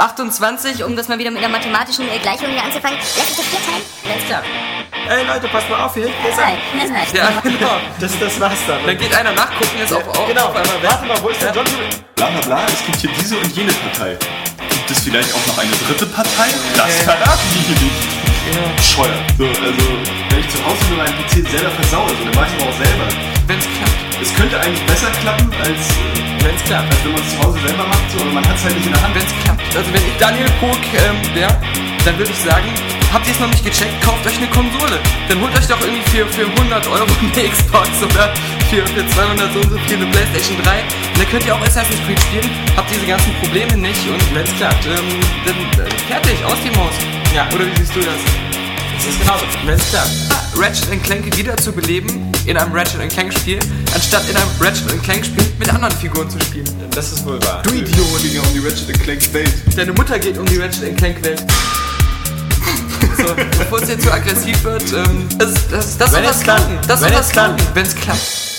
[0.00, 3.46] 28, um das mal wieder mit einer mathematischen äh, Gleichung hier anzufangen, lässt sich das
[3.46, 3.84] vier teilen.
[4.10, 4.42] Alles klar.
[5.08, 7.04] Ey Leute, passt mal auf, hier hinten ist Nein, er.
[7.04, 7.12] das.
[7.12, 7.76] Ja, genau.
[8.00, 8.78] Das, das war's dann.
[8.86, 10.90] Dann geht einer nachgucken, ist auf, auf, genau, auf einmal weg.
[10.90, 11.64] warte mal, wo ist der John?
[12.16, 14.16] Bla bla bla, es gibt hier diese und jene Partei.
[14.70, 16.48] Gibt es vielleicht auch noch eine dritte Partei?
[16.76, 18.20] Das verraten die hier nicht.
[18.76, 19.14] Bescheuert.
[19.38, 19.84] So, also,
[20.30, 22.76] wenn ich zu Hause nur meinen PC selber versaue, so, dann mach ich aber auch
[22.76, 23.04] selber.
[23.46, 23.99] Wenn's klappt.
[24.20, 26.92] Es könnte eigentlich besser klappen, als, äh, Wenn's klappt.
[26.92, 28.86] als wenn man es zu Hause selber macht, so, aber man hat es halt nicht
[28.86, 29.14] in der Hand.
[29.14, 29.76] Wenn's klappt.
[29.76, 31.56] Also wenn ich Daniel Pog ähm, wäre,
[32.04, 32.68] dann würde ich sagen,
[33.12, 34.98] habt ihr es noch nicht gecheckt, kauft euch eine Konsole.
[35.28, 38.32] Dann holt euch doch irgendwie für, für 100 Euro eine Xbox oder
[38.68, 40.80] für, für 200 so und so viel eine Playstation 3.
[40.80, 44.52] Und dann könnt ihr auch Assassin's Creed spielen, habt diese ganzen Probleme nicht und wenn's
[44.56, 45.08] klappt, ähm,
[45.44, 46.96] dann äh, fertig, aus dem Haus.
[47.34, 47.48] Ja.
[47.54, 48.20] Oder wie siehst du das?
[48.96, 49.44] Das ist genauso.
[49.64, 50.39] Wenn's klappt.
[50.60, 53.58] Ratchet Clank wieder zu beleben in einem Ratchet Clank Spiel,
[53.94, 56.68] anstatt in einem Ratchet Clank Spiel mit anderen Figuren zu spielen.
[56.94, 57.62] Das ist wohl wahr.
[57.62, 58.20] Du Idiot!
[58.22, 59.52] ging um die Ratchet Clank Welt.
[59.74, 61.42] Deine Mutter geht um die Ratchet Clank Welt.
[63.16, 66.44] So, bevor es jetzt zu aggressiv wird, ähm, das, das, das Wenn soll klappt.
[66.44, 66.78] klappen.
[66.86, 67.32] Das Wenn soll klappt.
[67.32, 68.49] klappen, wenn es klappt.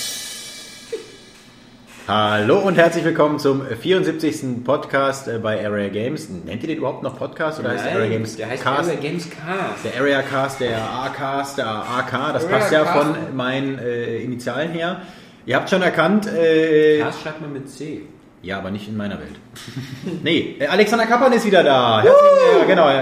[2.08, 4.64] Hallo und herzlich willkommen zum 74.
[4.66, 6.30] Podcast äh, bei Area Games.
[6.30, 8.90] Nennt ihr den überhaupt noch Podcast oder heißt der Area Games der heißt Cast?
[8.90, 9.86] Area Games Cast.
[9.86, 12.98] Der Area Cast, der A-Cast, der AK, das Area passt ja Cast.
[12.98, 15.02] von meinen äh, Initialen her.
[15.46, 18.02] Ihr habt schon erkannt, äh, Cast schreibt man mit C.
[18.42, 19.36] ja, aber nicht in meiner Welt.
[20.24, 22.02] nee, äh, Alexander Kappan ist wieder da.
[22.02, 23.02] Herzlich, ja, genau, äh,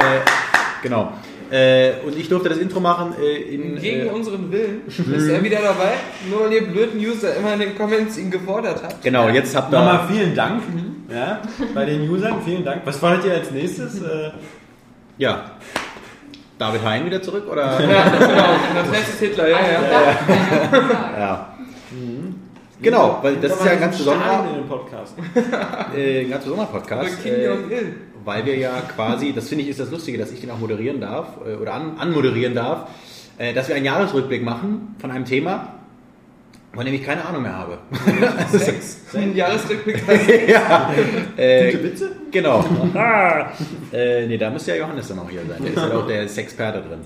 [0.84, 1.14] genau.
[1.52, 3.76] Äh, und ich durfte das Intro machen äh, in.
[3.80, 5.94] Gegen Äh, unseren Willen ist er wieder dabei,
[6.30, 9.02] nur weil ihr blöden User immer in den Comments ihn gefordert habt.
[9.02, 9.80] genau, jetzt habt ihr.
[9.80, 10.62] Nochmal vielen Dank
[11.12, 11.42] ja,
[11.74, 12.82] bei den Usern, vielen Dank.
[12.86, 14.02] Was fandet ihr als nächstes?
[14.02, 14.32] Äh,
[15.18, 15.52] Ja.
[16.60, 17.80] David Hein wieder zurück oder?
[17.82, 18.80] Ja, genau.
[18.80, 21.20] Als nächstes Hitler, ja, ja.
[21.20, 21.56] ja.
[22.82, 25.14] Genau, weil das ist ja ein ganz besonderer, Podcast.
[25.96, 27.22] äh, ein ganz besonderer Podcast.
[27.22, 27.96] Kim Äh, Jong-il.
[28.30, 31.02] Weil wir ja quasi, das finde ich ist das Lustige, dass ich den auch moderieren
[31.02, 32.88] darf äh, oder an, anmoderieren darf,
[33.40, 35.74] äh, dass wir einen Jahresrückblick machen von einem Thema,
[36.72, 37.80] von dem ich keine Ahnung mehr habe.
[38.58, 39.02] Sex.
[39.16, 40.04] Ein Jahresrückblick.
[40.48, 40.94] ja.
[41.38, 42.12] Äh, Gute Witze?
[42.30, 42.64] Genau.
[43.92, 45.64] äh, nee, da muss ja Johannes dann auch hier sein.
[45.64, 47.00] Der ist ja auch der Sexperte drin.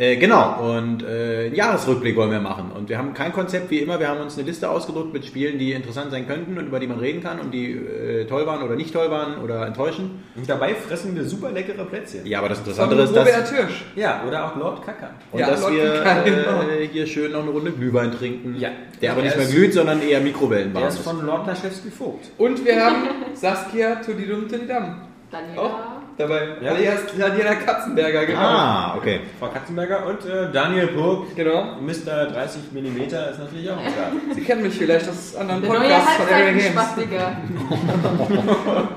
[0.00, 2.72] Äh, genau, und äh, einen Jahresrückblick wollen wir machen.
[2.74, 4.00] Und wir haben kein Konzept wie immer.
[4.00, 6.86] Wir haben uns eine Liste ausgedruckt mit Spielen, die interessant sein könnten und über die
[6.86, 10.22] man reden kann und die äh, toll waren oder nicht toll waren oder enttäuschen.
[10.36, 12.24] Und dabei fressen wir super leckere Plätzchen.
[12.24, 13.84] Ja, aber das Von Interessante ist, Robert dass, Hirsch.
[13.94, 15.10] Ja, oder auch Lord Kacker.
[15.32, 16.62] und Ja, dass Lord wir Kika, genau.
[16.62, 18.56] äh, hier schön noch eine Runde Glühwein trinken.
[18.58, 18.70] Ja.
[19.02, 20.94] Der aber Der nicht mehr ist- glüht, sondern eher Mikrowellenwarm Der ist.
[21.00, 22.30] ist von Lord Laschewski Vogt.
[22.38, 23.02] Und wir haben
[23.34, 25.60] Saskia Tudidum Tudidam Daniela.
[25.62, 25.78] auch
[26.20, 26.48] dabei.
[26.60, 26.72] Ja.
[26.72, 28.40] Alias Daniela Katzenberger, genau.
[28.40, 29.20] Ah, okay.
[29.38, 31.34] Frau Katzenberger und äh, Daniel Purk.
[31.34, 31.76] Genau.
[31.80, 32.26] Mr.
[32.26, 34.12] 30 mm ist natürlich auch am Start.
[34.34, 36.74] Sie kennen mich vielleicht aus anderen Podcasts von Area Games.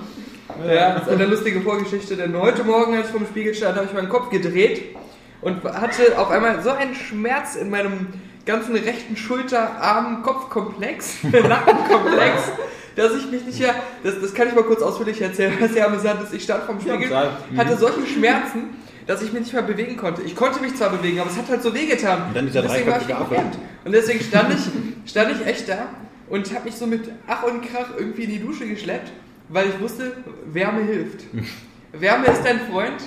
[0.67, 3.87] Ja, das ist eine lustige Vorgeschichte, denn heute Morgen, als ich vom Spiegel stand, habe
[3.87, 4.95] ich meinen Kopf gedreht
[5.41, 8.07] und hatte auf einmal so einen Schmerz in meinem
[8.45, 12.51] ganzen rechten Schulter, Arm, Kopfkomplex, Nackenkomplex,
[12.95, 15.87] dass ich mich nicht mehr, das, das kann ich mal kurz ausführlich erzählen, was sehr
[15.87, 16.33] amüsant ist.
[16.33, 17.37] Ich stand vom Spiegel, klar.
[17.57, 18.75] hatte solche Schmerzen,
[19.07, 20.21] dass ich mich nicht mehr bewegen konnte.
[20.21, 22.27] Ich konnte mich zwar bewegen, aber es hat halt so wehgetan.
[22.27, 23.57] Und dann dieser deswegen war ich gelähmt.
[23.83, 25.87] Und deswegen stand ich, stand ich echt da
[26.29, 29.11] und habe mich so mit Ach und Krach irgendwie in die Dusche geschleppt,
[29.49, 30.13] weil ich wusste,
[30.45, 31.25] Wärme hilft.
[31.91, 33.01] Wärme ist dein Freund.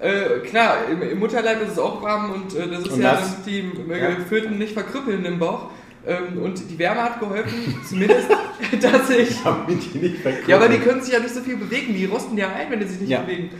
[0.00, 3.14] Äh, klar, im, im Mutterleib ist es auch warm und äh, das ist Und ja
[3.14, 3.42] das?
[3.44, 3.58] die
[3.90, 4.16] äh, Ja.
[4.28, 5.70] Föten nicht verkrüppeln im Bauch.
[6.08, 8.28] Ähm, und die Wärme hat geholfen, zumindest,
[8.80, 9.42] dass ich.
[9.42, 11.92] Damit die nicht Ja, aber die können sich ja nicht so viel bewegen.
[11.94, 13.20] Die rosten ja ein, wenn die sich nicht Ja.
[13.20, 13.50] bewegen.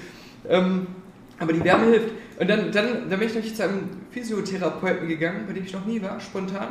[0.49, 0.87] Ähm,
[1.39, 2.09] aber die Wärme hilft.
[2.41, 5.85] Und dann, dann, dann bin ich nämlich zu einem Physiotherapeuten gegangen, bei dem ich noch
[5.85, 6.69] nie war, spontan.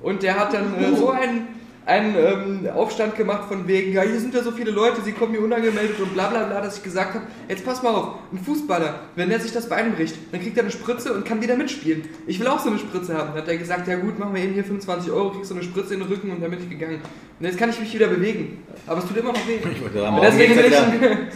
[0.00, 1.46] Und der hat dann äh, so einen,
[1.84, 5.32] einen ähm, Aufstand gemacht von wegen, ja, hier sind ja so viele Leute, sie kommen
[5.32, 8.38] hier unangemeldet und bla bla bla, dass ich gesagt habe, jetzt pass mal auf, ein
[8.38, 11.56] Fußballer, wenn der sich das Bein bricht, dann kriegt er eine Spritze und kann wieder
[11.56, 12.04] mitspielen.
[12.26, 13.30] Ich will auch so eine Spritze haben.
[13.30, 15.64] Dann hat er gesagt, ja gut, machen wir eben hier 25 Euro, kriegst so eine
[15.64, 17.00] Spritze in den Rücken und dann bin ich gegangen.
[17.40, 18.62] Und jetzt kann ich mich wieder bewegen.
[18.86, 19.58] Aber es tut immer noch weh.
[19.92, 21.28] sagen, morgen deswegen bin ich ein.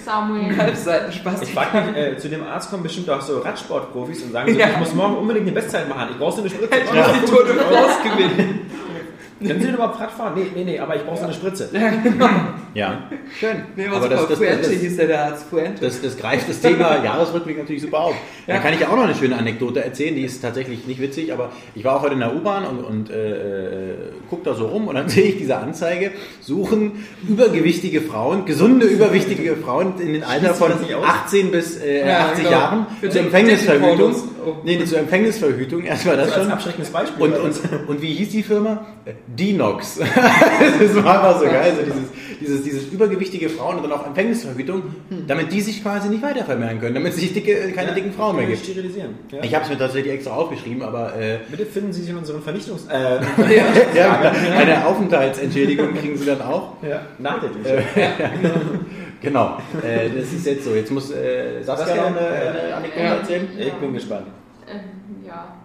[0.56, 1.42] Halbseitenspaß.
[1.42, 4.58] Ich frage mich, äh, zu dem Arzt kommen bestimmt auch so Radsportprofis und sagen so,
[4.58, 4.68] Ja.
[4.68, 6.76] ich muss morgen unbedingt eine Bestzeit machen, ich brauche so eine Spritze.
[6.76, 8.60] Ich muss die Tour de France gewinnen.
[9.38, 10.32] Können Sie denn überhaupt Rad fahren?
[10.34, 11.68] Nee, nee, nee, aber ich brauche so eine Spritze.
[12.74, 13.56] Ja, schön.
[13.74, 15.46] Nee, was aber das, das, Fuente das, hieß der, der Arzt.
[15.48, 15.80] Fuente.
[15.84, 18.14] das, das greift das Thema Jahresrückblick natürlich super auf.
[18.46, 18.60] Da Ja.
[18.60, 21.52] kann ich ja auch noch eine schöne Anekdote erzählen, die ist tatsächlich nicht witzig, aber
[21.74, 23.94] ich war auch heute in der U-Bahn und, und äh, äh,
[24.28, 29.56] guck da so rum und dann sehe ich diese Anzeige, suchen übergewichtige Frauen, gesunde übergewichtige
[29.56, 31.04] Frauen in den Alter von das nicht aus?
[31.06, 32.50] 18 bis äh, Ja, 80 genau.
[32.50, 34.14] Jahren Für zur Empfängnisverhütung.
[34.46, 34.52] Oh.
[34.64, 36.52] Nee, zur Empfängnisverhütung, erstmal das Das als schon.
[36.52, 37.22] abschreckendes Beispiel.
[37.24, 38.86] Und, und, und wie hieß die Firma?
[39.26, 39.98] Dinox.
[39.98, 44.82] das war einfach so geil, so dieses dieses, dieses übergewichtige Frauen und dann auch Empfängnisverhütung,
[45.26, 48.36] damit die sich quasi nicht weiter vermehren können, damit es sich dicke, keine dicken Frauen
[48.36, 48.64] mehr gibt.
[48.64, 49.14] Sterilisieren.
[49.30, 49.42] Ja.
[49.42, 52.42] Ich habe es mir tatsächlich extra aufgeschrieben, aber äh, Bitte finden Sie sich in unseren
[52.42, 52.86] Vernichtungs...
[52.86, 53.20] Äh,
[53.96, 56.82] ja, eine Aufenthaltsentschädigung kriegen sie dann auch.
[56.82, 57.84] ja, nach der Dusche.
[59.22, 60.74] Genau, äh, das ist jetzt so.
[60.74, 63.14] Jetzt muss äh, Saskia noch eine, äh, eine Anekdote ja.
[63.14, 63.48] erzählen.
[63.58, 64.26] Ich bin gespannt.
[64.70, 64.80] Ähm,
[65.26, 65.56] ja.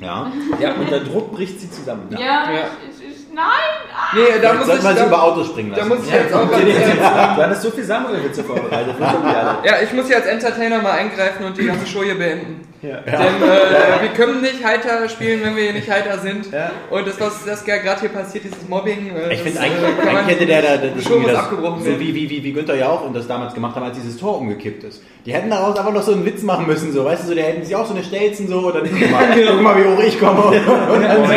[0.00, 0.32] Ja.
[0.60, 2.08] Ja, unter Druck bricht sie zusammen.
[2.10, 2.50] Ja, Ja.
[2.90, 3.05] Ich, ich,
[3.36, 3.70] nein!
[3.94, 4.14] Ah.
[4.14, 5.88] Nee, da muss ich, man sie über da, Autos springen da lassen.
[5.88, 6.64] muss ich jetzt auch als,
[7.36, 8.94] Du hattest so viel Samuel-Witze vorbereitet.
[9.00, 12.66] ja, ich muss hier als Entertainer mal eingreifen und die ganze Show hier beenden.
[12.86, 13.00] Ja.
[13.04, 16.52] Denn äh, wir können nicht heiter spielen, wenn wir hier nicht heiter sind.
[16.52, 16.70] Ja.
[16.90, 19.10] Und das, was das gerade hier passiert, dieses Mobbing.
[19.16, 21.82] Äh, Ich finde äh, eigentlich, kann man- eigentlich hätte der da das muss das- abgebrochen
[21.84, 24.38] so wie, wie, wie, wie Günther Jauch und das damals gemacht haben, als dieses Tor
[24.38, 25.02] umgekippt ist.
[25.24, 27.44] Die hätten daraus einfach noch so einen Witz machen müssen, so, weißt du, so, der
[27.44, 30.20] hätten sich auch so eine Stelzen so, oder guck mal, guck mal, wie hoch ich
[30.20, 30.42] komme.
[30.46, 31.32] Und dann so,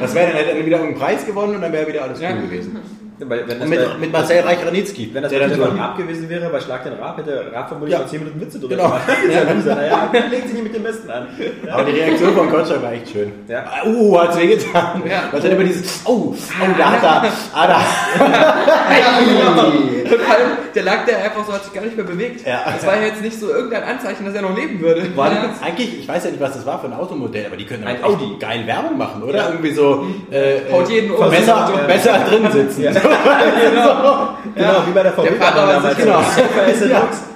[0.00, 2.30] das wäre dann hätte er wieder irgendeinen Preis gewonnen und dann wäre wieder alles Ja.
[2.32, 2.76] cool gewesen.
[3.28, 6.28] Weil, wenn das mit, bei, mit Marcel Reich-Ranitzky, wenn das der bei Stefan Raab gewesen
[6.28, 8.00] wäre, bei Schlag den Raab, hätte Raab vermutlich Ja.
[8.00, 8.88] noch 10 Minuten Witze drüber Genau.
[8.88, 9.02] gemacht.
[9.32, 9.74] Ja.
[9.74, 11.26] Naja, dann legt sich nicht mit dem Besten an.
[11.70, 13.32] aber die Reaktion von Gottschalk war echt schön.
[13.48, 13.64] Ja.
[13.66, 15.02] Ah, Uh, hat's wehgetan.
[15.08, 15.24] Ja.
[15.30, 16.36] Was hat immer dieses, oh, oh,
[16.78, 17.80] da hat er, ah, da.
[20.12, 22.46] Vor allem, der lag da einfach so, hat sich gar nicht mehr bewegt.
[22.46, 22.62] Ja.
[22.66, 25.16] Das war ja jetzt nicht so irgendein Anzeichen, dass er noch leben würde.
[25.16, 25.50] War ja.
[25.62, 27.96] eigentlich, ich weiß ja nicht, was das war für ein Automodell, aber die können Ein
[27.96, 29.48] ein Audi geil Werbung machen, oder?
[29.50, 31.30] Irgendwie so äh, Haut jeden um.
[31.30, 31.86] besser, Ja.
[31.86, 32.82] besser drin sitzen.
[34.54, 35.28] Genau, wie bei der VW.
[35.28, 36.20] Der Vater war sich Genau.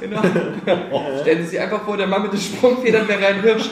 [0.01, 0.21] genau.
[0.65, 1.21] Genau.
[1.21, 3.71] Stellen Sie sich einfach vor, der Mann mit den Sprungfedern wäre ein Hirsch.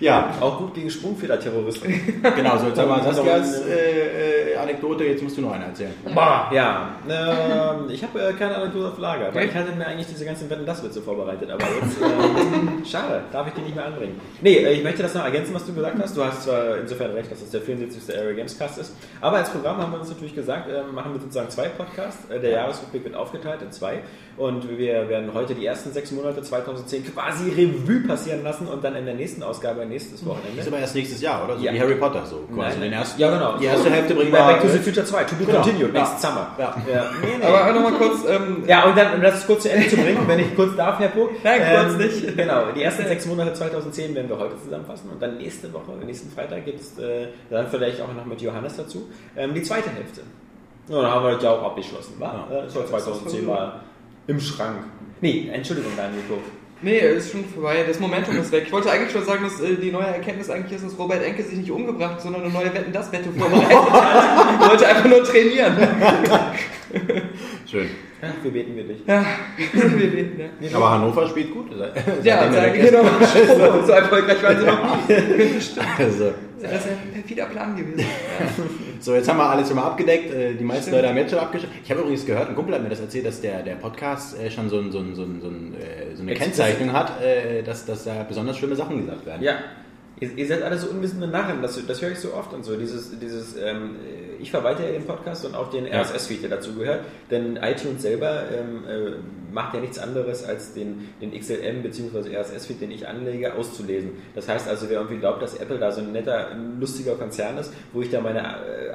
[0.00, 2.22] Ja, Auch gut gegen Sprungfeder-Terroristen.
[2.36, 5.92] genau, so jetzt haben wir Saskias äh, äh, Anekdote, jetzt musst du noch eine erzählen.
[6.14, 6.96] Bah, ja.
[7.08, 10.48] Ähm, ich habe äh, keine Anekdote auf Lager, weil ich hatte mir eigentlich diese ganzen
[10.50, 14.20] Wetten das Witze vorbereitet, aber jetzt ähm, schade, darf ich die nicht mehr anbringen.
[14.40, 16.16] Nee, äh, ich möchte das noch ergänzen, was du gesagt hast.
[16.16, 18.16] Du hast zwar insofern recht, dass das der 74.
[18.16, 21.20] Area Games Cast ist, aber als Programm haben wir uns natürlich gesagt, äh, machen wir
[21.20, 22.30] sozusagen zwei Podcasts.
[22.30, 24.00] Äh, der Jahresrückblick wird aufgeteilt in zwei
[24.36, 28.91] und wir werden heute die ersten sechs Monate 2010 quasi Revue passieren lassen und dann
[28.96, 30.60] in der nächsten Ausgabe nächstes Das Wochenende.
[30.60, 31.56] ist aber erst nächstes Jahr, oder?
[31.58, 31.72] So Ja.
[31.72, 32.56] wie Harry Potter, so quasi.
[32.78, 33.56] Nein, Den ersten, ja, genau.
[33.58, 34.46] Die erste Hälfte bringen Bei wir.
[34.54, 35.60] Back to the Future 2, to be Genau.
[35.62, 36.00] continued, Ja.
[36.00, 36.46] next summer.
[36.58, 36.76] Ja.
[36.92, 37.10] Ja.
[37.22, 37.44] Nee, nee.
[37.44, 40.38] Aber nochmal kurz, ähm, Ja, und dann, um das kurz zu Ende zu bringen, wenn
[40.38, 41.30] ich kurz darf, Herr Puck.
[41.42, 42.36] Nein, kurz nicht.
[42.36, 46.30] Genau, die ersten sechs Monate 2010 werden wir heute zusammenfassen und dann nächste Woche, nächsten
[46.30, 50.22] Freitag gibt es äh, dann vielleicht auch noch mit Johannes dazu, ähm, die zweite Hälfte.
[50.88, 52.46] Ja, dann haben wir das ja auch abgeschlossen, wa?
[52.50, 52.56] Ja.
[52.56, 52.62] Ja.
[52.62, 53.80] Das war 2010 mal
[54.26, 54.78] im Schrank.
[55.20, 56.38] Nee, Entschuldigung, Daniel Puck.
[56.82, 57.84] Nee, ist schon vorbei.
[57.86, 58.64] Das Momentum ist weg.
[58.66, 61.42] Ich wollte eigentlich schon sagen, dass äh, die neue Erkenntnis eigentlich ist, dass Robert Enke
[61.42, 64.60] sich nicht umgebracht, hat, sondern eine neue Wetten das Wette vorbereitet hat.
[64.60, 65.76] Er wollte einfach nur trainieren.
[67.70, 67.88] Schön.
[68.22, 68.98] Ja, wir beten wirklich.
[69.06, 69.24] Ja,
[69.72, 70.76] wir beten, ja.
[70.76, 71.70] Aber Hannover spielt gut.
[72.22, 73.02] Ja, genau.
[73.84, 75.14] So, erfolgreich waren sie noch nie.
[75.98, 76.32] Also,
[76.62, 77.98] Das ist ein perfider Plan gewesen.
[78.40, 78.46] Ja.
[79.00, 80.32] so, jetzt haben wir alles schon mal abgedeckt.
[80.32, 81.74] Äh, Die meisten Leute haben jetzt schon abgeschlossen.
[81.84, 84.50] Ich habe übrigens gehört, ein Kumpel hat mir das erzählt, dass der, der Podcast äh,
[84.50, 86.34] schon so, ein, so, ein, so, ein, so, äh, eine.
[86.34, 87.12] Kennzeichnung hat,
[87.66, 89.42] dass, dass da besonders schlimme Sachen gesagt werden.
[89.42, 89.56] Ja.
[90.20, 92.76] Ihr, ihr seid alle so unwissende Narren, das, das höre ich so oft und so.
[92.76, 93.96] Dieses, dieses ähm,
[94.42, 95.86] ich verwalte ja den Podcast und auch den.
[95.86, 97.00] RSS-Feed, der dazu gehört.
[97.30, 102.36] Denn iTunes selber ähm, äh, macht ja nichts anderes, als den, den XLM bzw.
[102.36, 104.12] RSS-Feed, den ich anlege, auszulesen.
[104.34, 106.48] Das heißt also, wer irgendwie glaubt, dass Apple da so ein netter,
[106.80, 108.40] lustiger Konzern ist, wo ich da meine,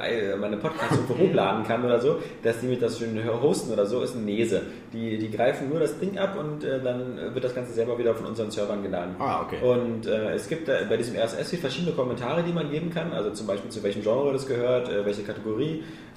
[0.02, 3.86] äh, meine Podcasts irgendwo hochladen kann oder so, dass die mit das schön hosten oder
[3.86, 4.62] so, ist ein Nese.
[4.94, 8.16] Die, die greifen nur das Ding ab und äh, dann wird das Ganze selber wieder
[8.16, 9.16] von unseren Servern geladen.
[9.20, 9.58] Ah, okay.
[9.62, 13.14] Und äh, es gibt äh, bei diesem RSS-Feed verschiedene Kommentare, die man geben kann.
[13.14, 15.37] Also zum Beispiel zu welchem Genre das gehört, äh, welche Kategorie.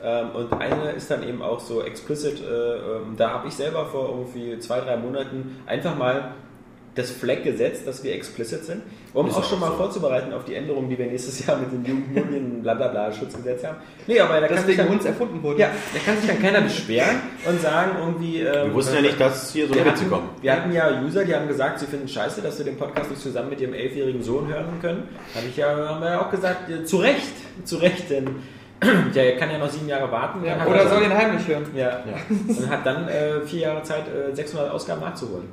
[0.03, 2.41] Ähm, und eine ist dann eben auch so explicit.
[2.41, 6.35] Äh, ähm, da habe ich selber vor irgendwie zwei, drei Monaten einfach mal
[6.95, 8.83] das Flag gesetzt, dass wir explicit sind,
[9.15, 9.77] um Ist auch schon mal so.
[9.77, 13.77] vorzubereiten auf die Änderungen, die wir nächstes Jahr mit dem Jugendmedien blablabla Schutzgesetz haben.
[14.09, 15.61] Nee, aber da kann sich dann, uns erfunden wurde.
[15.61, 18.41] ja, da kann sich dann keiner beschweren und sagen irgendwie...
[18.41, 20.29] Ähm, Wir wussten ja nicht, dass hier so wir Witze kommen.
[20.43, 23.23] wir hatten ja User, die haben gesagt, sie finden scheiße, dass sie den Podcast nicht
[23.23, 25.09] zusammen mit ihrem elfjährigen Sohn hören können.
[25.35, 27.33] Habe ich ja, haben wir ja auch gesagt, äh, zu Recht,
[27.65, 28.27] zu Recht, denn
[29.15, 30.45] der kann ja noch sieben Jahre warten.
[30.45, 31.65] Ja, oder er soll ihn heimlich hören?
[31.75, 32.01] ja,
[32.49, 35.49] und hat dann äh, vier Jahre Zeit, äh, 600 Ausgaben nachzuholen.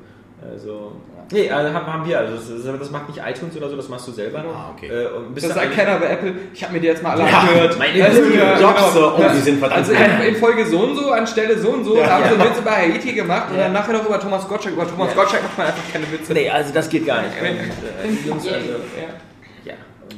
[0.53, 0.91] Also,
[1.31, 2.19] nee, also haben, wir.
[2.19, 4.45] Also das, das macht nicht iTunes oder so, das machst du selber.
[4.47, 4.85] Ah, okay.
[4.87, 6.33] Äh, und bist Das sagt keiner bei Apple.
[6.53, 7.79] Ich habe mir die jetzt mal alle Ja, angehört.
[7.79, 10.95] meine Also, ja, Jobs, so, oh, die sind verdammt Also in, in Folge so und
[10.95, 12.03] so, anstelle so und so, Ja.
[12.03, 12.35] da haben sie Ja.
[12.39, 14.75] einen Witz über Haiti gemacht und dann nachher noch über Thomas Gottschalk.
[14.75, 15.15] Über Thomas Ja.
[15.23, 16.33] Gottschalk macht man einfach keine Witze.
[16.33, 17.33] Nee, also das geht gar nicht.
[17.41, 18.57] Äh, die Jungs, also.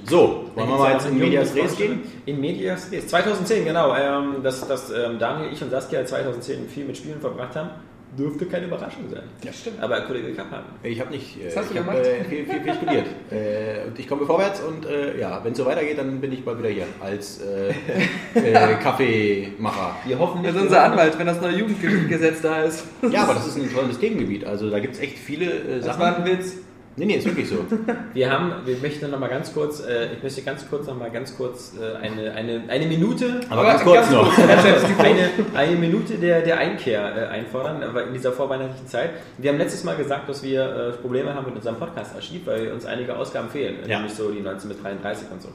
[0.09, 2.01] So, wollen wir mal jetzt in Medias Res gehen?
[2.25, 3.07] In Medias Res.
[3.07, 3.95] 2010, genau.
[3.95, 7.69] Ähm, dass dass ähm, Daniel, ich und Saskia 2010 viel mit Spielen verbracht haben.
[8.17, 9.21] dürfte keine Überraschung sein.
[9.43, 9.79] Ja, stimmt.
[9.83, 11.37] Aber Kollege Kappan, Ich habe nicht.
[11.39, 13.05] Äh, Was hast du ich habe äh, viel, viel, viel studiert.
[13.31, 16.43] äh, und ich komme vorwärts und äh, ja, wenn es so weitergeht, dann bin ich
[16.43, 17.69] bald wieder hier als äh,
[18.33, 19.95] äh, Kaffeemacher.
[20.07, 20.61] wir hoffen Das nicht.
[20.63, 22.83] ist unser Anwalt, wenn das neue Jugendgesetz da ist.
[23.11, 24.43] Ja, aber das ist ein tolles Themengebiet.
[24.45, 26.23] Also da gibt es echt viele äh, Das war Sachen.
[26.23, 26.55] ein Witz.
[26.99, 27.65] Nee, nee, ist wirklich so.
[28.13, 31.09] Wir haben, wir möchten noch mal ganz kurz, äh, ich möchte ganz kurz noch mal
[31.09, 34.37] ganz kurz äh, eine, eine, eine Minute, Aber ganz kurz noch.
[34.99, 39.11] eine, eine Minute der, der Einkehr äh, einfordern, aber in dieser vorweihnachtlichen Zeit.
[39.37, 42.85] Wir haben letztes Mal gesagt, dass wir äh, Probleme haben mit unserem Podcast-Archiv, weil uns
[42.85, 43.97] einige Ausgaben fehlen, Ja.
[43.99, 45.49] nämlich so die 19 bis 33 und so.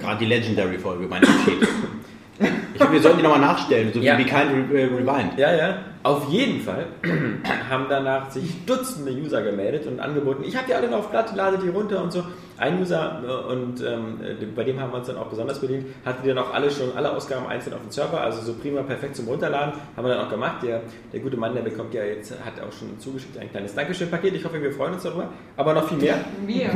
[0.00, 1.66] Gerade die Legendary-Folge, mein Abschied.
[2.40, 4.16] Ich finde, wir sollten die nochmal nachstellen, so Ja.
[4.18, 5.36] wie Kind Re äh, Rewind.
[5.38, 5.78] Ja, ja.
[6.04, 6.86] Auf jeden Fall
[7.70, 11.34] haben danach sich Dutzende User gemeldet und angeboten, ich habe die alle noch auf Platte,
[11.34, 12.22] ladet die runter und so.
[12.58, 15.86] Ein User, äh, und ähm, äh, bei dem haben wir uns dann auch besonders bedient,
[16.04, 18.82] hatte die dann auch alle schon, alle Ausgaben einzeln auf dem Server, also so prima,
[18.82, 20.62] perfekt zum Runterladen, haben wir dann auch gemacht.
[20.62, 24.34] Der, der gute Mann, der bekommt ja jetzt, hat auch schon zugeschickt ein kleines Dankeschön-Paket.
[24.34, 26.16] Ich hoffe, wir freuen uns darüber, aber noch viel mehr.
[26.44, 26.70] Wir.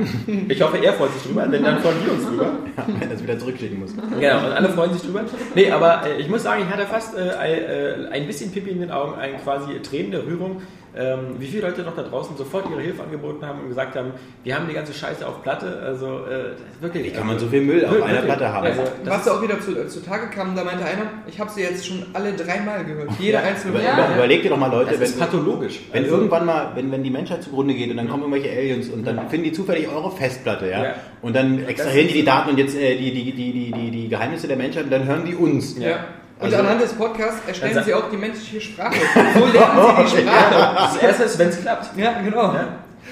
[0.48, 2.52] Ich hoffe, er freut sich drüber, denn dann freuen wir uns drüber.
[2.86, 3.92] Wenn er es wieder zurückschicken muss.
[3.94, 5.24] Genau, und alle freuen sich drüber.
[5.54, 8.70] Nee, aber äh, ich muss sagen, ich hatte fast äh, ein, äh, ein bisschen Pipi
[8.70, 10.62] in den Augen, ein quasi Tränen der Rührung,
[10.94, 14.12] ähm, wie viele Leute doch da draußen sofort ihre Hilfe angeboten haben und gesagt haben,
[14.44, 17.06] wir haben die ganze Scheiße auf Platte, also äh, wirklich...
[17.06, 18.66] Wie kann man so viel Müll auf einer Platte haben?
[18.66, 21.62] Also, das Was auch wieder zu, äh, zutage kam, da meinte einer, ich habe sie
[21.62, 23.10] jetzt schon alle dreimal gehört.
[23.18, 25.80] Jede einzelne Über, über, überleg dir doch mal, Leute, das wenn, ist pathologisch.
[25.92, 28.88] wenn Also- irgendwann mal, wenn, wenn die Menschheit zugrunde geht und dann kommen irgendwelche Aliens
[28.90, 30.94] und dann finden die zufällig eure Festplatte, ja, Ja.
[31.22, 34.08] und dann extrahieren die die Daten und jetzt äh, die, die, die, die, die, die
[34.08, 35.78] Geheimnisse der Menschheit und dann hören die uns.
[35.78, 36.04] Ja.
[36.42, 38.94] Und Also- anhand des Podcasts erstellen Dann sie auch die menschliche Sprache.
[39.34, 40.74] So lernen sie die Sprache.
[40.94, 41.96] Das erste ist, wenn es klappt.
[41.96, 42.52] Ja, genau.
[42.54, 42.64] Ja?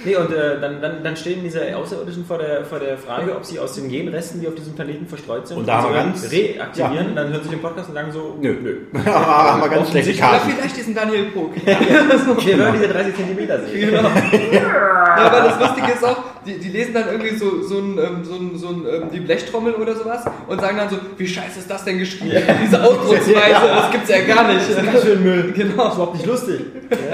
[0.05, 3.45] Nee, und äh, dann, dann, dann stehen diese Außerirdischen vor der, vor der Frage, ob
[3.45, 6.31] sie aus den Genresten, die auf diesem Planeten verstreut sind, Und da haben wir ganz-
[6.31, 7.09] reaktivieren.
[7.09, 7.15] ja.
[7.23, 8.77] Dann hören sie den Podcast und sagen so, Nö, nö.
[9.07, 10.51] Aber haben wir ganz schlechte Oder Karten.
[10.53, 11.51] vielleicht diesen Daniel Pog.
[11.67, 13.91] wir hören diese 30 Zentimeter sehen.
[13.91, 14.09] Genau.
[14.09, 16.17] Ja, aber das Lustige ist auch,
[16.47, 19.21] die, die lesen dann irgendwie so, so ein, ähm, so ein, so ein ähm, die
[19.21, 22.31] Blechtrommel oder sowas und sagen dann so, wie scheiße ist das denn geschrieben?
[22.65, 24.75] Diese Ausdrucksweise, das gibt's ja gar nicht.
[24.77, 25.53] Ganz schön Müll.
[25.55, 25.77] Genau.
[25.85, 26.61] Das ist überhaupt nicht lustig.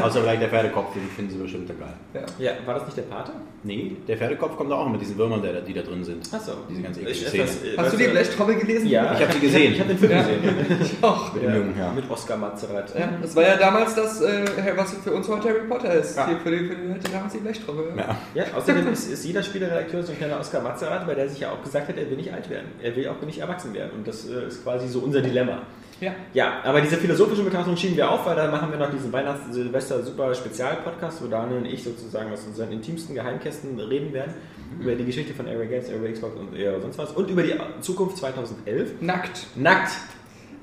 [0.02, 2.25] Außer vielleicht der Pferdekopf, den finden sie bestimmt geil.
[2.38, 3.33] Ja, war das nicht der Pate?
[3.62, 6.23] Nee, der Pferdekopf kommt auch mit diesen Würmern, die da drin sind.
[6.33, 6.52] Achso.
[6.71, 7.42] Diese ganz eklige Szene.
[7.45, 8.87] äh, Hast du die Blechtrommel gelesen?
[8.88, 9.14] Ja.
[9.14, 9.73] Ich hab sie gesehen.
[9.73, 10.18] Ich habe den Film Ja.
[10.23, 10.42] gesehen.
[10.80, 11.33] Ich auch.
[11.35, 11.92] Mit dem Jungen, ja.
[11.92, 12.95] Mit Oscar Mazerat.
[12.99, 14.45] Ja, das war ja damals das, äh,
[14.76, 16.16] was für uns heute Harry Potter ist.
[16.16, 16.26] Ja.
[16.28, 17.87] Hier für die, für die Leute damals die Blechtrommel.
[17.97, 18.16] Ja.
[18.35, 21.50] Ja, außerdem ist, ist jeder Spieleredakteur so ein kleiner Oscar Mazerat, weil der sich ja
[21.50, 22.68] auch gesagt hat, er will nicht alt werden.
[22.82, 23.92] Er will auch nicht erwachsen werden.
[23.96, 25.62] Und das äh, ist quasi so unser Dilemma.
[26.00, 26.14] Ja.
[26.35, 31.23] Ja, aber diese philosophische Betrachtung schieben wir auf, weil dann machen wir noch diesen Weihnachts-Silvester-Super-Spezial-Podcast,
[31.23, 34.35] wo Daniel und ich sozusagen aus unseren intimsten Geheimkästen reden werden.
[34.78, 37.12] Über die Geschichte von Area Games, Area Xbox und eher sonst was.
[37.12, 39.00] Und über die Zukunft 2011.
[39.00, 39.46] Nackt.
[39.54, 39.92] Nackt.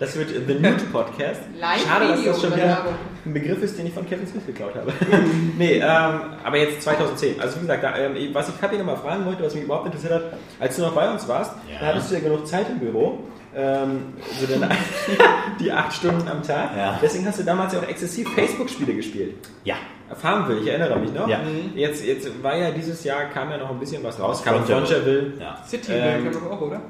[0.03, 1.39] Das wird The Nude Podcast.
[1.62, 2.86] Schade, dass das schon wieder
[3.25, 4.91] ein Begriff ist, den ich von Kevin Smith geklaut habe.
[5.57, 7.39] nee, ähm, aber jetzt 2010.
[7.39, 10.12] Also wie gesagt, da, ähm, was ich gerade nochmal fragen wollte, was mich überhaupt interessiert
[10.12, 10.24] hat,
[10.60, 11.79] als du noch bei uns warst, Ja.
[11.79, 13.19] da hattest du ja genug Zeit im Büro.
[13.55, 14.67] Ähm, so deine,
[15.62, 16.72] die acht Stunden am Tag.
[16.75, 17.00] Ja.
[17.01, 19.36] Deswegen hast du damals ja auch exzessiv Facebook-Spiele gespielt.
[19.63, 19.75] Ja.
[20.22, 21.29] Farmville, ich erinnere mich noch.
[21.29, 21.39] Ja.
[21.75, 24.43] Jetzt, jetzt war ja dieses Jahr, kam ja noch ein bisschen was raus.
[24.43, 25.31] Kam Frontierville.
[25.39, 25.63] Ja.
[25.65, 26.81] City, Ähm, auch, oder?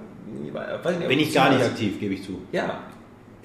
[0.51, 2.41] Weiß nicht, ob Bin ich gar nicht aktiv, gebe ich zu.
[2.51, 2.79] Ja.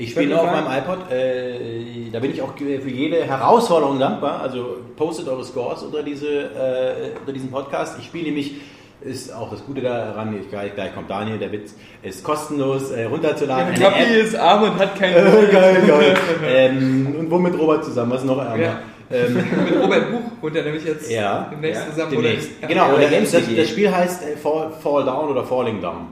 [0.01, 1.11] Ich spiele nur auf meinem iPod.
[1.11, 4.41] Äh, da bin ich auch für jede Herausforderung dankbar.
[4.41, 7.97] Also postet eure Scores unter, diese, äh, unter diesen Podcast.
[7.99, 8.55] Ich spiele nämlich,
[9.01, 13.05] ist auch das Gute daran, ich, gleich, gleich kommt Daniel, der Witz, ist kostenlos äh,
[13.05, 13.75] runterzuladen.
[13.75, 16.17] Eine Kapi ist arm und hat kein Äh, geil, geil.
[16.49, 18.57] ähm, und wo mit Robert zusammen, was noch ärmer.
[18.57, 18.79] Ja.
[19.11, 21.49] Ähm, Mit Robert Buch wohnt er nämlich jetzt Ja.
[21.51, 22.11] demnächst Ja, zusammen.
[22.13, 22.51] demnächst.
[22.59, 22.69] Oder?
[22.69, 26.09] genau, Ja, und ja, das, das Spiel heißt äh, Fall, Fall Down oder Falling Down.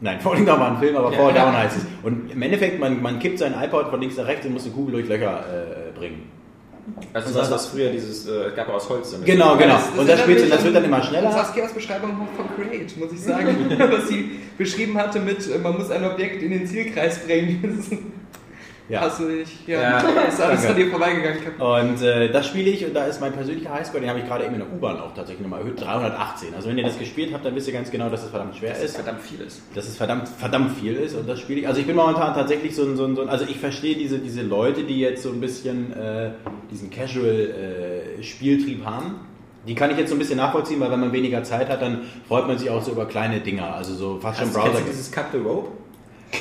[0.00, 1.86] Nein, Falling Down war ein Film, aber Fall Down heißt es.
[2.02, 4.72] Und im Endeffekt, man, man kippt sein iPod von links nach rechts und muss eine
[4.74, 5.44] Kugel durch Löcher
[5.94, 6.30] äh, bringen.
[7.12, 9.12] Also das, was früher dieses, äh, es gab ja aus Holz.
[9.14, 9.74] eine- Genau, genau.
[9.74, 11.32] das- das Und das, mich das wird dann an- immer schneller.
[11.32, 13.56] Saskias Beschreibung von Create, muss ich sagen.
[13.78, 17.84] was sie beschrieben hatte mit, äh, man muss ein Objekt in den Zielkreis bringen.
[18.88, 19.00] Ja.
[19.00, 19.66] Hast du nicht?
[19.66, 20.68] Ja, Ja, das ist alles danke.
[20.68, 21.38] an dir vorbeigegangen.
[21.58, 24.44] Und äh, das spiele ich und da ist mein persönlicher Highscore, den habe ich gerade
[24.44, 26.54] eben in der U-Bahn auch tatsächlich nochmal erhöht, 318.
[26.54, 28.70] Also wenn ihr das gespielt habt, dann wisst ihr ganz genau, dass es verdammt schwer
[28.70, 28.96] Das ist ist.
[28.96, 29.60] verdammt vieles.
[29.74, 31.66] dass es verdammt, verdammt viel ist und das spiele ich.
[31.68, 34.18] Also ich bin momentan tatsächlich so ein, so ein, so ein also ich verstehe diese,
[34.20, 36.30] diese Leute, die jetzt so ein bisschen äh,
[36.70, 39.16] diesen Casual-Spieltrieb haben.
[39.66, 42.02] Die kann ich jetzt so ein bisschen nachvollziehen, weil wenn man weniger Zeit hat, dann
[42.28, 44.70] freut man sich auch so über kleine Dinger, also so fast schon Browser.
[44.70, 45.70] kennst du dieses Cut the Rope?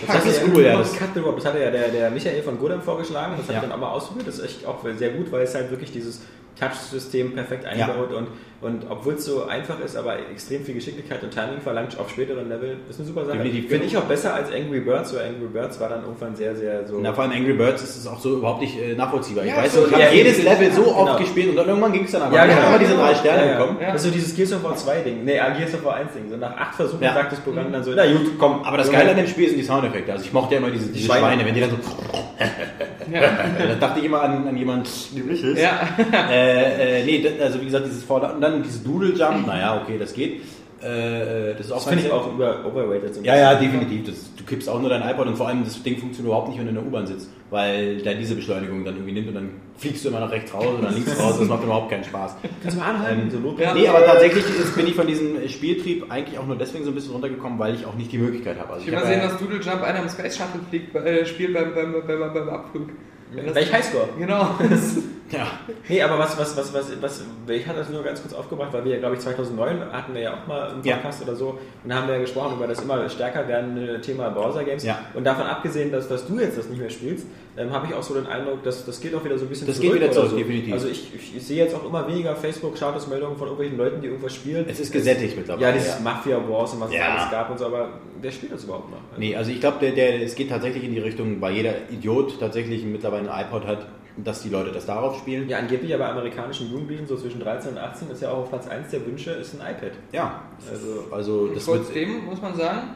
[0.07, 0.77] Das ist cool, ja.
[0.77, 3.33] Das Das, Cut the Rope, das hatte ja der, der Michael von Godem vorgeschlagen.
[3.37, 3.59] Das habe Ja.
[3.59, 4.27] ich dann auch mal ausprobiert.
[4.27, 6.21] Das ist echt auch sehr gut, weil es halt wirklich dieses
[6.59, 8.27] Touch-System perfekt eingebaut und,
[8.61, 12.47] und obwohl es so einfach ist, aber extrem viel Geschicklichkeit und Timing verlangt auf späteren
[12.47, 13.37] Level, ist eine super Sache.
[13.39, 16.87] Finde ich auch besser als Angry Birds, weil Angry Birds war dann irgendwann sehr, sehr
[16.87, 16.97] so...
[17.01, 19.43] Na, vor allem Angry Birds ist es auch so überhaupt nicht äh, nachvollziehbar.
[19.45, 20.95] Ich Ja, weiß so- ich habe ja, jedes ja, Level so genau.
[21.11, 22.35] oft gespielt und dann irgendwann ging es dann aber.
[22.35, 22.61] Ja, Ich genau.
[22.61, 23.57] habe immer diese drei Sterne Ja, ja.
[23.59, 23.77] bekommen.
[23.81, 25.25] Das ist so dieses Gears of War 2 Ding.
[25.25, 26.29] Nee, ah, Gears of War 1 Ding.
[26.29, 27.13] So nach acht Versuchen Ja.
[27.13, 28.63] sagt das Programm dann so, na gut, komm.
[28.63, 30.13] Aber das Geile an dem Spiel sind die Soundeffekte.
[30.13, 31.25] Also ich mochte ja immer diese, diese Schweine.
[31.27, 31.45] Schweine.
[31.45, 31.75] wenn die dann so.
[33.69, 35.59] da dachte ich immer an, an jemand Delicious.
[35.59, 35.89] Ja.
[36.31, 39.97] Äh, äh, nee, also wie gesagt, dieses Vorder- und dann dieses Doodle Jump, naja, okay,
[39.97, 40.41] das geht.
[40.81, 43.13] Äh, das ist auch Das finde ich auch über, overrated.
[43.13, 44.05] So ein Ja, ja, definitiv.
[44.05, 46.57] Das, du kippst auch nur dein iPod und vor allem das Ding funktioniert überhaupt nicht,
[46.59, 49.49] wenn du in der U-Bahn sitzt, weil der diese Beschleunigung dann irgendwie nimmt und dann
[49.77, 51.37] fliegst du immer nach rechts raus oder links raus.
[51.39, 52.35] Das macht überhaupt keinen Spaß.
[52.61, 53.29] Kannst du mal anhalten?
[53.29, 53.73] so Not- Ja.
[53.73, 56.95] Nee, aber tatsächlich ist, bin ich von diesem Spieltrieb eigentlich auch nur deswegen so ein
[56.95, 58.73] bisschen runtergekommen, weil ich auch nicht die Möglichkeit habe.
[58.73, 60.95] Also Ich will hab mal sehen, ja- dass Doodle Jump einer im Space Shuttle fliegt,
[60.95, 62.89] äh, spielt beim, beim, beim, beim Abflug.
[63.33, 64.07] Welch Highscore?
[64.17, 64.47] Genau.
[65.31, 65.47] ja.
[65.89, 68.85] Nee, aber was, was, was, was, was, ich hatte das nur ganz kurz aufgebracht, weil
[68.85, 70.95] wir ja, glaube ich, 2009 hatten wir ja auch mal einen Ja.
[70.97, 74.29] Podcast oder so und da haben wir ja gesprochen über das immer stärker werdende Thema
[74.29, 74.83] Browser-Games.
[74.85, 74.99] Ja.
[75.15, 77.25] Und davon abgesehen, dass, dass du jetzt das nicht mehr spielst,
[77.57, 79.67] ähm, habe ich auch so den Eindruck, dass das geht auch wieder so ein bisschen
[79.67, 79.93] Das zurück.
[79.93, 80.37] geht wieder zurück, so.
[80.37, 80.73] definitiv.
[80.73, 84.65] Also ich, ich, sehe jetzt auch immer weniger Facebook-Statusmeldungen von irgendwelchen Leuten, die irgendwas spielen.
[84.67, 85.65] Es ist gesättigt mittlerweile.
[85.67, 87.15] Ja, dieses Mafia Wars und was es Ja.
[87.15, 88.99] alles gab und so, aber wer spielt das überhaupt noch?
[89.17, 92.39] Nee, also ich glaube, der, der, es geht tatsächlich in die Richtung, weil jeder Idiot
[92.39, 95.47] tatsächlich mittlerweile ein iPod hat, dass die Leute das darauf spielen.
[95.49, 98.49] Ja, angeblich ja bei amerikanischen Jugendlichen, so zwischen 13 und 18, ist ja auch auf
[98.49, 99.91] Platz 1 der Wünsche, ist ein iPad.
[100.13, 101.77] Ja, Also, also das wird.
[101.85, 102.95] Trotzdem muss man sagen,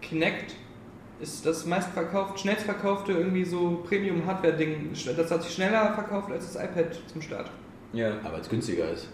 [0.00, 0.54] Kinect
[1.22, 4.90] ist das meistverkauft, schnellstverkaufte irgendwie so Premium-Hardware-Ding.
[5.16, 7.50] Das hat sich schneller verkauft als das iPad zum Start.
[7.92, 8.10] ja.
[8.24, 9.08] Aber es günstiger ist.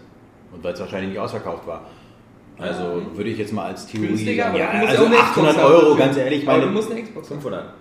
[0.51, 1.85] Und weil es wahrscheinlich nicht ausverkauft war.
[2.57, 3.15] Also Ja.
[3.17, 5.91] würde ich jetzt mal als Theorie Günstiger, sagen, aber ja, also eine 800 Xbox Euro,
[5.91, 5.97] haben.
[5.99, 7.35] ganz ehrlich, Aber du meine, musst eine Xbox haben.
[7.41, 7.73] 500.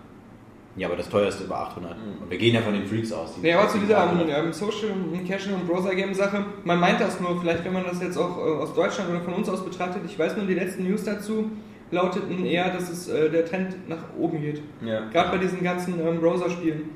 [0.76, 1.96] ja, aber das teuerste über 800.
[2.22, 3.34] Und wir gehen ja von den Freaks aus.
[3.34, 4.90] die- Nee, aber zu dieser ähm, ähm, Social,
[5.26, 8.72] Casual und Browser-Game-Sache, man meint das nur, vielleicht wenn man das jetzt auch äh, aus
[8.74, 11.50] Deutschland oder von uns aus betrachtet, ich weiß nur, die letzten News dazu
[11.90, 14.62] lauteten eher, dass es äh, der Trend nach oben geht.
[14.84, 15.08] Ja.
[15.10, 16.90] Gerade bei diesen ganzen ähm, Browser-Spielen.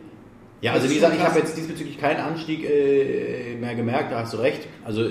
[0.62, 4.20] Ja, also Das wie gesagt, ich habe jetzt diesbezüglich keinen Anstieg äh, mehr gemerkt, da
[4.20, 4.66] hast du recht.
[4.84, 5.08] Also äh,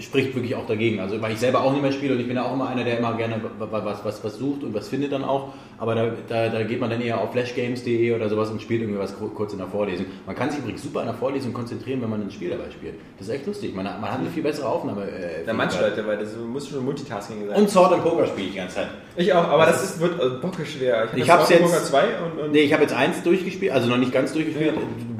[0.00, 0.98] spricht wirklich auch dagegen.
[1.00, 2.84] Also weil ich selber auch nicht mehr spiele und ich bin ja auch immer einer,
[2.84, 5.52] der immer gerne wa- wa- was, was, was sucht und was findet dann auch.
[5.78, 8.98] Aber da, da, da geht man dann eher auf flashgames.de oder sowas und spielt irgendwie
[9.00, 10.06] was ku- kurz in der Vorlesung.
[10.24, 12.94] Man kann sich übrigens super in der Vorlesung konzentrieren, wenn man ein Spiel dabei spielt.
[13.18, 13.74] Das ist echt lustig.
[13.74, 15.02] Man, man hat eine viel bessere Aufnahme.
[15.02, 17.56] Äh, Der Mannschalter, weil das muss schon Multitasking sein.
[17.60, 18.88] und Sword and Poker spiele ich die ganze Zeit.
[19.16, 21.08] ich auch, aber das ist, wird äh, bockeschwer.
[21.14, 23.88] Ich hab's Sword jetzt- Poker 2 und, und Nee, ich habe jetzt eins durchgespielt, also
[23.88, 24.74] noch nicht ganz durchgespielt.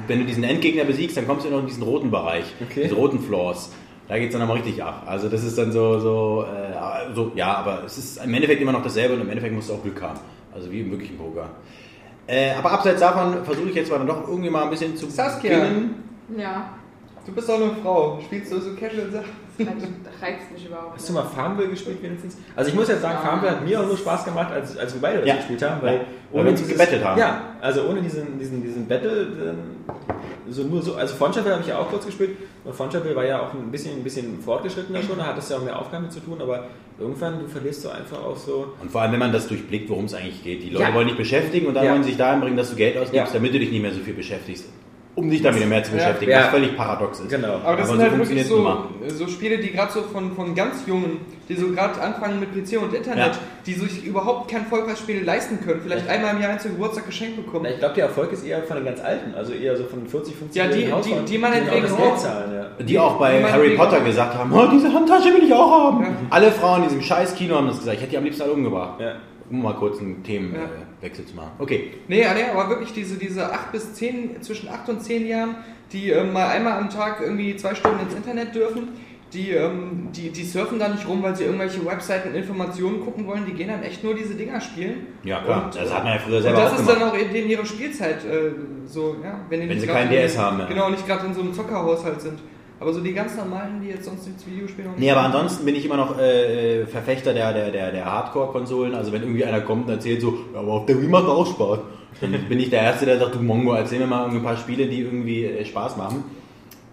[0.07, 2.83] Wenn du diesen Endgegner besiegst, dann kommst du noch in diesen roten Bereich, Okay.
[2.83, 3.71] diese roten Floors.
[4.07, 5.03] Da geht es dann aber richtig ab.
[5.07, 8.71] Also das ist dann so, so, äh, so, ja, aber es ist im Endeffekt immer
[8.71, 10.19] noch dasselbe und im Endeffekt musst du auch Glück haben.
[10.53, 11.49] Also wie im wirklichen Poker.
[12.27, 15.07] Äh, aber abseits davon versuche ich jetzt mal dann doch irgendwie mal ein bisschen zu
[15.09, 15.59] Saskia.
[15.59, 15.95] beginnen.
[16.37, 16.69] Ja,
[17.25, 19.25] Du bist doch eine Frau, spielst du so Casual Sachen?
[19.57, 19.87] Das reizt,
[20.21, 22.37] reizt mich überhaupt Hast du mal Farmville gespielt wenigstens?
[22.55, 23.29] Also ich muss jetzt sagen, Ja.
[23.29, 25.35] Farmville hat mir auch nur Spaß gemacht, als, als wir beide das Ja.
[25.35, 26.01] gespielt haben, weil Ja.
[26.31, 27.19] Weil wir uns gebettelt haben.
[27.19, 29.57] Ja, also ohne diesen, diesen, diesen Battle, ähm,
[30.49, 32.31] so nur so, also Frontshuffle habe ich ja auch kurz gespielt
[32.63, 35.57] und Frontshuffle war ja auch ein bisschen, ein bisschen fortgeschrittener schon, da hat es ja
[35.57, 36.65] auch mehr Aufgaben mit zu tun, aber
[36.99, 40.05] irgendwann, du verlierst so einfach auch so, Und vor allem, wenn man das durchblickt, worum
[40.05, 40.61] es eigentlich geht.
[40.63, 40.93] Die Leute Ja.
[40.93, 41.91] wollen dich beschäftigen und dann Ja.
[41.93, 43.39] wollen sie sich dahin bringen, dass du Geld ausgibst, Ja.
[43.39, 44.65] damit du dich nicht mehr so viel beschäftigst.
[45.15, 45.97] Um dich dann wieder mehr zu Ja.
[45.97, 46.39] beschäftigen, Ja.
[46.41, 47.29] was völlig paradox ist.
[47.29, 47.53] genau.
[47.63, 50.53] Aber das Aber sind so halt wirklich so, so Spiele, die gerade so von, von
[50.53, 53.31] ganz Jungen, die so gerade anfangen mit PC und Internet, Ja.
[53.65, 57.37] die sich überhaupt kein Vollpreisspiel leisten können, vielleicht einmal im Jahr ein zum Geburtstag geschenkt
[57.37, 57.63] bekommen.
[57.63, 60.05] Na, ich glaube, der Erfolg ist eher von den ganz Alten, also eher so von
[60.05, 62.83] 40, 50 Ja, die- die- Hausfrauen, die man auch entwegen das auch- Geld zahlen, ja.
[62.83, 66.01] Die auch bei Die Harry Potter gesagt haben, oh, diese Handtasche will ich auch haben.
[66.03, 66.09] Ja.
[66.29, 67.95] Alle Frauen in diesem scheiß Kino haben das gesagt.
[67.95, 68.99] Ich hätte die am liebsten alle umgebracht.
[69.49, 70.69] Um mal kurz einen Themenwechsel
[71.01, 71.07] Ja.
[71.07, 71.51] äh, zu machen.
[71.59, 71.91] Okay.
[72.07, 75.55] Nee, nee, aber wirklich diese, diese 8 bis 10, zwischen 8 und 10 Jahren,
[75.91, 78.89] die ähm, mal einmal am Tag irgendwie zwei Stunden ins Internet dürfen,
[79.33, 83.27] die, ähm, die, die surfen da nicht rum, weil sie irgendwelche Webseiten und Informationen gucken
[83.27, 85.07] wollen, die gehen dann echt nur diese Dinger spielen.
[85.23, 85.65] Ja, klar.
[85.65, 87.01] Und, das hat man ja früher Und selber das auch ist gemacht.
[87.01, 88.51] dann auch in ihrer Spielzeit äh,
[88.85, 89.41] so, ja.
[89.49, 90.65] Wenn, die Wenn nicht sie keinen in- DS haben, ja.
[90.67, 92.39] Genau, nicht gerade in so einem Zockerhaushalt sind.
[92.79, 95.85] Aber so die ganz normalen, die jetzt sonst ins Videospiel Nee, aber ansonsten bin ich
[95.85, 98.93] immer noch äh, Verfechter der, der, der, der Hardcore-Konsolen.
[98.93, 101.45] Also wenn irgendwie einer kommt und erzählt so, ja, aber auf der Wii macht auch
[101.47, 101.79] Spaß.
[102.21, 104.87] Dann bin ich der Erste, der sagt, du Mongo, erzähl mir mal ein paar Spiele,
[104.87, 106.23] die irgendwie äh, Spaß machen.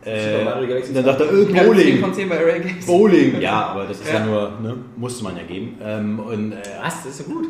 [0.05, 1.99] Äh, dann sagt er, äh, 10 Bowling.
[2.01, 2.87] von 10 bei Array Games.
[2.87, 3.41] Bowling.
[3.41, 4.27] Ja, aber das ist ja, Ja.
[4.27, 5.79] nur, ne, musste man ja geben.
[5.83, 7.05] Ähm, und äh, Was?
[7.05, 7.47] Das ist so gut.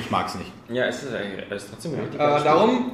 [0.00, 0.50] ich mag's nicht.
[0.70, 2.18] Ja, es ist, eigentlich- es ist trotzdem Äh, Spiel.
[2.18, 2.92] darum,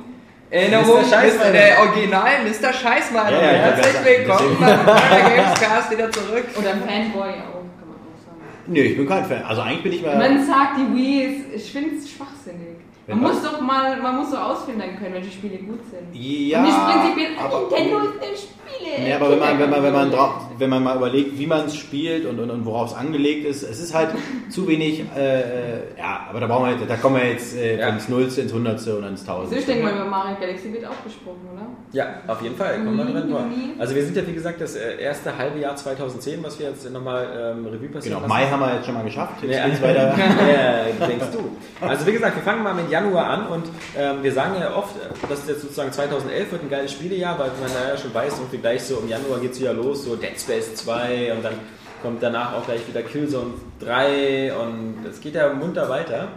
[0.55, 1.09] Erinnerung, Mr.
[1.09, 1.49] Scheißmann.
[1.49, 1.53] Mr.
[1.53, 2.73] der Original Mr.
[2.73, 3.33] Scheißmann.
[3.33, 6.45] Ja, ja, Herzlich willkommen beim Gamescast wieder zurück.
[6.57, 8.39] Oder Fanboy auch, kann man auch sagen.
[8.69, 9.43] Nee, ich bin kein Fan.
[9.43, 10.17] Also eigentlich bin ich mal.
[10.17, 12.74] Man sagt, die Wii ist, ich finde es schwachsinnig.
[13.07, 16.09] Man muss doch mal, man muss so ausfinden können, welche Spiele gut sind.
[16.15, 19.09] Ja, Und nicht prinzipiell, aber- Nintendo ist der Spiele.
[19.09, 21.67] Ja, aber wenn man, wenn man, wenn man, drauf, wenn man mal überlegt, wie man
[21.67, 24.09] es spielt und, und, und worauf es angelegt ist, es ist halt
[24.51, 27.79] zu wenig, äh, äh, ja, aber da brauchen wir jetzt, da kommen wir jetzt äh,
[27.79, 27.89] Ja.
[27.91, 29.59] ins Nullste, ins Hundertste und ins Tausendste.
[29.61, 31.67] ich denke mal, über Mario Galaxy wird auch gesprochen, oder?
[31.93, 32.77] Ja, auf jeden Fall.
[32.77, 33.41] Kommen wir drin vor.
[33.41, 33.75] Juni.
[33.79, 36.91] Also wir sind ja wie gesagt das äh, erste halbe Jahr 2010, was wir jetzt
[36.91, 38.29] nochmal ähm, Revue passieren Genau, lassen.
[38.29, 39.43] Mai haben wir jetzt schon mal geschafft.
[39.43, 39.67] Jetzt Ja.
[39.67, 40.15] geht's weiter.
[40.19, 41.87] ja, denkst du.
[41.87, 43.65] Also wie gesagt, wir fangen mal mit Januar an und
[43.99, 44.95] ähm, wir sagen ja oft,
[45.29, 48.83] dass jetzt sozusagen 2011 wird ein geiles Spielejahr, weil man ja schon weiß, irgendwie gleich
[48.83, 51.55] so im Januar geht es wieder los, so Dead Space 2 und dann
[52.03, 56.29] kommt danach auch gleich wieder Killzone 3 und es geht ja munter weiter.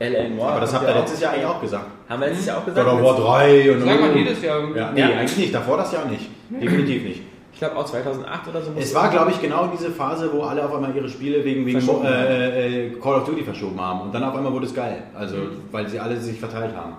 [0.00, 0.28] L.A.
[0.28, 0.48] Noir.
[0.48, 1.86] Aber das habt ihr ja letztes Jahr eigentlich auch gesagt.
[2.08, 2.84] Haben wir letztes Jahr auch gesagt?
[2.84, 4.76] God of War 3 und Das sagt man jedes Jahr.
[4.76, 5.06] Ja, nee, Ja.
[5.06, 5.54] eigentlich nicht.
[5.54, 6.28] Davor das Jahr nicht.
[6.50, 7.22] Definitiv nicht.
[7.64, 8.72] Ich glaube auch 2008 oder so.
[8.78, 11.80] Es war, glaube ich, genau diese Phase, wo alle auf einmal ihre Spiele wegen, wegen
[11.80, 14.02] Verschoben äh, äh, Call of Duty verschoben haben.
[14.02, 15.02] Und dann auf einmal wurde es geil.
[15.14, 15.36] Also,
[15.70, 16.94] weil sie alle sich verteilt haben.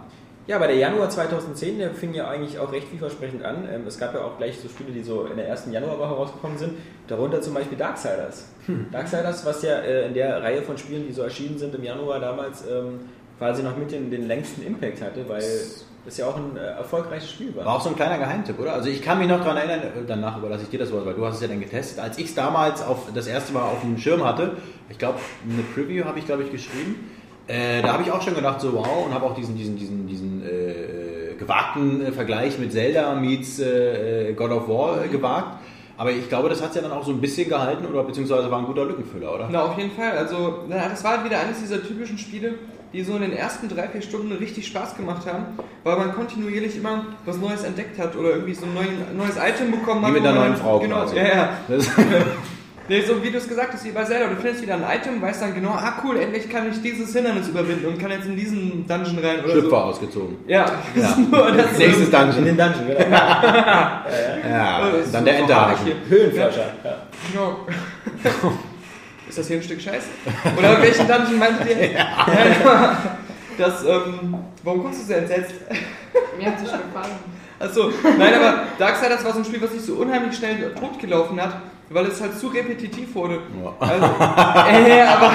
[0.48, 3.68] Ja, aber der Januar 2010, der fing ja eigentlich auch recht vielversprechend an.
[3.72, 6.58] Ähm, Es gab ja auch gleich so Spiele, die so in der ersten Januarwoche rausgekommen
[6.58, 6.74] sind.
[7.08, 8.48] Darunter zum Beispiel Darksiders.
[8.92, 12.20] Darksiders, was ja äh, in der Reihe von Spielen, die so erschienen sind im Januar
[12.20, 13.00] damals, ähm,
[13.38, 15.44] quasi noch mit den, den längsten Impact hatte, weil
[16.06, 17.66] das ja auch ein äh, erfolgreiches Spiel war.
[17.66, 18.74] War auch so ein kleiner Geheimtipp, oder?
[18.74, 21.16] Also ich kann mich noch daran erinnern, äh, danach überlasse ich dir das Wort, weil
[21.16, 22.00] du hast es ja dann getestet.
[22.00, 24.58] Als ich es damals auf, das erste Mal auf dem Schirm hatte,
[24.90, 25.20] ich glaube,
[25.50, 27.12] eine Preview habe ich, glaube ich, geschrieben,
[27.48, 30.08] äh, da habe ich auch schon gedacht, so wow, und habe auch diesen, diesen, diesen,
[30.08, 35.60] diesen äh, gewagten äh, Vergleich mit Zelda meets äh, God of War äh, gewagt.
[35.98, 38.52] Aber ich glaube, das hat es ja dann auch so ein bisschen gehalten, oder beziehungsweise
[38.52, 39.48] war ein guter Lückenfüller, oder?
[39.50, 40.12] Na, auf jeden Fall.
[40.12, 42.56] Also, na, das war halt wieder eines dieser typischen Spiele,
[42.94, 45.46] die so in den ersten drei, vier Stunden richtig Spaß gemacht haben,
[45.84, 49.72] weil man kontinuierlich immer was Neues entdeckt hat oder irgendwie so ein neuen, neues Item
[49.72, 50.10] bekommen hat.
[50.12, 51.18] Wie mit einer neuen Frau Genau, quasi.
[51.18, 51.50] ja, ja.
[52.88, 55.20] Nee, so wie du es gesagt hast, wie bei Zelda, du findest wieder ein Item,
[55.20, 58.36] weißt dann genau, ah cool, endlich kann ich dieses Hindernis überwinden und kann jetzt in
[58.36, 59.76] diesen Dungeon rein oder Schlüpfer so.
[59.78, 60.36] ausgezogen.
[60.46, 61.18] Ja, Ja.
[61.32, 62.46] nur das Nächstes In Dungeon.
[62.46, 63.00] den Dungeon, genau.
[63.10, 65.92] Ja, das ist dann der Enterhaken.
[66.08, 66.66] Höhlenforscher.
[66.84, 66.98] Ja.
[67.34, 67.58] Genau.
[69.36, 70.08] Ist das hier ein Stück Scheiße?
[70.58, 71.90] Oder welchen Dungeon meintet ihr?
[71.94, 72.98] Ja.
[73.58, 75.56] Das, ähm, warum guckst du so entsetzt?
[76.38, 77.16] Mir hat es schon gefallen.
[77.60, 81.58] Achso, nein, aber Darksiders war so ein Spiel, was sich so unheimlich schnell totgelaufen hat,
[81.90, 83.40] weil es halt zu repetitiv wurde.
[83.62, 83.74] Ja.
[83.80, 84.06] Also,
[84.90, 85.32] äh, aber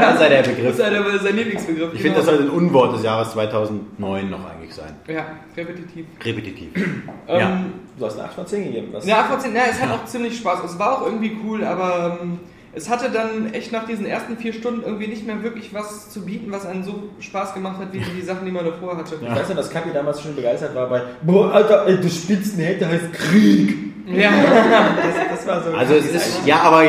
[0.00, 0.78] Das sei der das ist Begriff.
[0.80, 1.90] halt sein Lieblingsbegriff.
[1.94, 4.94] Ich finde, das soll ein Unwort des Jahres 2009 noch eigentlich sein.
[5.08, 6.06] Ja, repetitiv.
[6.24, 6.68] Repetitiv.
[6.76, 7.04] Ähm,
[7.40, 7.60] Ja.
[7.98, 8.88] Du hast eine 8 von 10 gegeben.
[8.92, 9.04] Was?
[9.06, 10.60] Ja, 14, na, es hat auch ziemlich Spaß.
[10.64, 12.38] Es war auch irgendwie cool, aber ähm,
[12.74, 16.24] es hatte dann echt nach diesen ersten vier Stunden irgendwie nicht mehr wirklich was zu
[16.24, 19.16] bieten, was einen so Spaß gemacht hat, wie die Sachen, die man davor hatte.
[19.20, 22.54] Ich weiß noch, dass Kapi damals schon begeistert war bei Boah, Alter, ey, du spielst
[22.54, 23.76] einen Held, der heißt Krieg.
[24.06, 24.30] Ja,
[25.30, 25.70] Das, das war so.
[25.76, 26.82] Also es ist, ja, aber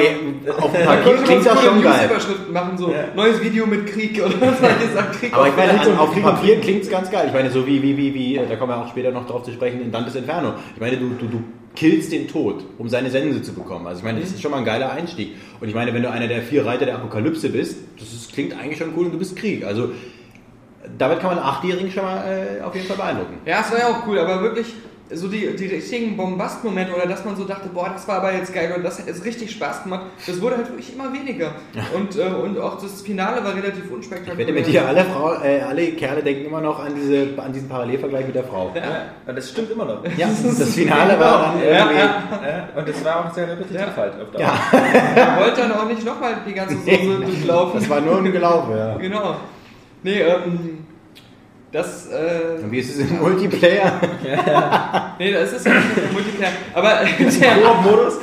[0.59, 2.09] auf dem Papier klingt das schon geil.
[2.09, 3.05] Überschriften machen, so Ja.
[3.15, 6.13] neues Video mit Krieg oder was soll ich sagen, Krieg Aber ich meine, an, auf
[6.13, 7.25] dem Papier klingt es ganz geil.
[7.27, 9.53] Ich meine, so wie, wie, wie, wie, da kommen wir auch später noch drauf zu
[9.53, 10.55] sprechen, in Dantes Inferno.
[10.73, 11.43] Ich meine, du, du, du
[11.75, 13.85] killst den Tod, um seine Sense zu bekommen.
[13.87, 15.35] Also ich meine, das ist schon mal ein geiler Einstieg.
[15.59, 18.57] Und ich meine, wenn du einer der vier Reiter der Apokalypse bist, das ist, klingt
[18.57, 19.65] eigentlich schon cool und du bist Krieg.
[19.65, 19.89] Also
[20.97, 23.37] damit kann man einen Achtjährigen schon mal äh, auf jeden Fall beeindrucken.
[23.45, 24.67] Ja, es war ja auch cool, aber wirklich
[25.13, 28.53] so die, die richtigen Bombastmomente oder dass man so dachte, boah, das war aber jetzt
[28.53, 31.51] geil und das hat jetzt richtig Spaß gemacht, das wurde halt wirklich immer weniger.
[31.95, 34.39] Und, äh, und auch das Finale war relativ unspektakulär.
[34.39, 37.53] Ich wette mit dir, alle, Frau, äh, alle Kerle denken immer noch an, diese, an
[37.53, 38.71] diesen Parallelvergleich mit der Frau.
[38.75, 38.81] Ja,
[39.27, 40.03] und das stimmt immer noch.
[40.17, 41.95] Ja, das Finale war dann irgendwie...
[41.99, 43.95] Ja, und das war auch sehr repetitiv Ja.
[43.95, 44.39] halt auf.
[44.39, 44.53] Ja.
[45.15, 47.79] Er wollte dann auch nicht nochmal die ganze Soße durchlaufen.
[47.79, 48.97] Das war nur ein Gelaufe, ja.
[48.97, 49.35] Genau.
[50.03, 50.84] Nee, ähm,
[51.75, 53.99] das, äh, Und wie ist es im Multiplayer?
[55.19, 56.51] nee, das ist ja nicht der Multiplayer.
[56.73, 58.13] Aber der, Modus.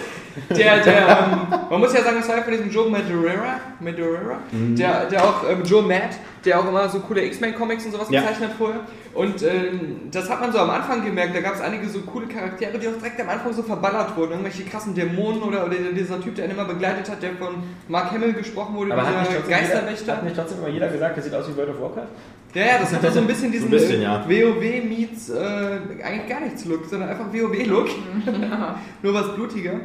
[0.49, 1.09] der, der,
[1.51, 5.23] ähm, man muss ja sagen, das war ja von diesem Joe Madureira, Madureira der, der
[5.25, 8.23] auch, ähm, Joe Matt, der auch immer so coole X-Men-Comics und sowas Ja.
[8.23, 8.81] gezeichnet hat vorher.
[9.15, 12.27] Und ähm, das hat man so am Anfang gemerkt, da gab es einige so coole
[12.27, 14.31] Charaktere, die auch direkt am Anfang so verballert wurden.
[14.31, 17.57] Irgendwelche krassen Dämonen oder, oder dieser Typ, der ihn immer begleitet hat, der von
[17.89, 20.17] Mark Hamill gesprochen wurde, Aber hat dieser jeder, Geisterwächter.
[20.17, 22.09] hat nicht trotzdem immer jeder gesagt, der sieht aus wie World of Warcraft?
[22.55, 24.25] Ja, ja, das hat so ein bisschen diesen So ein bisschen, ja.
[24.29, 27.89] WoW meets äh, eigentlich gar nichts Look, sondern einfach WoW-Look.
[29.03, 29.81] Nur was blutiger.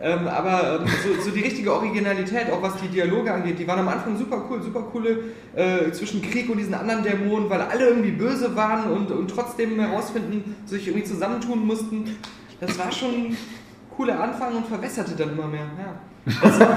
[0.00, 3.78] Ähm, aber ähm, so, so die richtige Originalität, auch was die Dialoge angeht, die waren
[3.78, 5.18] am Anfang super cool, super coole
[5.54, 9.78] äh, zwischen Krieg und diesen anderen Dämonen, weil alle irgendwie böse waren und, und trotzdem
[9.78, 12.16] herausfinden, sich irgendwie zusammentun mussten.
[12.60, 13.36] Das war schon
[13.96, 15.66] cooler Anfang und verwässerte dann immer mehr.
[15.78, 16.68] Ja, das, das,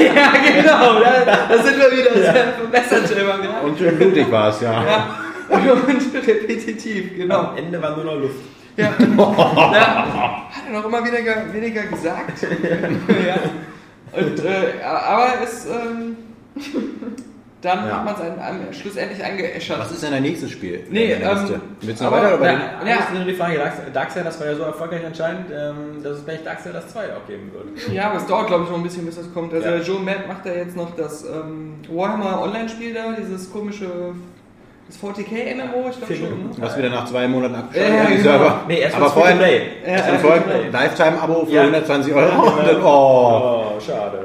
[0.00, 3.62] ja genau, da, da sind wir wieder, das verbesserte immer mehr.
[3.62, 4.82] Und schön blutig war es, ja.
[4.82, 5.06] Ja,
[5.50, 7.40] und repetitiv, genau.
[7.40, 8.40] Am Ende war nur noch Luft.
[8.76, 8.86] Ja.
[9.18, 10.48] ja.
[10.50, 12.42] Hat er noch immer weniger, weniger gesagt.
[12.42, 13.36] ja.
[14.12, 16.16] Und, äh, aber es, ähm,
[17.62, 17.96] dann Ja.
[17.98, 18.14] hat man
[18.70, 19.78] es schlussendlich eingeäschert.
[19.78, 20.86] Was ist denn dein nächstes Spiel?
[20.90, 21.60] Nee, ähm?
[21.82, 22.38] Willst du noch weiter?
[22.38, 22.92] Oder na, den- ja.
[22.92, 22.96] Ja.
[22.96, 26.22] Das ist nur die Frage, Dark- Darksiders war ja so erfolgreich anscheinend, ähm, dass es
[26.24, 27.92] vielleicht Darksiders 2 auch geben wird.
[27.94, 29.52] Ja, aber es dauert, glaube ich, noch ein bisschen, bis das kommt.
[29.52, 29.76] Also Ja.
[29.76, 33.86] Joe Matt macht da jetzt noch das ähm, Warhammer Online-Spiel da, dieses komische
[34.88, 36.28] das 40k MMO, ich glaube schon.
[36.48, 36.50] Ne?
[36.62, 38.22] Hast wieder nach zwei Monaten abgeschaltet, Ja, die genau.
[38.24, 38.60] Server.
[38.66, 39.36] Nee, erst aber was vorher.
[39.36, 39.46] Ja,
[39.84, 40.70] erst ja.
[40.72, 41.60] Lifetime-Abo für Ja.
[41.62, 42.26] 120 Euro.
[42.28, 43.66] Ja, und dann, genau.
[43.70, 43.72] oh.
[43.76, 44.24] Oh, schade.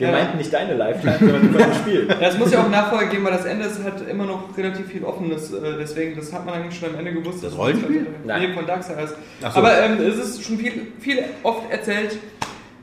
[0.00, 0.12] Wir Ja.
[0.14, 2.08] meinten nicht deine Lifetime, sondern dem Spiel.
[2.08, 4.86] Ja, es muss ja auch Nachfolger geben, weil das Ende ist halt immer noch relativ
[4.88, 5.52] viel Offenes.
[5.52, 7.44] äh, Deswegen, das hat man eigentlich schon am Ende gewusst.
[7.44, 8.06] Das Rollenspiel?
[8.24, 8.48] Nein.
[8.48, 9.10] Nee, von Darksiders.
[9.40, 9.46] So.
[9.46, 12.16] Aber ähm, es ist schon viel, viel oft erzählt.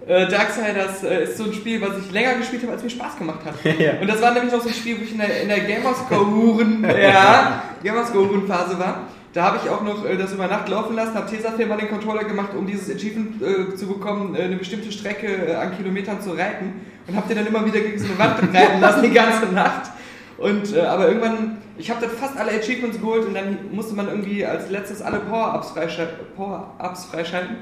[0.07, 3.17] Äh, Darksiders äh, ist so ein Spiel, was ich länger gespielt habe, als mir Spaß
[3.17, 3.55] gemacht hat.
[3.79, 3.93] Ja.
[3.99, 6.85] Und das war nämlich noch so ein Spiel, wo ich in der, in der Gamerscore-Huren
[7.01, 9.07] ja, Gamerscore-Huren-Phase war.
[9.33, 11.89] Da habe ich auch noch äh, das über Nacht laufen lassen, habe Tesafilm an den
[11.89, 16.21] Controller gemacht, um dieses Achievement äh, zu bekommen, äh, eine bestimmte Strecke äh, an Kilometern
[16.21, 16.81] zu reiten.
[17.07, 19.91] Und habe den dann immer wieder gegen so eine Wand reiten lassen, die ganze Nacht.
[20.37, 24.07] Und, äh, aber irgendwann, ich habe dann fast alle Achievements geholt und dann musste man
[24.07, 26.27] irgendwie als letztes alle Power-Ups freischalten.
[26.35, 26.75] Power
[27.11, 27.55] freischalten.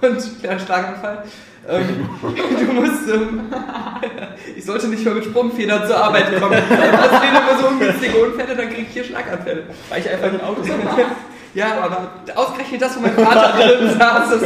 [0.00, 1.24] Und kleiner Schlaganfall.
[1.68, 2.08] Ähm,
[2.66, 3.40] du musst, ähm,
[4.56, 6.58] ich sollte nicht mehr mit Sprungfedern zur Arbeit kommen.
[6.68, 9.64] Das sind immer so ungünstige Unfälle, dann kriege ich hier Schlaganfälle.
[9.88, 11.06] Weil ich einfach in Auto sammle.
[11.54, 14.30] Ja, aber ausgerechnet das, wo mein Vater drin saß.
[14.30, 14.42] Das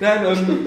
[0.00, 0.66] Nein, ähm,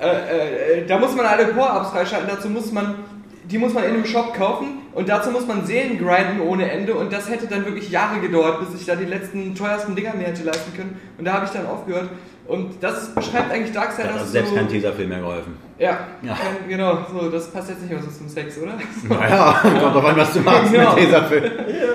[0.00, 2.28] äh, äh, da muss man alle Power-Ups freischalten.
[2.28, 2.96] Dazu muss man,
[3.44, 6.94] die muss man in einem Shop kaufen und dazu muss man Seelen grinden ohne Ende
[6.94, 10.26] und das hätte dann wirklich Jahre gedauert, bis ich da die letzten teuersten Dinger mir
[10.26, 11.00] hätte leisten können.
[11.18, 12.08] Und da habe ich dann aufgehört.
[12.48, 15.56] Und das beschreibt eigentlich Da Darksiders hat also selbst so, kein Tesafilm mehr geholfen.
[15.78, 15.90] Ja,
[16.22, 16.32] Ja.
[16.32, 16.98] ähm, genau.
[17.12, 18.72] So, das passt jetzt nicht mehr so zum Sex, oder?
[19.08, 20.94] Naja, kommt drauf an, was du machst Genau.
[20.94, 21.44] mit Tesafilm.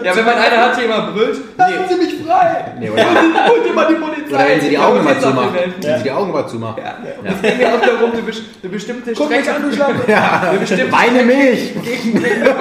[0.03, 2.65] Ja, wenn man einer hat, der immer brüllt, lassen Sie mich frei!
[2.79, 3.01] Nee, oder,
[3.60, 4.36] Und immer die Polizei!
[4.36, 5.55] oder wenn sie die Ja, Augen Tesafilm zumacht.
[5.55, 5.73] helfen.
[5.83, 6.77] Wenn sie die Augen immer zumacht.
[6.77, 6.95] Ja.
[7.19, 10.12] Und es ging ja auch darum, eine, eine bestimmte Strecke.
[10.12, 11.73] Ja, eine bestimmte Weine Strecke Milch!
[11.83, 12.55] Gegen eine,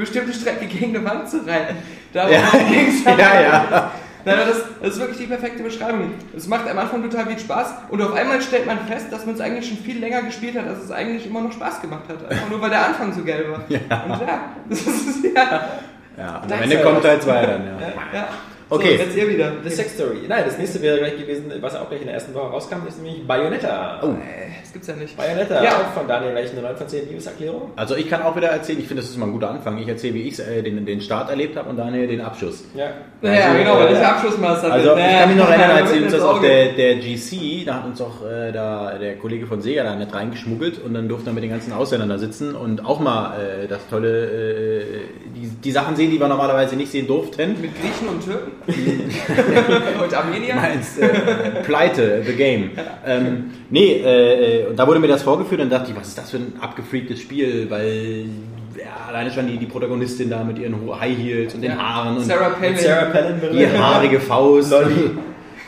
[0.00, 1.76] bestimmte Strecke gegen eine Wand zu reiten.
[2.12, 2.40] Darum Ja.
[2.70, 3.90] ging's Ja, ja.
[4.26, 6.10] Nein, aber das, das ist wirklich die perfekte Beschreibung.
[6.36, 9.36] Es macht am Anfang total viel Spaß und auf einmal stellt man fest, dass man
[9.36, 12.28] es eigentlich schon viel länger gespielt hat, als es eigentlich immer noch Spaß gemacht hat.
[12.28, 13.62] Einfach nur, weil der Anfang so geil war.
[13.68, 14.02] Ja.
[14.02, 15.68] Und ja, das ist, ja.
[16.16, 17.72] Ja, am Ende kommt Teil 2 dann, ja.
[18.12, 18.28] ja.
[18.68, 18.96] Okay.
[18.96, 19.52] So, jetzt ihr wieder.
[19.62, 20.18] The Sex Story.
[20.28, 23.00] Nein, das nächste wäre gleich gewesen, was auch gleich in der ersten Woche rauskam, ist
[23.00, 24.00] nämlich Bayonetta.
[24.02, 24.06] Oh.
[24.08, 25.16] Äh, Das gibt's ja nicht.
[25.16, 25.70] Bayonetta, Ja.
[25.76, 27.70] auch von Daniel gleich eine 9 von 10 Liebeserklärung.
[27.76, 29.78] Also ich kann auch wieder erzählen, ich finde, das ist mal ein guter Anfang.
[29.78, 32.64] Ich erzähle, wie ich äh, den, den Start erlebt habe und Daniel den Abschuss.
[32.74, 32.86] Ja.
[33.22, 36.12] Ja, Also, genau, weil äh, ich Abschlussmaster Also ich kann mich noch erinnern, als uns
[36.12, 39.84] das auf der, der GC, da hat uns auch äh, da, der Kollege von Sega
[39.84, 42.98] da nicht reingeschmuggelt und dann durften wir mit den ganzen Ausländern da sitzen und auch
[42.98, 44.84] mal äh, das tolle, äh,
[45.36, 47.52] die, die Sachen sehen, die wir normalerweise nicht sehen durften.
[47.62, 48.52] Mit Griechen und Türken?
[50.02, 50.54] Und Armenier?
[50.54, 51.08] Meinst, äh,
[51.64, 52.70] Pleite, The Game.
[53.06, 56.18] Ähm, nee, äh, äh, und da wurde mir das vorgeführt und dachte ich, was ist
[56.18, 58.26] das für ein abgefreaktes Spiel, weil
[58.76, 61.78] ja, alleine schon die, die Protagonistin da mit ihren High Heels und den Ja.
[61.78, 62.76] Haaren und Sarah Palin.
[62.76, 64.74] Sarah Palin die haarige Faust.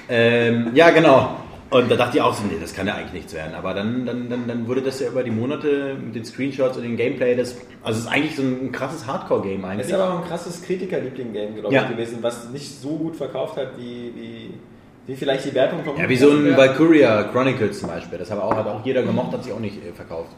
[0.08, 1.36] Ähm, ja, genau.
[1.70, 3.54] Und da dachte ich auch so, nee, das kann ja eigentlich nichts werden.
[3.54, 6.82] Aber dann, dann, dann, dann wurde das ja über die Monate mit den Screenshots und
[6.82, 9.86] dem Gameplay, das, also es ist eigentlich so ein krasses Hardcore-Game Es eigentlich.
[9.88, 11.82] ist aber auch ein krasses Kritikerliebling-Game, glaube Ja.
[11.82, 14.54] ich, gewesen, was nicht so gut verkauft hat, wie, wie,
[15.06, 16.56] wie vielleicht die Wertung vom Ja, wie so ein.
[16.56, 18.18] Valkyria Chronicles zum Beispiel.
[18.18, 20.30] Das hat auch, hat auch jeder gemocht, hat sich auch nicht äh, verkauft.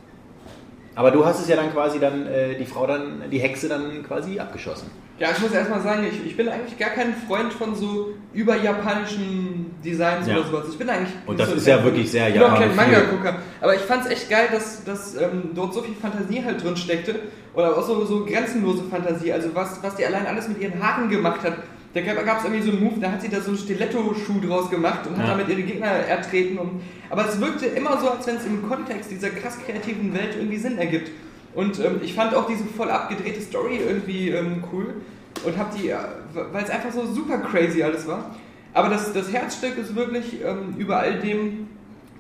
[0.96, 4.02] Aber du hast es ja dann quasi dann, äh, die Frau dann, die Hexe dann
[4.04, 4.90] quasi abgeschossen.
[5.20, 9.70] Ja, ich muss erstmal sagen, ich, ich bin eigentlich gar kein Freund von so überjapanischen
[9.84, 10.36] Designs Ja.
[10.38, 10.64] oder sowas.
[10.70, 11.12] Ich bin eigentlich.
[11.26, 12.74] Und das so ist ja wirklich sehr Ich bin auch kein.
[12.74, 13.36] Manga-Gucker.
[13.60, 16.76] Aber ich fand es echt geil, dass, dass ähm, dort so viel Fantasie halt drin
[16.76, 17.16] steckte.
[17.54, 19.32] Oder auch so, so grenzenlose Fantasie.
[19.32, 21.54] Also was, was die allein alles mit ihren Haaren gemacht hat.
[21.92, 24.70] Da gab es irgendwie so einen Move, da hat sie da so einen Stiletto-Schuh draus
[24.70, 25.30] gemacht und hat Ja.
[25.32, 26.56] damit ihre Gegner ertreten.
[26.56, 26.80] Und,
[27.10, 30.56] aber es wirkte immer so, als wenn es im Kontext dieser krass kreativen Welt irgendwie
[30.58, 31.10] Sinn ergibt.
[31.54, 34.94] Und ähm, ich fand auch diese voll abgedrehte Story irgendwie ähm, cool
[35.44, 35.96] und hab die, äh,
[36.52, 38.36] weil es einfach so super crazy alles war.
[38.72, 41.68] Aber das, das Herzstück ist wirklich ähm, über all dem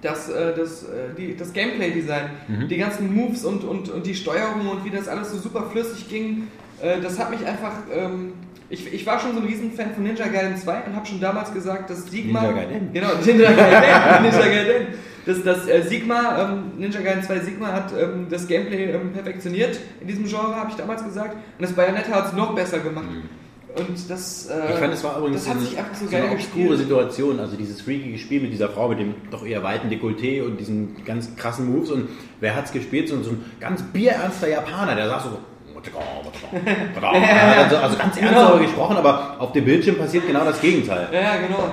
[0.02, 2.30] das, äh, das, äh, die, das Gameplay-Design.
[2.68, 6.08] Die ganzen Moves und, und, und die Steuerung und wie das alles so super flüssig
[6.08, 6.48] ging,
[6.82, 7.72] äh, das hat mich einfach.
[7.92, 8.32] Ähm,
[8.68, 11.52] ich, ich war schon so ein Riesenfan von Ninja Gaiden 2 und habe schon damals
[11.52, 12.42] gesagt, dass Sigma.
[12.42, 12.92] Ninja Gaiden?
[12.92, 14.22] Genau, Ninja Gaiden.
[14.22, 14.86] Ninja Gaiden.
[15.26, 19.78] Das, das äh, Sigma, ähm, Ninja Gaiden 2 Sigma hat ähm, das Gameplay ähm, perfektioniert
[20.00, 21.34] in diesem Genre, habe ich damals gesagt.
[21.34, 23.04] Und das Bayonetta hat es noch besser gemacht.
[23.76, 24.46] Und das.
[24.50, 26.78] Äh, Ich fand, es war übrigens das hat sich einfach so so eine obskure gespielt.
[26.78, 27.38] Situation.
[27.38, 31.04] Also dieses freakige Spiel mit dieser Frau mit dem doch eher weiten Dekolleté und diesen
[31.04, 31.90] ganz krassen Moves.
[31.90, 32.08] Und
[32.40, 33.08] wer hat's gespielt?
[33.08, 35.38] So, so ein ganz bierernster Japaner, der sagt so.
[37.00, 38.58] also, also ganz ernst Genau.
[38.58, 41.08] gesprochen, aber auf dem Bildschirm passiert genau das Gegenteil.
[41.12, 41.70] Ja, genau.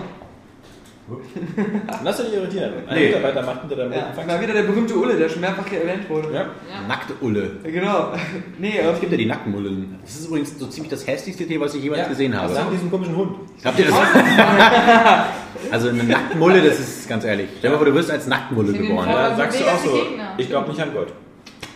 [2.04, 2.72] Lass dich nicht irritieren.
[2.88, 3.08] Ein Nee.
[3.08, 5.82] Mitarbeiter macht hinter deinem Ja, Rücken mal wieder der berühmte Ulle, der schon mehrfach hier
[5.82, 6.34] erwähnt wurde.
[6.34, 6.46] Ja.
[6.88, 7.52] Nackte Ulle.
[7.64, 8.14] Genau.
[8.58, 10.00] Nee, Es ähm, gibt ja die Nacktmullen.
[10.04, 12.54] Das ist übrigens so ziemlich das hässlichste Tier, was ich jemals gesehen habe.
[12.54, 13.36] Das haben diesen komischen Hund.
[13.64, 13.96] Habt ihr das?
[15.72, 17.48] also eine Nacktmulle, das ist ganz ehrlich.
[17.60, 19.08] Stell dir mal vor, du wirst als Nacktmulle geboren.
[19.08, 20.34] Also sagst du auch so, Gegner.
[20.38, 21.08] ich glaube nicht an Gott.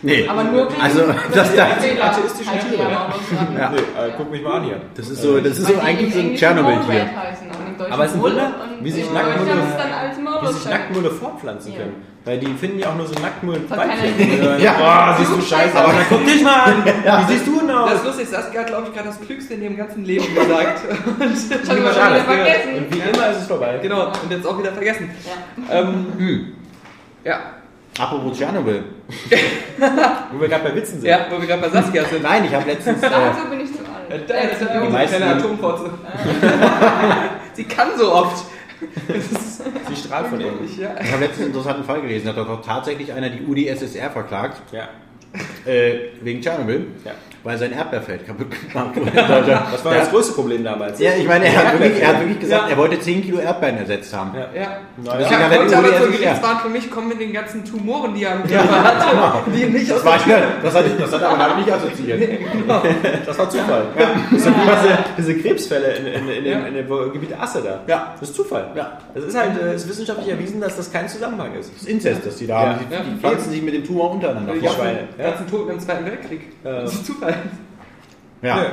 [0.02, 0.26] Nee.
[0.28, 1.00] Aber nur gegen Also,
[1.32, 1.64] das da.
[1.64, 3.14] Atheistischen Tiere, ja.
[3.58, 3.70] Ja.
[3.70, 4.80] Nee, äh, guck mich mal an hier.
[4.96, 7.06] Das ist so, das ist so eigentlich so ein Tschernobyl-Tier.
[7.72, 11.10] Im Deutschen Aber es ist ein Mulle Wunder, und wie sich Nacktmulle- Wie sich Nacktmulle
[11.10, 11.78] fortpflanzen Ja.
[11.78, 12.06] können.
[12.24, 14.60] Weil die finden ja auch nur so Nacktmullen Weibchen.
[14.60, 14.72] Ja.
[14.74, 15.76] Boah, siehst du scheiße.
[15.76, 16.84] Aber dann guck dich mal an.
[16.86, 17.90] Wie siehst du denn aus?
[17.90, 20.82] das ist lustig, Saskia hat, glaube ich, gerade das Klügste in ihrem ganzen Leben gesagt.
[21.06, 22.24] Und Schon anderes gehört.
[22.26, 22.74] vergessen.
[22.76, 23.78] Und wie immer ist es vorbei.
[23.82, 25.10] Genau, und jetzt auch wieder vergessen.
[25.68, 25.80] Ja.
[25.80, 26.52] Ähm,
[27.24, 27.40] Ja,
[27.98, 28.84] Apropos Tschernobyl.
[30.32, 31.10] Wo wir gerade bei Witzen sind.
[31.10, 32.22] ja, wo wir gerade bei Saskia sind.
[32.22, 33.02] Nein, ich habe letztens.
[33.02, 34.30] Äh, Dazu bin ich zu alt.
[34.30, 35.90] Da ist ja Die meisten- kleine Atomfotze.
[37.54, 38.44] Sie kann so oft.
[39.88, 40.40] Sie strahlt von.
[40.40, 40.46] Ja.
[41.00, 42.26] ich habe letztens einen interessanten Fall gelesen.
[42.26, 44.62] Da hat doch tatsächlich einer die UdSSR verklagt.
[44.72, 44.88] Ja.
[45.64, 46.86] Äh, wegen Tschernobyl.
[47.04, 47.12] Ja.
[47.44, 49.10] Weil sein Erdbeerfeld kaputt gemacht wurde.
[49.72, 51.00] Das war das größte Problem damals.
[51.00, 52.68] Ja, ich meine, er hat wirklich, er hat wirklich gesagt, Ja.
[52.70, 54.30] er wollte 10 Kilo Erdbeeren ersetzt haben.
[54.34, 54.60] Ja.
[54.62, 54.68] Ja.
[55.02, 55.38] Na Ich ja.
[55.40, 56.10] habe er heute aber zur UdSSR.
[56.22, 59.90] Gerichtsbahn für mich kommen mit den ganzen Tumoren, die er am Körper hatte, die nicht
[59.92, 60.36] aus Das war.
[60.62, 62.28] Das hat, das hat aber damit nicht assoziiert.
[63.26, 63.84] Das war Zufall.
[64.30, 67.80] Das sind diese, diese Krebsfälle in, in, in, dem, in dem Gebiet Asse da.
[67.86, 68.14] Ja.
[68.20, 68.66] Das ist Zufall.
[68.76, 68.98] Ja.
[69.14, 71.72] Das ist halt äh, ist wissenschaftlich erwiesen, dass das kein Zusammenhang ist.
[71.74, 72.70] Das ist Inzest, das die da Ja.
[72.70, 72.86] haben.
[72.88, 73.00] Die, Ja.
[73.02, 74.60] die pflanzen sich mit dem Tumor untereinander Die.
[74.68, 75.08] Schweine.
[75.18, 76.40] ganzen, ganzen Toten im Zweiten Weltkrieg.
[76.64, 76.82] Ja.
[76.82, 77.31] Das ist Zufall.
[78.42, 78.66] Ja.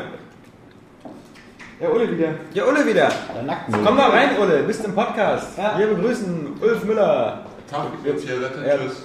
[1.81, 2.29] Ja, Ole wieder.
[2.53, 3.09] Ja, Ulle wieder.
[3.09, 3.57] Der.
[3.85, 4.63] Komm mal rein, Ulle.
[4.63, 5.57] Bist im Podcast.
[5.77, 7.45] Wir begrüßen Ulf Müller.
[7.71, 8.77] Tag, jetzt hier, Leute, Ja.
[8.77, 9.03] tschüss.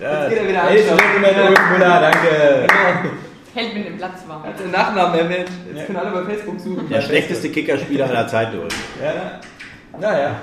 [0.00, 0.28] Ja.
[0.28, 0.98] geht er wieder and anschauen.
[0.98, 2.66] Gentlemen, Ulf Müller, danke.
[3.54, 4.44] Hält mir den Platz warm.
[4.44, 5.48] Hat den Nachnamen erwähnt.
[5.74, 6.88] Jetzt können alle bei Facebook suchen.
[6.88, 8.58] Der schlechteste Kickerspieler aller Zeiten.
[8.60, 8.74] Ulf.
[9.02, 9.40] Ja.
[9.98, 10.36] Naja.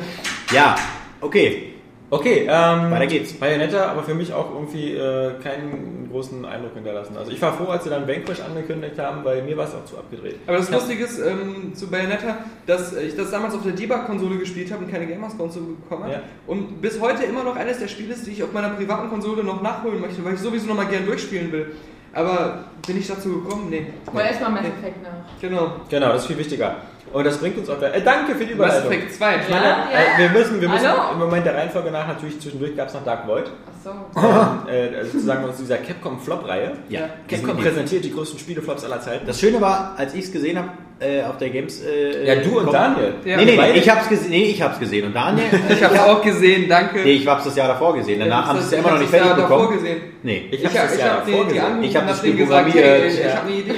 [0.52, 0.76] Ja,
[1.20, 1.73] okay.
[2.14, 3.32] Okay, ähm, Weiter geht's.
[3.32, 7.16] Bayonetta, aber für mich auch irgendwie äh, keinen großen Eindruck hinterlassen.
[7.16, 9.84] Also ich war froh, als sie dann Vanquish angekündigt haben, weil mir war es auch
[9.84, 10.36] zu abgedreht.
[10.46, 12.36] Aber das Lustige ist ähm, zu Bayonetta,
[12.68, 16.12] dass ich das damals auf der Debug-Konsole gespielt habe und keine Gamers-Konsole bekommen habe.
[16.12, 16.22] Ja.
[16.46, 19.42] Und bis heute immer noch eines der Spiele ist, die ich auf meiner privaten Konsole
[19.42, 21.72] noch nachholen möchte, weil ich sowieso noch mal gern durchspielen will.
[22.12, 23.66] Aber bin ich dazu gekommen?
[23.70, 23.86] Nee.
[24.12, 25.40] Hol erstmal Mass Effect nach.
[25.40, 25.72] Genau.
[25.90, 26.76] Genau, das ist viel wichtiger.
[27.14, 27.88] Und das bringt uns auch da.
[27.88, 28.92] Äh, danke für die Mass Überleitung.
[28.92, 29.34] Effect 2.
[29.44, 31.12] Ich meine, Ja, äh, wir müssen, wir müssen Hallo?
[31.12, 33.44] im Moment der Reihenfolge nach natürlich zwischendurch gab es noch Dark Void.
[33.84, 34.68] Achso.
[34.68, 36.72] äh, also sozusagen aus dieser Capcom Flop-Reihe.
[36.88, 39.26] Ja, Capcom präsentiert die größten Spieleflops aller Zeiten.
[39.26, 41.82] Das Schöne war, als ich es gesehen habe, äh, auf der Games.
[41.82, 43.14] Äh, ja, du und Daniel.
[43.24, 43.36] Ja.
[43.36, 44.30] Nee, nee, nee, ich hab's gesehen.
[44.30, 45.06] Nee, ich hab's gesehen.
[45.06, 45.44] Und Daniel.
[45.68, 47.00] Ich habe es auch gesehen, danke.
[47.00, 48.20] Nee, ich hab's das Jahr davor gesehen.
[48.20, 49.78] Danach haben sie es ja immer noch nicht fertig davor bekommen.
[49.78, 50.00] gesehen.
[50.22, 50.48] Nee.
[50.50, 51.82] Ich Ich hab's das ich Jahr hab davor gesehen.
[51.82, 53.34] Ich hab das hab Spiel gesagt, hey, programmiert, ich ja.
[53.36, 53.74] habe eine Idee.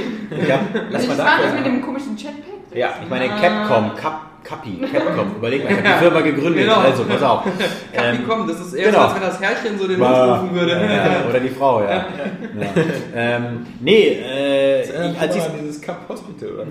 [0.49, 1.57] Ja, Lass Ich mal war das da.
[1.57, 1.83] mit dem.
[2.77, 5.37] Ja, ich meine Capcom, Cap, Capi, Capcom.
[5.39, 6.63] Überleg mal, ich habe die Firma gegründet.
[6.65, 6.77] Genau.
[6.79, 7.45] Also, pass auf.
[7.93, 8.99] Kapi, Ähm, komm, das ist eher genau.
[8.99, 10.37] so, als wenn das Herrchen so den Bah.
[10.37, 10.73] rufen würde.
[10.73, 11.89] Ja, ja, oder die Frau, ja.
[11.91, 12.05] ja.
[13.15, 15.43] Ähm, nee, äh, ich, als ich.
[15.61, 16.67] dieses Cup Hospital, oder?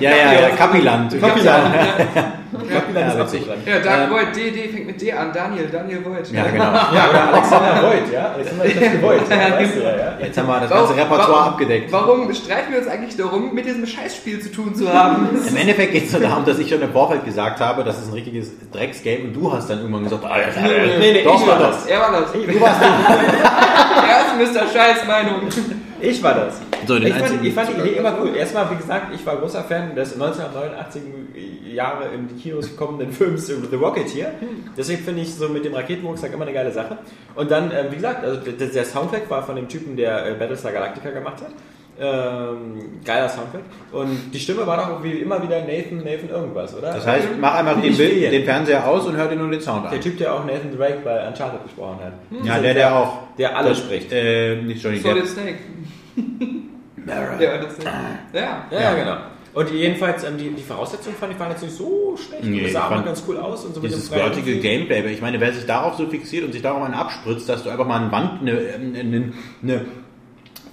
[0.00, 1.18] Ja, ja, ja, Kapiland.
[1.20, 1.74] Kapiland.
[2.14, 3.46] Ja, Kapiland ist witzig.
[3.66, 5.32] Ja, Dark Ähm, Void, D, D fängt mit D an.
[5.32, 6.30] Daniel, Daniel Void.
[6.32, 6.64] Ja, genau.
[6.94, 8.32] Ja, oder Alexander Voigt, ja?
[8.34, 10.12] Alexander ist ja, weißt du ja, ja.
[10.20, 11.92] Jetzt haben wir das ganze Repertoire abgedeckt.
[11.92, 15.28] Warum streiten wir uns eigentlich darum, mit diesem Scheißspiel zu tun zu haben?
[15.48, 18.08] Im Endeffekt geht es nur darum, dass ich schon im Vorfeld gesagt habe, das ist
[18.08, 21.46] ein richtiges Drecksgame und du hast dann irgendwann gesagt, ah, das Nee, nee, Doch, ich
[21.46, 21.70] war doch.
[21.70, 21.86] das.
[21.86, 22.32] er war das.
[22.32, 22.80] Du warst
[24.40, 24.66] Er ist Mr.
[24.72, 25.40] Scheiß Meinung.
[26.00, 26.60] Ich war das.
[26.86, 28.34] So, den ich, fand, einzigen- ich fand die Idee immer cool.
[28.34, 31.02] Erstmal, wie gesagt, ich war großer Fan des 1989
[31.74, 34.32] Jahre in die Kinos kommenden Films The Rocketeer.
[34.76, 36.98] Deswegen finde ich so mit dem Raketenrucksack immer eine geile Sache.
[37.34, 40.34] Und dann, ähm, wie gesagt, also der, der Soundtrack war von dem Typen, der äh,
[40.34, 41.50] Battlestar Galactica gemacht hat.
[42.02, 43.60] Ähm, geiler Soundtrack.
[43.92, 46.94] Und die Stimme war doch wie immer wieder Nathan, Nathan irgendwas, oder?
[46.94, 49.84] Das heißt, mach einfach den, Bild, den Fernseher aus und hör dir nur den Sound
[49.84, 50.00] der an.
[50.00, 52.12] Typ, der auch Nathan Drake bei Uncharted gesprochen hat.
[52.42, 53.18] Ja, der, der auch.
[53.36, 54.10] Der alle spricht.
[54.12, 55.26] Äh, nicht Johnny Solid Depp.
[55.26, 55.58] Snake.
[57.06, 58.68] Ja, das ist, ja.
[58.70, 59.16] Ja, ja, genau.
[59.52, 62.44] Und jedenfalls, ähm, die, die Voraussetzungen fand ich waren jetzt nicht so schlecht.
[62.44, 64.60] Nee, das sah auch fand ganz cool aus und so Dieses Gefühl.
[64.60, 67.70] Gameplay, ich meine, wer sich darauf so fixiert und sich darauf einen abspritzt, dass du
[67.70, 69.32] einfach mal eine Wand, eine, eine,
[69.62, 69.86] eine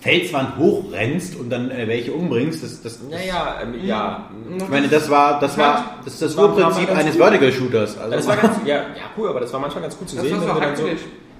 [0.08, 4.30] Felswand hochrennst und dann äh, welche umbringst, das, das, das Naja, ähm, ja.
[4.58, 7.16] ich meine, das war, das war, das ist das war- war Urprinzip eines.
[7.18, 7.98] Vertical Shooters.
[7.98, 8.84] Also, Das war ganz, ja, ja,
[9.18, 10.84] cool, aber das war manchmal ganz gut zu Das sehen, war wenn du dann so.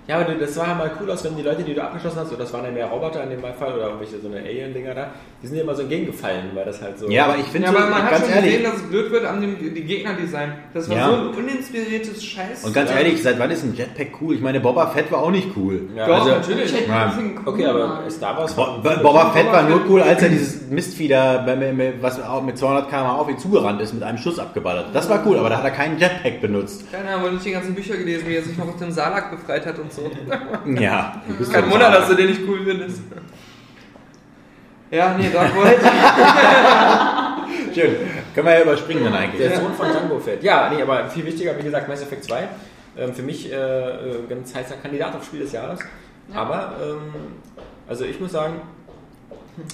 [0.08, 2.40] Ja, aber das sah mal cool aus, wenn die Leute, die du abgeschossen hast, oder
[2.44, 5.08] das waren ja mehr Roboter in dem Fall, oder irgendwelche so eine Alien-Dinger da,
[5.44, 7.10] die sind ja immer so entgegengefallen, weil das halt so...
[7.10, 8.82] Ja, aber ich finde Ja, so, aber man hat ganz schon ehrlich, gesehen, dass es
[8.84, 10.54] blöd wird an dem die Gegnerdesign.
[10.74, 11.10] Das war Ja.
[11.10, 12.64] so ein uninspiriertes Scheiß.
[12.64, 14.36] und ganz ehrlich, seit wann ist ein Jetpack cool?
[14.36, 15.90] Ich meine, Boba Fett war auch nicht cool.
[15.96, 16.88] Ja, Doch, also, natürlich.
[16.88, 17.14] Ja.
[17.46, 18.54] okay, aber Star Wars...
[18.56, 20.88] Bo Bo- Boba Fett war nur cool, als er dieses mit-
[22.02, 24.88] was auch mit 200 km auf ihn zugerannt ist, mit einem Schuss abgeballert.
[24.94, 26.90] Das war cool, aber da hat er keinen Jetpack benutzt.
[26.92, 29.32] Keiner hat wohl nicht die ganzen Bücher gelesen, wie er sich noch aus dem Salak
[29.32, 29.97] befreit hat und so.
[30.80, 33.02] Ja, du bist Kein Wunder, dass du den nicht cool findest.
[34.92, 35.80] Ja, nee, Dark World.
[37.74, 37.96] Schön.
[38.34, 39.42] Können wir ja überspringen dann eigentlich.
[39.42, 40.44] Der Sohn von Django Fett.
[40.44, 42.48] Ja, nee, aber viel wichtiger, wie gesagt, Mass Effect 2.
[42.98, 45.80] Ähm, für mich äh, äh, ganz heißer Kandidat auf Spiel des Jahres.
[46.34, 47.14] Aber, ähm,
[47.88, 48.62] also ich muss sagen,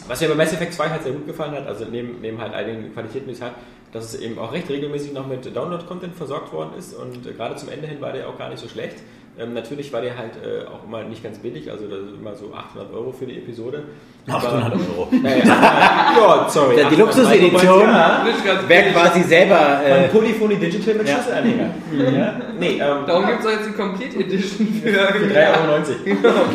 [0.07, 2.53] was mir bei Mass Effect 2 halt sehr gut gefallen hat, also neben, neben halt
[2.53, 3.53] einigen Qualitäten, die es hat,
[3.91, 7.69] dass es eben auch recht regelmäßig noch mit Download-Content versorgt worden ist und gerade zum
[7.69, 8.97] Ende hin war der auch gar nicht so schlecht.
[9.39, 12.35] Ähm, natürlich war der halt äh, auch immer nicht ganz billig, also das ist immer
[12.35, 13.83] so 800 Euro für die Episode.
[14.27, 15.07] 800 Euro.
[15.25, 16.75] Äh, ja, sorry.
[16.75, 18.25] Die 800 Luxusedition Ja.
[18.67, 18.93] Billig.
[18.93, 19.55] quasi selber.
[19.81, 21.15] Von Äh, Polyphony Digital mit Ja.
[21.15, 21.69] Schlüsselanhänger.
[22.15, 22.33] Ja?
[22.59, 24.89] Nee, ähm, Darum gibt es jetzt die Complete Edition für.
[24.89, 26.45] für 3,90 Euro.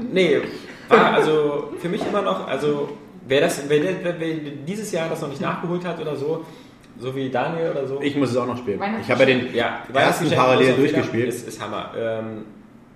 [0.12, 0.38] nee,
[0.88, 2.88] war also für mich immer noch, also
[3.28, 4.34] wer, das, wer, wer, wer
[4.66, 6.44] dieses Jahr das noch nicht nachgeholt hat oder so,
[7.00, 8.00] so wie Daniel oder so.
[8.00, 8.80] ich muss es auch noch spielen.
[9.00, 11.28] Ich habe ja den ja, ersten parallel durchgespielt.
[11.28, 11.92] Ist, ist Hammer.
[11.96, 12.44] Ähm,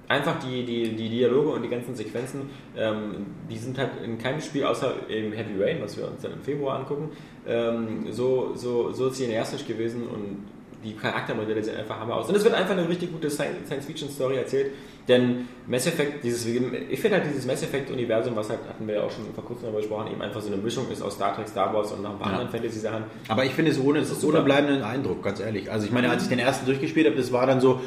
[0.09, 4.41] einfach die, die, die Dialoge und die ganzen Sequenzen, ähm, die sind halt in keinem
[4.41, 7.11] Spiel außer im Heavy Rain, was wir uns dann im Februar angucken,
[7.47, 10.47] ähm, so, so, so cineastisch gewesen und
[10.85, 12.29] die Charaktermodelle sehen einfach Hammer aus.
[12.29, 14.73] Und es wird einfach eine richtig gute Science-Fiction-Story erzählt,
[15.09, 19.03] denn Mass Effect, dieses, ich finde halt dieses Mass Effect-Universum, was halt, hatten wir ja
[19.03, 21.47] auch schon vor kurzem darüber gesprochen, eben einfach so eine Mischung ist aus Star Trek,
[21.49, 22.39] Star Wars und noch ein paar Ja.
[22.39, 23.05] anderen Fantasy-Sachen.
[23.29, 25.71] Aber ich finde es ohne, es ist ohne bleibenden Eindruck, ganz ehrlich.
[25.71, 27.81] Also ich meine, als ich den ersten durchgespielt habe, das war dann so,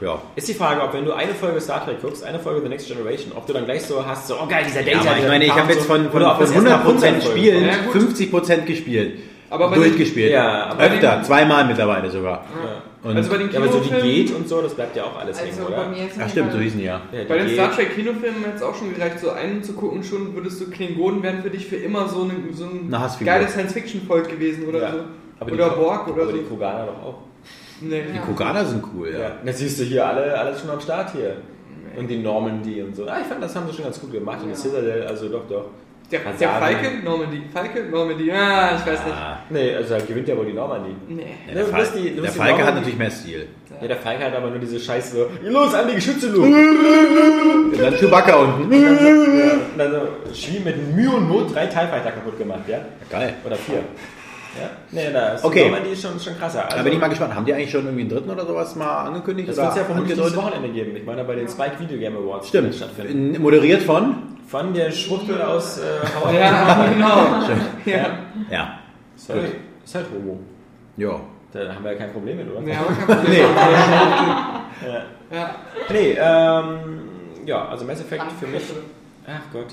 [0.00, 0.20] ja.
[0.36, 2.86] Ist die Frage, ob wenn du eine Folge Star Trek guckst, eine Folge The Next
[2.88, 5.10] Generation, ob du dann gleich so hast, so, oh geil, dieser Ja, Data.
[5.10, 7.20] aber ich meine, ich habe jetzt von, von, von das erst nach 100% 100 Folgen
[7.38, 8.02] Spielen Ja, gut.
[8.02, 9.18] 50% gespielt.
[9.50, 10.30] Aber bei den- Durchgespielt.
[10.32, 12.44] Ja, aber- Öfter, zweimal mittlerweile sogar.
[13.02, 14.14] Und, Also bei den Ja, aber so die Kinofilmen.
[14.26, 15.76] geht und so, das bleibt ja auch alles hängen, Also oder?
[15.84, 17.00] bei mir ist ach es stimmt, so hießen die ja.
[17.12, 17.54] Ja, die Bei den geht.
[17.54, 20.68] Star Trek Kinofilmen hätte es auch schon gereicht, so einen zu gucken, schon würdest du
[20.70, 22.90] Klingonen wären für dich für immer so, eine, so ein
[23.24, 24.90] geiles Science-Fiction-Volk gewesen oder Ja.
[24.92, 24.98] so.
[25.40, 26.36] Aber oder die, Borg oder aber so.
[26.36, 27.18] die Kroganer doch auch.
[27.80, 28.02] Nee.
[28.12, 29.18] Die Koganer sind cool, ja.
[29.20, 29.30] Ja.
[29.44, 31.36] Das siehst du hier alle, alles schon am Start hier.
[31.96, 33.06] Und die Normandy und so.
[33.06, 34.38] Ah, ich fand, das haben sie schon ganz gut gemacht.
[34.42, 35.66] Und die Citadel, also doch, doch.
[36.10, 37.42] Der, der Falke, Normandy.
[37.52, 38.32] Falke, Normandy.
[38.32, 39.14] Ah, ich weiß nicht.
[39.14, 40.94] Ah, Nee, also gewinnt ja wohl die Normandie.
[41.06, 41.26] Nee.
[41.54, 43.46] der, du Fal die- du der Falke hat natürlich mehr Stil.
[43.80, 46.46] Ja, der Falke hat aber nur diese Scheiße so, los, an die Geschütze, los!
[46.46, 48.62] Und dann Chewbacca unten.
[48.64, 48.72] Und
[49.76, 52.78] dann so, ja, so Schwie mit Mühe und Not drei TIE Fighter kaputt gemacht, ja?
[53.10, 53.34] Geil.
[53.44, 53.76] Oder vier.
[54.58, 54.70] Ja?
[54.90, 55.64] Nee, da ist Okay.
[55.64, 56.64] die Normandie ist schon, schon krasser.
[56.64, 57.34] Also, Da bin ich mal gespannt.
[57.34, 59.50] Haben die eigentlich schon irgendwie einen dritten oder sowas mal angekündigt?
[59.50, 60.34] das wird es ja vermutlich dieses?
[60.36, 60.96] Wochenende geben.
[60.96, 63.38] Ich meine, bei den Spike Video Game Awards Stimmt.
[63.38, 64.37] Moderiert von?
[64.48, 65.82] Von der Schwuchtel aus äh,
[66.16, 66.40] Hawaii.
[66.40, 67.18] Ja, genau.
[67.84, 68.18] Ja.
[68.50, 68.78] Ja.
[69.14, 70.38] Ist halt, ist halt Homo.
[70.96, 71.20] Ja.
[71.52, 72.60] Da haben wir ja kein Problem mit, oder?
[72.62, 73.44] Nee, aber kein Problem.
[75.30, 75.54] Ja.
[75.90, 77.00] Nee, ähm,
[77.44, 78.62] ja, also Mass Effect für mich.
[79.26, 79.66] Ach Gott.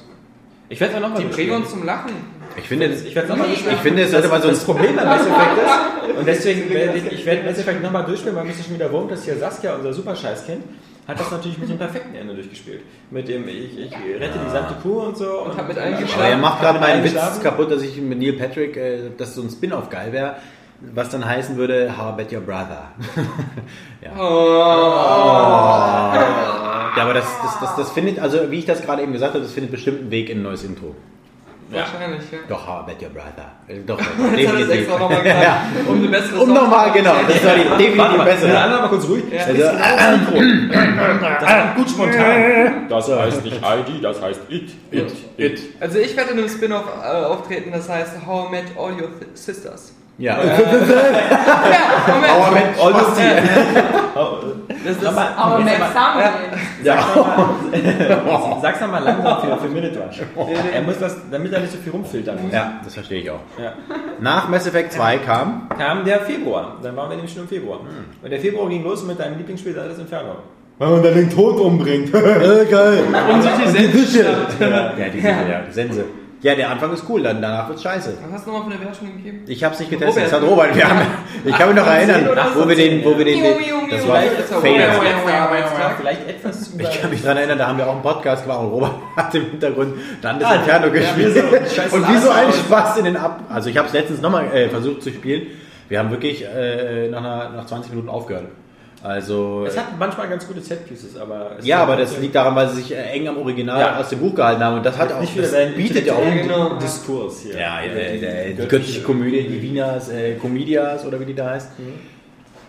[0.67, 2.11] Ich werde es nochmal Die bringen uns zum Lachen.
[2.57, 4.99] Ich finde, Ich werde es nochmal ich finde, es sollte mal so das ein Problem
[4.99, 8.45] an Mass Effect ist, und deswegen werde ich, ich werde Mass Effect nochmal durchspielen, weil
[8.45, 10.63] mich schon wieder wurmt, dass hier Saskia, unser Superscheiß kennt,
[11.07, 12.81] hat das natürlich mit dem perfekten Ende durchgespielt.
[13.11, 15.41] Mit dem, ich, ich rette die gesamte Kuh und so.
[15.41, 16.41] Und, hat mit allen Aber er geschlafen.
[16.41, 19.89] macht gerade meinen Witz kaputt, dass ich mit Neil Patrick, äh, dass so ein Spin-off
[19.89, 20.37] geil wäre,
[20.79, 22.91] was dann heißen würde, How I Bet Your Brother.
[24.01, 24.11] ja.
[26.97, 29.43] ja, aber das, das, das, das findet, also wie ich das gerade eben gesagt habe,
[29.43, 30.95] das findet bestimmt einen Weg in ein neues Intro.
[31.70, 32.38] Wahrscheinlich, ja.
[32.47, 33.51] Doch, How I Bet Your Brother.
[33.88, 33.99] Doch,
[34.38, 37.55] Jetzt hat er es extra nochmal gesagt, um eine bessere Um nochmal, genau, das war
[37.55, 38.59] die definitiv bessere.
[38.59, 39.24] andere mal kurz ruhig.
[39.32, 39.45] Ja.
[39.45, 39.61] Also,
[41.39, 42.88] Das kommt gut spontan.
[42.89, 44.72] Das heißt nicht ID, das heißt It.
[44.91, 45.13] It.
[45.38, 45.61] It.
[45.80, 49.09] Also ich werde in einem Spin-off äh, auftreten, das heißt How I Met All Your
[49.09, 49.93] Th- Sisters.
[50.18, 50.38] Ja.
[50.45, 52.16] Ja,
[52.51, 53.01] Met All Your
[54.86, 55.63] Das ist, Max aber-
[55.93, 56.30] Samuel.
[58.61, 60.22] Sag's nochmal langsam für, für Minute Rush.
[60.74, 62.53] Er muss das, damit er nicht so viel rumfiltern muss.
[62.53, 63.39] Ja, das verstehe ich auch.
[63.57, 63.74] Ja.
[64.20, 66.78] Nach Mass Effect 2 kam Kam der Februar.
[66.82, 67.80] Dann waren wir nämlich schon im Februar.
[68.22, 70.36] Und der Februar ging los mit deinem Lieblingsspiel das Inferno.
[70.78, 72.13] Und dann den Tod umbringt.
[72.13, 73.03] äh, geil.
[73.34, 74.20] und sich die Sense
[74.59, 75.61] Ja, die, ja.
[75.68, 76.03] die Sense.
[76.45, 78.19] Ja, der Anfang ist cool, dann danach wird's scheiße.
[78.23, 79.41] Was hast du nochmal für eine Wertung gegeben?
[79.47, 80.31] Ich hab's nicht getestet, Robert.
[80.31, 80.75] das hat Robert.
[80.75, 81.01] Wir haben,
[81.43, 83.43] ich kann mich noch erinnern, wo wir den, wo wir den,
[83.89, 84.91] das war Vielleicht ist Fail.
[84.91, 85.95] Robert.
[85.97, 88.59] Vielleicht etwas zu Ich kann mich daran erinnern, da haben wir auch einen Podcast gemacht
[88.59, 91.35] und Robert hat im Hintergrund dann das Ah, Inferno ja, gespielt.
[91.91, 93.39] und wie so ein Spaß in den Ab...
[93.49, 95.47] Also ich habe es letztens nochmal äh, versucht zu spielen.
[95.89, 98.45] Wir haben wirklich äh, nach, einer, nach 20 Minuten aufgehört.
[99.05, 101.51] Also Es hat manchmal ganz gute Setpieces, aber...
[101.59, 103.99] es ja, aber das liegt daran, weil sie sich äh, eng am Original Ja.
[103.99, 106.79] aus dem Buch gehalten haben und das hat auch nicht das bietet ja auch intellektuellen
[106.79, 107.59] Diskurs hier.
[107.59, 111.25] ja, Über der, die der, die göttliche- göttliche Komödie, die Wieners äh, Comedias oder wie
[111.25, 111.69] die da heißt.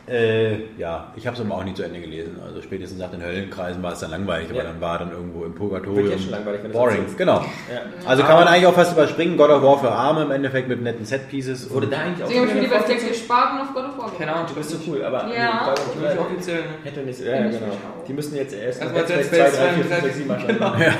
[0.08, 2.38] Äh, ja, ich habe es aber auch nicht zu Ende gelesen.
[2.46, 4.64] Also spätestens nach den Höllenkreisen war es dann langweilig, aber Ja.
[4.64, 6.10] dann war dann irgendwo im Purgatorium.
[6.10, 7.18] Wird schon langweilig, wenn das Boring, erzählst.
[7.18, 7.38] genau.
[7.40, 7.80] Ja.
[8.08, 9.36] Also kann man eigentlich auch fast überspringen.
[9.36, 11.68] God of War für Arme im Endeffekt mit netten Setpieces.
[11.70, 13.84] Wurde da eigentlich auch Deswegen habe ich mir wieder lieber Steak gespart und auf God
[13.84, 15.74] of War Keine Ahnung, Du bist so cool, aber Ja.
[15.74, 16.60] die Nicht offiziell.
[16.60, 16.64] ne?
[16.84, 17.56] hätte nicht, ja, genau.
[17.56, 18.04] auch.
[18.06, 20.28] Die müssen jetzt erst Also Dead Space 2, Space 3, 4, 5, 2, 6, 7
[20.28, 20.44] machen.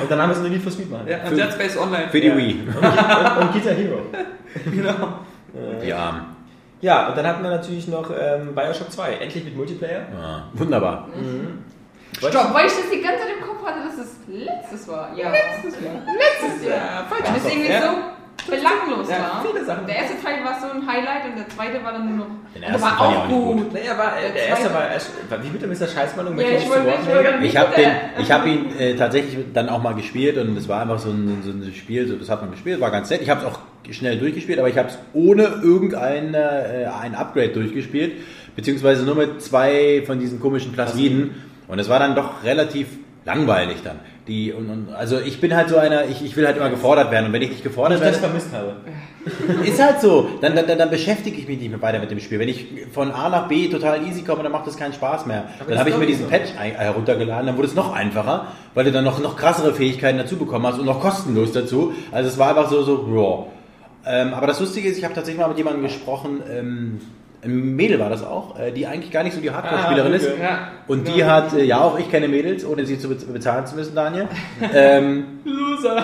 [0.01, 1.07] Und dann haben wir so eine Need for Speed machen.
[1.07, 2.09] Ja, und Dead Space Online.
[2.11, 2.35] Für die Ja.
[2.37, 2.59] Wii.
[2.67, 2.75] Und,
[3.41, 3.99] und Guitar Hero.
[5.81, 6.36] Die Armen.
[6.81, 10.01] Ja, und dann hatten wir natürlich noch ähm, Bioshock 2, endlich mit Multiplayer.
[10.19, 11.07] Ja, wunderbar.
[12.17, 15.09] Stopp, weil ich das die ganze Zeit im Kopf hatte, dass es letztes war.
[15.15, 15.31] Ja.
[15.31, 15.93] Letztes Jahr.
[16.05, 17.05] Letztes Jahr.
[17.09, 17.81] Weil das irgendwie Ja.
[17.81, 19.45] so belanglos Ja, war.
[19.45, 19.85] viele Sachen.
[19.87, 22.33] Der erste Teil war so ein Highlight und der zweite war dann nur noch.
[22.55, 23.57] Der ersten war ich auch gut.
[23.57, 23.73] gut.
[23.73, 24.81] Naja, war, äh, Der der erste war,
[25.29, 25.87] war wie bitte Mr.
[25.87, 26.37] Scheißmann?
[26.37, 27.73] Ja, ich ich Ich habe
[28.29, 31.51] habe ihn äh, tatsächlich dann auch mal gespielt und es war einfach so ein, so
[31.51, 33.21] ein Spiel, so, das hat man gespielt, war ganz nett.
[33.21, 33.59] Ich habe es auch
[33.91, 38.13] schnell durchgespielt, aber ich habe es ohne irgendein äh, ein Upgrade durchgespielt,
[38.55, 41.31] beziehungsweise nur mit zwei von diesen komischen Plasmiden
[41.67, 42.87] und es war dann doch relativ
[43.25, 43.99] langweilig dann.
[44.27, 47.11] Die, und, und, also ich bin halt so einer, ich, ich will halt immer gefordert
[47.11, 48.75] werden und wenn ich nicht gefordert ich das werde, vermisst habe.
[49.63, 50.29] ist halt so.
[50.41, 52.39] Dann, dann, dann beschäftige ich mich nicht mehr weiter mit dem Spiel.
[52.39, 55.45] Wenn ich von A nach B total easy komme, dann macht das keinen Spaß mehr.
[55.59, 56.31] dann das habe ich mir diesen so.
[56.31, 60.35] Patch heruntergeladen, dann wurde es noch einfacher, weil du dann noch, noch krassere Fähigkeiten dazu
[60.35, 61.93] bekommen hast und noch kostenlos dazu.
[62.11, 63.47] Also es war einfach so, so, raw.
[64.09, 67.01] Ähm, aber das Lustige ist, ich habe tatsächlich mal mit jemandem gesprochen, ähm,
[67.43, 70.27] ein Mädel war das auch, äh, die eigentlich gar nicht so die Hardcore-Spielerin Ah, ist.
[70.27, 70.41] okay.
[70.41, 70.59] Ja.
[70.87, 73.75] Und die hat, äh, ja, auch ich kenne Mädels, ohne sie zu bez- bezahlen zu
[73.75, 74.27] müssen, Daniel.
[74.73, 75.95] ähm, Loser.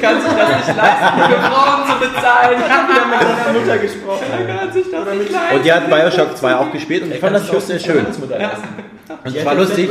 [0.00, 2.58] Kann sich das nicht leisten, für Frauen zu bezahlen.
[2.60, 4.24] wieder mit deiner Mutter gesprochen.
[4.46, 5.56] Kann sich das nicht leisten.
[5.56, 8.04] und die hat Bioshock 2 auch gespielt und ich fand das Schluss sehr schön.
[8.06, 9.90] Und es war lustig.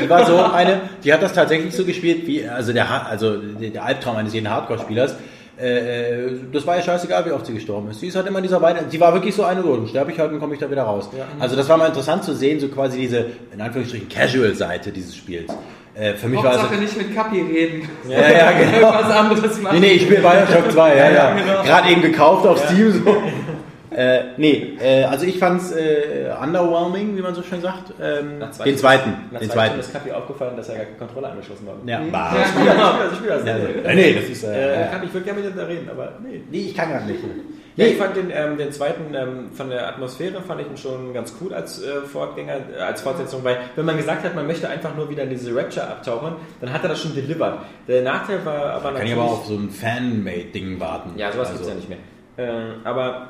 [0.00, 3.70] Die war so eine, die hat das tatsächlich so gespielt, wie, also der, also der
[3.70, 5.16] der Albtraum eines jeden Hardcore-Spielers.
[5.60, 8.00] Äh, äh, das war ja scheißegal, wie oft sie gestorben ist.
[8.00, 10.32] Sie ist halt immer dieser Weiter, sie war wirklich so eine, so, sterbe ich halt
[10.32, 11.08] und komme ich da wieder raus.
[11.38, 15.52] Also das war mal interessant zu sehen, so quasi diese, in Anführungsstrichen, Casual-Seite dieses Spiels.
[15.94, 16.58] Äh, für mich war es.
[16.62, 17.88] Hauptsache nicht mit Kapi reden.
[18.08, 18.92] Ja, ja, genau.
[18.92, 19.78] Irgendwas anderes machen.
[19.78, 21.34] Nee, nee, ich spiele Bioshock 2, ja, ja.
[21.34, 21.62] genau.
[21.62, 22.92] Gerade eben gekauft auf Steam.
[22.92, 23.16] So.
[23.94, 27.92] Äh, nee, äh, also ich fand's äh, underwhelming, wie man so schön sagt.
[28.02, 29.12] Ähm, Nach zwei den zweiten.
[29.30, 29.80] Nach Den zwei zweiten.
[29.80, 31.74] Ist Kapi aufgefallen, dass er gar keinen Controller angeschlossen war.
[31.86, 32.34] Ja, Ja, bah.
[32.56, 32.92] genau.
[33.10, 33.86] Ich spiele das Ja, nicht.
[33.86, 34.44] nee, nee, das ist.
[34.44, 36.42] Äh, Äh, Kapi, ich würde gerne mit dir da reden, aber nee.
[36.50, 37.20] nee, ich kann gar nicht.
[37.76, 41.12] Ja, ich fand den, ähm, den zweiten ähm, von der Atmosphäre fand ich ihn schon
[41.12, 44.68] ganz cool als äh, Fortgänger, äh, als Fortsetzung, weil wenn man gesagt hat, man möchte
[44.68, 47.54] einfach nur wieder in diese Rapture abtauchen, dann hat er das schon delivered.
[47.88, 49.10] Der Nachteil war aber Kann natürlich...
[49.12, 51.18] ich aber auf so ein Fan-Made-Ding warten.
[51.18, 51.98] Ja, sowas also, gibt's ja nicht mehr.
[52.36, 53.28] Ähm, aber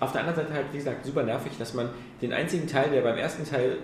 [0.00, 1.88] auf der anderen Seite halt, wie gesagt, super nervig, dass man
[2.22, 3.78] den einzigen Teil, der beim ersten Teil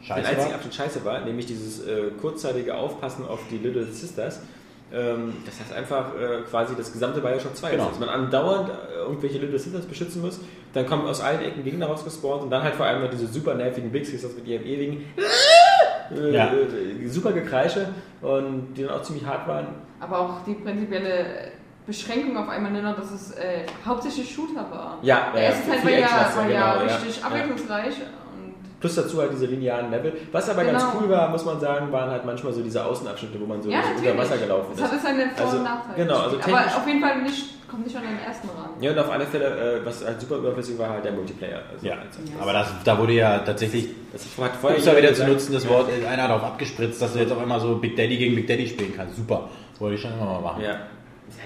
[0.00, 0.54] den Scheiße einzigen war.
[0.56, 4.40] Abschnitt scheiße war, nämlich dieses äh, kurzzeitige Aufpassen auf die Little Sisters,
[4.92, 7.84] ähm, das heißt einfach äh, quasi das gesamte Bioshock 2 Genau.
[7.84, 7.90] ist.
[7.92, 10.40] Dass man andauernd äh, irgendwelche Little Sisters beschützen muss,
[10.74, 13.54] dann kommen aus allen Ecken Gegner rausgespawnt und dann halt vor allem noch diese super
[13.54, 15.04] nervigen Big Sisters mit ihrem ewigen
[16.14, 16.52] äh, Ja.
[16.52, 17.88] äh, super Gekreische
[18.20, 19.68] und die dann auch ziemlich hart waren.
[20.00, 21.51] Aber auch die prinzipielle
[21.86, 24.98] Beschränkung auf einmal nur noch, dass es äh, hauptsächlich Shooter war.
[25.02, 26.06] Ja, Der ja, erste Teil war ja,
[26.36, 26.96] war ja genau, ja.
[26.96, 27.26] richtig Ja.
[27.26, 27.94] abwechslungsreich.
[28.34, 30.12] Und Plus dazu halt diese linearen Level.
[30.30, 30.94] Was aber ganz Genau.
[31.02, 33.78] cool war, muss man sagen, waren halt manchmal so diese Außenabschnitte, wo man so ja,
[33.80, 34.10] natürlich.
[34.10, 34.92] unter Wasser gelaufen das ist.
[34.92, 35.96] hatte seine Vor- Also, und Nachteile.
[36.04, 38.70] genau, also Aber technisch- auf jeden Fall nicht, kommt nicht an den ersten ran.
[38.80, 39.44] Ja, und auf alle Fälle,
[39.80, 41.62] äh, was halt super überflüssig war, halt der Multiplayer.
[41.72, 44.92] Also, Ja, also, aber das, da wurde ja tatsächlich, das hat vorher um es ja
[44.92, 45.32] wieder jeder zu gesagt.
[45.32, 48.16] nutzen, das Wort, äh, einer darauf abgespritzt, dass du jetzt auf einmal so Big Daddy
[48.18, 49.16] gegen Big Daddy spielen kannst.
[49.16, 49.48] Super.
[49.80, 50.62] Wollte ich schon immer mal machen.
[50.62, 50.76] Ja.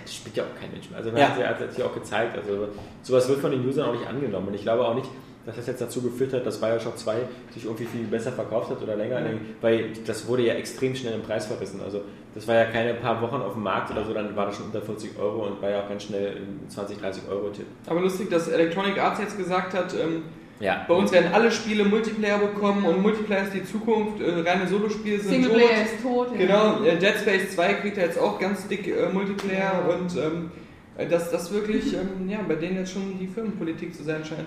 [0.04, 0.98] Das spielt ja auch kein Mensch mehr.
[0.98, 1.28] Also man Ja.
[1.30, 2.68] hat ja jetzt hier auch gezeigt, also
[3.02, 4.48] sowas wird von den Usern auch nicht angenommen.
[4.48, 5.08] Und ich glaube auch nicht,
[5.44, 7.14] dass das jetzt dazu geführt hat, dass Bioshock 2
[7.54, 9.20] sich irgendwie viel besser verkauft hat oder länger,
[9.60, 11.80] weil das wurde ja extrem schnell im Preis verrissen.
[11.84, 12.00] Also
[12.34, 14.66] das war ja keine paar Wochen auf dem Markt oder so, dann war das schon
[14.66, 17.66] unter 40 Euro und war ja auch ganz schnell ein 20, 30 Euro Tipp.
[17.86, 20.24] Aber lustig, dass Electronic Arts jetzt gesagt hat, ähm,
[20.58, 20.84] Ja.
[20.88, 25.20] bei uns werden alle Spiele Multiplayer bekommen und Multiplayer ist die Zukunft, äh, reine Solospiele
[25.20, 25.84] sind Singleplayer tot.
[25.84, 26.28] ist tot.
[26.32, 26.38] ja.
[26.38, 29.94] Genau, äh, Dead Space 2 kriegt ja jetzt auch ganz dick äh, Multiplayer Ja.
[29.94, 30.50] und ähm,
[30.96, 34.46] äh, dass das wirklich ähm, ja, bei denen jetzt schon die Firmenpolitik zu sein scheint.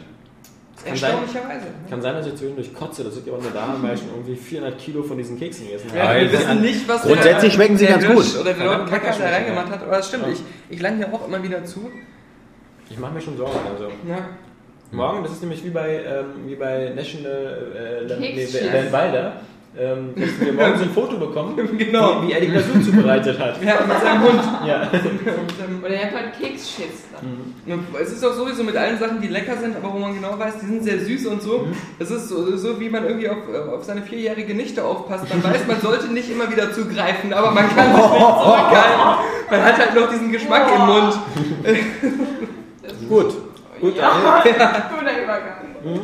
[0.84, 1.12] kann sein.
[1.12, 1.66] Erstaunlicherweise.
[1.66, 1.72] ne?
[1.92, 4.36] Kann sein, dass ich zwischendurch kotze, das liegt aber nur daran, weil ich schon irgendwie
[4.36, 6.22] 400 Kilo von diesen Keksen gegessen Ja, habe.
[6.22, 8.40] wir wissen nicht, was Grundsätzlich schmecken sie ganz gut.
[8.42, 10.32] Oder der Leute Kacker da reingemacht hat, aber das stimmt, Ja.
[10.32, 10.42] ich,
[10.72, 11.92] ich lange ja auch immer wieder zu.
[12.90, 13.60] Ich mache mir schon Sorgen.
[13.72, 13.90] Also.
[14.08, 14.30] Ja.
[14.92, 18.48] Morgen, das ist nämlich wie bei, ähm, wie bei National äh, Land- nee.
[18.92, 19.34] Van Wilder.
[19.78, 22.24] ähm, dass wir morgens ein Foto bekommen, Genau.
[22.24, 23.64] wie, wie er die Glasur zubereitet hat.
[23.64, 24.42] Ja, mit seinem Hund.
[24.68, 24.90] Ja.
[24.92, 25.02] Mit
[25.60, 27.06] seinem- Oder ihr habt halt Keksschiss.
[27.14, 27.86] dann.
[28.02, 30.56] Es ist auch sowieso mit allen Sachen, die lecker sind, aber wo man genau weiß,
[30.62, 31.68] die sind sehr süß und so.
[32.00, 33.38] Es ist so, so, wie man irgendwie auf,
[33.72, 35.26] auf seine vierjährige Nichte aufpasst.
[35.30, 39.00] Man weiß, man sollte nicht immer wieder zugreifen, aber man kann sich nicht zurückhalten.
[39.52, 41.20] Man hat halt noch diesen Geschmack im Mund.
[43.08, 43.34] Gut.
[43.80, 44.56] Gut, Ja, Daniel.
[45.00, 46.00] guter Übergang.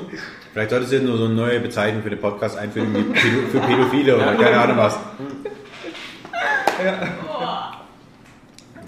[0.54, 3.48] Vielleicht solltest du jetzt nur so eine neue Bezeichnung für den Podcast einführen, wie Pädo-
[3.52, 4.98] für Pädophile oder keine Ahnung was.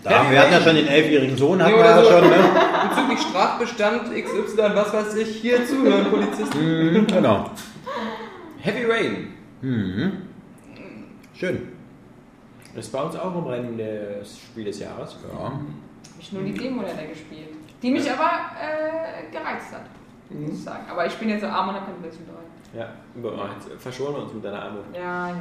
[0.03, 2.09] Da, wir hatten ja schon den elfjährigen Sohn, hatten Nee, wir ja so.
[2.11, 2.35] schon, ne?
[2.89, 6.93] Bezüglich Strafbestand XY, was weiß ich, hier zuhören, Polizisten.
[6.93, 7.51] Mhm, genau.
[8.59, 9.33] Heavy Rain.
[11.33, 11.61] Schön.
[12.75, 15.17] Das ist bei uns auch im Rennen des Spiel des Jahres.
[15.33, 15.45] Ja.
[15.45, 15.53] Hab
[16.19, 17.49] ich nur die Demo leider gespielt.
[17.81, 19.85] Die mich aber äh, gereizt hat,
[20.29, 20.83] muss ich sagen.
[20.89, 22.35] Aber ich bin jetzt so arm und hab keine PlayStation
[22.73, 22.79] 3.
[22.79, 24.83] Ja, über- jetzt verschonen wir uns mit deiner Armut.
[24.93, 25.35] Ja, ja.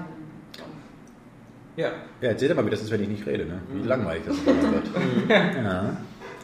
[1.76, 1.88] Ja,
[2.20, 3.60] Ja, erzähl doch mal, wie das ist, wenn ich nicht rede, ne?
[3.72, 4.56] Wie langweilig das wird.
[5.64, 5.96] Ja.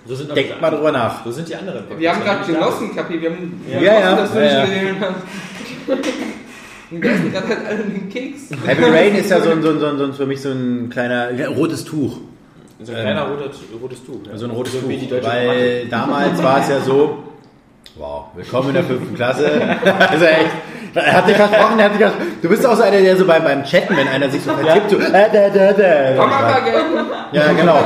[0.06, 1.24] so Denkt mal drüber nach.
[1.24, 1.84] So sind die anderen.
[1.98, 3.20] Wir haben gerade genossen, Kapi.
[3.20, 5.14] Wir haben Ja, ja, das ja, ja.
[6.90, 8.50] Und wir essen gerade halt alle den Keks.
[8.66, 10.90] Heavy Rain ist ja so ein, so ein, so ein, so für mich so ein
[10.90, 12.18] kleiner ja, rotes Tuch.
[12.84, 14.18] So ein kleiner rotes, rotes Tuch.
[14.28, 14.36] Ja.
[14.36, 14.88] So ein rotes Tuch.
[14.88, 17.18] die deutsche Weil damals war es ja so,
[17.96, 19.48] wow, willkommen in der fünften Klasse.
[20.10, 20.50] Also echt,
[20.94, 22.26] er hat dich versprochen, er hat dich versprochen.
[22.42, 24.90] Du bist auch so einer, der so beim, beim Chatten, wenn einer sich so vertippt,
[24.90, 26.14] so, äh, da, da, da.
[26.16, 26.62] Komm mal.
[27.30, 27.78] Ja, genau.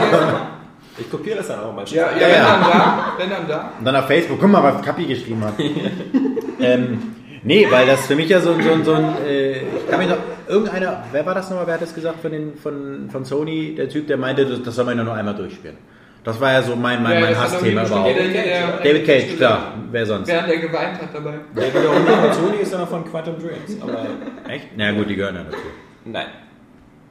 [0.98, 1.84] Ich kopiere das dann auch mal.
[1.88, 2.44] Ja, ja, Ja, wenn ja.
[2.44, 3.72] dann da, wenn dann da.
[3.78, 5.54] Und dann auf Facebook, guck mal, was Kapi geschrieben hat.
[6.60, 7.15] ähm,
[7.46, 9.98] nee, weil das für mich ja so, ein- so, ein- so ein, äh, ich kann
[10.00, 10.18] mich noch,
[10.48, 13.88] irgendeiner, wer war das nochmal, wer hat das gesagt von, den, von, von Sony, der
[13.88, 15.76] Typ, der meinte, das, das soll man ja nur einmal durchspielen.
[16.24, 18.08] Das war ja so mein, mein, Ja, mein Hassthema überhaupt.
[18.08, 20.26] jeder, der- David Cage, klar, wer sonst?
[20.28, 21.34] Während er geweint hat dabei.
[21.56, 23.80] Der wiederum von Sony ist dann noch von Quantum Dreams.
[23.80, 24.06] Aber
[24.48, 24.66] Echt?
[24.76, 25.56] Na gut, die gehören ja dazu.
[26.04, 26.26] nein.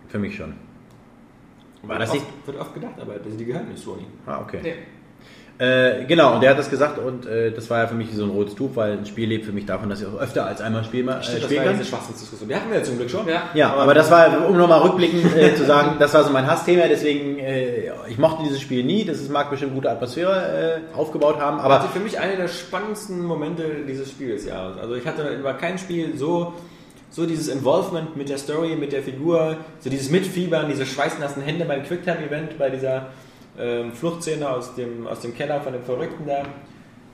[0.09, 0.53] Für mich schon.
[1.83, 2.25] War Wird das nicht?
[2.25, 4.05] oft, Wird oft gedacht, aber die die gehören nicht Sony.
[4.25, 4.59] Ah, okay.
[4.63, 4.73] Nee.
[5.57, 8.25] Äh, genau, und der hat das gesagt und äh, das war ja für mich so
[8.25, 10.59] ein rotes Tuch, weil ein Spiel lebt für mich davon, dass ich auch öfter als
[10.59, 11.77] einmal Spiel, äh, Stimmt, das spielen war kann.
[11.77, 12.49] diese Schwachsinnsdiskussion.
[12.49, 13.25] Die hatten wir ja zum Glück schon.
[13.25, 13.43] Ja.
[13.53, 16.87] Ja, aber das war, um nochmal rückblickend äh, zu sagen, das war so mein Hassthema,
[16.89, 21.39] deswegen, äh, ich mochte dieses Spiel nie, das ist, mag bestimmt gute Atmosphäre äh, aufgebaut
[21.39, 24.77] haben, Aber aber für mich einer der spannendsten Momente dieses Spiels Jahres.
[24.77, 26.51] Also ich hatte über kein Spiel so,
[27.09, 31.63] so dieses Involvement mit der Story, mit der Figur, so dieses Mitfiebern, diese schweißnassen Hände
[31.63, 33.07] beim Quicktime-Event, bei dieser
[33.59, 36.43] ähm, Fluchtszene aus dem, aus dem Keller von dem Verrückten da.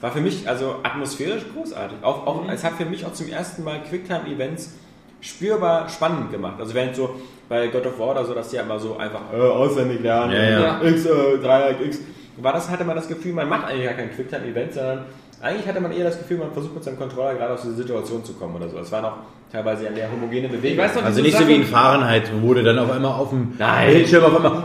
[0.01, 1.97] War für mich also atmosphärisch großartig.
[2.01, 4.73] Auch, auch, Es hat für mich auch zum ersten Mal Quicktime-Events
[5.21, 6.55] spürbar spannend gemacht.
[6.59, 7.15] Also während so
[7.47, 10.33] bei God of War oder so, dass die ja immer so einfach äh, auswendig lernen,
[10.33, 10.81] Ja, ja.
[10.83, 11.99] X, äh, Dreieck, X,
[12.37, 15.05] war das, hatte man das Gefühl, man macht eigentlich gar kein Quicktime-Event, sondern
[15.41, 18.23] eigentlich hatte man eher das Gefühl, man versucht mit seinem Controller gerade aus dieser Situation
[18.23, 18.79] zu kommen oder so.
[18.79, 19.17] Es waren auch
[19.51, 22.63] teilweise ja mehr homogene weiß noch, also nicht so Sache- wie in Fahrenheit, wo du
[22.63, 23.91] dann auf einmal auf dem Nein.
[23.93, 24.63] Bildschirm auf einmal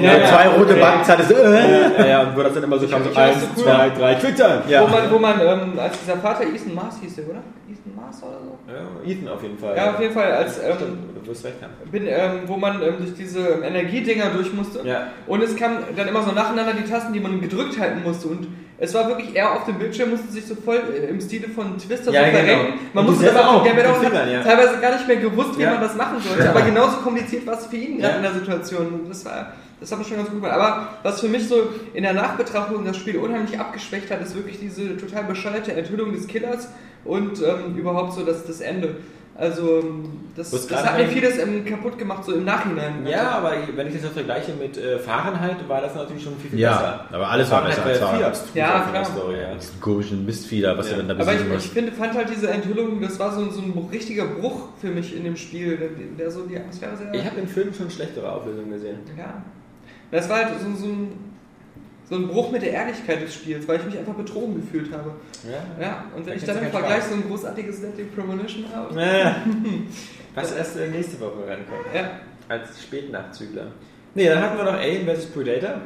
[0.00, 0.26] Ja, ja.
[0.28, 1.30] zwei rote Buttons hattest.
[1.32, 1.98] Äh.
[1.98, 3.62] ja, ja, und wo das dann immer so kam, so eins, so cool.
[3.64, 4.62] zwei, drei, Quicktime.
[4.68, 4.82] Ja.
[4.82, 7.42] Wo man, wo man ähm, als dieser Vater Ethan Mars hieß, der, oder?
[7.70, 8.58] Ethan Mars oder so?
[8.72, 9.76] Ja, Ethan auf jeden Fall.
[9.76, 10.32] Ja, auf jeden Fall.
[10.32, 11.90] Als, ähm, Stimmt, du wirst recht haben.
[11.90, 14.80] bin, ähm, wo man ähm, durch diese Energiedinger durch musste.
[14.86, 15.08] Ja.
[15.26, 18.28] Und es kam dann immer so nacheinander die Tasten, die man gedrückt halten musste.
[18.28, 18.48] Und
[18.78, 21.78] es war wirklich, er auf dem Bildschirm musste sich so voll äh, im Stile von
[21.78, 22.38] Twister Ja, so genau.
[22.44, 22.80] verrenken.
[22.92, 24.42] Man musste das selber auch, auch, auch Fingern, ja.
[24.42, 25.72] teilweise gar nicht mehr gewusst, wie Ja.
[25.72, 26.50] man das machen sollte.
[26.50, 29.06] Aber genauso kompliziert war es für ihn gerade in der Situation.
[29.08, 30.60] Das war, das hat mir schon ganz gut gefallen.
[30.60, 34.58] Aber was für mich so in der Nachbetrachtung das Spiel unheimlich abgeschwächt hat, ist wirklich
[34.60, 36.68] diese total bescheuerte Enthüllung des Killers
[37.04, 38.96] und ähm, überhaupt so das, das Ende.
[39.38, 39.84] Also
[40.34, 43.06] das, das hat mir vieles kaputt gemacht, so im Nachhinein.
[43.06, 46.50] Ja, aber wenn ich das jetzt vergleiche mit äh, Fahrenheit, war das natürlich schon viel,
[46.50, 47.04] viel Ja, besser.
[47.12, 48.38] aber alles war besser als viel Fahrenheit.
[48.54, 49.04] Ja, klar.
[49.04, 49.54] Story, ja.
[49.54, 50.96] Diesen komischen Mistfieder, was Ja.
[50.96, 53.60] du dann da Aber ich, ich finde, fand halt diese Enthüllung, das war so, so
[53.60, 57.12] ein richtiger Bruch für mich in dem Spiel, der, der so die Atmosphäre sehr.
[57.12, 58.98] Ich habe im Film schon schlechtere Auflösungen gesehen.
[59.18, 59.42] ja.
[60.10, 61.08] Das war halt so, so, ein,
[62.08, 65.10] so ein Bruch mit der Ehrlichkeit des Spiels, weil ich mich einfach betrogen gefühlt habe.
[65.44, 65.82] Ja.
[65.84, 67.08] Ja, und wenn Da ich dann im Vergleich Spaß.
[67.10, 69.00] so ein großartiges Deadly Premonition habe.
[69.00, 69.36] Ja.
[70.34, 71.86] Was erst äh, nächste Woche rankommt.
[71.94, 72.10] Ja,
[72.48, 73.66] Als Spätnachtzügler.
[74.14, 75.26] Nee, dann hatten wir noch Alien vs.
[75.26, 75.80] Predator.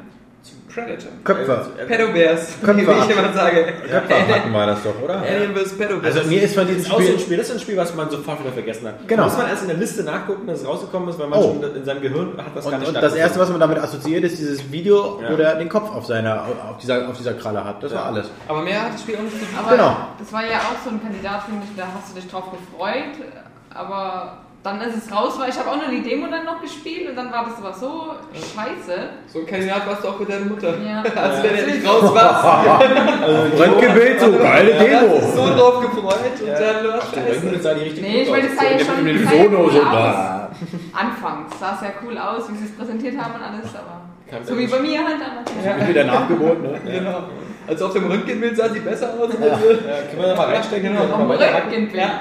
[0.72, 1.10] Predator.
[1.24, 1.66] Köpfer.
[1.78, 3.74] Äh, äh, Pedobears, Köpfe wie ich immer sage.
[3.90, 5.18] Köpfer hatten war das doch, oder?
[5.20, 5.76] Alien vs.
[5.76, 6.16] Pedobears.
[6.16, 7.14] Also mir ist von diesem auch so Spiel...
[7.14, 9.08] ein Spiel, das ist ein Spiel, was man sofort wieder vergessen hat.
[9.08, 9.24] Genau.
[9.24, 11.42] Muss man erst in der Liste nachgucken, dass es rausgekommen ist, weil man Oh.
[11.60, 13.78] schon in seinem Gehirn hat das gar Und, nicht und das erste, was man damit
[13.78, 15.32] assoziiert, ist dieses Video, Ja.
[15.32, 17.82] wo der den Kopf auf seiner, auf dieser, auf dieser Kralle hat.
[17.82, 18.30] Das war alles.
[18.46, 19.48] Aber mehr hat das Spiel auch nicht zu tun.
[19.70, 19.96] Genau.
[20.18, 23.26] das war ja auch so ein Kandidat, finde ich, da hast du dich drauf gefreut,
[23.74, 27.08] aber dann ist es raus, weil ich habe auch nur die Demo dann noch gespielt
[27.08, 29.08] und dann war das aber so scheiße.
[29.26, 30.74] So ein Kandidat warst du auch mit deiner Mutter.
[30.78, 31.02] Ja.
[31.22, 32.80] Als wenn er nicht raus war.
[33.58, 35.20] Röntgenbild, so geile hat sich Demo.
[35.34, 37.62] so drauf gefreut und dann war Auf scheiße.
[37.62, 39.80] sah die richtig Nee, ich meine, das sah ja schon mit dem ja Sono so
[39.80, 40.50] da.
[40.92, 44.44] Anfangs sah es ja cool aus, wie sie es präsentiert haben und alles, aber Kam
[44.44, 45.50] so wie bei mir halt damals.
[45.50, 46.80] Ist wieder nachgeboten, ne?
[46.84, 47.24] Genau.
[47.66, 49.30] Also auf dem Röntgenbild sah sie besser aus.
[49.30, 50.92] als Ja, können wir da mal reinstecken?
[50.92, 51.16] Genau.
[51.16, 51.70] Mal weiterhacken?
[51.70, 52.02] Röntgenbild.
[52.02, 52.20] Ja.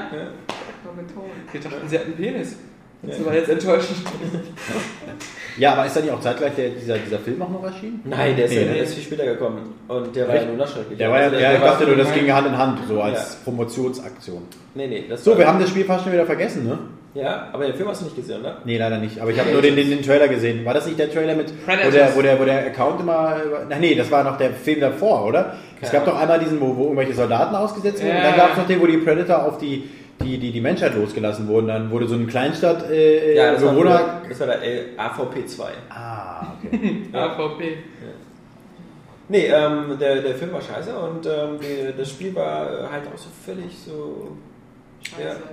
[0.90, 1.30] So betont.
[1.52, 2.56] Wir dachten, sie hat einen Penis.
[3.02, 3.98] Das war jetzt enttäuschend.
[5.58, 8.02] Ja, aber ist da nicht auch zeitgleich der, dieser, dieser Film auch noch erschienen?
[8.04, 8.74] Nein, der ist, Nee, ja, ne?
[8.74, 9.74] der ist viel später gekommen.
[9.88, 10.98] Und der war ja nur noch schrecklich.
[10.98, 13.18] Der war ja, Also ja ich dachte nur, das ging Hand in Hand, so als
[13.20, 13.38] Ja.
[13.46, 14.42] Promotionsaktion.
[14.76, 15.06] Nee, nee.
[15.10, 16.78] Das So, wir haben das Spiel fast schon wieder vergessen, ne?
[17.16, 18.58] Ja, aber den Film hast du nicht gesehen, ne?
[18.66, 19.20] Nee, leider nicht.
[19.20, 20.64] Aber ich habe nur den, den, den Trailer gesehen.
[20.66, 23.38] War das nicht der Trailer mit, wo der, wo der, wo der Account immer,
[23.72, 25.56] ach nee, das war noch der Film davor, oder?
[25.82, 28.18] Es gab doch einmal diesen, wo, wo irgendwelche Soldaten ausgesetzt wurden.
[28.18, 28.38] Und dann Ja.
[28.38, 29.90] gab es noch den, wo die Predator auf die,
[30.30, 31.68] die, die, die Menschheit losgelassen wurden.
[31.68, 34.22] Dann wurde so ein Kleinstadt, äh, Ja, das war, Bewohner.
[34.22, 34.58] der- das war der
[34.98, 35.64] AVP 2.
[35.90, 37.04] Ah, okay.
[37.14, 37.78] AVP.
[39.32, 43.18] Nee, ähm, der, der Film war scheiße und ähm, die, das Spiel war halt auch
[43.18, 44.36] so völlig so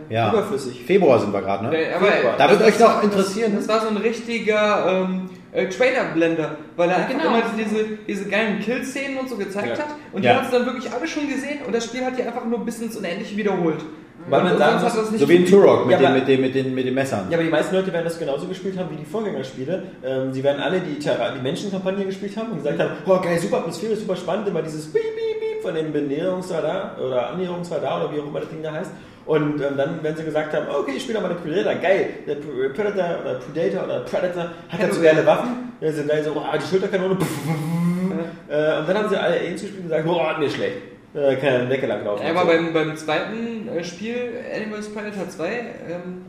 [0.08, 0.30] Ja.
[0.32, 0.82] überflüssig.
[0.84, 1.70] Februar sind wir gerade, ne?
[1.70, 2.08] Der- aber
[2.38, 6.88] Da wird euch noch interessieren, Das, das war so ein richtiger ähm, äh, Trailer-Blender, weil
[6.88, 7.26] er einfach Genau.
[7.36, 9.84] immer diese, diese geilen Kill-Szenen und so gezeigt Ja.
[9.84, 9.90] hat.
[10.12, 10.32] Und Ja.
[10.32, 12.64] die hast du dann wirklich alle schon gesehen und das Spiel hat die einfach nur
[12.64, 13.84] bis ins Unendliche wiederholt.
[14.28, 16.54] Weil man sagen muss, So wie in Turok mit, Ja, den, aber- mit, den, mit,
[16.54, 17.26] den, mit den Messern.
[17.30, 19.82] Ja, aber die meisten Leute werden das genauso gespielt haben wie die Vorgängerspiele.
[20.04, 23.38] Ähm, sie werden alle die, Terra die Menschenkampagne gespielt haben und gesagt haben, oh geil,
[23.38, 28.14] super Atmosphäre, super spannend, immer dieses Piep, Piep, Piep von dem Benährungsradar oder Annäherungsradar oder
[28.14, 28.90] wie auch immer das Ding da heißt.
[29.26, 32.36] Und ähm, dann, wenn sie gesagt haben, okay, ich spiele mal den Predator, geil, der
[32.36, 36.42] Pre- Predator oder Predator oder Predator hat dazu geile Waffen, ist so geil so, oh,
[36.56, 38.18] die Schulterkanone, puff, puff, puff.
[38.48, 40.76] äh, und dann haben sie alle Aliens gespielt und gesagt, oh, nee, schlecht.
[41.16, 42.22] Äh, kann lang laufen.
[42.22, 42.46] Ja, aber so.
[42.48, 45.64] beim, beim zweiten äh, Spiel, Animals Predator 2, ähm,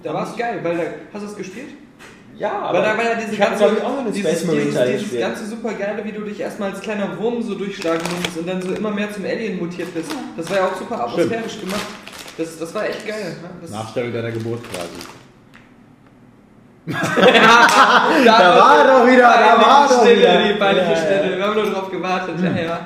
[0.01, 0.83] da war es geil, weil da,
[1.13, 1.69] hast du es gespielt?
[2.37, 4.45] ja, aber Weil da war ja diese ich ganze, glaube ich, auch einen dieses, Space
[4.45, 8.01] Marine dieses, dieses ganze super geile, wie du dich erstmal als kleiner Wurm so durchschlagen
[8.15, 10.11] musst und dann so immer mehr zum Alien mutiert bist.
[10.37, 11.85] Das war ja auch super atmosphärisch gemacht.
[12.37, 13.35] Das, das war echt geil.
[13.41, 13.49] Ne?
[13.61, 15.16] Das, Nachstellung deiner Geburt quasi.
[16.87, 20.43] Da war doch wieder, da war doch Stille, wieder.
[20.43, 20.95] Die peinliche Ja.
[20.97, 21.37] Stille.
[21.37, 22.35] Wir haben nur drauf gewartet.
[22.41, 22.79] Ja, ja.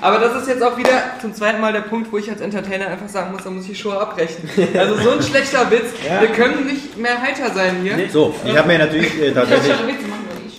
[0.00, 0.90] Aber das ist jetzt auch wieder
[1.20, 3.70] zum zweiten Mal der Punkt, wo ich als Entertainer einfach sagen muss, da muss ich
[3.70, 4.48] die Show abbrechen.
[4.78, 5.92] Also so ein schlechter Witz.
[6.20, 8.08] Wir können nicht mehr heiter sein hier.
[8.10, 9.74] So, ich habe mir natürlich äh, tatsächlich.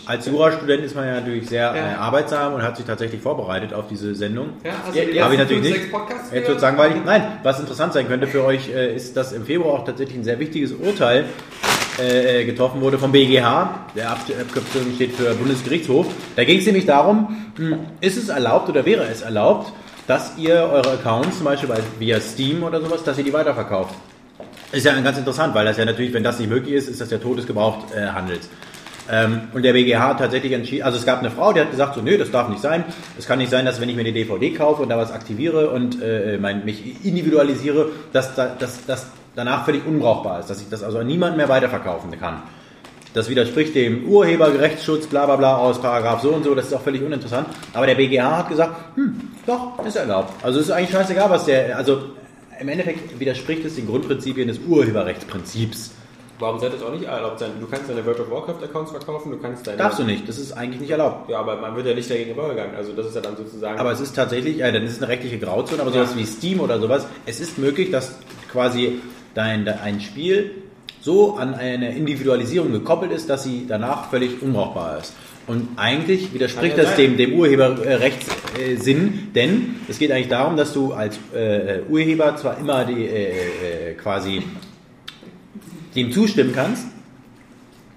[0.06, 1.76] Als Jurastudent ist man ja natürlich sehr Ja.
[1.76, 4.50] äh, arbeitsam und hat sich tatsächlich vorbereitet auf diese Sendung.
[4.64, 5.80] Ja, du die Habe ich natürlich nicht.
[6.34, 6.98] Jetzt wird langweilig.
[7.06, 10.24] Nein, was interessant sein könnte für euch, äh, ist, dass im Februar auch tatsächlich ein
[10.26, 11.26] sehr wichtiges Urteil
[12.00, 13.88] äh, getroffen wurde vom BGH.
[13.96, 16.08] Der Ab- Abkürzung steht für Bundesgerichtshof.
[16.36, 19.72] Da ging es nämlich darum, mh, ist es erlaubt oder wäre es erlaubt,
[20.08, 23.96] dass ihr eure Accounts, zum Beispiel bei, via Steam oder sowas, dass ihr die weiterverkauft.
[24.72, 27.12] Ist ja ganz interessant, weil das ja natürlich, wenn das nicht möglich ist, ist das
[27.12, 28.50] ja Tod des Gebrauchthandels.
[29.12, 31.96] Ähm, und der BGH hat tatsächlich entschieden, also es gab eine Frau, die hat gesagt,
[31.96, 32.86] so, nö, das darf nicht sein.
[33.20, 35.70] Es kann nicht sein, dass wenn ich mir eine DVD kaufe und da was aktiviere
[35.70, 40.70] und äh, mein, mich individualisiere, dass da, dass das danach völlig unbrauchbar ist, dass ich
[40.70, 42.44] das also an niemanden mehr weiterverkaufen kann.
[43.14, 46.82] Das widerspricht dem Urheberrechtsschutz, bla bla bla, aus Paragraph so und so, das ist auch
[46.82, 47.48] völlig uninteressant.
[47.74, 50.34] Aber der BGH hat gesagt, hm, doch, ist erlaubt.
[50.44, 52.02] Also es ist eigentlich scheißegal, was der, also
[52.60, 55.92] im Endeffekt widerspricht es den Grundprinzipien des Urheberrechtsprinzips.
[56.40, 57.52] Warum sollte das auch nicht erlaubt sein?
[57.60, 59.78] Du kannst deine World of Warcraft Accounts verkaufen, du kannst deine.
[59.78, 61.30] Darfst du nicht, das ist eigentlich nicht erlaubt.
[61.30, 62.76] Ja, aber man wird ja nicht dagegen vorgegangen.
[62.76, 63.80] Also das ist ja dann sozusagen.
[63.80, 66.60] Aber es ist tatsächlich, ja, dann ist es eine rechtliche Grauzone, aber sowas wie Steam
[66.60, 68.16] oder sowas, es ist möglich, dass
[68.52, 69.00] quasi
[69.34, 70.52] dein, ein Spiel
[71.02, 75.14] so an eine Individualisierung gekoppelt ist, dass sie danach völlig unbrauchbar ist.
[75.46, 80.94] Und eigentlich widerspricht ja das dem, dem Urheberrechtssinn, denn es geht eigentlich darum, dass du
[80.94, 84.44] als äh, Urheber zwar immer die, äh, äh, quasi
[85.96, 86.88] dem zustimmen kannst,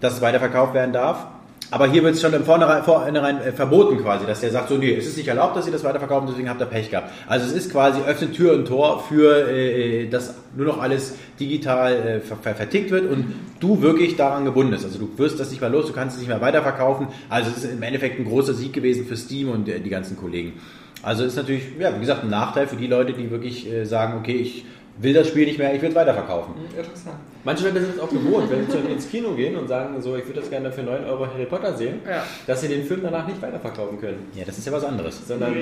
[0.00, 1.26] dass es weiterverkauft werden darf.
[1.70, 4.76] Aber hier wird es schon im Vornherein, vornherein äh, verboten quasi, dass der sagt, so,
[4.76, 7.10] nee, es ist nicht erlaubt, dass ihr das weiterverkaufen, deswegen habt ihr Pech gehabt.
[7.26, 11.92] Also es ist quasi, öffnet Tür und Tor für, äh, dass nur noch alles digital
[11.92, 14.84] äh, ver ver vertickt wird und du wirklich daran gebunden bist.
[14.84, 17.08] Also du wirst das nicht mehr los, du kannst es nicht mehr weiterverkaufen.
[17.28, 20.16] Also es ist im Endeffekt ein großer Sieg gewesen für Steam und äh, die ganzen
[20.16, 20.54] Kollegen.
[21.02, 24.18] Also ist natürlich, ja, wie gesagt, ein Nachteil für die Leute, die wirklich äh, sagen,
[24.18, 24.64] okay, ich
[24.98, 26.54] will das Spiel nicht mehr, ich will es weiterverkaufen.
[26.76, 27.16] Interessant.
[27.44, 30.26] Manche Leute sind es auch gewohnt, wenn sie ins Kino gehen und sagen, so, ich
[30.26, 32.24] würde das gerne für 9 Euro Harry Potter sehen, Ja.
[32.46, 34.28] dass sie den Film danach nicht weiterverkaufen können.
[34.34, 35.26] Ja, das ist ja was anderes.
[35.26, 35.54] Sondern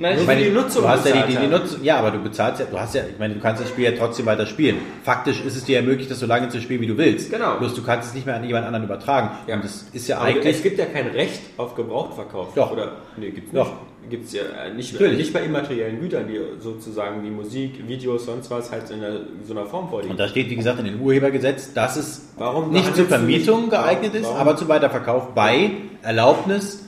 [0.00, 1.46] Nein, ich meine, die Nutzung Du hast ja die, die, die.
[1.46, 3.84] Nutzung, ja, aber du bezahlst ja, du hast ja, ich meine, du kannst das Spiel
[3.84, 4.78] ja trotzdem weiter spielen.
[5.04, 7.30] Faktisch ist es dir ja möglich, das so lange zu spielen, wie du willst.
[7.30, 7.56] Genau.
[7.58, 9.30] Bloß du kannst es nicht mehr an jemand anderen übertragen.
[9.46, 9.56] Ja.
[9.56, 12.54] Und das ist ja Aber es eigentlich, gibt ja kein Recht auf Gebrauchtverkauf.
[12.54, 12.72] Doch.
[12.72, 13.66] Oder, nee, gibt's Doch.
[13.66, 13.76] nicht.
[14.08, 15.18] Gibt's ja äh, nicht, Natürlich.
[15.18, 19.52] nicht bei immateriellen Gütern, die sozusagen wie Musik, Videos, sonst was halt in einer, so
[19.52, 20.10] einer Form vorliegen.
[20.12, 23.70] und da steht, wie gesagt, in den Urhebergesetz, dass es Warum nicht zur Vermietung nicht-
[23.72, 25.72] geeignet ist, warum- aber zum Weiterverkauf bei
[26.02, 26.86] Erlaubnis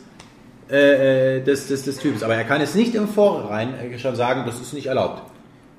[0.73, 2.23] äh, äh, des, des, des Typs.
[2.23, 5.23] Aber er kann es nicht im Vorhinein äh, schon sagen, das ist nicht erlaubt.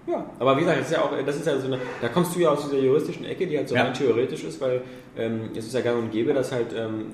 [0.06, 2.36] Ja, aber wie gesagt, das ist ja auch, das ist ja so eine, da kommst
[2.36, 3.84] du ja aus dieser juristischen Ecke, die halt so Ja.
[3.84, 4.82] rein theoretisch ist, weil
[5.18, 7.06] ähm, es ist ja gang und gäbe, dass halt ähm,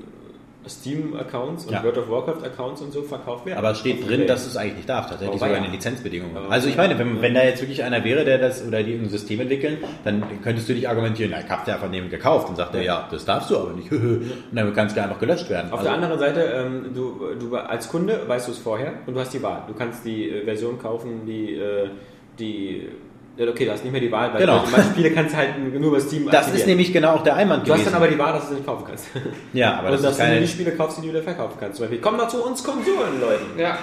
[0.67, 1.83] Steam-Accounts und Ja.
[1.83, 3.57] World of Warcraft-Accounts und so verkauft werden.
[3.57, 5.09] Aber es steht drin, dass du es eigentlich nicht darfst.
[5.11, 5.63] Tatsächlich Aber sogar ja.
[5.63, 6.35] eine Lizenzbedingung.
[6.35, 8.93] Aber Also ich meine, wenn, wenn da jetzt wirklich einer wäre, der das oder die
[8.93, 12.49] ein System entwickeln, dann könntest du dich argumentieren, na, ich hab's ja von dem gekauft.
[12.49, 13.91] Und sagt er, ja, das darfst du aber nicht.
[13.91, 15.67] und dann kann es ja einfach gelöscht werden.
[15.71, 19.13] Auf Also- der anderen Seite, ähm, du, du als Kunde weißt du es vorher und
[19.13, 19.63] du hast die Wahl.
[19.67, 21.89] Du kannst die äh, Version kaufen, die, äh,
[22.37, 22.89] die
[23.47, 24.63] okay, du hast nicht mehr die Wahl, weil Genau.
[24.69, 27.65] manche Spiele kannst du halt nur über Steam Das ist nämlich genau auch der Einwand
[27.65, 27.93] Du hast gewesen.
[27.93, 29.05] dann aber die Wahl, dass du sie nicht kaufen kannst.
[29.53, 30.41] ja, aber und das dass ist du nur keine...
[30.41, 31.77] die Spiele kaufst, die du wieder verkaufen kannst.
[31.77, 33.41] Zum Beispiel, komm doch zu uns Konsolen, Leute.
[33.57, 33.77] ja.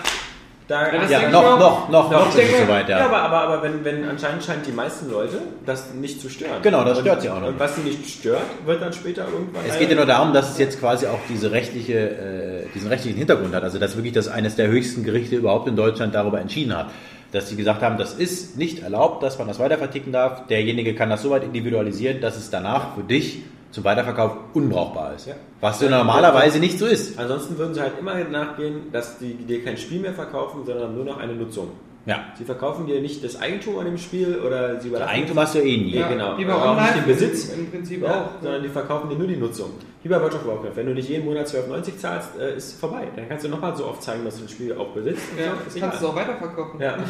[0.69, 1.59] Da, Ja, Ja, noch, auch.
[1.61, 3.05] noch, noch, noch, Ich ist es denke- soweit, Ja, ja.
[3.07, 6.61] aber, aber, aber wenn, wenn anscheinend scheint die meisten Leute das nicht zu stören.
[6.61, 9.27] Genau, das Und- stört sie auch noch Und was sie nicht stört, wird dann später
[9.33, 9.63] irgendwann.
[9.69, 13.17] Es geht ja nur darum, dass es jetzt quasi auch diese rechtliche, äh, diesen rechtlichen
[13.17, 13.63] Hintergrund hat.
[13.63, 16.91] Also dass wirklich das eines der höchsten Gerichte überhaupt in Deutschland darüber entschieden hat.
[17.33, 20.47] Dass sie gesagt haben, das ist nicht erlaubt, dass man das weiterverticken darf.
[20.47, 25.27] Derjenige kann das so weit individualisieren, dass es danach für dich zum Weiterverkauf unbrauchbar ist.
[25.27, 25.35] Ja.
[25.61, 27.19] Was so normalerweise nicht so ist.
[27.19, 31.05] Ansonsten würden sie halt immer nachgehen, dass die dir kein Spiel mehr verkaufen, sondern nur
[31.05, 31.71] noch eine Nutzung.
[32.07, 32.25] Ja.
[32.39, 35.59] Sie verkaufen dir nicht das Eigentum an dem Spiel oder sie überlassen Eigentum hast du
[35.59, 35.97] eh nie.
[35.97, 36.39] Ja, genau.
[36.39, 37.49] Wie bei auch nicht den Besitz.
[37.53, 38.43] Im Prinzip Ja, auch.
[38.43, 39.71] sondern die verkaufen dir nur die Nutzung.
[40.05, 40.77] Wie bei World of Warcraft.
[40.77, 43.09] Wenn du nicht jeden Monat 12,90 zahlst, äh, ist vorbei.
[43.17, 45.25] Dann kannst du nochmal so oft zeigen, dass du ein Spiel auch besitzt.
[45.37, 45.81] Ja, so.
[45.81, 46.81] Kannst du es auch weiterverkaufen.
[46.81, 46.97] Ja.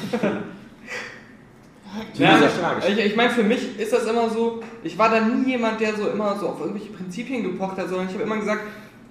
[2.14, 2.38] Ja,
[2.86, 5.94] ich, ich meine, für mich ist das immer so, ich war da nie jemand, der
[5.94, 8.60] so immer so auf irgendwelche Prinzipien gepocht hat, sondern ich habe immer gesagt,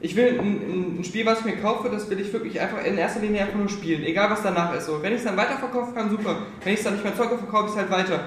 [0.02, 2.98] ich will ein, ein Spiel, was ich mir kaufe, das will ich wirklich einfach in
[2.98, 4.86] erster Linie einfach nur spielen, egal was danach ist.
[4.86, 6.38] So, wenn ich es dann weiterverkaufen kann, super.
[6.64, 8.20] Wenn ich es dann nicht mehr zocke, verkaufe ich es halt weiter.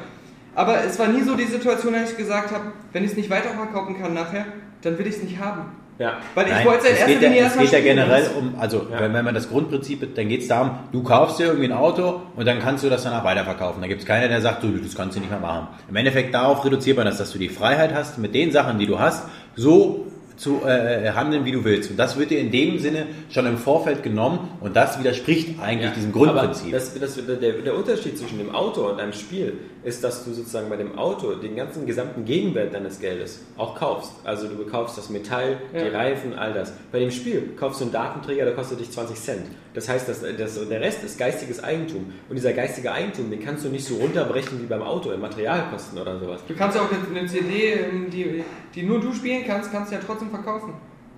[0.54, 3.30] Aber es war nie so die Situation, dass ich gesagt habe, wenn ich es nicht
[3.30, 4.46] weiterverkaufen kann nachher,
[4.82, 5.66] dann will ich es nicht haben.
[5.98, 6.18] Ja.
[6.34, 8.30] Weil ich Nein, wollte es in erster geht ja, Linie es erstmal geht ja generell
[8.38, 9.00] um, also Ja.
[9.00, 12.22] wenn, wenn man das Grundprinzip, dann geht es darum, du kaufst dir irgendwie ein Auto
[12.36, 13.82] und dann kannst du das danach weiterverkaufen.
[13.82, 15.68] Da gibt es keiner, der sagt, du, das kannst du nicht mehr machen.
[15.88, 18.86] Im Endeffekt darauf reduziert man das, dass du die Freiheit hast, mit den Sachen, die
[18.86, 20.06] du hast, so
[20.38, 21.90] zu äh, handeln, wie du willst.
[21.90, 25.90] Und das wird dir in dem Sinne schon im Vorfeld genommen und das widerspricht eigentlich
[25.90, 26.68] Ja, diesem Grundprinzip.
[26.68, 29.54] Aber das, das, der, der Unterschied zwischen dem Auto und einem Spiel
[29.88, 34.12] ist, dass du sozusagen bei dem Auto den ganzen gesamten Gegenwert deines Geldes auch kaufst.
[34.24, 35.88] Also du kaufst das Metall, die Ja.
[35.98, 36.72] Reifen, all das.
[36.92, 39.42] Bei dem Spiel kaufst du einen Datenträger, der kostet dich 20 Cent.
[39.74, 42.12] Das heißt, dass, dass der Rest ist geistiges Eigentum.
[42.28, 45.98] Und dieser geistige Eigentum, den kannst du nicht so runterbrechen wie beim Auto in Materialkosten
[45.98, 46.40] oder sowas.
[46.46, 49.96] Du kannst ja auch eine CD, ähm, die, die nur du spielen kannst, kannst du
[49.96, 50.74] ja trotzdem verkaufen.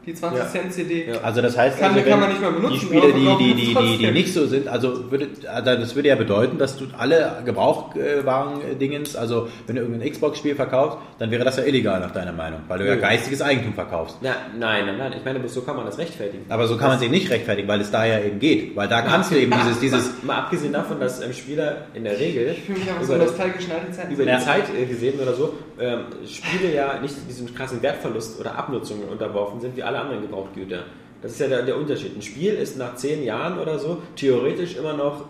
[0.07, 0.49] Die 20 Ja.
[0.49, 1.09] Cent CD.
[1.09, 1.21] Ja.
[1.23, 3.75] Also das heißt, Kann- also, kann man nicht mehr benutzen, die Spiele, die, die, die,
[3.75, 7.43] die, die nicht so sind, also würde, also das würde ja bedeuten, dass du alle
[7.45, 12.61] Gebrauchwaren-Dingens, also wenn du irgendein Xbox-Spiel verkaufst, dann wäre das ja illegal nach deiner Meinung,
[12.69, 13.01] weil du ja Nö.
[13.01, 14.17] geistiges Eigentum verkaufst.
[14.21, 15.13] Na, nein, nein, nein.
[15.19, 16.45] Ich meine, so kann man das rechtfertigen.
[16.49, 18.77] Aber so kann man es eben nicht rechtfertigen, weil es da ja eben geht.
[18.77, 22.19] Weil da kannst du eben dieses, dieses, Mal abgesehen davon, dass ähm, Spieler in der
[22.19, 23.59] Regel Ich fühle mich einfach so über, das, alte
[23.93, 24.13] Zeiten.
[24.15, 24.39] über Ja.
[24.39, 28.99] die Zeit äh, gesehen oder so, ähm, Spiele ja nicht diesem krassen Wertverlust oder Abnutzung
[29.11, 30.85] unterworfen sind wie alle anderen Gebrauchtgüter.
[31.23, 32.17] Das ist ja der, der Unterschied.
[32.17, 35.25] Ein Spiel ist nach zehn Jahren oder so theoretisch immer noch.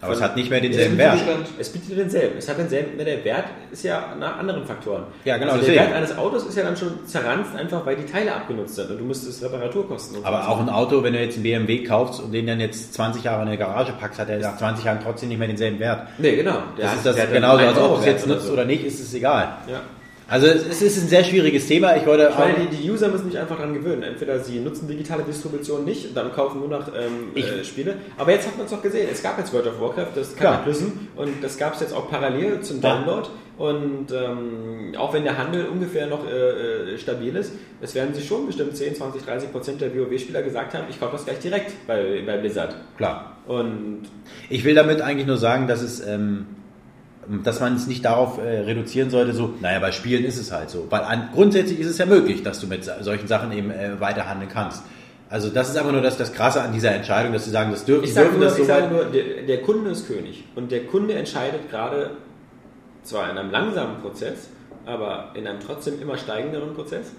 [0.00, 1.18] aber es hat nicht mehr denselben Wert.
[1.56, 2.36] Es bietet denselben.
[2.38, 5.04] Es hat denselben, der Wert ist ja nach anderen Faktoren.
[5.24, 5.76] Ja, genau, Also der.
[5.76, 8.98] Wert eines Autos ist ja dann schon zerranzt, einfach weil die Teile abgenutzt sind und
[8.98, 10.48] du müsstest Reparaturkosten Aber so.
[10.48, 13.42] auch ein Auto, wenn du jetzt einen BMW kaufst und den dann jetzt 20 Jahre
[13.42, 16.08] in der Garage packst, hat er nach 20 Jahren trotzdem nicht mehr denselben Wert.
[16.18, 16.58] Nee, genau.
[16.76, 18.52] Der Das ist das genauso, einen als ob du es jetzt nutzt so.
[18.52, 19.58] oder nicht, ist es egal.
[19.70, 19.80] Ja.
[20.34, 21.94] Also es ist ein sehr schwieriges Thema.
[21.94, 24.02] Ich wollte Ich meine, die, die User müssen sich einfach daran gewöhnen.
[24.02, 27.94] Entweder sie nutzen digitale Distribution nicht und dann kaufen nur noch ähm, äh, Spiele.
[28.18, 29.08] Aber jetzt hat man es doch gesehen.
[29.12, 30.54] Es gab jetzt World of Warcraft, das Klar.
[30.54, 32.96] Cataclysm und das gab es jetzt auch parallel zum Ja.
[32.96, 33.28] Download.
[33.58, 38.26] Und ähm, auch wenn der Handel ungefähr noch äh, äh, stabil ist, es werden sich
[38.26, 41.86] schon bestimmt 10, 20, 30 Prozent der WoW-Spieler gesagt haben, ich kaufe das gleich direkt
[41.86, 42.74] bei, bei Blizzard.
[42.96, 43.36] klar.
[43.46, 44.02] Und
[44.50, 46.46] Ich will damit eigentlich nur sagen, dass es, ähm,
[47.42, 50.70] dass man es nicht darauf äh, reduzieren sollte, so, naja, bei Spielen ist es halt
[50.70, 50.86] so.
[50.90, 54.50] Weil an, grundsätzlich ist es ja möglich, dass du mit solchen Sachen eben äh, weiterhandeln
[54.50, 54.82] kannst.
[55.30, 57.84] Also das ist einfach nur das, das Krasse an dieser Entscheidung, dass sie sagen, das
[57.84, 58.92] dürfen, ich sage dürfen nur, das ich so sage weit.
[58.92, 60.44] nur der, der Kunde ist König.
[60.54, 62.10] Und der Kunde entscheidet gerade,
[63.02, 64.48] zwar in einem langsamen Prozess,
[64.86, 67.12] aber in einem trotzdem immer steigenderen Prozess,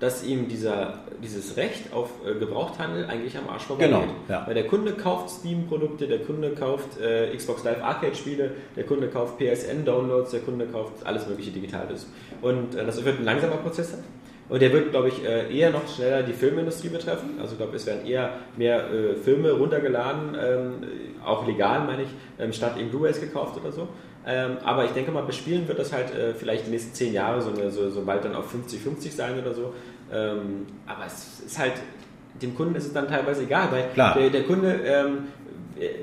[0.00, 3.94] dass ihm dieser, dieses Recht auf äh, Gebrauchthandel eigentlich am Arsch vorbeigeht.
[3.94, 4.46] Genau, ja.
[4.46, 9.38] Weil der Kunde kauft Steam-Produkte, der Kunde kauft äh, Xbox Live Arcade-Spiele, der Kunde kauft
[9.38, 12.06] PSN-Downloads, der Kunde kauft alles mögliche Digitales.
[12.42, 14.04] Und äh, das wird ein langsamer Prozess sein.
[14.48, 17.38] Und der wird, glaube ich, äh, eher noch schneller die Filmindustrie betreffen.
[17.40, 20.72] Also ich glaube, es werden eher mehr äh, Filme runtergeladen, ähm,
[21.24, 23.88] auch legal meine ich, ähm, statt eben Blu-rays gekauft oder so.
[24.26, 27.42] Ähm, aber ich denke mal, bespielen wird das halt äh, vielleicht die nächsten zehn Jahre,
[27.42, 29.74] so, eine, so, so bald dann auf 50-50 sein oder so.
[30.12, 31.74] Ähm, aber es ist halt,
[32.40, 34.18] dem Kunden ist es dann teilweise egal, weil Klar.
[34.18, 35.18] Der, der Kunde, ähm,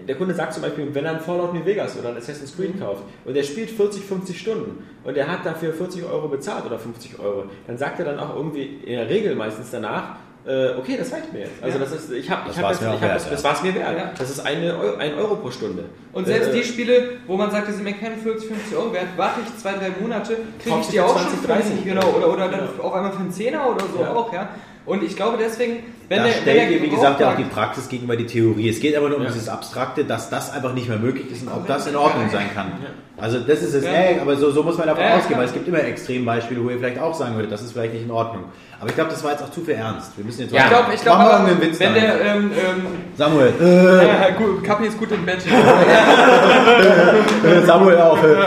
[0.08, 2.80] der Kunde sagt zum Beispiel, wenn er ein Fallout New Vegas oder ein Assassin's Creed
[2.80, 6.78] kauft und der spielt 40, 50 Stunden und der hat dafür 40 Euro bezahlt oder
[6.78, 11.12] 50 Euro, dann sagt er dann auch irgendwie in der Regel meistens danach, okay, das
[11.14, 11.62] reicht mir jetzt.
[11.62, 13.16] Also das ist, ich habe, Das ich hab war's jetzt, mir auch ich hab wert,
[13.18, 13.32] das, ja.
[13.32, 13.98] das war's mir wert.
[13.98, 14.12] Ja.
[14.18, 15.86] Das ist eine, Eu- ein Euro pro Stunde.
[16.14, 18.92] Und selbst Äh, die Spiele, wo man sagt, die sind mir keine 40, 50 Euro
[18.94, 21.72] wert, warte ich zwei, drei Monate, kriege ich die auch 20, schon für 30.
[21.74, 22.84] einen- genau, oder, oder dann Ja.
[22.84, 24.14] auf einmal für einen Zehner oder so Ja.
[24.14, 24.50] auch, ja.
[24.84, 27.36] Und ich glaube deswegen, wenn da der, wenn stellt der ihr, wie gesagt, ja auch
[27.38, 28.68] die Praxis gegenüber die Theorie.
[28.68, 29.30] Es geht aber nur um Ja.
[29.30, 32.48] dieses Abstrakte, dass das einfach nicht mehr möglich ist und ob das in Ordnung sein
[32.56, 32.70] kann.
[32.82, 32.90] Ja.
[33.24, 33.92] Also das ist es, Ja.
[33.92, 36.70] ey, aber so, so muss man davon Ja, ausgehen, weil es gibt immer Extrembeispiele, wo
[36.72, 38.46] ihr vielleicht auch sagen würdet, das ist vielleicht nicht in Ordnung.
[38.82, 40.18] Aber ich glaube, das war jetzt auch zu viel ernst.
[40.18, 42.00] Wir müssen jetzt Ja, ich glaube, ich glaub, Mach mal aber, Witz wenn da.
[42.00, 45.40] der, ähm, ähm, Samuel, äh, ja, gut, Kapi ist gut im Bett.
[47.68, 48.18] Samuel auch.
[48.24, 48.32] Äh.
[48.32, 48.40] Ähm,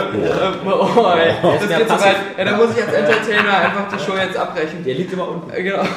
[0.67, 2.09] oh, ey, das ist mehr geht zu passiv.
[2.09, 2.17] weit.
[2.37, 4.83] Ja, da muss ich als Entertainer einfach die Show jetzt abbrechen.
[4.85, 5.51] Der liegt immer unten.
[5.53, 5.85] Äh, Genau.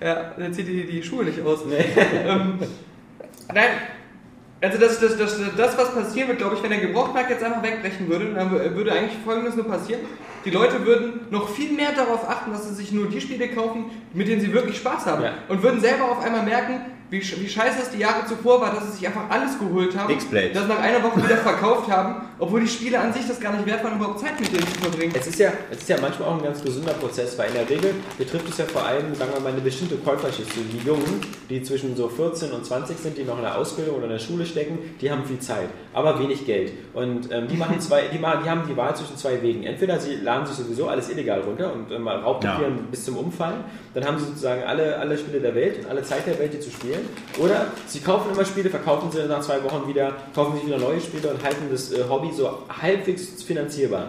[0.00, 1.64] ja, dann zieht die, die Schuhe nicht aus.
[1.68, 2.60] Ähm,
[3.52, 3.70] nein,
[4.60, 7.60] also das, das, das, das, was passieren wird, glaube ich, wenn der Gebrauchtmarkt jetzt einfach
[7.62, 10.02] wegbrechen würde, dann würde eigentlich Folgendes nur passieren.
[10.44, 13.86] Die Leute würden noch viel mehr darauf achten, dass sie sich nur die Spiele kaufen,
[14.12, 15.22] mit denen sie wirklich Spaß haben.
[15.22, 15.34] Ja.
[15.48, 16.80] Und würden selber auf einmal merken,
[17.10, 20.12] wie, wie scheiße es die Jahre zuvor war, dass sie sich einfach alles geholt haben,
[20.12, 20.50] X-Blade.
[20.52, 23.64] das nach einer Woche wieder verkauft haben, obwohl die Spiele an sich das gar nicht
[23.64, 25.14] wert waren, überhaupt Zeit mit denen zu verbringen.
[25.18, 27.70] Es ist, ja, es ist ja manchmal auch ein ganz gesunder Prozess, weil in der
[27.70, 30.52] Regel betrifft es ja vor allem, sagen wir mal, eine bestimmte Käuferschicht.
[30.52, 33.96] So die Jungen, die zwischen so 14 und 20 sind, die noch in der Ausbildung
[33.96, 36.72] oder in der Schule stecken, die haben viel Zeit, aber wenig Geld.
[36.92, 39.64] Und ähm, die, machen zwei, die, machen, die haben die Wahl zwischen zwei Wegen.
[39.64, 42.82] Entweder sie laden sich sowieso alles illegal runter und ähm, raubkopieren Ja.
[42.90, 43.64] bis zum Umfallen,
[43.94, 46.60] dann haben sie sozusagen alle, alle Spiele der Welt und alle Zeit der Welt, die
[46.60, 47.00] zu spielen.
[47.38, 51.00] Oder sie kaufen immer Spiele, verkaufen sie nach zwei Wochen wieder, kaufen sich wieder neue
[51.00, 52.50] Spiele und halten das äh, Hobby so
[52.82, 54.08] halbwegs finanzierbar.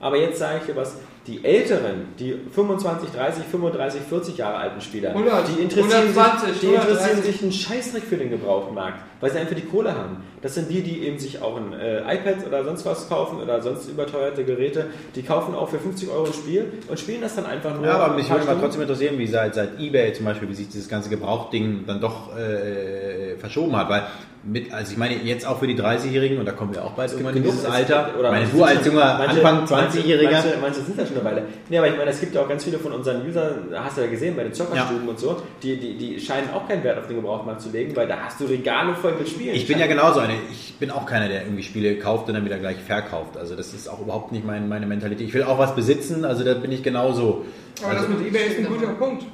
[0.00, 0.96] Aber jetzt sage ich dir was,
[1.26, 6.60] die Älteren, die 25, 30, 35, 40 Jahre alten Spieler, 100, die interessieren, 120, sich,
[6.60, 7.24] die interessieren 130.
[7.24, 10.18] sich einen Scheißdreck für den Gebrauchtmarkt, weil sie einfach die Kohle haben.
[10.42, 13.60] Das sind die, die eben sich auch ein äh, iPad oder sonst was kaufen oder
[13.60, 17.46] sonst überteuerte Geräte, die kaufen auch für 50 Euro ein Spiel und spielen das dann
[17.46, 17.84] einfach nur.
[17.86, 20.68] Ja, aber mich würde mal trotzdem interessieren, wie seit, seit eBay zum Beispiel, wie sich
[20.68, 24.02] dieses ganze Gebrauchtding dann doch äh, verschoben hat, weil
[24.42, 27.12] mit, also ich meine jetzt auch für die 30-Jährigen und da kommen wir auch bald
[27.12, 28.04] irgendwann in dieses es Alter.
[28.06, 30.30] gibt- oder meine, du als junger manche- Anfang manche- 20-Jähriger.
[30.32, 31.42] Manche, manche sind da schon eine Weile.
[31.68, 34.00] Nee, aber ich meine, es gibt ja auch ganz viele von unseren Usern, hast du
[34.00, 37.06] ja gesehen, bei den Zockerstuben und so, die, die, die scheinen auch keinen Wert auf
[37.06, 39.54] den Gebrauchtmarkt zu legen, weil da hast du Regale voll mit Spielen.
[39.54, 40.34] Ich bin ja genauso eine.
[40.50, 43.36] Ich bin auch keiner, der irgendwie Spiele kauft und dann wieder gleich verkauft.
[43.36, 45.28] Also das ist auch überhaupt nicht mein, meine Mentalität.
[45.28, 47.44] Ich will auch was besitzen, also da bin ich genauso.
[47.82, 49.24] Aber Also, das mit eBay ist ein guter Punkt.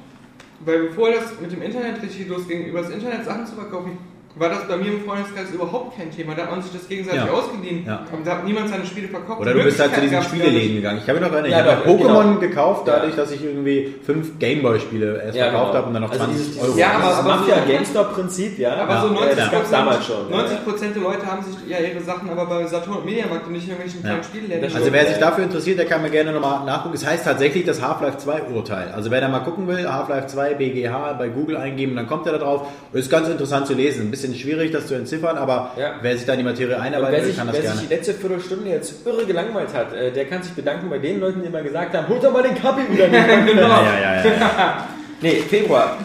[0.65, 3.97] Weil bevor das mit dem Internet richtig losging, über das Internet Sachen zu verkaufen,
[4.39, 6.33] war das bei mir im Freundeskreis überhaupt kein Thema.
[6.35, 7.31] Da hat man sich das gegenseitig Ja.
[7.31, 7.85] ausgeliehen.
[7.85, 8.05] Ja.
[8.11, 9.41] Und da hat niemand seine Spiele verkauft.
[9.41, 10.99] oder du bist halt zu diesen Spieleläden gegangen.
[11.05, 12.39] Ich mich noch erinnern, Ja, ich habe Pokémon genau.
[12.39, 12.95] gekauft, Ja.
[12.97, 15.77] dadurch, dass ich irgendwie fünf Gameboy-Spiele erst Ja, verkauft genau.
[15.77, 16.77] habe und dann noch Also 20 dieses- Euro.
[16.77, 18.73] Ja, aber- Das aber so- Mafia-GameStop-Prinzip, ja.
[18.75, 20.29] Aber Ja, so 90 das gab's damals schon.
[20.29, 23.53] 90 Prozent der Leute haben sich ja ihre Sachen aber bei Saturn und Mediamarkt und
[23.53, 24.23] nicht in irgendwelchen kleinen Ja.
[24.23, 24.75] Spielläden.
[24.75, 26.95] Also wer sich dafür interessiert, der kann mir gerne nochmal nachgucken.
[26.95, 28.91] Es heißt tatsächlich das Half-Life 2 Urteil.
[28.95, 32.33] Also wer da mal gucken will, Half-Life 2 BGH bei Google eingeben, dann kommt er
[32.33, 32.67] da drauf.
[32.93, 34.01] Ist ganz interessant zu lesen.
[34.07, 35.91] Ein bisschen schwierig, das zu entziffern, aber Ja.
[36.01, 37.77] wer sich da in die Materie wer will, sich, kann das wer gerne.
[37.79, 41.19] sich die letzte Viertelstunde jetzt irre gelangweilt hat, äh, der kann sich bedanken bei den
[41.19, 43.07] Leuten, die immer gesagt haben, holt doch mal den Kapi wieder.
[43.07, 43.67] genau.
[43.67, 44.87] Ja, ja, ja, ja.
[45.21, 45.97] nee, Februar.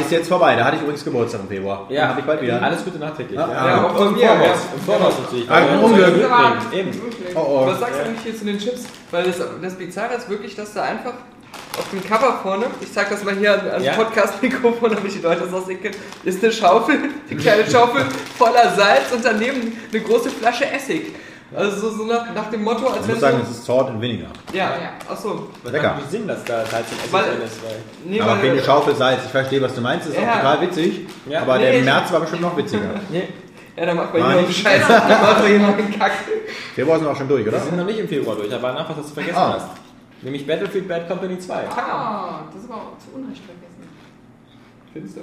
[0.00, 0.54] Ist jetzt vorbei.
[0.56, 1.86] Da hatte ich übrigens Geburtstag im Februar.
[1.88, 2.62] Ja, habe ich bald wieder.
[2.62, 3.38] Alles Gute nachträglich.
[3.38, 3.84] Ja, Ja, ja.
[3.84, 4.20] auch im Voraus.
[4.20, 4.32] ja.
[4.74, 5.50] Im Voraus natürlich.
[5.50, 6.14] Ah, Ja, Unglück.
[6.72, 6.90] Eben.
[7.34, 7.66] Oh, oh.
[7.66, 8.84] Was sagst du eigentlich hier zu den Chips?
[9.10, 11.12] Weil das, das Bizarre ist wirklich, dass da einfach
[11.78, 13.92] auf dem Cover vorne, ich zeig das mal hier an- ans Ja.
[13.94, 15.94] Podcast-Mikrofon, damit die Leute das auch sehen können,
[16.24, 16.98] ist eine Schaufel,
[17.30, 18.04] eine kleine Schaufel
[18.36, 21.14] voller Salz und daneben eine große Flasche Essig.
[21.54, 23.88] Also so, so nach, nach dem Motto, als Ich wenn muss sagen, es ist Sword
[23.90, 24.30] and Vinegar.
[24.52, 25.12] ja, Ja.
[25.12, 25.48] achso.
[25.64, 25.94] Lecker.
[25.94, 27.62] macht Sinn, dass da Salz und Essig Weil- drin ist?
[27.64, 29.20] Weil Nee, aber weil- wegen der Schaufel Salz.
[29.24, 30.06] Ich verstehe, was du meinst.
[30.06, 30.30] Das ist Ja.
[30.30, 31.06] auch total witzig.
[31.28, 31.42] Ja.
[31.42, 32.82] Aber Nee, der ich- im März war bestimmt noch witziger.
[33.10, 33.28] nee,
[33.76, 36.12] Ja, da macht man hier einen Scheiß, da macht man jemanden einen Kack.
[36.74, 37.52] Februar sind wir auch schon durch, oder?
[37.52, 39.54] wir sind noch nicht im Februar durch, aber nach was was du vergessen Ah.
[39.56, 39.66] hast.
[40.22, 41.68] Nämlich Battlefield Bad Company 2.
[41.68, 43.88] Ah, das ist aber auch zu Unrecht vergessen.
[44.92, 45.20] Findest du?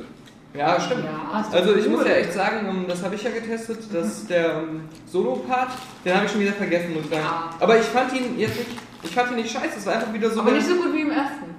[0.58, 1.04] Ja, stimmt.
[1.04, 1.91] Ja, also ich cool.
[1.91, 5.70] muss ja echt sagen, ähm, das habe ich ja getestet, dass der ähm, Solo-Part,
[6.04, 7.24] den habe ich schon wieder vergessen, muss ich sagen.
[7.24, 7.50] Ja.
[7.60, 8.72] Aber ich fand ihn jetzt nicht,
[9.04, 11.02] ich fand ihn nicht scheiße, es war einfach wieder so Aber nicht so gut wie
[11.02, 11.56] im ersten.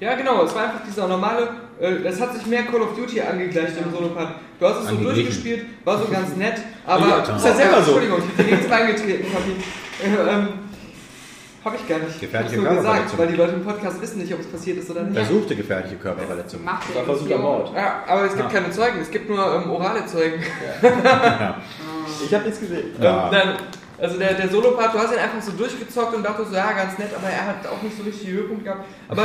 [0.00, 1.48] Ja, genau, es war einfach dieser normale,
[1.78, 4.36] äh, es hat sich mehr Call of Duty angegleicht im Solo-Part.
[4.58, 7.08] Du hast es so durchgespielt, war so ganz nett, aber...
[7.08, 7.98] Ja, ist ja selber so.
[7.98, 10.52] Entschuldigung, ich bin nichts reingetreten, Papi.
[11.64, 12.20] Äh, ähm, hab ich gar nicht.
[12.20, 13.18] Gefährliche ich nur gesagt, Körperverletzung.
[13.18, 15.16] weil die Leute im Podcast wissen nicht, ob es passiert ist oder nicht.
[15.16, 16.64] Versuchte gefährliche Körperverletzung.
[16.64, 17.74] Macht Das war versuchter Mord.
[17.74, 18.52] Ja, aber es gibt Ah.
[18.52, 20.42] keine Zeugen, es gibt nur ähm, orale Zeugen.
[20.82, 21.60] Ja.
[22.24, 22.90] Ich habe nichts gesehen.
[23.00, 23.30] Ja.
[23.30, 23.56] Dann,
[23.98, 26.96] also der, der Solo-Part, du hast ihn einfach so durchgezockt und dachtest so, ja, ganz
[26.98, 28.84] nett, aber er hat auch nicht so richtig die Höhepunkt gehabt.
[29.08, 29.22] Aber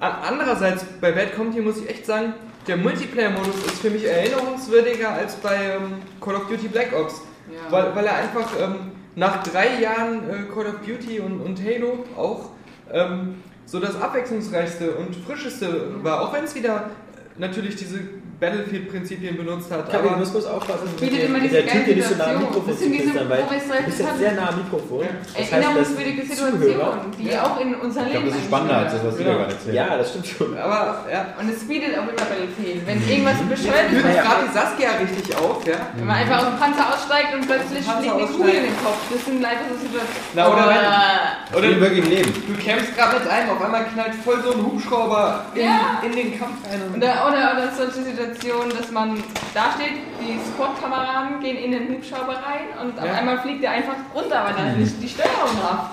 [0.00, 2.32] an, andererseits, bei Bad Company muss ich echt sagen,
[2.66, 7.22] der Multiplayer-Modus ist für mich erinnerungswürdiger als bei ähm, Call of Duty Black Ops.
[7.52, 7.70] Ja.
[7.70, 12.04] Weil, weil er einfach ähm, nach drei Jahren äh, Call of Duty und, und Halo
[12.16, 12.50] auch
[12.92, 13.36] ähm,
[13.66, 16.22] so das abwechslungsreichste und frischeste war.
[16.22, 18.00] Auch wenn es wieder äh, natürlich diese
[18.40, 19.92] Battlefield-Prinzipien benutzt hat.
[19.92, 22.40] Du Aber musst bloß aufpassen, mit, immer mit der Typ, der nicht so nah am
[22.40, 22.90] Situation.
[22.90, 25.04] Mikrofon knistern, weil du bist jetzt sehr nah am Mikrofon.
[25.36, 29.04] Das Erinnerungswürdige Situationen, die auch in unser Ich Leben glaube, das ist spannender als das,
[29.04, 29.30] was Genau.
[29.30, 29.74] da gerade erzählen.
[29.74, 30.58] ja, das stimmt schon.
[30.58, 32.86] aber ja, Und es speedet auch immer Battlefield.
[32.86, 35.76] Wenn irgendwas bescheuert ist, was gerade die Saskia richtig auf, ja.
[35.96, 38.26] wenn man einfach aus dem Panzer aussteigt und plötzlich fliegt eine.
[38.30, 39.00] Kugel in den Kopf.
[39.12, 40.32] Das sind einfach so Situationen.
[40.34, 42.32] Na, oder wenn- Oder im wirklichen Leben.
[42.46, 46.00] Du kämpfst gerade mit einem, auf einmal knallt voll so ein Hubschrauber in, Ja.
[46.02, 46.80] den Kampf rein.
[46.88, 48.29] Und Oder, oder, oder solche Situationen,
[48.76, 49.22] dass man
[49.54, 53.14] da steht, die Squad-Kameraden gehen in den Hubschrauber rein und auf Ja.
[53.14, 55.90] einmal fliegt der einfach runter, weil dann nicht die Steuerung rafft.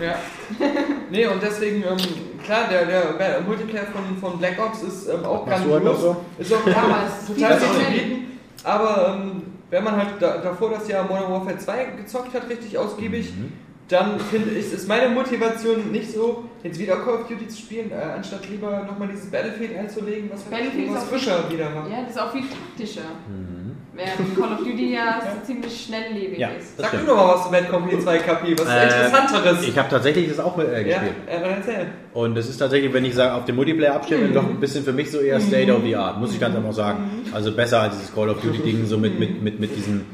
[0.00, 0.14] Ja.
[1.10, 1.96] nee, und deswegen, ähm,
[2.44, 6.16] klar, der, der Multiplayer von, von Black Ops ist ähm, auch heute noch so?
[6.38, 7.92] Ist auch es ist total viel zu zu schnell.
[7.92, 8.38] bieten.
[8.64, 12.76] Aber ähm, wenn man halt da, davor das Jahr Modern Warfare 2 gezockt hat, richtig
[12.78, 13.52] ausgiebig, Mhm.
[13.90, 17.90] Dann finde ich, ist meine Motivation nicht so, jetzt wieder Call of Duty zu spielen,
[17.90, 21.74] äh, anstatt lieber nochmal dieses Battlefield einzulegen, was, halt Battlefield was ist auch- frischer wieder
[21.74, 21.88] war.
[21.90, 23.02] Ja, das ist auch viel taktischer.
[23.92, 26.50] Während Call of Duty ja ziemlich schnelllebig Ja.
[26.50, 26.76] ist.
[26.78, 27.08] Sag du stimmt.
[27.10, 29.62] doch mal was zu Bad Company 2 KP, was Äh, Interessanteres.
[29.68, 31.14] Ich habe tatsächlich das auch äh, ja, gespielt.
[31.26, 31.86] äh, dann erzähl.
[32.14, 34.92] Und es ist tatsächlich, wenn ich sage, auf den Multiplayer abstellen, doch ein bisschen für
[34.92, 37.24] mich so eher State of the Art, muss ich ganz einfach sagen.
[37.32, 40.06] Also besser als dieses Call of Duty-Ding, so mit, mit, mit, mit diesen.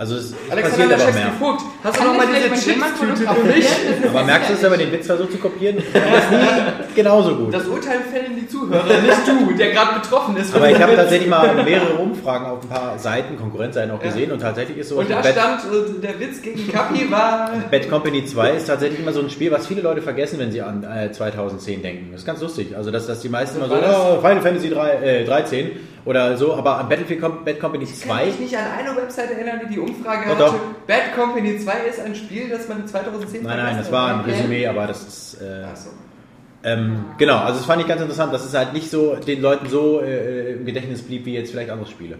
[0.00, 1.32] Also es, es Alexander passiert aber mehr.
[1.38, 3.66] Vogt, hast du Kann noch mal das diese Chips-Tüte für mich?
[4.08, 5.76] Aber merkst du, er aber den Witz versucht zu kopieren?
[5.92, 7.52] Das ist nie genauso gut.
[7.52, 10.54] Das Urteil fällen die Zuhörer, nicht du, der gerade betroffen ist.
[10.54, 14.38] Aber ich habe tatsächlich mal mehrere Umfragen auf ein paar Seiten, Konkurrenzseiten auch gesehen und
[14.38, 15.00] tatsächlich ist so.
[15.00, 17.50] Und da Bad, stand, äh, der Witz gegen Kapi war...
[17.70, 20.62] Bad Company 2 ist tatsächlich immer so ein Spiel, was viele Leute vergessen, wenn sie
[20.62, 22.08] an äh, 2010 denken.
[22.12, 22.74] Das ist ganz lustig.
[22.74, 25.70] Also, dass, dass die meisten immer so, oh, Final Fantasy 3, äh, 13
[26.04, 28.96] oder so, aber an Battlefield Com Bad Company Ich kann 2 mich nicht an eine
[28.96, 30.58] Webseite erinnern, die die Umfrage Doch, hatte.
[30.58, 30.86] doch.
[30.86, 34.20] Bad Company 2 ist ein Spiel, das man 2010 Nein, nein, das war ein.
[34.20, 35.42] Resümee, aber das ist.
[35.42, 35.90] Äh, Ach so.
[36.64, 39.68] ähm, genau, also das fand ich ganz interessant, dass es halt nicht so den Leuten
[39.68, 42.16] so äh, im Gedächtnis blieb wie jetzt vielleicht andere Spiele.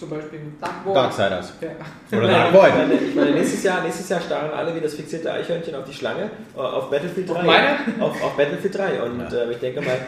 [0.00, 0.40] Zum Beispiel.
[0.58, 0.94] Dark.
[0.94, 1.52] Darksiders.
[1.60, 2.16] Ja.
[2.16, 2.72] Oder Dark Void.
[3.06, 6.30] Ich meine, nächstes Jahr, nächstes Jahr starren alle wie das fixierte Eichhörnchen auf die Schlange
[6.56, 7.34] äh, auf Battlefield 3.
[7.34, 7.68] Auf meine?
[8.00, 9.02] Auf, auf Battlefield 3.
[9.02, 9.98] Und äh, ich denke mal,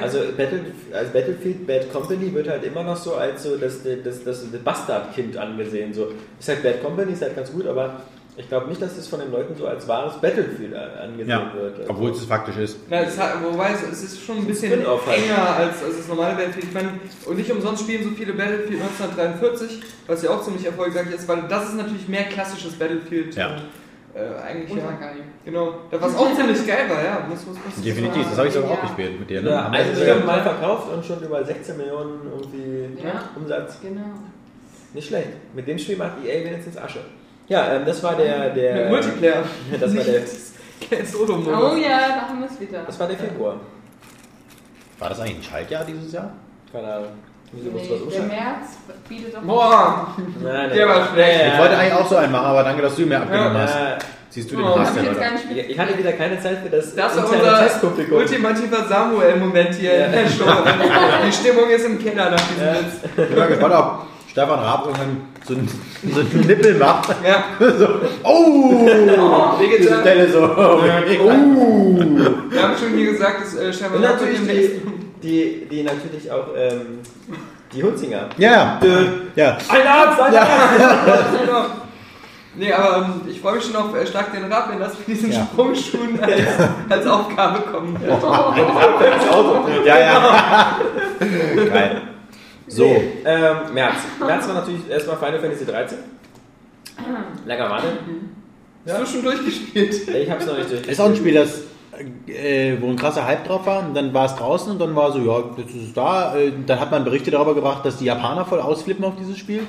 [0.00, 4.24] also Battle, als Battlefield Bad Company wird halt immer noch so als so das, das,
[4.24, 5.92] das, das Bastardkind angesehen.
[5.92, 6.08] So,
[6.40, 8.00] ist halt Bad Company, ist halt ganz gut, aber
[8.36, 11.52] ich glaube nicht, dass das von den Leuten so als wahres Battlefield an- angesehen Ja,
[11.54, 11.80] wird.
[11.80, 12.78] Also, obwohl es faktisch ist.
[12.88, 14.80] Na, es hat, wobei es, es ist schon ein bisschen halt.
[14.82, 16.64] enger als, als das normale Battlefield.
[16.64, 16.88] Ich meine,
[17.26, 21.42] und nicht umsonst spielen so viele Battlefield 1943, was ja auch ziemlich erfolgreich ist, weil
[21.48, 23.34] das ist natürlich mehr klassisches Battlefield.
[23.34, 23.56] Ja.
[24.14, 24.96] Äh, eigentlich Ultra ja.
[24.98, 25.16] geil.
[25.44, 25.74] Genau.
[25.90, 27.26] Was auch ziemlich geil war, ja.
[27.28, 28.82] Muss, muss, muss Definitiv, das habe ich sogar auch Ja.
[28.82, 29.40] gespielt mit dir.
[29.42, 29.50] Ne?
[29.50, 33.30] ja, eine sogar- Million Mal verkauft und schon über 16 Millionen irgendwie Ja.
[33.36, 33.78] Umsatz.
[33.82, 34.00] Genau.
[34.92, 35.28] Nicht schlecht.
[35.54, 37.00] Mit dem Spiel macht EA wenigstens Asche.
[37.48, 39.42] Ja, ähm, das war der, der Mit Multiplayer.
[39.80, 40.20] Das war der,
[40.90, 41.72] Kein Solo-Modus.
[41.72, 42.82] Oh ja, da haben wir es wieder.
[42.86, 43.56] das war der Februar.
[44.98, 46.32] War das eigentlich ein Schaltjahr dieses Jahr?
[46.72, 47.08] Keine Ahnung.
[47.52, 48.28] Wieso Nee, was der umschalten?
[48.28, 48.68] März
[49.08, 49.42] bietet doch.
[49.42, 50.16] Boah!
[50.42, 51.40] Nein, Der war schlecht.
[51.52, 53.76] Ich wollte eigentlich auch so einen machen, aber danke, dass du mir abgenommen hast.
[54.30, 56.94] Siehst du den Oh, Hass ich der jetzt ich hatte wieder keine Zeit für das,
[56.94, 58.16] Das interne unser Testpublikum.
[58.16, 60.06] ultimativer Samuel-Moment hier Ja.
[60.06, 60.44] in der Show.
[61.26, 62.72] Die Stimmung ist im Keller nach diesem Ja.
[62.72, 62.94] Witz.
[63.04, 65.68] Ich bin mal gespannt, ob Stefan Raab irgendwann so einen,
[66.12, 67.14] so einen Nippel macht.
[67.26, 67.44] Ja.
[67.58, 67.88] so,
[68.22, 69.58] oh!
[69.60, 70.42] Diese Stelle so.
[70.42, 70.82] Oh!
[70.82, 74.82] wir haben schon hier gesagt, dass äh, Stefan Und natürlich die,
[75.22, 77.00] die, die natürlich auch ähm,
[77.72, 78.28] die Hunzinger.
[78.36, 78.80] Ja,
[79.34, 79.58] ja.
[79.68, 81.40] Ein Arzt, ein Arzt!
[81.40, 81.64] Genau.
[82.54, 85.08] Nee, aber ähm, ich freue mich schon auf äh, Schlag den Rab, wenn das mit
[85.08, 85.48] diesen Ja.
[85.50, 86.42] Sprungschuhen als,
[86.88, 87.98] als Aufgabe kommt.
[89.86, 90.76] Ja, ja.
[91.56, 92.02] Geil.
[92.68, 92.84] So.
[93.24, 93.96] Ähm, März.
[94.20, 95.98] März war natürlich erstmal Final Fantasy 13.
[97.46, 97.98] Langerweile.
[98.86, 100.08] Hast du schon durchgespielt?
[100.14, 100.86] Ich hab's noch nicht durch.
[100.86, 101.62] Ist auch ein Spiel, das
[102.26, 103.86] äh, wo ein krasser Hype drauf war.
[103.86, 106.36] Und dann war es draußen und dann war so, ja, jetzt ist es da.
[106.36, 109.60] Äh, dann hat man Berichte darüber gebracht, dass die Japaner voll ausflippen auf dieses Spiel.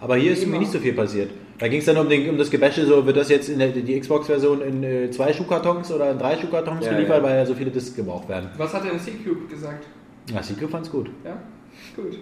[0.00, 1.30] Aber hier ist irgendwie nicht so viel passiert.
[1.58, 3.68] Da ging es dann um, den, um das Gebäsche, so wird das jetzt in der,
[3.68, 7.22] die Xbox-Version in äh, zwei Schuhkartons oder in drei Schuhkartons Ja, geliefert, ja.
[7.22, 8.50] weil ja so viele Discs gebraucht werden.
[8.58, 9.86] Was hat denn C-Cube gesagt?
[10.34, 11.08] Ja, Sikyo fand's gut.
[11.24, 11.38] Ja?
[11.94, 12.18] Gut.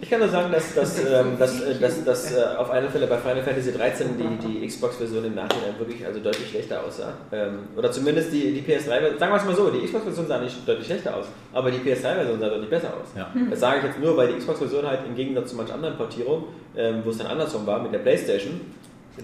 [0.00, 3.08] Ich kann nur sagen, dass, dass, ähm, dass, äh, dass, dass äh, auf alle Fälle
[3.08, 7.14] bei Final Fantasy 13 die, die Xbox-Version im Nachhinein wirklich also deutlich schlechter aussah.
[7.32, 10.68] Ähm, oder zumindest die, die PS3-Version, sagen wir es mal so, die Xbox-Version sah nicht
[10.68, 13.08] deutlich schlechter aus, aber die PS3-Version sah deutlich besser aus.
[13.16, 13.28] Ja.
[13.50, 16.44] Das sage ich jetzt nur, weil die Xbox-Version halt im Gegensatz zu manch anderen Portierungen,
[16.76, 18.60] ähm, wo es dann andersrum war mit der Playstation,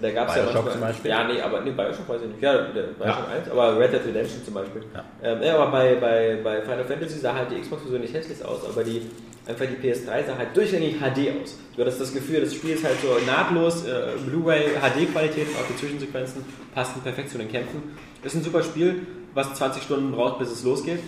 [0.01, 1.11] da gab es ja Bioshock manchmal, zum Beispiel?
[1.11, 2.41] Ja, nee, aber nee, Bioshock weiß ich nicht.
[2.41, 3.37] Ja, Bioshock Ja.
[3.39, 4.83] 1, aber Red Dead Redemption zum Beispiel.
[4.93, 5.03] Ja.
[5.23, 8.59] Ähm, ja, aber bei, bei, bei Final Fantasy sah halt die Xbox-Version nicht hässlich aus,
[8.69, 9.09] aber die,
[9.47, 11.57] einfach die PS3 sah halt durchgängig HD aus.
[11.75, 15.75] Du hattest das Gefühl, das Spiel ist halt so nahtlos, äh, Blu-ray, HD-Qualität, auch die
[15.77, 16.43] Zwischensequenzen
[16.73, 17.95] passen perfekt zu den Kämpfen.
[18.23, 20.99] Ist ein super Spiel, was 20 Stunden braucht, bis es losgeht.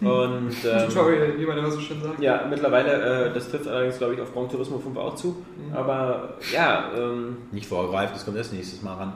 [0.00, 2.20] Und ähm, Tutorial, wie man immer so schön sagt.
[2.20, 5.44] ja, mittlerweile, äh, das trifft allerdings, glaube ich, auf Gran Turismo 5 auch zu.
[5.72, 9.12] Aber ja, ähm, Nicht vorgreift, das kommt erst nächstes Mal ran.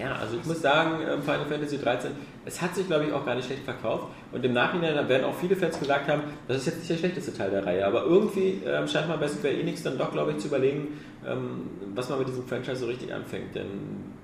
[0.00, 2.12] Ja, also ich muss sagen, ähm, Final Fantasy 13,
[2.46, 4.06] es hat sich, glaube ich, auch gar nicht schlecht verkauft.
[4.32, 7.34] Und im Nachhinein werden auch viele Fans gesagt haben, das ist jetzt nicht der schlechteste
[7.34, 7.86] Teil der Reihe.
[7.86, 11.68] Aber irgendwie ähm, scheint man bei Square Enix dann doch, glaube ich, zu überlegen, ähm,
[11.94, 13.54] was man mit diesem Franchise so richtig anfängt.
[13.54, 14.14] Denn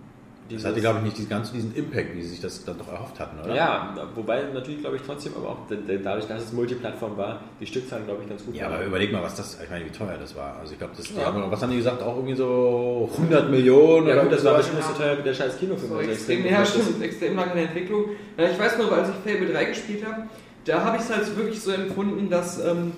[0.48, 2.88] Das hatte, glaube ich, nicht diesen ganz diesen Impact, wie sie sich das dann doch
[2.88, 3.54] erhofft hatten, oder?
[3.54, 8.04] Ja, wobei natürlich, glaube ich, trotzdem, aber auch dadurch, dass es Multiplattform war, die Stückzahlen,
[8.06, 8.74] glaube ich, ganz gut Ja, waren.
[8.74, 10.56] aber überleg mal, was das, ich meine, wie teuer das war.
[10.60, 11.26] Also ich glaube, das, die Ja.
[11.26, 14.56] haben, was haben die gesagt, auch irgendwie so 100 Millionen Ja oder gut, das war
[14.56, 15.90] bestimmt nicht so teuer wie der scheiß Kinofilm.
[15.90, 18.04] So also extrem, ja, stimmt, extrem lange in der Entwicklung.
[18.38, 20.22] Ja, ich weiß noch, als ich Fable 3 gespielt habe,
[20.64, 22.92] da habe ich es halt wirklich so empfunden, dass ähm,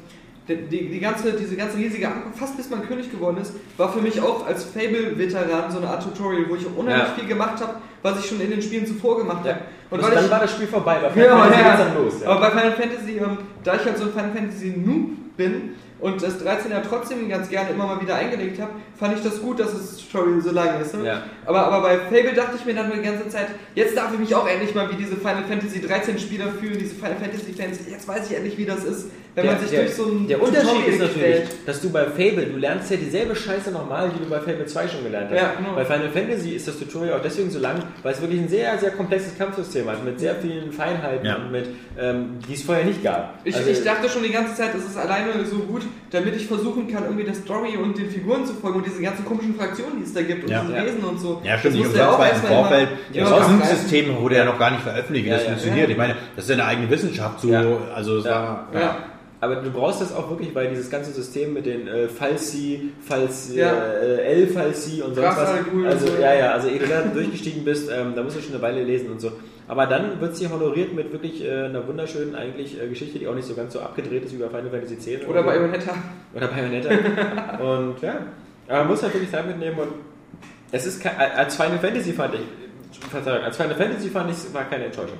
[0.54, 4.00] die, die, ganze, diese ganze riesige Ankunft, fast bis man König geworden ist, war für
[4.00, 7.14] mich auch als Fable-Veteran so eine Art Tutorial, wo ich unheimlich Ja.
[7.14, 9.52] viel gemacht habe, was ich schon in den Spielen zuvor gemacht Ja.
[9.54, 9.62] habe.
[9.90, 11.76] Und, weil dann ich, war das Spiel vorbei, bei Ja, Final Fantasy ja.
[11.84, 12.14] dann los.
[12.22, 12.28] Ja.
[12.30, 15.70] Aber bei Final Fantasy, ähm, da ich halt so ein Final Fantasy Noob bin
[16.00, 19.40] und das 13 ja trotzdem ganz gerne immer mal wieder eingelegt habe, fand ich das
[19.40, 20.94] gut, dass das Tutorial so lang ist.
[20.94, 21.06] Ne?
[21.06, 21.22] Ja.
[21.46, 24.34] Aber, aber bei Fable dachte ich mir dann die ganze Zeit, jetzt darf ich mich
[24.34, 27.78] auch endlich mal wie diese Final Fantasy 13 Spieler fühlen, diese Final Fantasy Fans.
[27.88, 29.06] Jetzt weiß ich endlich, wie das ist,
[29.42, 31.48] wenn man sich der, durch so ein der Unterschied Tutorial ist natürlich, quält.
[31.66, 34.88] dass du bei Fable, du lernst ja dieselbe Scheiße nochmal, die du bei Fable 2
[34.88, 35.36] schon gelernt hast.
[35.40, 35.74] Ja, genau.
[35.74, 38.76] Bei Final Fantasy ist das Tutorial auch deswegen so lang, weil es wirklich ein sehr,
[38.78, 41.36] sehr komplexes Kampfsystem hat, mit sehr vielen Feinheiten Ja.
[41.36, 41.66] und mit,
[41.98, 43.38] ähm, die es vorher nicht gab.
[43.44, 46.46] Ich, Also- ich dachte schon die ganze Zeit, es ist alleine so gut, damit ich
[46.46, 49.98] versuchen kann, irgendwie der Story und den Figuren zu folgen und diese ganzen komischen Fraktionen,
[49.98, 50.62] die es da gibt und Ja.
[50.62, 50.84] diese Ja.
[50.84, 51.40] Wesen und so.
[51.44, 52.88] Ja, stimmt, Das musste ja auch war im Vorfeld.
[53.12, 53.28] immer
[53.60, 53.70] Das.
[53.70, 55.50] System wurde ja noch gar nicht veröffentlicht, wie Ja, das ja.
[55.50, 55.86] funktioniert.
[55.88, 55.92] Ja.
[55.92, 57.62] Ich meine, das ist ja eine eigene Wissenschaft, so, Ja.
[57.94, 58.68] also es war.
[58.72, 58.96] Ja.
[59.40, 63.58] Aber du brauchst das auch wirklich, weil dieses ganze System mit den äh, Falsi, Falsi,
[63.58, 63.72] Ja.
[63.72, 65.50] äh, L-Falsi und sonst was.
[65.86, 66.20] Also, so.
[66.20, 68.82] ja, ja, also ehe du da durchgestiegen bist, ähm, da musst du schon eine Weile
[68.82, 69.30] lesen und so.
[69.68, 73.34] Aber dann wird sie honoriert mit wirklich äh, einer wunderschönen eigentlich äh, Geschichte, die auch
[73.34, 75.26] nicht so ganz so abgedreht ist wie bei Final Fantasy X.
[75.26, 75.94] Oder bei Bayonetta.
[76.34, 77.58] Oder Bayonetta.
[77.62, 78.16] und ja,
[78.66, 79.88] aber man muss wirklich Zeit mitnehmen und
[80.72, 82.40] es ist als Final Fantasy fand ich,
[83.10, 85.18] Verzeihung, als Final Fantasy fand ich, war keine Enttäuschung.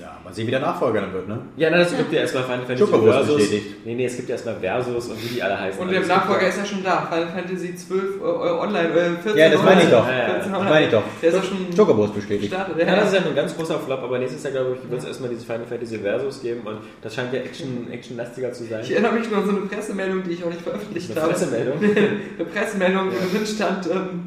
[0.00, 1.38] Ja, mal sehen, wie der Nachfolger dann wird, ne?
[1.58, 3.36] Ja, na, das gibt ja erstmal Final Fantasy Chocobos Versus.
[3.36, 3.66] bestätigt.
[3.84, 5.78] Nee, nee, es gibt ja erstmal Versus und wie die alle heißen.
[5.80, 7.06] Und Also der gibt Nachfolger ja- ist ja schon da.
[7.12, 10.06] Final Fantasy 12 äh, online, äh, 14 Ja, das meine ich doch.
[10.08, 11.02] Ja, ja, 14 Das meine ich doch.
[11.20, 12.50] Der ist ja schon Chocobos bestätigt.
[12.50, 12.78] gestartet.
[12.78, 15.06] Ja, das ist ja ein ganz großer Flop, aber nächstes Jahr, glaube ich, wird es
[15.06, 18.80] erstmal diese Final Fantasy Versus geben und das scheint ja Action, actionlastiger zu sein.
[18.82, 21.32] Ich erinnere mich nur an so eine Pressemeldung, die ich auch nicht veröffentlicht Eine habe.
[21.32, 21.74] Pressemeldung.
[22.38, 24.20] eine Pressemeldung, wo drin stand, ähm,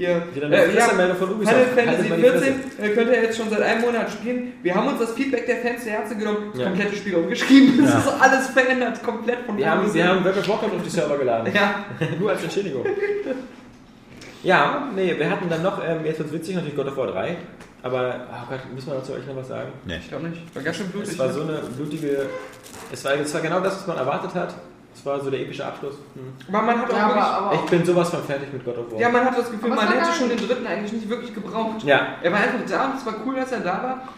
[0.00, 1.56] hier, Wieder eine äh, ja, von Ubisoft.
[1.56, 4.52] Final Fantasy Haltet mal die 14 äh, könnt ihr jetzt schon seit einem Monat spielen.
[4.62, 6.66] Wir haben uns das Feedback der Fans zu Herzen genommen, das Ja.
[6.68, 7.84] komplette Spiel umgeschrieben.
[7.84, 7.98] Es Ja.
[7.98, 11.18] ist alles verändert, komplett von Wir haben, wir haben World of Warcraft auf die Server
[11.18, 11.52] geladen.
[11.54, 11.84] Ja,
[12.18, 12.84] Nur als Entschädigung.
[14.42, 17.36] Ja, nee, wir hatten dann noch, ähm, jetzt wird witzig, natürlich God of War 3.
[17.82, 19.70] Aber, oh Gott, müssen wir dazu euch noch was sagen?
[19.84, 19.96] Nee.
[20.00, 20.54] ich glaube nicht.
[20.54, 21.12] War ganz schön blutig.
[21.12, 21.32] Es war ne?
[21.32, 22.26] so eine blutige.
[22.92, 24.54] Es war, es war genau das, was man erwartet hat.
[24.94, 25.94] Es war so der epische Abschluss.
[26.14, 26.32] Hm.
[26.54, 28.78] aber man hat auch Ja, aber, wirklich, aber Ich bin sowas von fertig mit God
[28.78, 29.00] of War.
[29.00, 31.82] ja, man hat das Gefühl, Aber man hätte schon den dritten eigentlich nicht wirklich gebraucht.
[31.84, 34.08] Ja, Er war einfach da und es war cool, dass er da war.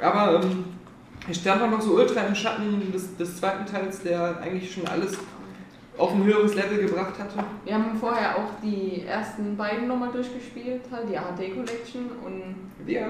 [0.00, 0.64] Aber ähm,
[1.28, 4.86] er stand auch noch so ultra im Schatten des, des zweiten Teils, der eigentlich schon
[4.88, 5.18] alles
[5.98, 7.44] auf ein höheres Level gebracht hatte.
[7.64, 13.08] Wir haben vorher auch die ersten beiden nochmal durchgespielt, halt die AHD Collection und Ja.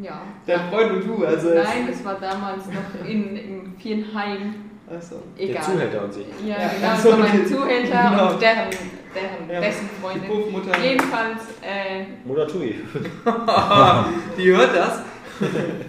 [0.00, 0.22] ja.
[0.46, 1.48] Der Freund und du, also.
[1.48, 4.54] Nein, es war damals noch in, im Viernheim.
[4.94, 5.16] Achso.
[5.36, 5.54] Egal.
[5.54, 6.24] der Zuhälter und sie.
[6.46, 7.46] Ja, Ja, genau, ach das so, war mein.
[7.46, 8.30] Zuhälter Genau.
[8.32, 8.68] und deren,
[9.14, 9.60] deren Ja.
[9.60, 10.28] dessen Freundin.
[10.30, 10.78] Puffmutter.
[10.80, 12.76] Jedenfalls, äh, Modatui.
[14.38, 15.00] Die hört das.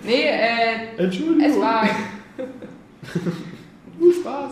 [0.04, 1.42] nee, äh, Entschuldigung.
[1.50, 1.84] es war,
[4.00, 4.52] Viel Spaß.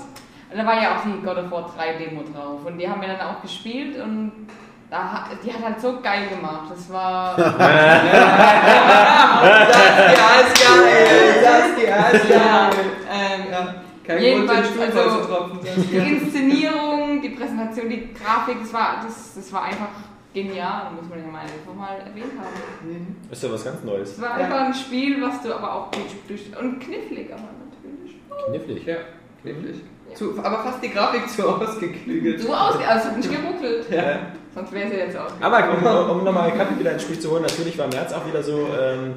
[0.55, 3.09] da war ja auch die God of War 3 Demo drauf und die haben wir
[3.09, 4.31] dann auch gespielt und
[4.89, 6.69] da, die hat halt so geil gemacht.
[6.69, 7.35] Das war.
[7.35, 7.59] Saskia
[10.41, 11.43] ist geil!
[11.43, 12.31] Saskia ist geil!
[12.31, 12.69] ähm, Ja,
[14.07, 15.59] kein Jedenfalls, Grund, den also- vollzutropfen,
[15.91, 15.97] die.
[15.97, 19.89] Inszenierung, die Präsentation, die Grafik, das war, das, das war einfach
[20.33, 23.17] genial, muss man ja mal einfach mal erwähnt haben.
[23.31, 24.11] Ist ja was ganz Neues.
[24.11, 28.15] Es war einfach ein Spiel, was du aber auch durch, durch und knifflig, aber natürlich.
[28.47, 28.85] Knifflig.
[28.85, 28.97] Ja,
[29.41, 29.81] knifflig.
[30.13, 32.41] Zu, aber fast die Grafik zu ausgeklügelt.
[32.41, 33.89] So aus, also es hat nicht geruckelt.
[33.89, 34.19] Ja.
[34.53, 35.27] Sonst wäre sie jetzt auch.
[35.41, 38.67] Aber um, um nochmal wieder ins Spiel zu holen, natürlich war März auch wieder so
[38.79, 39.15] ähm,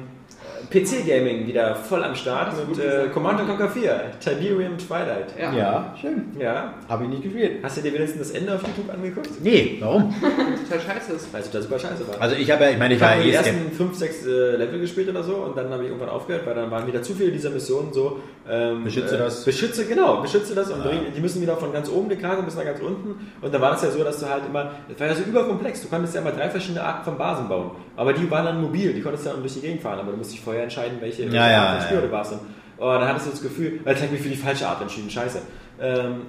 [0.71, 5.33] PC-Gaming wieder voll am Start mit äh, Command Conquer 4, Tiberium Twilight.
[5.39, 5.53] Ja.
[5.53, 6.27] Ja, schön.
[6.39, 6.75] Ja.
[6.87, 7.63] Habe ich nicht gespielt.
[7.63, 9.29] Hast du dir wenigstens das Ende auf YouTube angeguckt?
[9.41, 10.13] Nee, warum?
[10.69, 11.33] Total scheiße ist.
[11.33, 12.21] Weil es total super scheiße war.
[12.21, 14.29] Also ich habe ja, ich meine, ich Ich war habe die ersten 5, 6 äh,
[14.57, 17.13] Level gespielt oder so und dann habe ich irgendwann aufgehört, weil dann waren wieder zu
[17.13, 18.19] viele dieser Missionen so.
[18.49, 19.45] Ähm, Beschütze das.
[19.45, 22.65] Beschütze, genau, beschütze das und bring, die müssen wieder von ganz oben getragen bis nach
[22.65, 23.27] ganz unten.
[23.41, 25.83] Und dann war das ja so, dass du halt immer, das war ja so überkomplex,
[25.83, 27.71] du konntest ja immer drei verschiedene Arten von Basen bauen.
[27.95, 30.17] Aber die waren dann mobil, die konntest du dann durch die Gegend fahren, aber du
[30.17, 32.07] musst dich vorher entscheiden, welche, Ja, ja, ja, Spieler ja.
[32.07, 32.31] du warst.
[32.33, 32.39] Und,
[32.79, 35.09] oh, dann hattest du das Gefühl, weil ich habe mich für die falsche Art entschieden,
[35.11, 35.41] scheiße.
[35.81, 36.21] Ähm,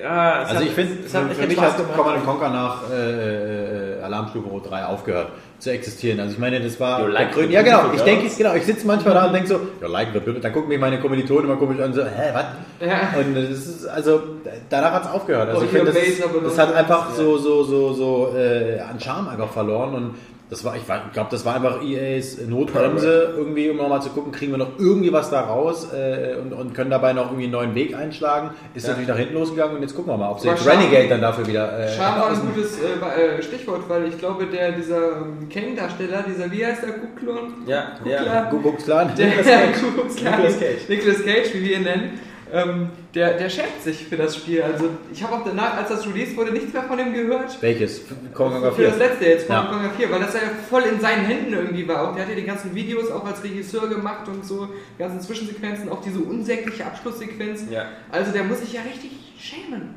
[0.00, 1.96] ja, es Also hat- ich finde, für, für mich hat.
[1.96, 5.28] Command Conquer nach äh, äh, Alarmstufe Rot 3 aufgehört
[5.58, 6.20] zu existieren.
[6.20, 7.08] Also ich meine, das war...
[7.08, 9.60] Like the ja genau, beautiful ich denke, genau, ich sitze manchmal da und denke so,
[9.80, 12.44] ja, like the dann gucken mich meine Kommilitonen immer komisch an, so, hä, was?
[12.86, 13.18] Ja.
[13.18, 14.20] Und das ist, also,
[14.68, 15.48] danach hat es aufgehört.
[15.48, 19.28] Also Oh, ich finde, das, das hat einfach so, so, so, so äh, an Charme
[19.28, 20.14] einfach verloren und
[20.48, 24.52] das war, ich glaube, das war einfach EAs Notbremse, irgendwie, um nochmal zu gucken, kriegen
[24.52, 27.74] wir noch irgendwie was da raus äh, und, und können dabei noch irgendwie einen neuen
[27.74, 28.50] Weg einschlagen.
[28.74, 31.46] Ist natürlich nach hinten losgegangen und jetzt gucken wir mal, ob sie Renegade dann dafür
[31.48, 31.78] wieder...
[31.78, 36.24] Äh, Scham war ein gutes äh, äh, Stichwort, weil ich glaube, der, dieser ähm, Kane-Darsteller,
[36.28, 37.54] dieser, wie heißt der, Kuklon?
[37.66, 38.24] Ja, Kukla?
[38.24, 38.50] ja.
[38.50, 39.12] Guguxlan.
[39.16, 40.88] Der Nicolas Cage.
[40.88, 42.20] Nicolas Cage, wie wir ihn nennen.
[42.52, 44.62] Ähm, der, der schämt sich für das Spiel.
[44.62, 47.60] Also ich habe auch danach, als das released wurde, nichts mehr von ihm gehört.
[47.60, 48.02] Welches?
[48.34, 48.96] Command Für Conquer das 4.
[48.96, 49.62] letzte jetzt, Ja.
[49.64, 50.40] Conquer 4, weil das ja
[50.70, 52.08] voll in seinen Händen irgendwie war.
[52.10, 54.66] Auch der hat ja die ganzen Videos auch als Regisseur gemacht und so,
[54.96, 57.64] die ganzen Zwischensequenzen, auch diese unsägliche Abschlusssequenz.
[57.70, 57.86] Ja.
[58.12, 59.94] Also der muss sich ja richtig schämen.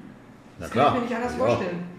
[0.58, 0.86] Na Das klar.
[0.88, 1.46] kann ich mir nicht anders Ja.
[1.46, 1.99] vorstellen.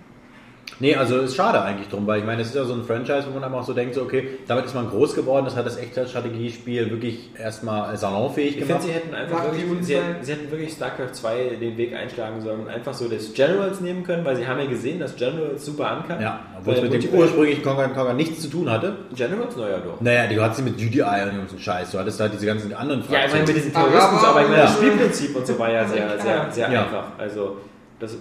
[0.78, 3.24] Nee, also ist schade eigentlich drum, weil ich meine, es ist ja so ein Franchise,
[3.28, 5.66] wo man einfach auch so denkt, so, okay, damit ist man groß geworden, das hat
[5.66, 8.82] das Echtzeitstrategiespiel wirklich erstmal salonfähig Ich finde, gemacht.
[8.86, 12.68] sie hätten einfach wirklich, sie, sie hätten wirklich StarCraft 2 den Weg einschlagen sollen und
[12.68, 16.20] einfach so das Generals nehmen können, weil sie haben ja gesehen, dass Generals super ankam.
[16.20, 18.96] Ja, obwohl es mit dem ursprünglichen Conquer Conquer nichts zu tun hatte.
[19.14, 20.00] Generals, naja doch.
[20.00, 22.72] Naja, du hattest sie mit GDI und dem ganzen Scheiß, du hattest da diese ganzen
[22.74, 24.76] anderen Ja, ich meine mit diesen Terroristen, Aber- ich meine, das Ja.
[24.76, 26.50] Spielprinzip und so war ja sehr, sehr, Ja.
[26.50, 26.82] sehr Ja.
[26.84, 27.04] einfach.
[27.18, 27.56] Also,
[27.98, 28.16] das,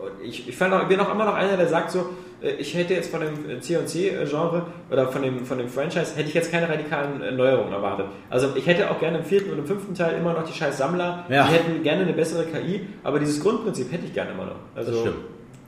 [0.00, 2.10] und ich, ich fand auch, bin auch immer noch einer, der sagt so,
[2.42, 6.34] äh, ich hätte jetzt von dem C&C-Genre oder von dem, von dem Franchise, hätte ich
[6.34, 8.06] jetzt keine radikalen äh, Neuerungen erwartet.
[8.30, 10.76] Also ich hätte auch gerne im vierten und im fünften Teil immer noch die scheiß
[10.78, 11.46] Sammler, Ja.
[11.46, 14.56] die hätten gerne eine bessere KI, aber dieses Grundprinzip hätte ich gerne immer noch.
[14.74, 15.16] Also Das stimmt.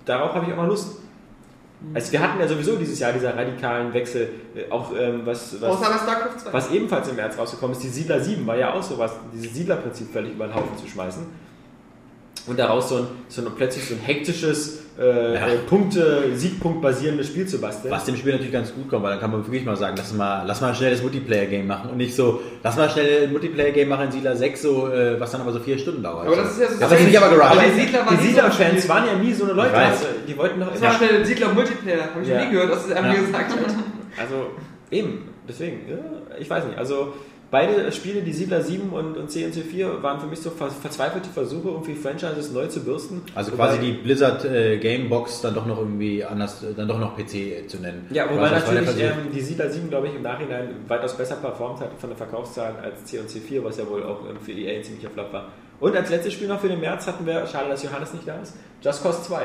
[0.05, 1.01] darauf habe ich auch mal Lust.
[1.93, 5.71] Also wir hatten ja sowieso dieses Jahr dieser radikalen Wechsel, äh, auch ähm, was, was
[5.71, 6.53] Außer bei StarCraft 2.
[6.53, 10.11] was ebenfalls im März rausgekommen ist, die Siedler 7 war ja auch sowas, dieses Siedlerprinzip
[10.13, 11.27] völlig über den Haufen zu schmeißen.
[12.47, 15.47] Und daraus so ein, so ein plötzlich so ein hektisches, äh, Ja.
[15.49, 17.93] äh, Punkte, Siegpunkt basierendes Spiel zu basteln.
[17.93, 20.13] Was dem Spiel natürlich ganz gut kommt, weil dann kann man wirklich mal sagen, lass
[20.15, 23.89] mal, lass mal schnell das Multiplayer-Game machen und nicht so, lass mal schnell ein Multiplayer-Game
[23.89, 26.27] machen in Siedler 6, so, äh, was dann aber so vier Stunden dauert.
[26.27, 26.81] Aber das ist ja so.
[26.81, 27.45] Das ist nicht aber.
[27.45, 29.75] Aber die Siedler waren die nie so ein Siedler-Fans waren ja nie so eine Leute,
[29.77, 32.03] also, die wollten doch Das immer war schnell Siedler Multiplayer.
[32.15, 32.39] Habe ich Ja.
[32.39, 33.03] noch nie gehört, was er Ja.
[33.13, 33.59] mir gesagt hat.
[34.19, 34.35] Also
[34.91, 35.97] eben, deswegen, ja,
[36.39, 36.79] ich weiß nicht.
[36.79, 37.13] Also
[37.51, 41.69] beide Spiele, die Siedler 7 und, und CNC4, waren für mich so ver verzweifelte Versuche,
[41.69, 43.23] irgendwie Franchises neu zu bürsten.
[43.35, 46.99] Also Wobei- quasi die Blizzard äh, Gamebox dann doch noch irgendwie anders, äh, dann doch
[46.99, 48.07] noch PC zu nennen.
[48.11, 51.37] Ja, wobei das war natürlich ähm, die Siedler 7, glaube ich, im Nachhinein weitaus besser
[51.37, 54.77] performt hat von den Verkaufszahlen als C&C 4, was ja wohl auch ähm, für EA
[54.79, 55.49] ein ziemlicher Flop war.
[55.79, 58.41] Und als letztes Spiel noch für den März hatten wir, schade, dass Johannes nicht da
[58.41, 59.43] ist, Just Cause 2.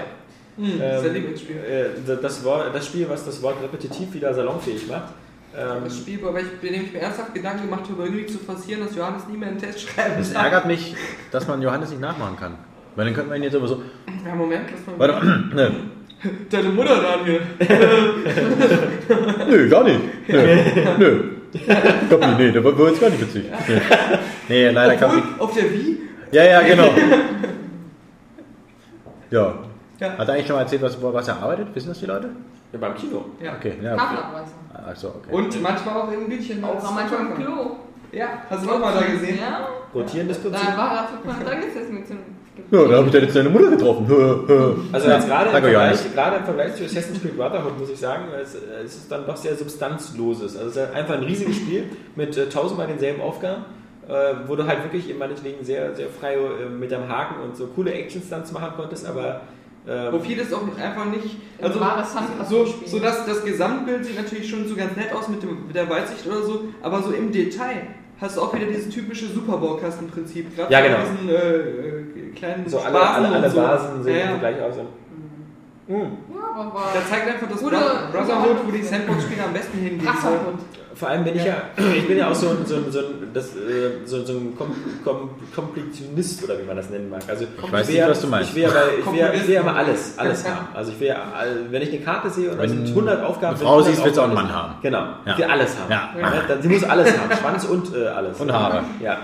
[0.57, 1.55] Hm, Ähm, Sein Lieblingsspiel.
[1.57, 5.13] äh, das, Wort, das Spiel, was das Wort repetitiv wieder salonfähig macht.
[5.57, 8.37] Ähm, Das Spiel, aber ich, bei dem ich mir ernsthaft Gedanken gemacht habe, irgendwie zu
[8.39, 10.43] forcieren, dass Johannes nie mehr einen Test schreiben Es darf.
[10.45, 10.95] ärgert mich,
[11.31, 12.53] dass man Johannes nicht nachmachen kann.
[12.95, 13.81] Weil dann könnte man ihn jetzt sowieso.
[14.25, 15.09] Ja, Moment, lass mal.
[15.11, 15.43] Warte.
[15.55, 15.71] Ne.
[16.51, 17.41] Deine Mutter, Daniel.
[19.49, 19.99] Nö, gar nicht.
[20.27, 20.57] Nö.
[20.99, 21.23] Nö.
[22.07, 23.45] Glaub nicht, nee, der war jetzt gar nicht witzig.
[23.67, 23.81] Nee,
[24.47, 25.41] nee leider kann ich.
[25.41, 25.97] auf der Wii?
[26.31, 26.93] Ja, ja, genau.
[29.31, 29.55] Ja.
[30.01, 30.17] Ja.
[30.17, 31.75] Hat er eigentlich schon mal erzählt, was, was er arbeitet?
[31.75, 32.29] Wissen das die Leute?
[32.73, 33.25] ja, beim Kino.
[33.39, 33.53] Ja.
[33.55, 33.95] Okay, ja.
[33.95, 34.53] Tafelabweiser.
[34.87, 35.31] Achso, okay.
[35.31, 36.63] Und manchmal auch in Bildchen.
[36.63, 37.75] Auch manchmal im Klo.
[38.11, 39.39] Ja, hast du auch mal da gesehen?
[39.39, 39.67] Ja.
[39.93, 40.67] Rotierendes Prinzip.
[40.67, 42.23] Da war er von dran gesessen mit so einem.
[42.69, 44.05] Ja, da habe ich dann jetzt deine Mutter getroffen.
[44.91, 45.51] Also jetzt gerade, im.
[45.51, 49.25] Vergleich, gerade im Vergleich zu Assassin's Creed Brotherhood muss ich sagen, es, es ist dann
[49.25, 50.57] doch sehr substanzloses.
[50.57, 53.63] Also es ist einfach ein riesiges Spiel mit äh, tausendmal denselben Aufgaben,
[54.07, 57.55] äh, wo du halt wirklich in meinetwegen sehr, sehr frei äh, mit deinem Haken und
[57.55, 59.41] so coole Action-Stunts machen konntest, aber
[59.85, 61.37] Wo Ähm, vieles auch einfach nicht.
[61.59, 61.79] Also,
[62.47, 65.75] so, so dass das Gesamtbild sieht natürlich schon so ganz nett aus mit, dem, mit
[65.75, 67.87] der Weitsicht oder so, aber so im Detail
[68.19, 70.55] hast du auch wieder dieses typische Superbaukastenprinzip.
[70.55, 70.97] Gerade Ja, genau.
[70.99, 73.57] diesen äh, äh, kleinen so alle, Spaten alle, alle so.
[73.57, 74.37] Basen sehen ja, ja.
[74.37, 74.75] gleich aus.
[75.87, 75.95] Mhm.
[76.33, 80.07] Ja, aber Da zeigt einfach das Brotherhood, wo die Sandbox-Spieler am besten hingehen.
[80.07, 80.59] Hund.
[80.95, 81.55] Vor allem bin ich ja,
[81.97, 84.55] ich bin ja auch so ein, so ein, so ein, das, äh, so, so ein
[84.57, 87.21] Kom Kom Kompletionist oder wie man das nennen mag.
[87.27, 88.49] Also ich weiß will nicht, ja, was du meinst.
[88.49, 88.69] Ich will ja,
[88.99, 90.67] ich will ja, ich will ja mal alles, alles haben.
[90.73, 91.17] Also ich will ja,
[91.69, 93.55] wenn ich eine Karte sehe und da Wenn sind 100 Aufgaben.
[93.55, 94.33] eine Frau sind 100 siehst, willst du auch einen.
[94.35, 94.73] Mann haben.
[94.81, 95.31] Genau, Ja.
[95.31, 95.91] ich will alles haben.
[95.91, 96.09] Ja.
[96.29, 96.41] Ne?
[96.47, 98.39] Dann- Sie muss alles haben, Schwanz und äh, alles.
[98.39, 98.83] Und Haare.
[99.01, 99.17] Ja.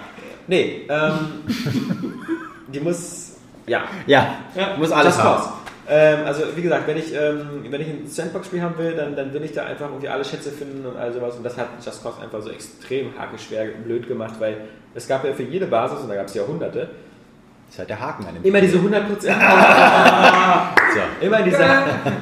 [0.48, 1.14] Nee, ähm,
[2.68, 3.34] die muss,
[3.66, 4.28] ja, Ja,
[4.78, 5.44] muss alles Just haben.
[5.90, 9.34] Ähm, also wie gesagt, wenn ich, ähm, wenn ich ein Sandbox-Spiel haben will, dann, dann
[9.34, 11.38] will ich da einfach irgendwie alle Schätze finden und all sowas.
[11.38, 14.58] Und das hat Just Cause einfach so extrem hakeschwer blöd gemacht, weil
[14.94, 16.90] es gab ja für jede Basis, und da gab es ja hunderte, Das
[17.74, 18.82] ist halt der Haken an dem immer diese 100%,
[20.98, 21.26] So.
[21.26, 21.58] immer diese,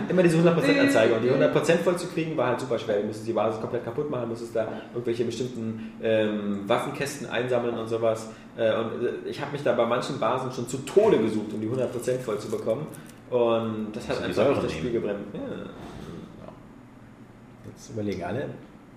[0.09, 1.15] immer diese 100% Anzeige.
[1.15, 2.99] Und die 100% voll zu kriegen, war halt super schwer.
[2.99, 7.87] Du musstest die Basis komplett kaputt machen, musstest da irgendwelche bestimmten ähm, Waffenkästen einsammeln und
[7.87, 8.29] sowas.
[8.57, 11.61] Äh, und äh, ich habe mich da bei manchen Basen schon zu Tode gesucht, um
[11.61, 12.85] die 100% voll zu bekommen.
[13.29, 14.71] Und das hat einfach Säure nicht das.
[14.73, 15.19] Spiel gebrannt.
[15.33, 15.39] Ja.
[17.65, 18.49] Jetzt überlegen alle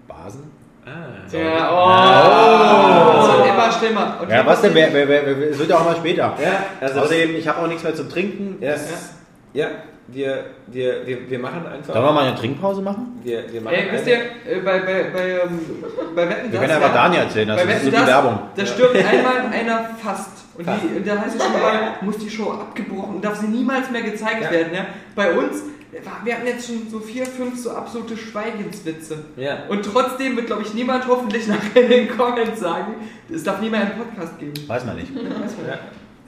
[0.06, 0.50] Basen.
[0.84, 1.36] Ah.
[1.36, 3.26] Ja, oh!
[3.28, 4.18] Das wird immer schlimmer.
[4.22, 4.74] Und Ja, was denn?
[4.74, 6.34] Wer, wer, wer, wer, es wird ja auch mal später.
[6.42, 8.56] Ja, also Außerdem, ich habe auch nichts mehr zu trinken.
[8.62, 9.14] ja, Das-
[9.52, 9.68] ja,
[10.08, 11.92] wir, wir, wir, wir machen einfach.
[11.94, 13.20] Sollen wir mal eine Trinkpause machen?
[13.22, 15.60] Wir, wir machen Ey, wisst ihr, äh, bei, bei, bei, ähm,
[16.16, 18.38] bei Wetten, Wir können einfach Daniel erzählen, das bei ist Wetten, so die Werbung.
[18.56, 20.30] da stirbt einmal einer fast.
[20.56, 20.82] Und, Fast.
[20.82, 23.90] Die, und da heißt es schon mal, muss die Show abgebrochen und darf sie niemals
[23.90, 24.50] mehr gezeigt Ja.
[24.50, 24.74] werden.
[24.74, 24.86] Ja?
[25.14, 25.62] Bei uns,
[26.24, 29.18] wir hatten jetzt schon so vier, fünf so absolute Schweigenswitze.
[29.36, 29.58] Ja.
[29.68, 32.94] Und trotzdem wird, glaube ich, niemand hoffentlich nachher in den Comments sagen,
[33.32, 34.54] es darf nie mehr einen Podcast geben.
[34.66, 35.14] Weiß man nicht.
[35.14, 35.56] Weiß man nicht.
[35.68, 35.78] Ja.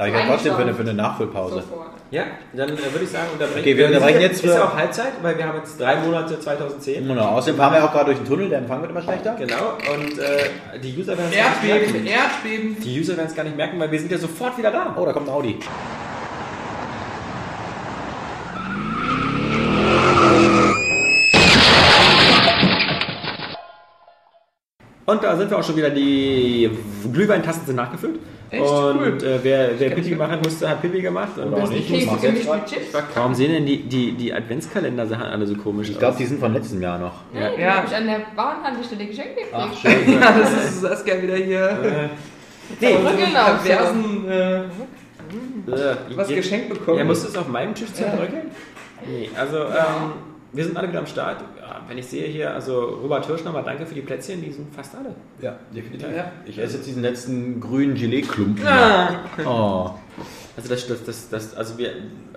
[0.01, 1.55] Aber ich habe trotzdem für eine, für eine Nachfüllpause.
[1.57, 1.89] Sofort.
[2.11, 2.25] Ja,
[2.55, 5.13] dann äh, würde ich sagen, unterbrechen Okay, wir unterbrechen jetzt Ist für- ja auch Halbzeit,
[5.23, 7.07] weil wir haben jetzt drei Monate 2010.
[7.07, 7.25] Genau.
[7.27, 9.37] Außerdem fahren wir auch gerade durch den Tunnel, der Empfang wird immer schlechter.
[9.39, 12.07] Genau, und äh, die User werden es gar nicht Erdbeben, merken.
[12.07, 12.77] Erdbeben.
[12.83, 14.97] Die User werden es gar nicht merken, weil wir sind ja sofort wieder da.
[14.99, 15.59] Oh, da kommt ein Audi.
[25.11, 26.71] Und da sind wir auch schon wieder, die
[27.13, 28.19] Glühweintassen sind nachgefüllt.
[28.53, 29.19] Echt und cool.
[29.23, 31.39] äh, wer, wer Pipi machen musste, hat Pipi gemacht.
[31.39, 32.07] Und wer- nicht.
[32.07, 32.97] Mach's gemischt jetzt?
[33.15, 36.19] Warum sehen denn die, die, die Adventskalender-Sachen alle so komisch Ich glaube, aus?
[36.19, 37.13] die sind von letztem Jahr noch.
[37.33, 37.51] Nee, Ja.
[37.57, 39.55] die hab ich an der Bauernhandelsstelle geschenkt gekriegt.
[39.55, 40.21] Ach, schön.
[40.21, 42.11] Ja, das ist Saskia wieder hier.
[42.81, 46.99] Nee, so einem genau, perversen, äh, äh, was geschenkt bekommen.
[46.99, 48.51] Ja, musst du es auf meinem Tisch zerdrücken?
[49.07, 50.13] Nee, also ähm,
[50.53, 51.43] wir sind alle wieder am Start.
[51.61, 54.75] Ja, wenn ich sehe hier, also Robert Hirsch nochmal danke für die Plätzchen, die sind
[54.75, 55.15] fast alle.
[55.41, 56.09] Ja, definitiv.
[56.15, 56.33] Ja.
[56.45, 58.67] Ich esse jetzt diesen letzten grünen Gelee-Klumpen.
[58.67, 59.21] Ah.
[59.45, 59.91] Oh.
[60.57, 61.93] Also das, das, das, das, also wir,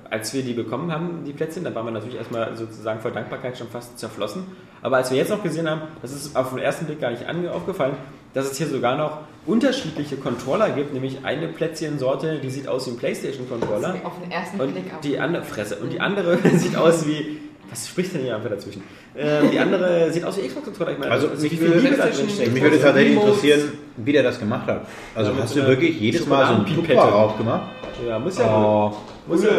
[0.09, 3.57] als wir die bekommen haben, die Plätzchen, dann waren wir natürlich erstmal sozusagen vor Dankbarkeit
[3.57, 4.45] schon fast zerflossen.
[4.81, 7.27] Aber als wir jetzt noch gesehen haben, das ist auf den ersten Blick gar nicht
[7.49, 7.95] aufgefallen,
[8.33, 12.91] dass es hier sogar noch unterschiedliche Controller gibt, nämlich eine Plätzchensorte, die sieht aus wie
[12.91, 13.95] ein Playstation-Controller.
[14.03, 15.01] Auf den ersten Und Blick auf.
[15.01, 15.77] die andere Fresse.
[15.77, 17.39] Und die andere sieht aus wie.
[17.73, 18.83] Was spricht denn hier einfach dazwischen?
[19.17, 20.91] Ähm, die andere sieht aus wie Xbox-Controller.
[20.91, 21.75] Ich meine, Also, wie mich würde-.
[21.81, 23.43] Mich würde tatsächlich Remotes.
[23.43, 24.85] interessieren, wie der das gemacht hat.
[25.15, 26.99] Also Ja, hast du wirklich jedes Mal so einen Schokoladenpipette.
[26.99, 27.61] Tupfer raufgemacht?
[28.07, 28.45] Ja, muss ja.
[28.63, 28.93] Oh.
[29.27, 29.49] Muss ja.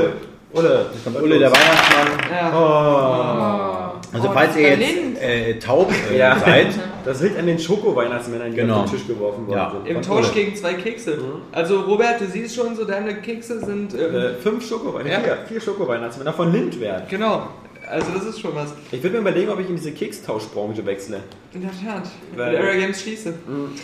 [0.52, 0.86] Ulle.
[0.92, 2.06] Jetzt kommt Ulle, der Weihnachtsmann.
[2.30, 2.52] Ja.
[2.56, 4.14] Oh.
[4.16, 6.38] Also Oh, falls ihr jetzt äh, taub äh, Ja.
[6.38, 6.68] seid,
[7.04, 8.80] Das Wild an den Schoko-Weihnachtsmännern, die Genau.
[8.82, 9.72] auf den Tisch geworfen worden Ja.
[9.72, 9.86] sind.
[9.88, 10.34] Im Tausch Ulle.
[10.34, 11.18] gegen zwei Kekse.
[11.52, 13.92] Also Robert, du siehst schon so, deine Kekse sind...
[13.94, 15.26] Ähm, Äh, fünf Schoko-Weihnachtsmänner.
[15.26, 15.34] Ja.
[15.46, 17.08] Vier, vier Schoko-Weihnachtsmänner von Lindwert.
[17.10, 17.48] genau.
[17.88, 18.72] Also das ist schon was.
[18.90, 21.20] Ich würde mir überlegen, ob ich in diese Kekstauschbranche wechsle.
[21.52, 22.08] In der Tat.
[22.34, 23.34] Weil- Area Games schließe.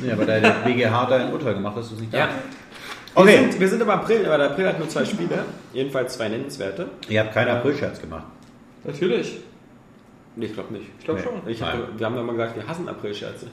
[0.06, 2.26] ja, aber der BGH hat da ein Urteil gemacht, dass du es nicht Ja.
[2.26, 2.38] darfst.
[3.14, 3.36] Wir, Okay.
[3.50, 5.44] sind, wir sind im April, aber der April hat nur zwei Spiele.
[5.72, 6.88] Jedenfalls zwei nennenswerte.
[7.08, 8.24] Ihr habt keinen Aprilscherz gemacht.
[8.84, 9.40] Natürlich.
[10.36, 10.86] Nee, ich glaube nicht.
[10.98, 11.26] Ich glaube Nee.
[11.26, 11.48] schon.
[11.50, 13.48] Ich hab, wir haben ja mal gesagt, wir hassen Aprilscherze.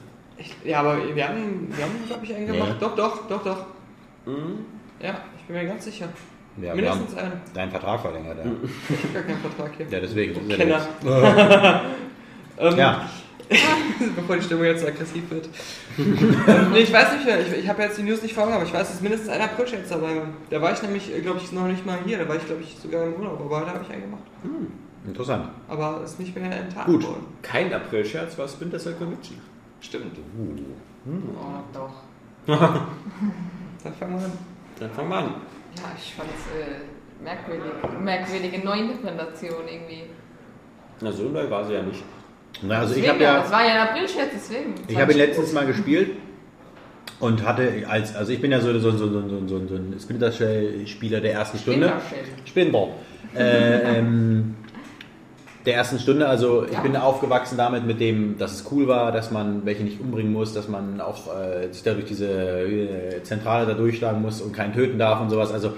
[0.64, 2.76] Ja, aber wir haben, wir haben glaube ich, einen gemacht.
[2.78, 3.66] Doch, doch, doch, doch.
[4.26, 4.64] Mhm.
[5.02, 6.08] Ja, ich bin mir ganz sicher.
[6.60, 7.32] Ja, wir haben Mindestens einen.
[7.54, 8.38] deinen Vertrag verlängert.
[8.38, 8.44] Ja,
[8.88, 9.86] Ich habe gar keinen Vertrag hier.
[9.88, 10.48] ja deswegen.
[10.50, 10.80] ja Kenner.
[12.60, 13.08] Ähm, Ja,
[14.16, 15.48] Bevor die Stimmung jetzt so aggressiv wird.
[15.96, 18.52] ähm, nee, ich weiß nicht mehr, ich, ich habe jetzt die News nicht vor Augen,
[18.52, 20.26] aber ich weiß, dass mindestens ein Aprilscherz dabei war.
[20.50, 22.76] Da war ich nämlich, glaube ich, noch nicht mal hier, da war ich, glaube ich,
[22.82, 24.22] sogar im Urlaub, aber da habe ich einen gemacht.
[25.06, 25.48] interessant.
[25.68, 27.04] Aber ist nicht mehr enttarnt Gut.
[27.06, 27.24] worden.
[27.40, 29.38] Kein Aprilscherz war Splinter Cell Conviction.
[29.80, 30.18] Stimmt.
[31.06, 31.92] Oh, doch.
[32.46, 34.32] Dann fangen wir an.
[34.80, 35.34] Dann fangen wir an.
[35.82, 37.72] Ja, ich fand's äh, merkwürdig.
[38.02, 40.04] Merkwürdige Neuinterpretation irgendwie.
[41.00, 42.02] Na, so neu war sie ja nicht.
[42.62, 44.74] Na, also ich Deswegen, habe ja, Das war ja ein Aprilscherz, deswegen.
[44.88, 46.16] ich habe ihn letztens mal gespielt
[47.20, 49.96] Und hatte als, also ich bin ja so, so, so, so, so, so, so ein
[50.00, 51.92] Splinter Cell-Spieler der ersten Stunde.
[52.46, 52.90] Spinball.
[53.36, 54.54] Äh, ähm,
[55.68, 56.80] der ersten Stunde, also ich Ja.
[56.80, 60.54] bin aufgewachsen damit, mit dem, dass es cool war, dass man welche nicht umbringen muss,
[60.54, 64.72] dass man auch äh, sich da durch diese äh, Zentrale da durchschlagen muss und keinen
[64.74, 65.52] töten darf und sowas.
[65.52, 65.74] Also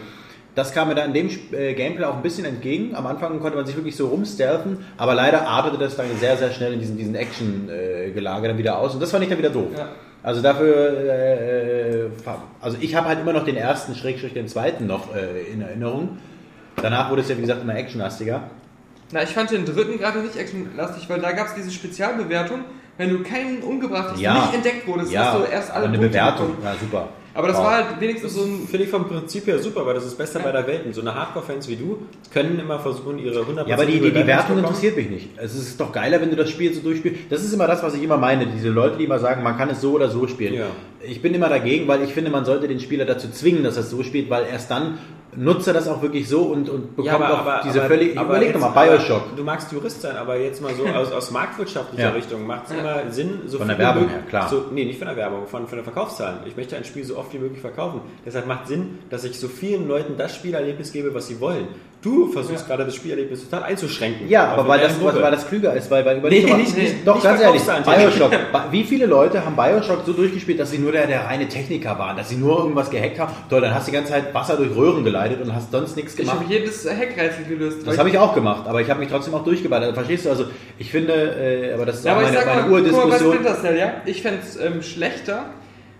[0.55, 2.95] das kam mir da in dem äh, Gameplay auch ein bisschen entgegen.
[2.95, 6.51] Am Anfang konnte man sich wirklich so rumstealthen, aber leider artete das dann sehr, sehr
[6.53, 9.71] schnell in diesen, diesen Action-Gelage dann wieder aus und das fand ich dann wieder doof.
[9.77, 9.89] Ja.
[10.23, 12.11] Also dafür, äh, äh,
[12.61, 16.19] also ich habe halt immer noch den ersten, Schrägstrich den zweiten noch äh, in Erinnerung.
[16.81, 18.43] Danach wurde es ja, wie gesagt, immer actionlastiger.
[19.13, 22.61] Na, ich fand den dritten gerade nicht actionlastig, weil da gab es diese Spezialbewertung,
[22.97, 24.35] wenn du keinen umgebracht hast, Ja.
[24.35, 26.65] du nicht entdeckt wurdest, ja, hast du erst alle aber eine Punkte Bewertung, bekommen.
[26.65, 27.09] ja super.
[27.33, 27.65] Aber das Wow.
[27.65, 28.67] war halt wenigstens so ein...
[28.69, 30.85] Finde ich vom Prinzip her super, weil das ist das Beste bei der Welt.
[30.85, 31.99] Und so eine Hardcore-Fans wie du
[32.33, 35.29] können immer versuchen, ihre 100% Ja, aber die, die, die Bewertung Wertung interessiert mich nicht.
[35.37, 37.31] Es ist doch geiler, wenn du das Spiel so durchspielst.
[37.31, 38.47] Das ist immer das, was ich immer meine.
[38.49, 40.55] Diese Leute, die immer sagen, man kann es so oder so spielen.
[40.55, 40.67] Ja.
[41.03, 43.83] Ich bin immer dagegen, weil ich finde, man sollte den Spieler dazu zwingen, dass er
[43.85, 44.99] es so spielt, weil erst dann
[45.37, 48.19] nutzt er das auch wirklich so und, und bekommt Ja, aber, auch diese aber, völlig...
[48.19, 49.23] aber überleg doch mal, Bioshock.
[49.29, 52.11] aber Du magst Jurist sein, aber jetzt mal so aus, aus marktwirtschaftlicher Ja.
[52.11, 54.49] Richtung macht es immer Sinn, so Von der viel Werbung möglich- her, klar.
[54.49, 56.39] So, nee, nicht von der Werbung, von, von den Verkaufszahlen.
[56.47, 58.01] Ich möchte ein Spiel so oft wie möglich verkaufen.
[58.27, 61.69] Deshalb macht Sinn, dass ich so vielen Leuten das Spielerlebnis gebe, was sie wollen.
[62.03, 64.27] Du versuchst gerade das Spielerlebnis total einzuschränken.
[64.27, 65.21] Ja, Auf aber weil das, Gruppe.
[65.21, 67.41] weil das klüger ist, weil, weil überleg Nee, doch mal, nicht- nicht- doch nicht ganz
[67.43, 67.63] ehrlich.
[67.63, 68.31] Bioshock,
[68.71, 72.17] wie viele Leute haben Bioshock so durchgespielt, dass sie nur der, der reine Techniker waren,
[72.17, 73.35] dass sie nur irgendwas gehackt haben?
[73.51, 76.13] Toll, dann hast du die ganze Zeit Wasser durch Röhren geleitet und hast sonst nichts
[76.15, 76.37] Ich gemacht.
[76.41, 77.87] habe jedes Hackrätsel gelöst.
[77.87, 79.93] Das habe ich auch gemacht, aber ich habe mich trotzdem auch durchgeballert.
[79.93, 80.31] Verstehst du?
[80.31, 80.47] Also
[80.79, 82.93] ich finde, äh, aber das ist Ja, auch aber ich meine, sag mal, meine guck
[82.93, 83.35] mal bei Urdiskussion.
[83.35, 83.93] Splinter Cell, ja?
[84.07, 85.45] Ich fände es ähm, schlechter,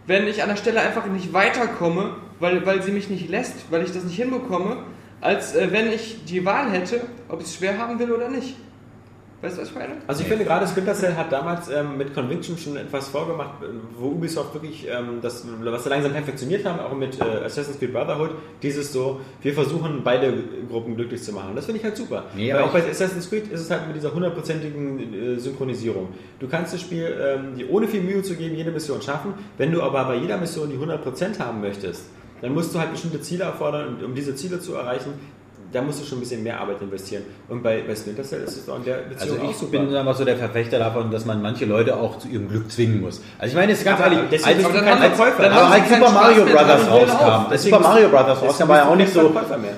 [0.07, 3.83] wenn ich an der Stelle einfach nicht weiterkomme, weil, weil sie mich nicht lässt, weil
[3.85, 4.79] ich das nicht hinbekomme,
[5.21, 8.57] als äh, wenn ich die Wahl hätte, ob ich es schwer haben will oder nicht.
[9.43, 9.95] Weißt du, was ich meine?
[10.07, 13.67] Also ich finde gerade Splinter Cell hat damals ähm, mit Conviction schon etwas vorgemacht, äh,
[13.99, 17.95] wo Ubisoft wirklich ähm, das, was sie langsam perfektioniert haben, auch mit äh, Assassin's Creed
[17.95, 18.33] Brotherhood,
[18.63, 21.57] dieses so, wir versuchen beide Gruppen glücklich zu machen.
[21.57, 22.25] Das finde ich halt super.
[22.37, 26.09] Nee, Weil aber auch bei Assassin's Creed ist es halt mit dieser hundertprozentigen äh, Synchronisierung.
[26.39, 29.33] Du kannst das Spiel, ähm, ohne viel Mühe zu geben, jede Mission schaffen.
[29.57, 32.05] Wenn du aber bei jeder Mission die 100% haben möchtest,
[32.41, 35.13] dann musst du halt bestimmte Ziele erfordern und um diese Ziele zu erreichen,
[35.73, 37.23] da musst du schon ein bisschen mehr Arbeit investieren.
[37.49, 39.79] Und bei, bei Splinter Cell ist es auch in der Also Beziehung auch ich super.
[39.79, 43.01] bin einfach so der Verfechter davon, dass man manche Leute auch zu ihrem Glück zwingen
[43.01, 43.21] muss.
[43.39, 45.15] Also ich meine, jetzt ganz Aber ehrlich, als, als sie keinen
[45.89, 49.33] Super Mario Brothers rauskam, als Super Mario Brothers rauskam, war ja auch nicht so,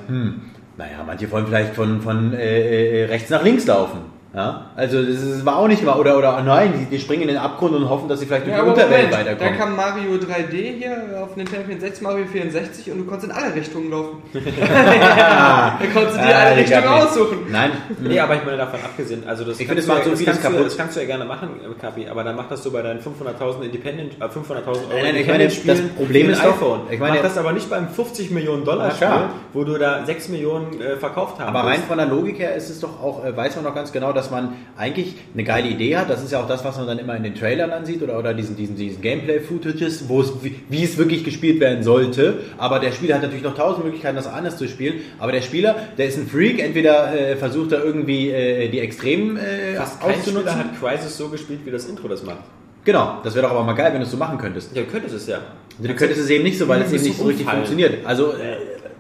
[0.07, 0.41] hm,
[0.79, 4.12] naja, manche wollen vielleicht von, von äh, äh, rechts nach links laufen.
[4.35, 4.67] Ja?
[4.77, 7.37] Also das ist, war auch nicht mal, oder, oder nein, die, die springen in den
[7.37, 9.59] Abgrund und hoffen, dass sie vielleicht durch Ja, die Unterwelt Moment, da weiterkommen.
[9.59, 13.91] kam Mario 3D hier auf Nintendo 64, Mario 64 und du konntest in alle Richtungen
[13.91, 14.23] laufen.
[14.33, 17.39] da konntest du dir Ah, alle Richtungen aussuchen.
[17.51, 20.05] Nein, Nee, aber ich meine davon abgesehen, also das Ich kannst finde, es du macht
[20.07, 20.67] ja- so vieles kannst du, kaputt.
[20.67, 21.49] Das kannst du ja gerne machen,
[21.81, 25.27] Kapi, aber dann mach das so bei deinen 500.000 Independent, äh, 500.000 Euro Nein, ich
[25.27, 26.81] meine, das Problem ist iPhone.
[26.91, 29.31] ich meine- mach das aber nicht beim 50 Millionen Dollar Spiel, klar.
[29.53, 32.71] wo du da 6 Millionen äh, verkauft haben Aber rein von der Logik her ist
[32.71, 35.97] es doch auch, äh, weiß man doch ganz genau, dass man eigentlich eine geile Idee
[35.97, 36.11] hat.
[36.11, 38.19] Das ist ja auch das, was man dann immer in den Trailern dann sieht oder,
[38.19, 42.41] oder diesen, diesen, diesen Gameplay-Footages, wo es, wie, wie es wirklich gespielt werden sollte.
[42.59, 45.01] Aber der Spieler hat natürlich noch tausend Möglichkeiten, das anders zu spielen.
[45.19, 49.37] Aber der Spieler, der ist ein Freak, entweder äh, versucht er irgendwie äh, die Extremen
[49.37, 50.49] äh, Fast kein auszunutzen.
[50.49, 52.45] Spieler hat Crisis so gespielt, wie das Intro das macht.
[52.85, 54.75] Genau, das wäre doch aber mal geil, wenn du es so machen könntest.
[54.75, 55.37] Ja, du könntest es ja.
[55.37, 58.05] Also, du könntest es eben nicht so, weil es eben nicht so richtig funktioniert.
[58.05, 58.57] Also, äh,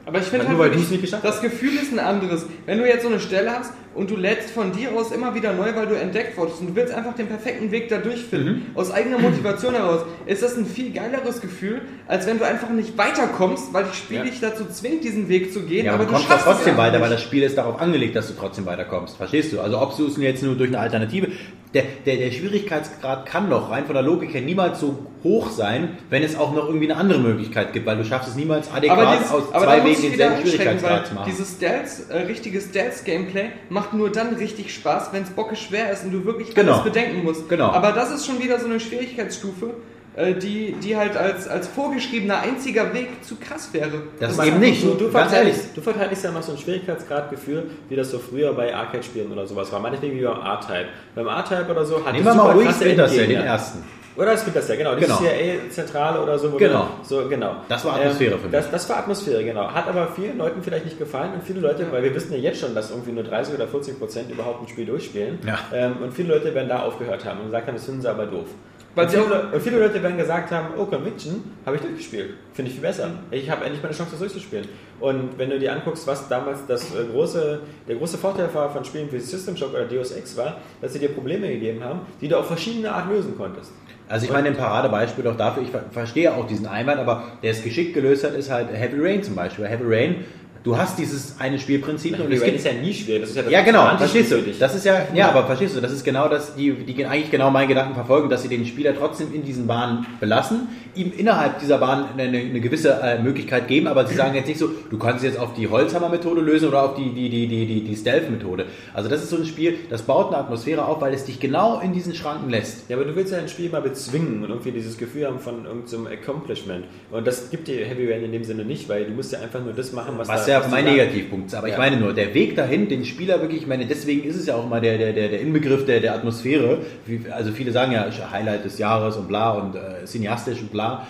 [0.07, 2.47] Aber ich finde Nur halt weil du es nicht geschafft das Gefühl ist ein anderes.
[2.66, 5.52] Wenn du jetzt so eine Stelle hast und du lädst von dir aus immer wieder
[5.52, 8.62] neu, weil du entdeckt wurdest und du willst einfach den perfekten Weg da durchfinden, Mhm.
[8.77, 12.97] aus eigener Motivation heraus, ist das ein viel geileres Gefühl, als wenn du einfach nicht
[12.98, 14.23] weiterkommst, weil das Spiel Ja.
[14.24, 15.86] dich dazu zwingt, diesen Weg zu gehen.
[15.86, 18.35] Ja, aber du kommst es trotzdem weiter, weil das Spiel ist darauf angelegt, dass du
[18.35, 19.16] trotzdem weiterkommst.
[19.16, 19.60] Verstehst du?
[19.60, 21.28] Also ob du es jetzt nur durch eine Alternative.
[21.74, 25.97] Der, der, der Schwierigkeitsgrad kann doch rein von der Logik her niemals so hoch sein,
[26.10, 29.19] wenn es auch noch irgendwie eine andere Möglichkeit gibt, weil du schaffst es niemals adäquat
[29.19, 31.31] dieses, aus zwei Wegen denselben Schwierigkeitsgrad zu machen.
[31.31, 36.05] dieses Stealth, äh, richtige Stealth-Gameplay macht nur dann richtig Spaß, wenn es bocke schwer ist
[36.05, 36.73] und du wirklich Genau.
[36.73, 37.49] alles bedenken musst.
[37.49, 37.71] Genau.
[37.71, 39.75] Aber das ist schon wieder so eine Schwierigkeitsstufe,
[40.15, 44.03] äh, die, die halt als, als vorgeschriebener einziger Weg zu krass wäre.
[44.21, 44.83] Das ist eben nicht.
[44.85, 45.75] Du, du, Ganz verteidigst, ehrlich.
[45.75, 49.73] du verteidigst ja noch so ein Schwierigkeitsgradgefühl, wie das so früher bei Arcade-Spielen oder sowas
[49.73, 49.81] war.
[49.81, 50.87] Meinetwegen wie beim R-Type.
[51.15, 53.83] Beim R-Type oder so hat Nehmen wir mal ruhig Cell, den ersten.
[54.16, 54.94] Oder Splinter Cell, genau.
[54.94, 55.16] Die Genau.
[55.16, 56.51] CIA-Zentrale oder so.
[56.51, 56.89] Genau.
[57.02, 57.56] So, genau.
[57.68, 58.52] Das war Atmosphäre für mich.
[58.52, 59.70] Das, das war Atmosphäre, genau.
[59.72, 62.60] Hat aber vielen Leuten vielleicht nicht gefallen und viele Leute, weil wir wissen ja jetzt
[62.60, 65.39] schon, dass irgendwie nur 30 oder 40 Prozent überhaupt ein Spiel durchspielen.
[65.47, 65.59] Ja.
[65.72, 68.26] Ähm, und viele Leute werden da aufgehört haben und gesagt haben, das finden sie aber
[68.26, 68.47] doof.
[68.94, 72.34] Weil viele, und viele Leute werden gesagt haben, oh, Conviction habe ich durchgespielt.
[72.52, 73.09] Finde ich viel besser.
[73.30, 74.68] Ich habe endlich meine Chance, das durchzuspielen.
[75.01, 78.84] Und wenn du dir anguckst, was damals das äh, große, der große Vorteil war von
[78.84, 82.28] Spielen wie System Shock oder Deus Ex war, dass sie dir Probleme gegeben haben, die
[82.28, 83.72] du auf verschiedene Art lösen konntest.
[84.12, 87.52] Also ich meine, ein Paradebeispiel auch dafür, ich ver verstehe auch diesen Einwand, aber der
[87.52, 89.66] es geschickt gelöst hat, ist halt Heavy Rain zum Beispiel.
[89.66, 90.16] Heavy Rain,
[90.64, 93.20] du hast dieses eine Spielprinzip und es gibt ist ja nie schwer.
[93.20, 94.43] Das ist ja, das ja, genau, verstehst du.
[94.59, 97.51] Das ist ja, ja, aber verstehst du, das ist genau das, die, die eigentlich genau
[97.51, 101.78] meinen Gedanken verfolgen, dass sie den Spieler trotzdem in diesen Bahnen belassen, ihm innerhalb dieser
[101.78, 105.24] Bahn eine, eine gewisse äh, Möglichkeit geben, aber sie sagen jetzt nicht so, du kannst
[105.24, 108.66] jetzt auf die Holzhammer-Methode lösen oder auf die, die, die, die, die, die Stealth-Methode.
[108.94, 111.80] Also das ist so ein Spiel, das baut eine Atmosphäre auf, weil es dich genau
[111.80, 112.89] in diesen Schranken lässt.
[112.89, 115.64] Ja, aber du willst ja ein Spiel mal bezwingen und irgendwie dieses Gefühl haben von
[115.64, 116.84] irgendeinem Accomplishment.
[117.10, 119.62] Und das gibt dir Heavy Rain in dem Sinne nicht, weil du musst ja einfach
[119.62, 121.55] nur das machen, was Was da ja mein Negativpunkt ist.
[121.55, 121.79] Aber ich Ja.
[121.79, 124.65] meine nur, der Weg dahin, den Spieler wirklich, ich meine, deswegen ist es ja auch
[124.66, 126.79] immer der, der, der, Inbegriff der, der Atmosphäre.
[127.07, 131.07] Wie, also viele sagen ja, Highlight des Jahres und bla und äh, cineastisch und bla.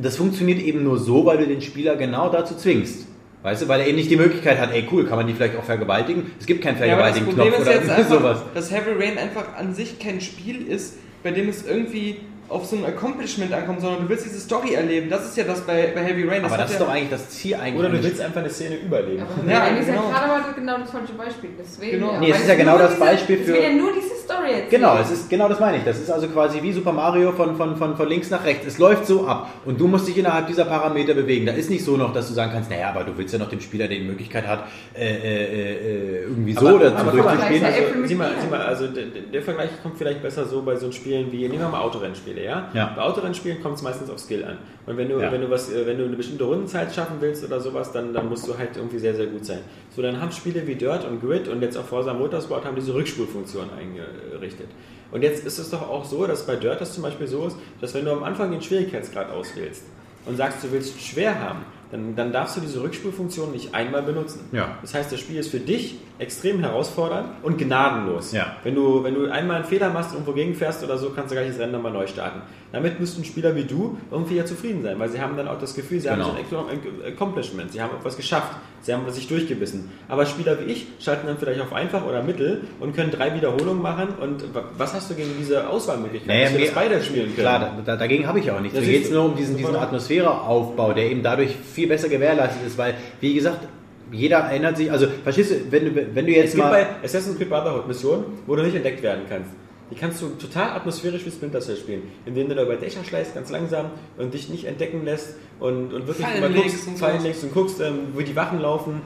[0.00, 3.06] Das funktioniert eben nur so, weil du den Spieler genau dazu zwingst.
[3.42, 5.56] Weißt du, weil er eben nicht die Möglichkeit hat, ey cool, kann man die vielleicht
[5.58, 6.30] auch vergewaltigen?
[6.40, 8.42] Es gibt keinen Ja, aber das Problem Vergewaltigen-Knopf ist jetzt oder einfach, sowas.
[8.54, 12.16] dass Heavy Rain einfach an sich kein Spiel ist, bei dem es irgendwie
[12.48, 15.08] auf so ein Accomplishment ankommt, sondern du willst diese Story erleben.
[15.08, 16.44] Das ist ja das bei, bei Heavy Rain.
[16.44, 17.78] Aber hat das ist ja, doch eigentlich das Ziel eigentlich.
[17.80, 19.22] Oder du willst einfach eine Szene überleben.
[19.22, 20.08] Aber Ja, eigentlich ist ja genau.
[20.10, 21.50] gerade mal genau das falsche Beispiel.
[21.58, 22.12] Deswegen, Genau.
[22.12, 22.20] ja.
[22.20, 24.70] Nee, es ist ja genau das Beispiel Es für- will ja nur diese Story jetzt.
[24.70, 25.84] Genau, es ist genau das meine ich.
[25.84, 28.66] Das ist also quasi wie Super Mario von, von, von, von links nach rechts.
[28.66, 31.46] Es läuft so ab und du musst dich innerhalb dieser Parameter bewegen.
[31.46, 33.48] Da ist nicht so noch, dass du sagen kannst, naja, aber du willst ja noch
[33.48, 34.64] dem Spieler die Möglichkeit hat,
[34.94, 37.64] äh, äh, äh, irgendwie so Aber- oder aber so guck mal, durchzuspielen.
[37.64, 40.90] Also, sieh mal, sieh mal, also der, der Vergleich kommt vielleicht besser so bei so
[40.90, 42.68] Spielen wie, nehmen wir mal Autorennspiele, ja?
[42.74, 42.92] Ja.
[42.96, 44.58] Bei Autorennspielen kommt es meistens auf Skill an.
[44.86, 45.30] Und wenn du, Ja.
[45.32, 48.28] wenn du was, äh, wenn du eine bestimmte Rundenzeit schaffen willst oder sowas, dann, dann
[48.28, 49.60] musst du halt irgendwie sehr, sehr gut sein.
[49.94, 52.94] So, dann haben Spiele wie Dirt und Grid und jetzt auch Forza Motorsport haben diese
[52.94, 54.66] Rückspulfunktion eingerichtet.
[55.12, 57.56] Und jetzt ist es doch auch so, dass bei Dirt das zum Beispiel so ist,
[57.80, 59.84] dass wenn du am Anfang den Schwierigkeitsgrad auswählst
[60.26, 61.60] und sagst, du willst schwer haben,
[61.92, 64.40] dann, dann darfst du diese Rückspulfunktion nicht einmal benutzen.
[64.50, 64.78] Ja.
[64.82, 68.32] Das heißt, das Spiel ist für dich extrem herausfordernd und gnadenlos.
[68.32, 68.56] Ja.
[68.62, 71.34] Wenn, du, wenn du einmal einen Fehler machst und irgendwo gegenfährst oder so, kannst du
[71.34, 72.40] gleich das Rennen nochmal neu starten.
[72.72, 75.74] Damit müssten Spieler wie du irgendwie ja zufrieden sein, weil sie haben dann auch das
[75.74, 76.26] Gefühl, sie Genau.
[76.28, 79.90] haben so ein Ac- Accomplishment, sie haben etwas geschafft, sie haben sich durchgebissen.
[80.08, 83.82] Aber Spieler wie ich schalten dann vielleicht auf einfach oder mittel und können drei Wiederholungen
[83.82, 84.08] machen.
[84.20, 87.36] Und wa- was hast du gegen diese Auswahlmöglichkeit, Naja, dass wir das beide spielen können?
[87.36, 88.78] Klar, da, da, dagegen habe ich auch nichts.
[88.78, 92.78] Mir geht es nur um diesen, diesen Atmosphäreaufbau, der eben dadurch viel besser gewährleistet ist,
[92.78, 93.66] weil, wie gesagt,
[94.12, 96.70] jeder erinnert sich, also verstehst du, wenn du, wenn du Es jetzt gibt mal...
[96.70, 99.50] bei Assassin's Creed Brotherhood Missionen, wo du nicht entdeckt werden kannst.
[99.90, 103.34] Die kannst du total atmosphärisch wie Splinter Cell spielen, indem du da über Dächer schleißt,
[103.34, 106.98] ganz langsam und dich nicht entdecken lässt und, und wirklich Fallen mal legst guckst, und
[106.98, 109.02] Fallen legst und guckst, ähm, wo die Wachen laufen.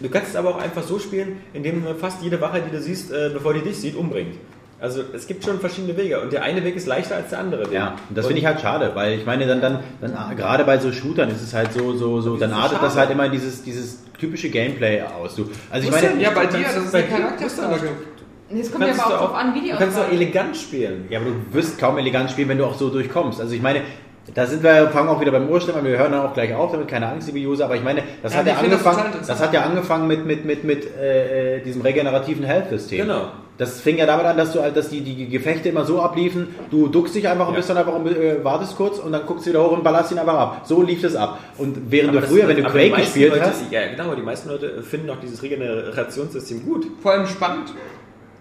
[0.00, 2.80] Du kannst es aber auch einfach so spielen, indem du fast jede Wache, die du
[2.80, 4.34] siehst, äh, bevor die dich sieht, umbringt.
[4.84, 7.62] Also es gibt schon verschiedene Wege und der eine Weg ist leichter als der andere
[7.64, 7.72] Weg.
[7.72, 10.76] Ja, und das finde ich halt schade, weil ich meine, dann, dann, dann gerade bei
[10.78, 14.00] so Shootern ist es halt so, so, so, dann artet das halt immer dieses, dieses
[14.20, 15.36] typische Gameplay aus.
[15.36, 17.88] Du, also ich meine, ja, bei dir, kannst- das ist bei eine.
[18.50, 20.12] Nee, Es Du kommt ja aber auch doch drauf an, wie die Du kannst doch
[20.12, 21.06] elegant spielen.
[21.08, 23.40] ja, aber du wirst kaum elegant spielen, wenn du auch so durchkommst.
[23.40, 23.80] Also ich meine,
[24.34, 26.72] da sind wir, fangen auch wieder beim Ursprung an, wir hören dann auch gleich auf,
[26.72, 29.06] damit keine Angst, liebe User, aber ich meine, das Ja, hat ja das angefangen, das,
[29.14, 29.40] interessant.
[29.40, 32.98] hat ja angefangen mit, mit, mit, mit äh, äh, diesem regenerativen Health-System.
[33.06, 33.28] Genau.
[33.56, 36.48] Das fing ja damit an, dass du halt, dass die, die Gefechte immer so abliefen,
[36.72, 37.58] du duckst dich einfach und Ja.
[37.58, 40.10] bist dann einfach und äh, wartest kurz und dann guckst du wieder hoch und ballerst
[40.10, 40.62] ihn einfach ab.
[40.64, 41.38] So lief das ab.
[41.56, 44.22] Und während Aber du früher, wenn du Quake gespielt Leute, hast, Ja, genau, aber die
[44.22, 46.86] meisten Leute finden auch dieses Regenerationssystem gut.
[47.00, 47.72] Vor allem spannend.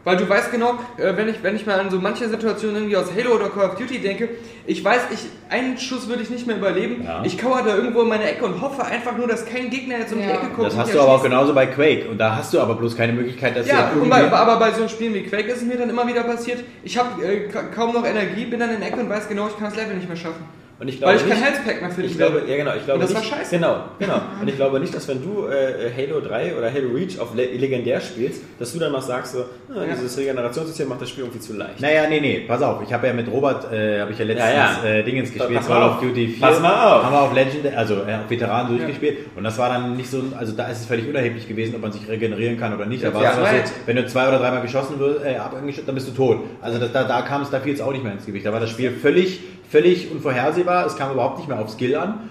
[0.05, 2.97] Weil du weißt genau, äh, wenn ich, wenn ich mal an so manche Situationen irgendwie
[2.97, 4.29] aus Halo oder Call of Duty denke,
[4.65, 5.19] ich weiß, ich,
[5.49, 7.03] einen Schuss würde ich nicht mehr überleben.
[7.05, 7.21] Ja.
[7.23, 10.11] Ich kauere da irgendwo in meine Ecke und hoffe einfach nur, dass kein Gegner jetzt
[10.11, 10.33] um die Ja.
[10.33, 10.67] Ecke kommt.
[10.67, 12.09] das hast du aber auch genauso bei Quake.
[12.09, 14.79] Und da hast du aber bloß keine Möglichkeit, dass Ja, du irgendwie- aber bei so
[14.81, 17.63] einem Spielen wie Quake ist es mir dann immer wieder passiert, ich habe äh, ka-
[17.73, 19.95] kaum noch Energie, bin dann in der Ecke und weiß genau, ich kann das Level
[19.95, 20.43] nicht mehr schaffen.
[20.79, 22.83] Und ich glaube Weil ich kein nicht, Healthpack mehr finden ich glaube, ja genau, ich
[22.83, 23.55] glaube Und das war nicht, scheiße.
[23.55, 24.21] Genau, genau.
[24.41, 27.45] Und ich glaube nicht, dass wenn du äh, Halo 3 oder Halo Reach auf Le
[27.45, 29.93] legendär spielst, dass du dann noch sagst so, ah, Ja.
[29.95, 31.79] dieses Reggenerationssystem macht das Spiel irgendwie zu leicht.
[31.79, 32.81] Naja, nee, nee, pass auf.
[32.81, 34.95] Ich habe ja mit Robert, äh, habe ich ja letztens Ja, ja.
[34.99, 36.01] Äh, Dingens gespielt, Pass Call mal of auf.
[36.01, 36.41] Duty 4.
[36.47, 37.03] Pass mal auf.
[37.03, 39.17] Haben wir auf Legend, also äh, auf Veteranen durchgespielt.
[39.35, 41.91] Und das war dann nicht so, also da ist es völlig unerheblich gewesen, ob man
[41.91, 43.03] sich regenerieren kann oder nicht.
[43.03, 43.67] Da war Ja, es einfach right.
[43.67, 46.39] so, wenn du zwei oder dreimal geschossen wirst, äh, abgeschossen, dann bist du tot.
[46.61, 48.45] Also da, da kam es, da fiel es auch nicht mehr ins Gewicht.
[48.45, 50.85] Da war das Spiel völlig, völlig unvorhersehbar.
[50.85, 52.29] Es kam überhaupt nicht mehr auf Skill an.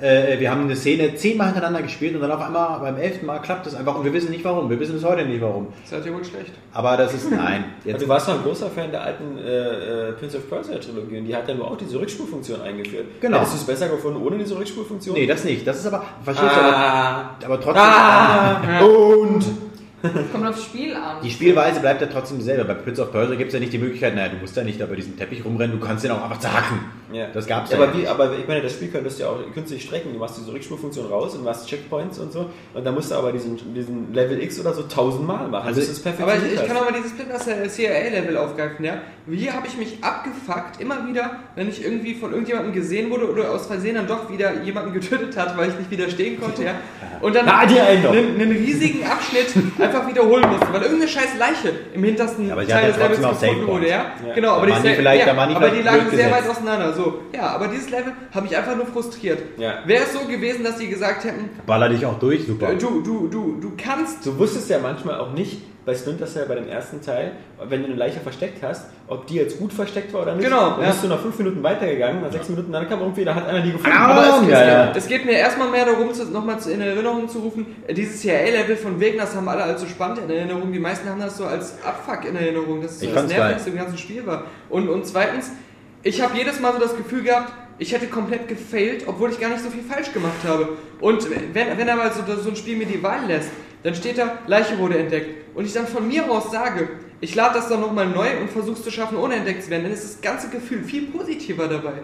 [0.00, 3.40] Äh, wir haben eine Szene zehnmal hintereinander gespielt und dann auf einmal beim elften Mal
[3.40, 4.70] klappt es einfach und wir wissen nicht warum.
[4.70, 5.68] Wir wissen bis heute nicht warum.
[5.90, 6.52] Das ist ja wohl schlecht.
[6.72, 7.64] Aber das ist, nein.
[7.84, 11.18] Jetzt, du warst doch ein großer Fan der alten äh, äh, Prince of Persia Trilogie
[11.18, 13.06] und die hat ja nur auch diese Rückspulfunktion eingeführt.
[13.20, 13.38] Genau.
[13.38, 15.16] Hättest du es besser gefunden ohne diese Rückspulfunktion?
[15.16, 15.66] nee, das nicht.
[15.66, 17.82] Das ist aber, verstehst du, ah, aber, aber trotzdem.
[17.84, 19.44] ah, und
[20.32, 21.16] Kommt aufs Spiel an.
[21.22, 22.64] Die Spielweise bleibt ja trotzdem dieselbe.
[22.64, 24.80] Bei Prince of Persia gibt es ja nicht die Möglichkeit, naja, du musst ja nicht
[24.80, 26.78] da bei diesem Teppich rumrennen, du kannst den auch einfach zerhacken.
[27.12, 27.28] Ja.
[27.32, 27.78] Das gab's ja.
[27.78, 30.12] ja Aber, wie, aber ich meine, das Spiel könntest du ja auch künstlich strecken.
[30.12, 32.50] Du machst diese Rückspulfunktion raus und machst Checkpoints und so.
[32.74, 35.66] Und dann musst du aber diesen, diesen Level X oder so tausendmal machen.
[35.66, 38.84] Also bis es perfekt Aber ich, ich kann auch mal dieses Splinter Cell CIA-Level aufgreifen,
[38.84, 38.98] ja.
[39.30, 43.50] Hier habe ich mich abgefuckt, immer wieder, wenn ich irgendwie von irgendjemandem gesehen wurde oder
[43.50, 46.74] aus Versehen dann doch wieder jemanden getötet hat, weil ich nicht widerstehen konnte, ja.
[47.20, 49.48] Und dann einen riesigen Abschnitt
[49.78, 53.88] einfach wiederholen musste, weil irgendeine scheiß Leiche im hintersten Ja, Teil des Levels gefunden wurde,
[53.88, 54.06] ja.
[54.26, 54.34] Ja.
[54.34, 57.20] Genau, aber die, vielleicht- ja, aber die lagen sehr weit auseinander, so.
[57.34, 59.40] Ja, aber dieses Level habe ich einfach nur frustriert.
[59.56, 59.82] Ja.
[59.86, 62.72] Wäre es so gewesen, dass die gesagt hätten, Baller dich auch durch, super.
[62.72, 66.44] äh, du, du, du, du kannst Du wusstest ja manchmal auch nicht bei Splinter Cell
[66.46, 67.32] bei dem ersten Teil,
[67.66, 70.44] wenn du eine Leiche versteckt hast, ob die jetzt gut versteckt war oder nicht.
[70.44, 70.88] Genau, Dann ja.
[70.88, 73.62] bist du nach fünf Minuten weitergegangen, nach sechs Minuten, dann kam irgendwie, da hat einer
[73.62, 73.96] die gefunden.
[73.96, 74.92] Ah, Aber es, ja, ja.
[74.94, 79.00] es geht mir erstmal mehr darum, nochmal in Erinnerung zu rufen, äh, dieses CIA-Level von
[79.00, 80.70] Wegen, das haben alle als so spannend in Erinnerung.
[80.70, 83.76] Die meisten haben das so als Abfuck in Erinnerung, dass es so das Nervigste im
[83.76, 84.42] ganzen Spiel war.
[84.68, 85.52] Und, und zweitens,
[86.02, 89.50] ich habe jedes Mal so das Gefühl gehabt, ich hätte komplett gefailt, obwohl ich gar
[89.50, 90.76] nicht so viel falsch gemacht habe.
[91.00, 93.50] Und wenn, wenn er mal so, so ein Spiel mir die Wahl lässt,
[93.82, 95.56] dann steht da, Leiche wurde entdeckt.
[95.56, 96.88] Und ich dann von mir aus sage,
[97.20, 99.84] ich lade das dann nochmal neu und versuche es zu schaffen, ohne entdeckt zu werden,
[99.84, 101.94] dann ist das ganze Gefühl viel positiver dabei.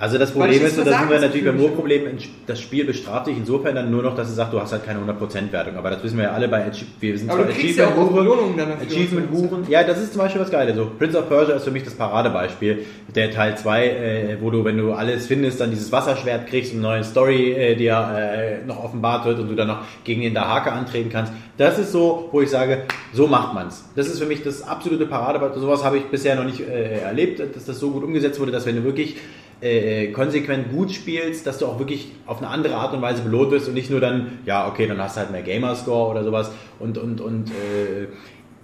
[0.00, 3.36] Also das Problem ist, und da sind wir natürlich beim Urproblem, das Spiel bestraft dich
[3.36, 5.76] insofern dann nur noch, dass es sagt, du hast halt keine 100% Wertung.
[5.76, 6.70] Aber das wissen wir ja alle bei
[7.00, 8.86] wir sind Aber zwar du kriegst ja auch Belohnungen dann dafür.
[8.86, 9.66] Achievement-Huren.
[9.68, 10.76] Ja, das ist zum Beispiel was Geiles.
[10.76, 12.84] So, Prince of Persia ist für mich das Paradebeispiel.
[13.12, 16.78] Der Teil 2, äh, wo du, wenn du alles findest, dann dieses Wasserschwert kriegst und
[16.78, 20.34] eine neue Story äh, dir äh, noch offenbart wird und du dann noch gegen den
[20.34, 21.32] Dahake antreten kannst.
[21.56, 23.84] Das ist so, wo ich sage, so macht man's.
[23.96, 25.60] Das ist für mich das absolute Paradebeispiel.
[25.60, 28.64] Sowas habe ich bisher noch nicht äh, erlebt, dass das so gut umgesetzt wurde, dass
[28.64, 29.16] wenn du wirklich
[29.60, 33.50] äh, konsequent gut spielst, dass du auch wirklich auf eine andere Art und Weise belohnt
[33.50, 36.50] wirst und nicht nur dann, ja, okay, dann hast du halt mehr Gamerscore oder sowas
[36.78, 38.06] und, und, und äh,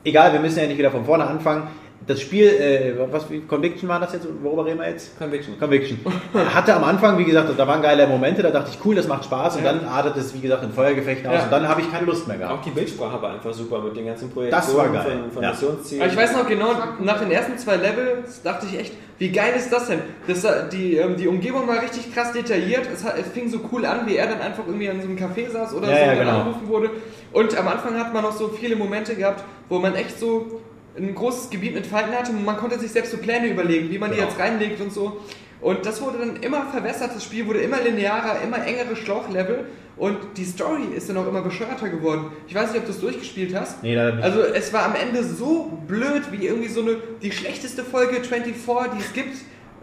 [0.05, 1.65] egal, wir müssen ja nicht wieder von vorne anfangen.
[2.07, 4.27] Das Spiel, äh, was wie Conviction war das jetzt?
[4.43, 5.19] Worüber reden wir jetzt?
[5.19, 5.59] Conviction.
[5.59, 5.99] Conviction.
[6.55, 9.25] Hatte am Anfang, wie gesagt, da waren geile Momente, da dachte ich, cool, das macht
[9.25, 11.45] Spaß und dann artet es, wie gesagt, in Feuergefechten aus Ja.
[11.45, 12.67] und dann habe ich keine Lust mehr Auch gehabt.
[12.67, 15.51] die Bildsprache war einfach super mit den ganzen Projekten Das war geil, von, von ja.
[15.51, 19.55] Aber ich weiß noch genau, nach den ersten zwei Levels dachte ich echt, wie geil
[19.57, 20.01] ist das denn?
[20.27, 22.83] Das, die, ähm, die Umgebung war richtig krass detailliert.
[22.93, 25.49] Es, es fing so cool an, wie er dann einfach irgendwie an so einem Café
[25.51, 26.39] saß oder Ja, so ja, und dann genau.
[26.41, 26.91] angerufen wurde.
[27.33, 30.61] Und am Anfang hat man noch so viele Momente gehabt, wo man echt so
[30.97, 33.99] ein großes Gebiet mit Feinden hatte und man konnte sich selbst so Pläne überlegen, wie
[33.99, 34.29] man die Genau.
[34.29, 35.21] jetzt reinlegt und so.
[35.61, 39.65] Und das wurde dann immer verwässert, das Spiel wurde immer linearer, immer engere Schlauchlevel
[39.97, 42.27] und die Story ist dann auch immer bescheuerter geworden.
[42.47, 43.83] Ich weiß nicht, ob du es durchgespielt hast.
[43.83, 44.25] Nee, leider nicht.
[44.25, 48.93] Also es war am Ende so blöd wie irgendwie so eine die schlechteste Folge 24,
[48.95, 49.37] die es gibt.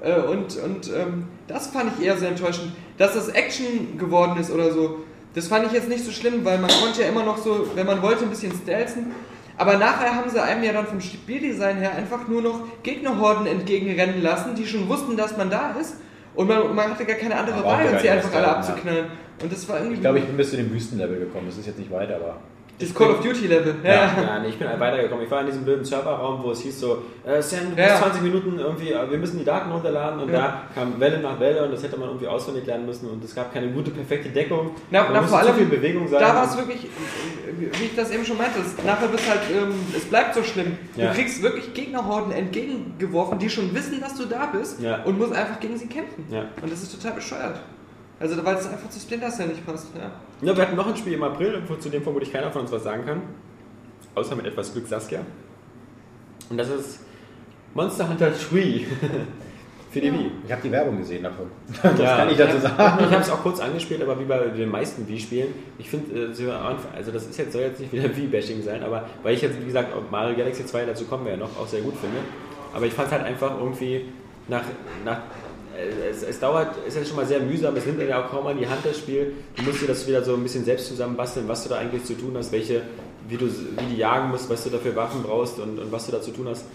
[0.03, 2.73] Äh, Und, und ähm, das fand ich eher sehr enttäuschend.
[2.97, 4.97] Dass das Action geworden ist oder so,
[5.33, 7.87] das fand ich jetzt nicht so schlimm, weil man konnte ja immer noch so, wenn
[7.87, 9.11] man wollte, ein bisschen stealthen.
[9.61, 14.19] Aber nachher haben sie einem ja dann vom Spieldesign her einfach nur noch Gegnerhorden entgegenrennen
[14.23, 15.97] lassen, die schon wussten, dass man da ist.
[16.33, 18.57] Und man, man hatte gar keine andere Aber Wahl, als sie einfach alle stealthen, ja.
[18.57, 19.05] abzuknallen.
[19.43, 21.45] Und das war irgendwie Ich glaube, ich bin bis zu dem Wüstenlevel gekommen.
[21.45, 22.37] Das ist jetzt nicht weit, aber.
[22.81, 23.75] Das Call of Duty Level.
[23.83, 23.99] Ja, Ja.
[24.21, 24.39] ja.
[24.41, 25.23] Nee, ich bin halt weitergekommen.
[25.25, 27.89] Ich war in diesem blöden Serverraum, wo es hieß so, äh, Sam, du Ja.
[27.89, 30.39] musst 20 Minuten irgendwie, äh, wir müssen die Daten runterladen und Ja.
[30.39, 33.33] da kam Welle nach Welle und das hätte man irgendwie auswendig lernen müssen und es
[33.35, 34.71] gab keine gute, perfekte Deckung.
[34.89, 36.19] Na, Da na, vor allem, viel Bewegung sein.
[36.19, 36.87] da war es wirklich,
[37.59, 40.77] wie ich das eben schon meinte, es- nachher wird halt, ähm, es bleibt so schlimm.
[40.95, 45.59] Du kriegst wirklich Gegnerhorden entgegengeworfen, die schon wissen, dass du da bist und musst einfach
[45.59, 46.25] gegen sie kämpfen.
[46.61, 47.59] Und das ist total bescheuert.
[48.21, 49.87] Also, weil es einfach zu Splinter Cell nicht passt.
[49.95, 50.11] Ja.
[50.47, 52.83] Ja, wir hatten noch ein Spiel im April, zu dem vermutlich keiner von uns was
[52.83, 53.21] sagen kann.
[54.15, 55.21] Außer mit etwas Glück Saskia.
[56.49, 56.99] Und das ist
[57.73, 58.35] Monster Hunter 3
[59.91, 60.31] für die Wii.
[60.45, 61.47] Ich habe die Werbung gesehen davon.
[61.81, 62.17] Das Ja.
[62.17, 63.03] kann ich dazu sagen.
[63.05, 65.49] Ich habe es auch kurz angespielt, aber wie bei den meisten Wii-Spielen,
[65.79, 66.51] ich finde, äh,
[66.95, 69.65] also das ist jetzt, soll jetzt nicht wieder Wii-Bashing sein, aber weil ich jetzt, wie
[69.65, 72.17] gesagt, Mario Galaxy 2, dazu kommen wir ja noch, auch sehr gut finde.
[72.73, 74.05] Aber ich fand es halt einfach irgendwie
[74.47, 74.63] nach,
[75.05, 75.21] nach
[76.09, 78.47] es, es dauert, es ist ja schon mal sehr mühsam, es nimmt ja auch kaum
[78.47, 79.33] an die Hand das Spiel.
[79.55, 82.13] Du musst dir das wieder so ein bisschen selbst zusammenbasteln, was du da eigentlich zu
[82.13, 82.81] tun hast, welche,
[83.27, 86.05] wie du wie die jagen musst, was du da für Waffen brauchst und, und was
[86.05, 86.65] du da zu tun hast.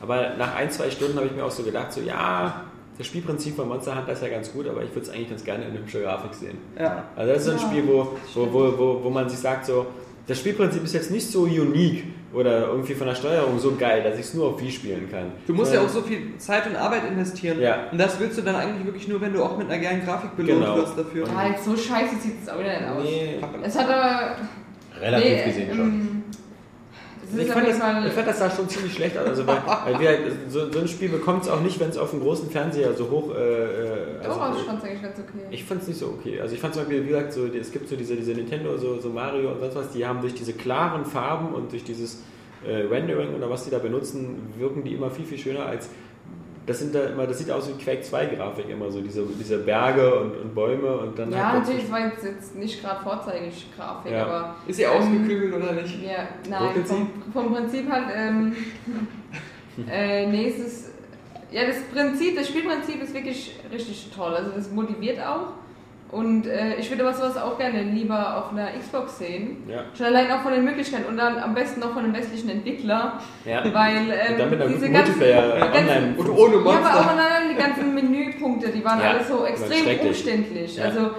[0.00, 2.64] Aber nach ein, zwei Stunden habe ich mir auch so gedacht, so ja,
[2.98, 5.44] das Spielprinzip von Monster Hunter ist ja ganz gut, aber ich würde es eigentlich ganz
[5.44, 6.58] gerne in hübscher Grafik sehen.
[6.78, 7.04] Ja.
[7.16, 9.86] Also das ist so ein Spiel, wo, wo, wo, wo, wo man sich sagt, so,
[10.26, 14.14] das Spielprinzip ist jetzt nicht so unique oder irgendwie von der Steuerung so geil, dass
[14.14, 15.32] ich es nur auf Wii spielen kann.
[15.46, 17.60] Du musst ja auch Sondern- so viel Zeit und Arbeit investieren.
[17.60, 17.88] Ja.
[17.92, 20.36] Und das willst du dann eigentlich wirklich nur, wenn du auch mit einer geilen Grafik
[20.36, 20.76] belohnt Genau.
[20.76, 21.26] wirst dafür.
[21.26, 23.04] Ja, halt so scheiße sieht es auch wieder nicht aus.
[23.04, 23.40] Nee.
[23.62, 24.36] Es hat aber.
[25.00, 26.08] Relativ nee, gesehen schon.
[27.32, 29.26] Es Ich fand, das, ich fand das sah schon ziemlich schlecht aus.
[29.28, 31.96] Also, weil, weil wir, halt- so, so ein Spiel bekommt es auch nicht, wenn es
[31.96, 33.34] auf dem großen Fernseher so hoch.
[33.34, 35.46] Äh, äh, also, ich fand es eigentlich ganz okay.
[35.50, 36.40] Ich fand es nicht so okay.
[36.40, 38.98] Also ich fand zum Beispiel, wie gesagt, so, es gibt so diese, diese Nintendo, so,
[39.00, 42.22] so Mario und sonst was, die haben durch diese klaren Farben und durch dieses
[42.66, 45.88] äh, Rendering oder was die da benutzen, wirken die immer viel, viel schöner als
[46.64, 49.58] Das sind da immer, das sieht aus wie Quake 2 Grafik immer so, diese, diese
[49.58, 53.02] Berge und, und Bäume und dann Ja, halt natürlich, das war jetzt, jetzt nicht gerade
[53.02, 54.26] vorzeigig Grafik, Ja.
[54.26, 54.54] aber.
[54.66, 56.02] Ist sie ähm, ausgekügelt oder nicht?
[56.02, 58.54] Ja, nein, vom, vom Prinzip halt, ähm,
[59.90, 60.90] äh, nee, es ist,
[61.50, 65.48] ja, das Prinzip, das Spielprinzip ist wirklich richtig toll, also das motiviert auch
[66.12, 69.84] und äh, ich würde aber sowas auch gerne lieber auf einer Xbox sehen, Ja.
[69.96, 73.18] schon allein auch von den Möglichkeiten und dann am besten noch von einem westlichen Entwickler,
[73.44, 73.64] Ja.
[73.72, 76.16] weil ähm, Und dann mit einer diese ganzen, ganzen-.
[76.16, 77.10] Und ohne ja, aber auch Monster.
[77.10, 80.76] allein die ganzen Menüpunkte, die waren Ja, alle so extrem umständlich.
[80.76, 80.84] Ja.
[80.84, 81.10] Also, äh,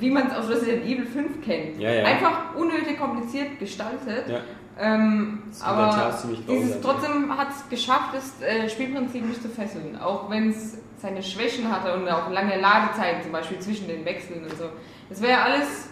[0.00, 1.78] wie man es aus Resident Evil 5 kennt.
[1.80, 2.04] Ja, ja.
[2.04, 4.24] Einfach unnötig kompliziert gestaltet.
[4.78, 4.94] Ja.
[4.94, 6.12] Ähm, Das aber
[6.48, 9.98] dieses, trotzdem hat es geschafft, das äh, Spielprinzip mich zu fesseln.
[10.00, 14.42] Auch wenn es seine Schwächen hatte und auch lange Ladezeiten zum Beispiel zwischen den Wechseln
[14.44, 14.64] und so.
[15.08, 15.88] Das wäre alles.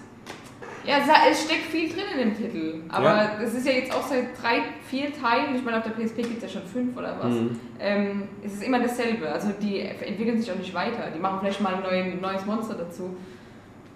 [0.84, 0.96] Ja,
[1.30, 2.82] es- steckt viel drin in dem Titel.
[2.88, 3.30] Aber Ja.
[3.40, 6.42] es ist ja jetzt auch seit drei, vier Teilen, ich meine, auf der PSP gibt
[6.42, 7.32] es ja schon fünf oder was.
[7.32, 7.60] Mhm.
[7.78, 9.30] Ähm, es ist immer dasselbe.
[9.30, 11.04] Also die entwickeln sich auch nicht weiter.
[11.14, 13.16] Die machen vielleicht mal ein neues Monster dazu.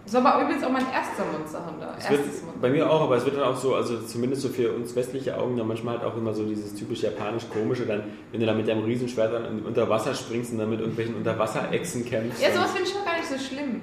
[0.07, 1.95] Das war aber übrigens auch mein erster Monster Hunter.
[1.99, 2.61] Es wird, Erstes Monster.
[2.61, 5.37] bei mir auch, aber es wird dann auch so, also zumindest so für uns westliche
[5.37, 8.69] Augen, dann manchmal halt auch immer so dieses typisch japanisch-komische, dann, wenn du da mit
[8.69, 12.41] deinem Riesenschwert dann unter Wasser springst und dann mit irgendwelchen Unterwasserechsen kämpfst.
[12.41, 13.83] Ja, sowas finde ich auch gar nicht so schlimm.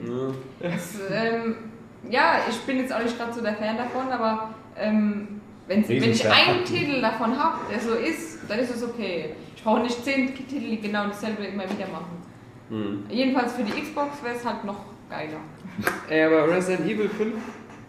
[0.62, 0.70] Ja.
[0.70, 1.56] Das, ähm,
[2.10, 6.26] ja, ich bin jetzt auch nicht gerade so der Fan davon, aber ähm, wenn, ich
[6.26, 9.36] einen Titel davon habe, der so ist, dann ist es okay.
[9.56, 12.22] Ich brauche nicht zehn Titel, die genau dasselbe immer wieder machen.
[12.70, 13.04] Hm.
[13.10, 14.78] Jedenfalls für die Xbox wäre es halt noch
[15.10, 15.40] geiler.
[16.10, 17.34] Ey, aber Resident Evil 5,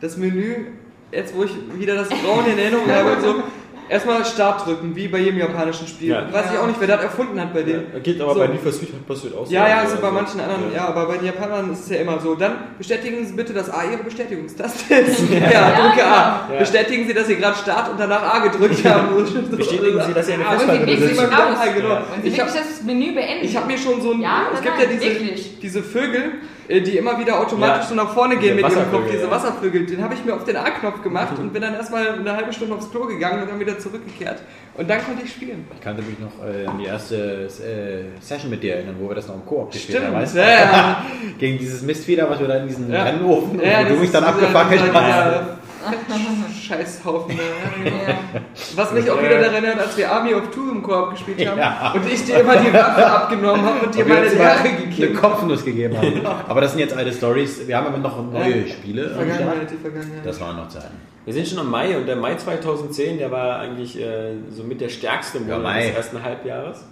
[0.01, 0.67] das Menü,
[1.13, 3.43] jetzt wo ich wieder das Grauen in Erinnerung habe, so
[3.89, 6.09] erstmal Start drücken, wie bei jedem japanischen Spiel.
[6.09, 6.33] Ja.
[6.33, 7.87] Weiß ich auch nicht, wer das erfunden hat bei denen.
[7.93, 8.41] Ja, geht aber So.
[8.41, 9.53] bei Need for Speed halt passiert auch so.
[9.53, 10.89] Ja, ja, Also, bei manchen anderen, ja.
[10.89, 12.35] aber bei den Japanern ist es ja immer so.
[12.35, 15.31] Dann bestätigen Sie bitte, dass A Ihre Bestätigungstaste ist.
[15.31, 16.49] Ja, Ja, drücke A.
[16.51, 16.59] Ja.
[16.61, 19.09] Bestätigen Sie, dass Sie gerade Start und danach A gedrückt haben.
[19.57, 21.29] Bestätigen Sie, dass Sie eine Festplatte und Sie besitzen.
[21.31, 21.97] Ja, genau.
[21.97, 23.45] Und sie Ich hab- wirklich das Menü beenden.
[23.45, 24.21] Ich habe mir schon so ein.
[24.23, 26.23] Ja, es nein, gibt ja diese, diese Vögel,
[26.69, 27.89] die immer wieder automatisch Ja.
[27.89, 29.31] so nach vorne gehen mit ihrem Kopf, diese ja.
[29.31, 29.87] Wasservögel.
[29.87, 32.75] Den habe ich mir auf den A-Knopf gemacht und bin dann erstmal eine halbe Stunde
[32.75, 34.41] aufs Klo gegangen und dann wieder zurückgekehrt.
[34.77, 35.67] Und dann konnte ich spielen.
[35.75, 37.17] Ich kannte mich noch äh, an die erste
[37.47, 40.15] äh, Session mit dir erinnern, wo wir das noch im Koop gespielt haben.
[40.15, 40.41] Weißt du?
[40.41, 41.05] ja.
[41.39, 43.05] Gegen dieses Mistfeder, was wir da in diesen Ja.
[43.05, 45.41] Rennofen, Ja, wo du mich dann abgefackelt hast.
[46.67, 47.37] Scheißhaufen.
[47.37, 47.97] Ja, genau.
[47.97, 48.41] Ja.
[48.77, 51.59] Was mich auch wieder daran erinnert, als wir Army of Two im Koop gespielt haben
[51.59, 51.93] Ja.
[51.95, 55.29] und ich dir immer die Waffe abgenommen habe und dir meine eine gegeben habe.
[55.29, 56.21] Kopfnuss gegeben haben.
[56.49, 57.67] Aber das sind jetzt alte Stories.
[57.67, 58.73] Wir haben aber noch neue Ja.
[58.73, 59.11] Spiele.
[59.11, 60.25] Vergangenheit, die Vergangenheit.
[60.25, 60.95] Das waren noch Zeiten.
[61.25, 64.91] Wir sind schon im Mai und der Mai 2010, der war eigentlich äh, somit der
[64.91, 65.87] stärkste Monat Mai.
[65.87, 66.85] des ersten Halbjahres.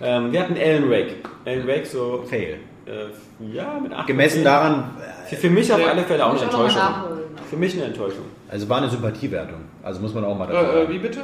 [0.00, 1.14] Ähm, wir hatten Alan Wake.
[1.44, 2.56] Alan Wake so, Fail.
[2.86, 4.06] äh, ja, mit 8.
[4.08, 4.90] Gemessen daran,
[5.28, 6.82] Für, für mich auf alle Fälle auch eine Enttäuschung.
[7.50, 8.24] Für mich eine Enttäuschung.
[8.50, 9.60] also war eine Sympathiewertung.
[9.82, 10.92] Also muss man auch mal dazu Äh, äh, sagen.
[10.92, 11.20] wie bitte?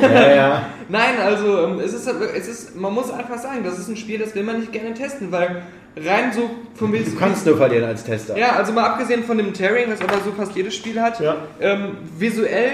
[0.00, 0.62] Ja, ja.
[0.88, 4.18] Nein, also ähm, es ist, es ist, man muss einfach sagen, das ist ein Spiel,
[4.18, 5.62] das will man nicht gerne testen, weil
[5.96, 8.36] rein so vom Du kannst nur verlieren als Tester.
[8.38, 11.36] Ja, also mal abgesehen von dem Tearing, was aber so fast jedes Spiel hat, Ja.
[11.60, 12.70] ähm, visuell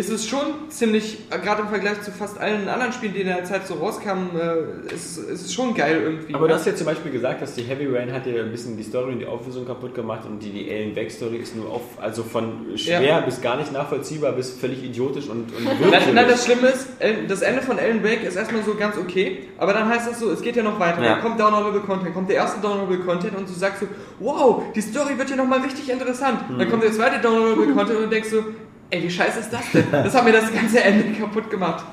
[0.00, 0.40] ist es schon
[0.70, 3.74] ziemlich, äh, gerade im Vergleich zu fast allen anderen Spielen, die in der Zeit so
[3.74, 6.34] rauskamen, äh, ist, ist es schon geil irgendwie.
[6.34, 8.78] Aber du hast ja zum Beispiel gesagt, dass die Heavy Rain hat dir ein bisschen
[8.78, 11.70] die Story und die Auflösung kaputt gemacht und die, die Alan Wake Story ist nur
[11.70, 13.20] auf, also von schwer Ja.
[13.20, 16.88] bis gar nicht nachvollziehbar bis völlig idiotisch und, und Nein, nein, das Schlimme ist,
[17.28, 20.30] das Ende von Alan Wake ist erstmal so ganz okay, aber dann heißt das so,
[20.30, 21.02] es geht ja noch weiter.
[21.02, 21.10] Ja.
[21.16, 23.86] Dann kommt Downloadable Content, kommt der erste Downloadable Content und du sagst so,
[24.18, 26.48] wow, die Story wird ja nochmal richtig interessant.
[26.48, 26.58] Mhm.
[26.58, 28.44] Dann kommt der zweite Downloadable Content und du denkst so,
[28.90, 29.84] ey, wie scheiße ist das denn?
[29.90, 31.84] Das hat mir das ganze Ende kaputt gemacht.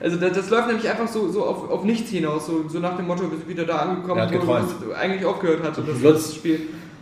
[0.00, 2.96] Also das, das läuft nämlich einfach so, so auf, auf nichts hinaus, so, so nach
[2.96, 6.34] dem Motto, wir sind wieder da angekommen, hat wo es eigentlich aufgehört hatte, das, das
[6.34, 6.60] Spiel.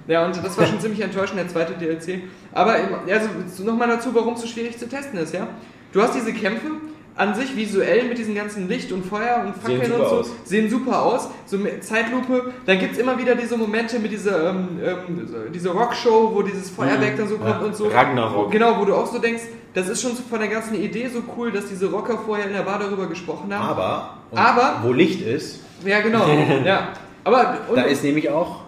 [0.09, 2.23] Ja, und das war schon ziemlich enttäuschend, der zweite DLC.
[2.53, 2.77] Aber
[3.09, 5.47] also nochmal dazu, warum es so schwierig zu testen ist, ja?
[5.93, 6.69] Du hast diese Kämpfe
[7.17, 10.31] an sich visuell mit diesen ganzen Licht und Feuer und Fackeln und so, aus.
[10.45, 11.29] sehen super aus.
[11.47, 12.53] So mit Zeitlupe.
[12.65, 16.43] Dann gibt es immer wieder diese Momente mit dieser, ähm, ähm, so- diese Rockshow, wo
[16.43, 17.89] dieses Feuerwerk dann so kommt und so.
[17.89, 18.51] Ragnarok.
[18.51, 19.43] Genau, wo du auch so denkst,
[19.75, 22.63] das ist schon von der ganzen Idee so cool, dass diese Rocker vorher in der
[22.63, 23.69] Bar darüber gesprochen haben.
[23.69, 26.27] Aber, Aber- wo Licht ist, Ja, genau.
[26.65, 26.89] ja.
[27.25, 28.62] Aber und, da ist nämlich auch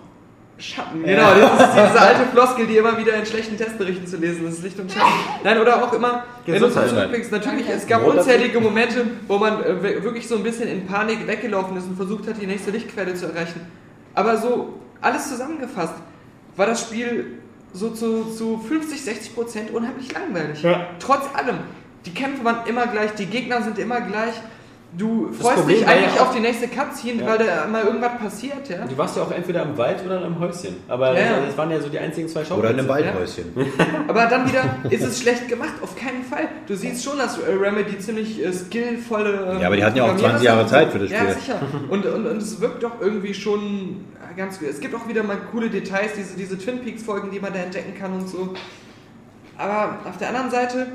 [0.58, 1.34] Schatten, genau.
[1.34, 4.62] Das ist diese alte Floskel, die immer wieder in schlechten Testberichten zu lesen ist.
[4.62, 5.12] Licht und Schatten.
[5.42, 10.02] Nein, oder auch immer, wenn du zurückblickst, natürlich, es gab unzählige Momente, wo man äh,
[10.02, 13.26] wirklich so ein bisschen in Panik weggelaufen ist und versucht hat, die nächste Lichtquelle zu
[13.26, 13.60] erreichen.
[14.14, 15.94] Aber so, alles zusammengefasst,
[16.56, 17.38] war das Spiel
[17.72, 20.62] so zu, zu 50, 60 Prozent unheimlich langweilig.
[20.62, 20.86] Ja.
[21.00, 21.58] Trotz allem.
[22.06, 24.34] Die Kämpfe waren immer gleich, die Gegner sind immer gleich.
[24.96, 27.26] Du freust Problem dich ja eigentlich auch- auf die nächste Cutscene, Ja.
[27.28, 28.84] weil da mal irgendwas passiert, ja.
[28.86, 30.76] Du warst ja auch entweder im Wald oder im Häuschen.
[30.88, 31.36] Aber Ja, ja.
[31.36, 32.60] das, das waren ja so die einzigen zwei Schauplätze.
[32.60, 33.44] Oder in einem Waldhäuschen.
[34.08, 36.48] Aber dann wieder ist es schlecht gemacht, auf keinen Fall.
[36.66, 39.58] Du siehst schon, dass äh, Remedy ziemlich äh, skillvolle.
[39.60, 40.66] Ja, aber die hatten ja auch Programmierer 20 Jahre.
[40.66, 41.34] Zeit für das Ja, Spiel.
[41.34, 41.60] sicher.
[41.88, 44.04] Und, und, und es wirkt doch irgendwie schon
[44.36, 44.68] ganz gut.
[44.68, 47.94] Es gibt auch wieder mal coole Details, diese, diese Twin Peaks-Folgen, die man da entdecken
[47.98, 48.54] kann und so.
[49.56, 50.86] Aber auf der anderen Seite,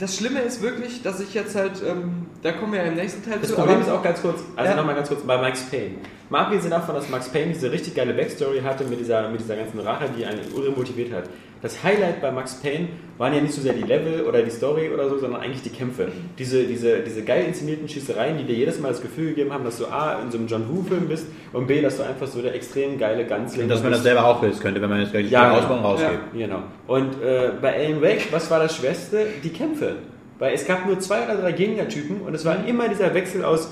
[0.00, 3.22] das Schlimme ist wirklich, dass ich jetzt halt, ähm, da kommen wir ja im nächsten
[3.28, 3.54] Teil Das zu.
[3.54, 4.76] Problem aber- ist auch ganz kurz, also Ja.
[4.76, 5.96] nochmal ganz kurz bei Max Payne.
[6.30, 9.56] Mal abgesehen davon, dass Max Payne diese richtig geile Backstory hatte mit dieser, mit dieser
[9.56, 11.24] ganzen Rache, die einen irre motiviert hat.
[11.62, 12.88] Das Highlight bei Max Payne
[13.18, 15.68] waren ja nicht so sehr die Level oder die Story oder so, sondern eigentlich die
[15.68, 16.08] Kämpfe.
[16.38, 19.76] Diese, diese, diese geil inszenierten Schießereien, die dir jedes Mal das Gefühl gegeben haben, dass
[19.76, 22.54] du A, in so einem John Woo-Film bist und B, dass du einfach so der
[22.54, 24.04] extrem geile Gunslinger Und dass man das bist.
[24.04, 26.18] selber auch lösen könnte, wenn man jetzt gleich die Ja, Ausbau rausgeht.
[26.32, 26.62] Genau.
[26.86, 29.26] Und äh, bei Alan Wake, was war das Schwerste?
[29.44, 29.96] Die Kämpfe.
[30.38, 33.70] Weil es gab nur zwei oder drei Gegnertypen und es war immer dieser Wechsel aus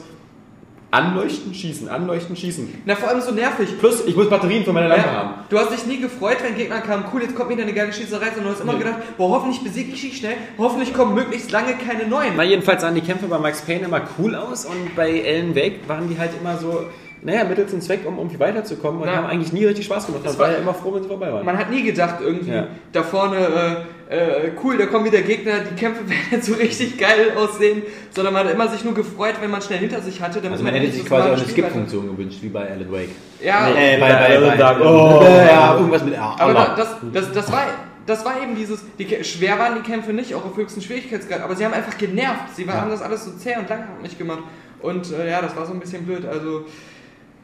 [0.91, 2.83] Anleuchten, Schießen, Anleuchten, Schießen.
[2.87, 3.79] Na, vor allem so nervig.
[3.79, 5.29] Plus, ich muss Batterien für meine Lampe haben.
[5.31, 7.93] Ja, du hast dich nie gefreut, wenn Gegner kamen, cool, jetzt kommt wieder eine geile
[7.93, 8.79] Schießerei, sondern du hast immer Nee.
[8.79, 12.33] gedacht, boah, hoffentlich besiege ich sie schnell, hoffentlich kommen möglichst lange keine neuen.
[12.37, 15.87] Na, jedenfalls sahen die Kämpfe bei Max Payne immer cool aus und bei Alan Wake
[15.89, 16.87] waren die halt immer so,
[17.23, 19.17] naja, Mittel zum Zweck, um irgendwie weiterzukommen und Ja.
[19.17, 20.23] haben eigentlich nie richtig Spaß gemacht.
[20.25, 21.45] Man Das war ja immer froh, wenn sie vorbei waren.
[21.45, 22.67] Man hat nie gedacht, irgendwie Ja.
[22.93, 26.97] da vorne, äh, äh, cool, da kommen wieder Gegner, die Kämpfe werden jetzt so richtig
[26.99, 30.37] geil aussehen, sondern man hat immer sich nur gefreut, wenn man schnell hinter sich hatte.
[30.39, 33.11] Damit Also man hätte sich quasi auch eine Skip-Funktion gewünscht, wie bei Alan Wake.
[33.43, 35.49] Ja, Äh, bei, bei bei, bei, Alan oh, Wake.
[35.51, 36.37] ja, irgendwas mit A.
[36.39, 37.63] aber das, das, das, war,
[38.07, 41.55] das war eben dieses, die, schwer waren die Kämpfe nicht, auch auf höchsten Schwierigkeitsgrad, aber
[41.57, 42.55] sie haben einfach genervt.
[42.57, 44.43] Sie haben das alles so zäh und langatmig gemacht.
[44.81, 46.25] Und äh, ja, das war so ein bisschen blöd.
[46.25, 46.65] Also,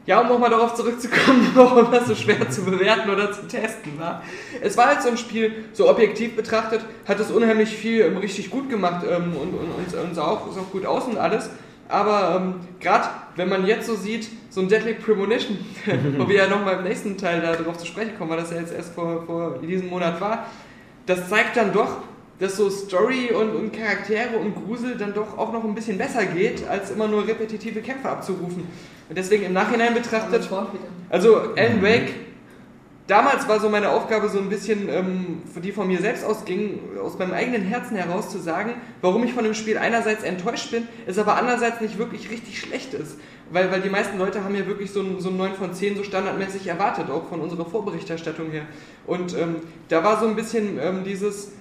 [0.05, 4.21] ja, um nochmal darauf zurückzukommen, warum das so schwer zu bewerten oder zu testen war.
[4.61, 8.49] Es war halt so ein Spiel, so objektiv betrachtet, hat es unheimlich viel ähm, richtig
[8.49, 11.49] gut gemacht ähm, und, und, und, und sah, auch, sah auch gut aus und alles.
[11.87, 15.57] Aber ähm, gerade wenn man jetzt so sieht, so ein Deadly Premonition,
[16.17, 18.73] wo wir ja nochmal im nächsten Teil darauf zu sprechen kommen, weil das ja jetzt
[18.73, 20.47] erst vor, vor diesem Monat war,
[21.05, 21.97] das zeigt dann doch,
[22.39, 26.25] dass so Story und, und Charaktere und Grusel dann doch auch noch ein bisschen besser
[26.25, 28.67] geht, als immer nur repetitive Kämpfe abzurufen.
[29.07, 30.49] Und deswegen im Nachhinein betrachtet,
[31.09, 32.13] also Alan Wake,
[33.07, 37.17] damals war so meine Aufgabe so ein bisschen, ähm, die von mir selbst ausging, aus
[37.17, 41.19] meinem eigenen Herzen heraus zu sagen, warum ich von dem Spiel einerseits enttäuscht bin, es
[41.19, 43.17] aber andererseits nicht wirklich richtig schlecht ist.
[43.51, 45.97] Weil, weil die meisten Leute haben ja wirklich so ein, so ein 9 von 10
[45.97, 48.65] so standardmäßig erwartet, auch von unserer Vorberichterstattung her.
[49.05, 49.57] Und ähm,
[49.87, 51.51] da war so ein bisschen ähm, dieses,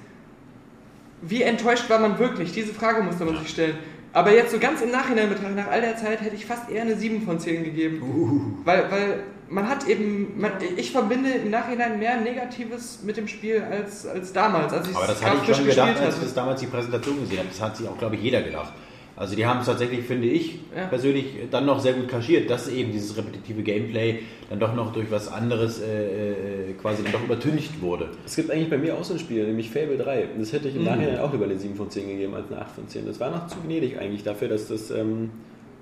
[1.20, 2.52] wie enttäuscht war man wirklich?
[2.52, 3.76] Diese Frage musste man sich stellen.
[4.14, 6.82] Aber jetzt so ganz im Nachhinein betrachtet, nach all der Zeit, hätte ich fast eher
[6.82, 8.60] eine 7 von 10 gegeben.
[8.64, 13.60] Weil, weil man hat eben, man, ich verbinde im Nachhinein mehr Negatives mit dem Spiel
[13.68, 16.60] als, als damals, als ich Aber das hatte ich schon gedacht, als ich das damals
[16.60, 17.48] die Präsentation gesehen habe.
[17.48, 18.72] Das hat sich auch, glaube ich, jeder gedacht.
[19.16, 20.86] Also die haben es tatsächlich, finde ich, Ja.
[20.88, 24.20] persönlich dann noch sehr gut kaschiert, dass eben dieses repetitive Gameplay
[24.50, 28.08] dann doch noch durch was anderes äh, äh, quasi dann doch übertüncht wurde.
[28.26, 30.28] Es gibt eigentlich bei mir auch so ein Spiel, nämlich Fable 3.
[30.34, 30.88] Und Das hätte ich im Mhm.
[30.88, 33.06] Nachhinein auch lieber eine 7 von 10 gegeben als eine 8 von 10.
[33.06, 35.30] Das war noch zu gnädig eigentlich dafür, dass das ähm,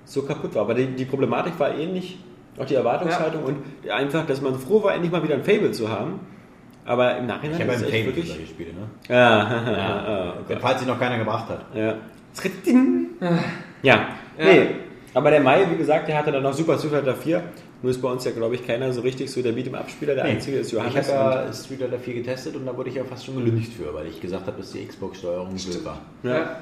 [0.05, 0.63] so kaputt war.
[0.63, 2.19] Aber die, die Problematik war ähnlich,
[2.59, 3.57] auch die Erwartungshaltung und
[3.91, 6.21] einfach, dass man froh war, endlich mal wieder ein Fable zu haben.
[6.85, 8.29] Aber im Nachhinein Ich habe ist es echt Fable wirklich...
[8.29, 8.91] solche Spiele, ne?
[9.09, 9.17] Ja,
[9.73, 10.35] ja.
[10.51, 11.65] Ja, falls sich noch keiner gebracht hat.
[11.75, 11.95] Ja.
[13.83, 14.67] Ja, nee.
[15.15, 17.43] Aber der Mai, wie gesagt, der hatte dann noch Super Street Fighter 4.
[17.83, 20.15] Nur ist bei uns ja, glaube ich, keiner so richtig so der Beat'em-Up-Spieler.
[20.15, 20.31] Der Nee.
[20.31, 21.13] einzige ist Ich Johannes.
[21.13, 23.93] habe ja Street Fighter 4 getestet und da wurde ich ja fast schon gelüncht für,
[23.93, 25.99] weil ich gesagt habe, dass die Xbox-Steuerung blöd war.
[26.23, 26.57] ja.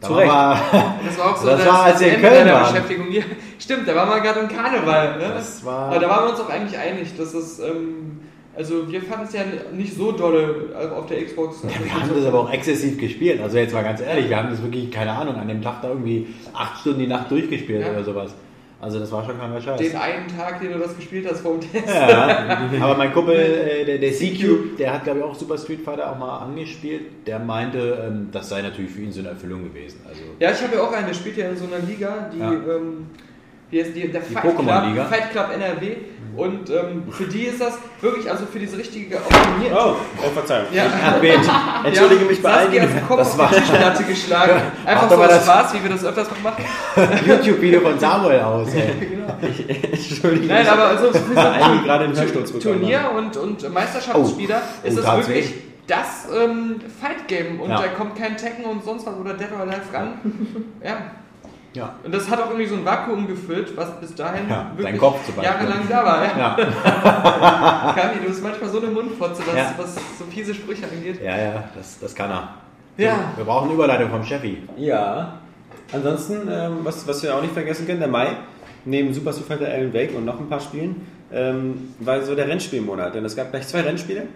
[0.00, 0.28] Da Zu Recht.
[0.28, 0.60] war-
[1.06, 2.72] Das war auch so Das war, als wir in Köln waren.
[2.72, 3.22] Beschäftigung hier.
[3.58, 5.18] Stimmt, da waren wir gerade im Karneval.
[5.18, 5.24] Ne?
[5.34, 8.20] Das war- da waren wir uns auch eigentlich einig, dass es, ähm,
[8.56, 9.40] also wir fanden es ja
[9.72, 10.66] nicht so dolle
[10.96, 11.62] auf der Xbox.
[11.62, 13.40] Ja, wir haben das aber auch exzessiv gespielt.
[13.40, 15.88] Also jetzt mal ganz ehrlich, wir haben das wirklich, keine Ahnung, an dem Tag da
[15.88, 17.90] irgendwie acht Stunden die Nacht durchgespielt Ja.
[17.92, 18.34] oder sowas.
[18.80, 19.80] Also das war schon kein Scheiß.
[19.80, 21.88] Den einen Tag, den du das gespielt hast vor dem Test.
[21.88, 25.80] Ja, aber mein Kumpel, äh, der, der CQ, der hat glaube ich auch Super Street
[25.80, 27.02] Fighter auch mal angespielt.
[27.26, 30.00] Der meinte, ähm, das sei natürlich für ihn so eine Erfüllung gewesen.
[30.06, 32.38] Also Ja, ich habe ja auch einen, der spielt ja in so einer Liga, die,
[32.38, 32.52] Ja.
[32.52, 33.06] ähm,
[33.70, 34.66] wie heißt die, der Die Fight Club.
[35.08, 35.96] Fight Club NRW.
[36.36, 39.72] Und ähm, für die ist das wirklich, also für diese richtige optimiert.
[39.76, 39.94] Oh,
[40.24, 40.66] oh, Verzeihung.
[40.72, 40.84] Ja.
[40.84, 41.38] Erdbeet.
[41.84, 44.62] Entschuldige Ja, mich bei allen, die- Kopf das auf war- die Tischplatte geschlagen.
[44.84, 46.64] Einfach so aus das- Spaß, wie wir das öfters mal machen.
[47.26, 48.68] YouTube-Video von Samuel aus.
[48.74, 48.90] Ey.
[49.92, 50.70] Entschuldige Nein, mich.
[50.72, 54.86] aber also für gerade einen Hörsturz Turnier und, und Meisterschaftsspieler Oh.
[54.88, 55.54] ist Oh, das wirklich
[55.86, 57.60] das ähm, Fight-Game.
[57.60, 57.76] Und Ja.
[57.82, 60.18] da kommt kein Tekken und sonst was oder Dead or Alive ran.
[60.84, 60.96] ja.
[61.74, 61.94] Ja.
[62.04, 65.42] Und das hat auch irgendwie so ein Vakuum gefüllt, was bis dahin Ja, dein wirklich
[65.42, 66.24] jahrelang da war.
[66.24, 66.56] Ja.
[66.56, 67.94] Ja.
[67.96, 69.74] Kami, du bist manchmal so eine Mundfotze, was, Ja.
[69.76, 71.20] was so fiese Sprüche angeht.
[71.22, 72.48] ja, ja, das, das kann er.
[72.96, 73.16] Ja.
[73.36, 74.62] Wir brauchen eine Überleitung vom Chefi.
[74.76, 75.40] Ja.
[75.92, 78.28] Ansonsten, ähm, was, was wir auch nicht vergessen können, der Mai,
[78.84, 82.46] neben Super Street Fighter Alan Wake und noch ein paar Spielen, ähm, war so der
[82.48, 83.14] Rennspielmonat.
[83.16, 84.28] Denn es gab gleich zwei Rennspiele.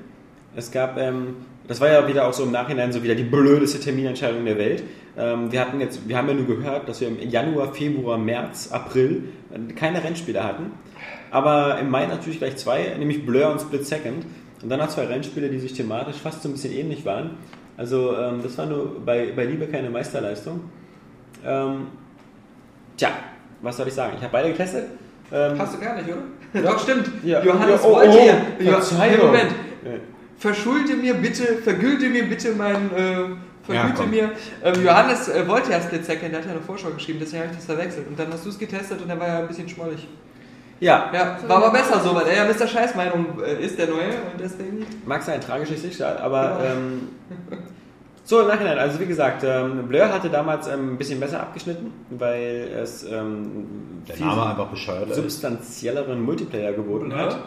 [0.56, 1.36] Es gab, ähm,
[1.68, 4.82] das war ja wieder auch so im Nachhinein so wieder die blödeste Terminentscheidung der Welt.
[5.16, 8.70] Ähm, wir hatten jetzt, wir haben ja nur gehört, dass wir im Januar, Februar, März,
[8.72, 10.72] April äh, keine Rennspiele hatten.
[11.30, 14.24] Aber im Mai natürlich gleich zwei, nämlich Blur und Split Second.
[14.62, 17.36] Und dann noch zwei Rennspiele, die sich thematisch fast so ein bisschen ähnlich waren.
[17.76, 20.62] Also ähm, das war nur bei, bei Liebe keine Meisterleistung.
[21.44, 21.88] Ähm,
[22.96, 23.10] tja,
[23.60, 24.14] was soll ich sagen?
[24.16, 24.86] Ich habe beide getestet.
[25.30, 26.62] Ähm, Hast du gar nicht, oder?
[26.62, 27.10] Doch, stimmt.
[27.22, 27.42] Ja.
[27.44, 28.70] Johannes Ja, oh, wollte oh, ja.
[28.72, 29.26] Verzeihung.
[29.26, 29.52] Moment.
[30.40, 30.50] Ja.
[30.50, 32.90] Verschulde mir bitte, vergülte mir bitte mein.
[32.94, 33.12] Äh,
[33.68, 34.10] Ja, vergüte komm.
[34.10, 34.30] mir.
[34.64, 37.50] Ähm, Johannes äh, wollte ja Split Second, der hat ja eine Vorschau geschrieben, deswegen habe
[37.52, 38.06] ich das verwechselt.
[38.08, 40.08] Und dann hast du es getestet und der war ja ein bisschen schmollig.
[40.80, 42.66] ja, Ja, war aber besser so, weil er ja Mr.
[42.66, 44.86] Scheißmeinung äh, ist, der Neue, und deswegen.
[45.04, 47.08] mag sein, tragisches Schicksal, aber ähm,
[48.24, 51.92] so im Nachhinein, also wie gesagt, ähm, Blur hatte damals ähm, ein bisschen besser abgeschnitten,
[52.10, 55.16] weil es ähm, Der viel Name einfach bescheuert ist.
[55.16, 57.38] substanzielleren Multiplayer geboten hat.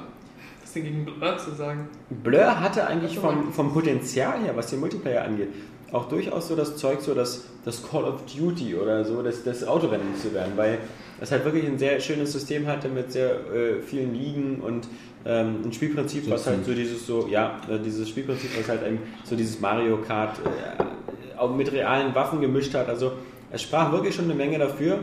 [0.71, 1.89] Was denn gegen Blur zu sagen?
[2.23, 5.49] Blur hatte eigentlich vom, vom Potenzial her, was den Multiplayer angeht,
[5.91, 9.67] auch durchaus so das Zeug, so das, das Call of Duty oder so, das, das
[9.67, 10.77] Autorennen zu werden, weil
[11.19, 14.87] es halt wirklich ein sehr schönes System hatte mit sehr äh, vielen Ligen und
[15.25, 18.99] ähm, ein Spielprinzip, was halt so dieses so, ja, äh, dieses Spielprinzip, was halt eben
[19.25, 22.87] so dieses Mario Kart äh, auch mit realen Waffen gemischt hat.
[22.87, 23.11] Also
[23.51, 24.99] es sprach wirklich schon eine Menge dafür.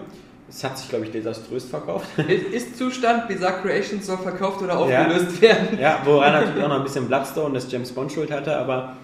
[0.51, 2.07] Es hat sich, glaube ich, desaströs verkauft.
[2.53, 5.05] Ist, Zustand, Bizarre Creations soll verkauft oder Ja.
[5.05, 5.79] aufgelöst werden?
[5.81, 8.97] Ja, woran natürlich auch noch ein bisschen Bloodstone, das James Bond Schuld hatte, aber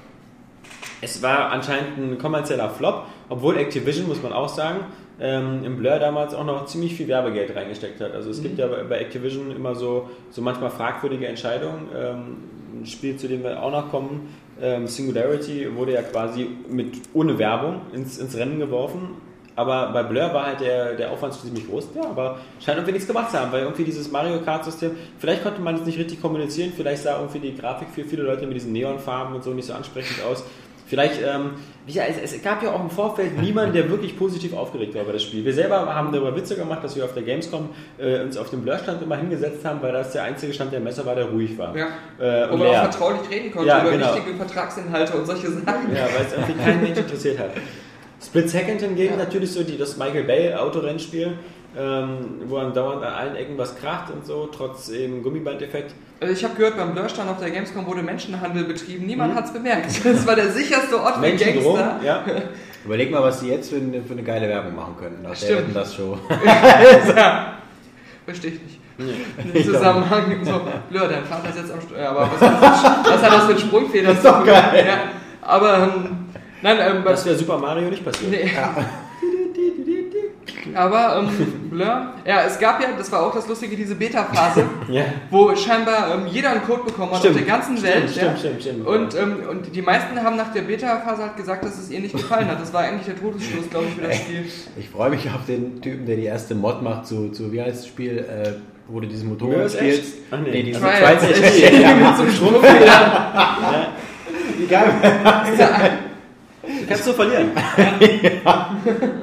[1.03, 4.81] es war anscheinend ein kommerzieller Flop, obwohl Activision, muss man auch sagen,
[5.21, 8.13] ähm, im Blur damals auch noch ziemlich viel Werbegeld reingesteckt hat.
[8.15, 11.89] Also es gibt ja bei bei Activision immer so, so manchmal fragwürdige Entscheidungen.
[11.95, 12.37] Ähm,
[12.81, 14.29] ein Spiel, zu dem wir auch noch kommen,
[14.61, 19.11] ähm, Singularity, wurde ja quasi mit, ohne Werbung ins, ins Rennen geworfen.
[19.57, 23.07] Aber bei Blur war halt der, der Aufwand ziemlich groß, ja, aber scheint irgendwie nichts
[23.07, 26.73] gemacht zu haben, weil irgendwie dieses Mario Kart-System, vielleicht konnte man es nicht richtig kommunizieren,
[26.77, 29.75] vielleicht sah irgendwie die Grafik für viele Leute mit diesen Neonfarben und so nicht so
[29.75, 30.43] ansprechend aus.
[30.87, 31.53] Vielleicht, ähm,
[31.87, 35.15] ja, es, es gab ja auch im Vorfeld niemanden, der wirklich positiv aufgeregt war über
[35.15, 35.43] das Spiel.
[35.43, 38.61] Wir selber haben darüber Witze gemacht, dass wir auf der Gamescom äh, uns auf dem
[38.63, 41.75] Blur-Stand immer hingesetzt haben, weil das der einzige Stand der Messe war, der ruhig war.
[41.75, 41.87] Ja.
[42.19, 42.83] Äh, Wo und man auch leer.
[42.83, 44.15] vertraulich reden konnte Ja, über genau.
[44.15, 45.65] wichtige Vertragsinhalte und solche Sachen.
[45.95, 47.51] Ja, weil es irgendwie kein Mensch interessiert hat.
[48.27, 51.37] Split Second hingegen natürlich so die, das Michael Bay Autorennspiel,
[51.77, 55.95] ähm, wo dann dauernd an allen Ecken was kracht und so, trotz eben Gummibandeffekt.
[56.21, 59.07] Also ich habe gehört, beim Blurstand auf der Gamescom wurde Menschenhandel betrieben.
[59.07, 59.91] Niemand hat's bemerkt.
[60.05, 62.01] Das war der sicherste Ort für Gangster.
[62.05, 62.25] ja.
[62.85, 65.23] Überleg mal, was die jetzt für eine, für eine geile Werbung machen könnten.
[65.23, 65.61] Nach der Stimmt.
[65.61, 66.19] hätten das schon.
[68.27, 68.81] Verstehe ich nicht.
[69.55, 70.61] Im Zusammenhang so,
[70.91, 74.15] Blur, dein Vater ist jetzt am St ja, aber was, was hat das mit Sprungfedern
[74.15, 74.47] Das ist doch zu tun?
[74.47, 74.85] geil.
[74.87, 74.99] Ja,
[75.43, 76.24] aber, ähm,
[76.65, 78.33] nein, ähm, Das wäre Super Mario nicht passiert.
[78.33, 78.51] Nee.
[80.75, 81.29] Aber ähm,
[81.71, 85.05] Blur, ja, es gab ja, das war auch das Lustige, diese Beta-Phase, Ja.
[85.31, 87.37] wo scheinbar ähm, jeder einen Code bekommen hat Stimmt.
[87.37, 88.11] auf der ganzen Stimmt, Welt.
[88.11, 88.37] stimmt, ja.
[88.39, 88.87] stimmt, stimmt.
[88.87, 92.17] Und, ähm, und die meisten haben nach der Beta-Phase halt gesagt, dass es ihr nicht
[92.17, 92.61] gefallen hat.
[92.61, 94.45] Das war eigentlich der Todesstoß, glaube ich, für das Spiel.
[94.79, 97.81] Ich freue mich auf den Typen, der die erste Mod macht zu, zu wie heißt
[97.83, 98.53] das Spiel, äh,
[98.89, 100.15] wo du diesen Motorrad spielst.
[100.31, 100.51] Ach nee.
[100.51, 101.21] nee diesen Trials.
[101.23, 101.73] Trials Echt?
[101.73, 101.73] HD.
[101.73, 103.11] Mit so einem Sprungfedern.
[104.59, 104.93] Wie geil.
[106.89, 107.51] Kannst du verlieren.
[108.45, 108.77] ja,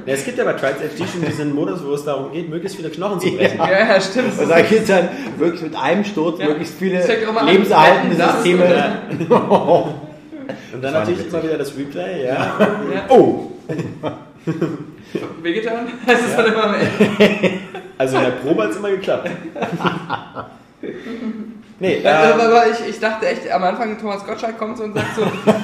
[0.06, 2.90] es gibt ja bei Trials HD schon diesen Modus, wo es darum geht, möglichst viele
[2.90, 3.58] Knochen zu brechen.
[3.58, 4.38] Ja, ja, stimmt.
[4.40, 6.48] Und da gibt es dann wirklich mit einem Sturz Ja.
[6.48, 7.08] möglichst viele Das
[7.46, 8.94] lebenserhaltende das Systeme.
[10.74, 12.34] Und dann natürlich immer wieder das Replay, ja.
[12.34, 13.06] Ja.
[13.10, 13.52] Oh!
[15.42, 17.52] Vegetan heißt es dann immer am Ende.
[17.98, 19.30] Also in der Probe hat es immer geklappt.
[21.82, 24.94] Nee, Ja, ähm, aber ich, ich dachte echt, am Anfang Thomas Gottschalk kommt so und
[24.94, 25.24] sagt so,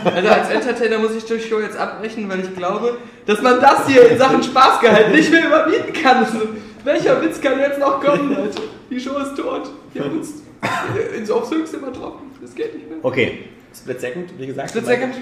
[0.09, 3.87] also als Entertainer muss ich die Show jetzt abbrechen, weil ich glaube, dass man das
[3.87, 6.25] hier in Sachen Spaßgehalt nicht mehr überbieten kann.
[6.25, 6.39] So,
[6.83, 8.61] welcher Witz kann jetzt noch kommen, Leute?
[8.89, 9.69] Die Show ist tot.
[9.93, 10.41] Wir haben uns
[11.17, 12.31] ins aufs Höchste übertroffen.
[12.41, 12.97] Das geht nicht mehr.
[13.03, 13.45] Okay,
[13.75, 14.69] Split Second, wie gesagt.
[14.69, 15.15] Split Second?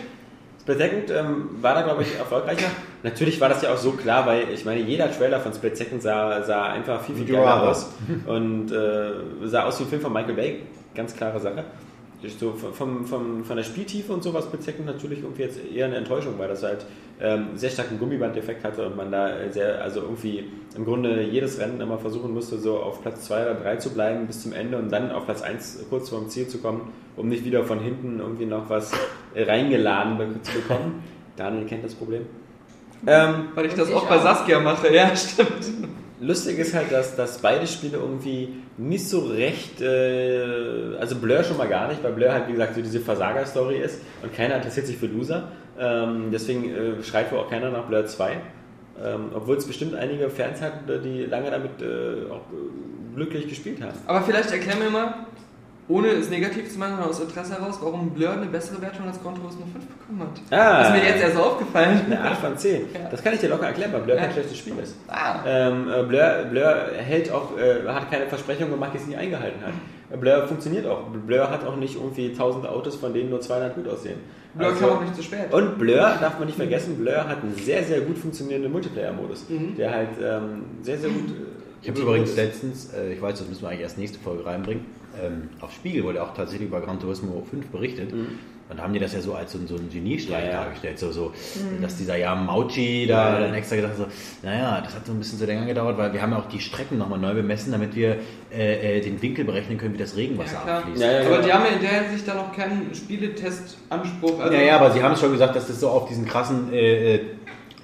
[0.62, 2.68] Split Second ähm, war da, glaube ich, erfolgreicher.
[3.04, 6.02] Natürlich war das ja auch so klar, weil ich meine, jeder Trailer von Split Second
[6.02, 7.92] sah, sah einfach viel, viel geiler aus.
[8.26, 9.12] Und äh,
[9.44, 10.62] sah aus wie ein Film von Michael Bay.
[10.96, 11.64] Ganz klare Sache.
[12.40, 16.34] So vom, vom, von der Spieltiefe und sowas Second natürlich irgendwie jetzt eher eine Enttäuschung,
[16.40, 16.84] weil das halt
[17.22, 20.46] ähm, sehr starken Gummiband-Effekt hatte und man da sehr, also irgendwie
[20.76, 24.26] im Grunde jedes Rennen immer versuchen musste, so auf Platz 2 oder 3 zu bleiben
[24.26, 27.46] bis zum Ende und dann auf Platz 1 kurz vorm Ziel zu kommen, um nicht
[27.46, 28.92] wieder von hinten irgendwie noch was
[29.36, 31.04] äh, reingeladen be- zu bekommen.
[31.36, 32.24] Daniel kennt das Problem.
[33.06, 34.24] Ähm, Weil ich das Ich auch bei auch.
[34.24, 35.50] Saskia mache, ja, stimmt.
[36.26, 41.58] Lustig ist halt, dass, dass beide Spiele irgendwie nicht so recht, äh, also Blur schon
[41.58, 44.88] mal gar nicht, weil Blur halt wie gesagt so diese Versager-Story ist und keiner interessiert
[44.88, 45.50] sich für Loser.
[45.80, 48.38] Ähm, deswegen äh, schreit wohl auch keiner nach Blur 2.
[49.04, 53.82] Ähm, Obwohl es bestimmt einige Fans hatten, die lange damit äh, auch äh, glücklich gespielt
[53.82, 53.98] haben.
[54.08, 55.26] Aber vielleicht erklär mir mal,
[55.88, 59.22] ohne es negativ zu machen, sondern aus Interesse heraus, warum Blur eine bessere Wertung als
[59.22, 60.58] Gran Turismo 5 bekommen hat.
[60.60, 60.80] Ah.
[60.80, 62.02] Das ist mir jetzt erst aufgefallen.
[62.08, 62.82] Eine 8 von 10.
[62.94, 63.10] Ja.
[63.12, 64.22] Das kann ich dir locker erklären, weil Blur Ja.
[64.24, 64.96] kein schlechtes Spiel ist.
[65.08, 65.40] Ah.
[65.46, 69.62] Ähm, äh, Blur, Blur hält auch, äh, hat keine Versprechungen gemacht, die es nie eingehalten
[69.62, 69.74] hat.
[70.12, 71.04] Äh, Blur funktioniert auch.
[71.26, 74.18] Blur hat auch nicht irgendwie tausende Autos, von denen nur 200 gut aussehen.
[74.56, 75.52] Blur Also- kam auch nicht zu spät.
[75.54, 79.76] Und Blur, darf man nicht vergessen, Blur hat einen sehr, sehr gut funktionierenden Multiplayer-Modus, Mhm.
[79.76, 81.30] der halt ähm, sehr, sehr gut.
[81.30, 81.34] äh,
[81.82, 84.86] Ich habe übrigens letztens, äh, ich weiß, das müssen wir eigentlich erst nächste Folge reinbringen,
[85.24, 88.12] ähm, auf Spiegel wurde auch tatsächlich über Gran Turismo 5 berichtet.
[88.68, 90.64] Und da haben die das ja so als so, so ein Geniestreich Ja, ja.
[90.64, 90.98] dargestellt.
[90.98, 91.32] So, so,
[91.82, 93.46] dass dieser ja Mauchi da Ja, ja.
[93.46, 96.12] dann extra gesagt hat, so, naja, das hat so ein bisschen zu länger gedauert, weil
[96.14, 98.18] wir haben ja auch die Strecken nochmal neu bemessen, damit wir
[98.52, 101.00] äh, äh, den Winkel berechnen können, wie das Regenwasser abfließt.
[101.00, 101.46] Ja, ja, Aber genau.
[101.46, 104.40] die haben ja in der Hinsicht dann noch keinen Spieletestanspruch.
[104.40, 107.16] Also Ja, ja, aber sie haben schon gesagt, dass das so auf diesen krassen äh,
[107.16, 107.22] äh,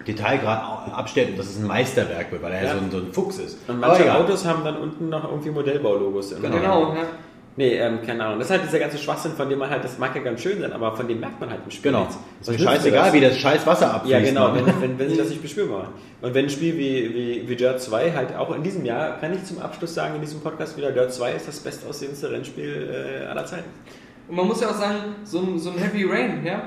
[0.07, 2.71] Detailgrad abstellt und dass es ein Meisterwerk wird, weil er ja.
[2.73, 3.57] So, ein, so ein Fuchs ist.
[3.67, 4.21] Und manche Aber egal.
[4.21, 6.31] Autos haben dann unten noch irgendwie Modellbaulogos.
[6.33, 6.97] im Genau, Rahmen.
[6.97, 7.03] ja.
[7.57, 8.39] Nee, ähm, keine Ahnung.
[8.39, 10.61] Das ist halt dieser ganze Schwachsinn, von dem man halt, das mag ja ganz schön
[10.61, 12.07] sein, aber von dem merkt man halt im Spiel Genau.
[12.39, 14.13] ist nützt scheißegal, wie das scheiß Wasser abfließt.
[14.13, 14.63] Ja, genau, ne?
[14.65, 15.89] wenn, wenn, wenn sich das nicht beschwörbar.
[16.21, 19.33] Und wenn ein Spiel wie, wie, wie Dirt 2 halt auch in diesem Jahr, kann
[19.33, 23.25] ich zum Abschluss sagen, in diesem Podcast wieder, Dirt 2 ist das bestaussehendste Rennspiel äh,
[23.25, 23.69] aller Zeiten.
[24.29, 26.61] Und man muss ja auch sagen, so ein, so ein Heavy Rain, ja,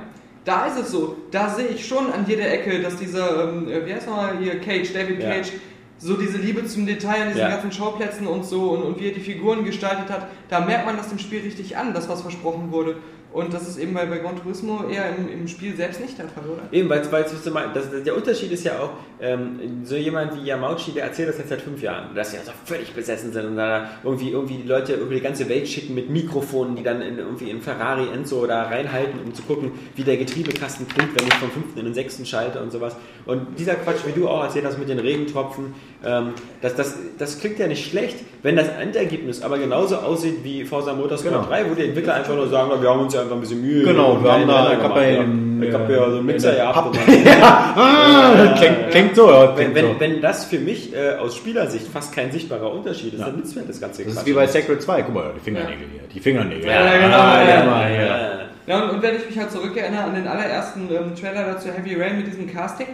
[0.45, 3.87] da ist es so, da sehe ich schon an jeder Ecke, dass dieser, ähm, äh,
[3.87, 5.31] wie heißt nochmal hier, Cage, David Ja.
[5.31, 5.53] Cage,
[5.99, 7.49] so diese Liebe zum Detail an diesen Ja.
[7.51, 10.97] ganzen Schauplätzen und so und, und wie er die Figuren gestaltet hat, da merkt man
[10.97, 12.97] das dem Spiel richtig an, das was versprochen wurde.
[13.35, 16.29] Und das ist eben bei, bei Gran Turismo eher im, im Spiel selbst nicht der
[16.29, 16.63] Fall, oder?
[16.71, 18.91] Eben, weil, weil das, das, der Unterschied ist ja auch,
[19.21, 22.53] ähm, so jemand wie Yamauchi, der erzählt das jetzt seit fünf Jahren, dass sie also
[22.65, 26.11] völlig besessen sind und da irgendwie, irgendwie die Leute über die ganze Welt schicken mit
[26.11, 30.17] Mikrofonen, die dann in, irgendwie in Ferrari Enzo da reinhalten, um zu gucken, wie der
[30.17, 32.95] Getriebekasten klingt, wenn ich vom fünften in den sechsten schalte und sowas.
[33.27, 35.75] Und dieser Quatsch, wie du auch erzählt hast mit den Regentropfen,
[36.05, 40.65] ähm, das, das, das klingt ja nicht schlecht, wenn das Endergebnis aber genauso aussieht wie
[40.65, 41.47] Forza Motorsport Genau.
[41.47, 43.85] 3, wo die Entwickler einfach nur sagen, wir haben uns ja einfach ein bisschen Mühe
[43.85, 45.23] Genau, wir haben da- ich hab gemacht, ja ja.
[45.23, 46.97] in- Ich hab ja so einen Mixer gehabt.
[46.97, 49.49] Dann- ah, klingt, klingt so, ja.
[49.49, 50.01] wenn, Klingt wenn, so.
[50.01, 53.27] wenn das für mich äh, aus Spielersicht fast kein sichtbarer Unterschied ist, Ja.
[53.27, 54.47] dann nützt mir das Ganze Das ist wie bei.
[54.47, 55.03] Sacred 2.
[55.03, 56.03] Guck mal, die Fingernägel hier.
[56.13, 56.67] Die Fingernägel.
[56.69, 57.49] Ja, genau, Ah, ja,
[57.89, 58.05] ja.
[58.07, 58.39] Ja.
[58.67, 62.01] Ja, und, und wenn ich mich halt zurückerinnere an den allerersten ähm, Trailer dazu Heavy
[62.01, 62.87] Rain mit diesem Casting,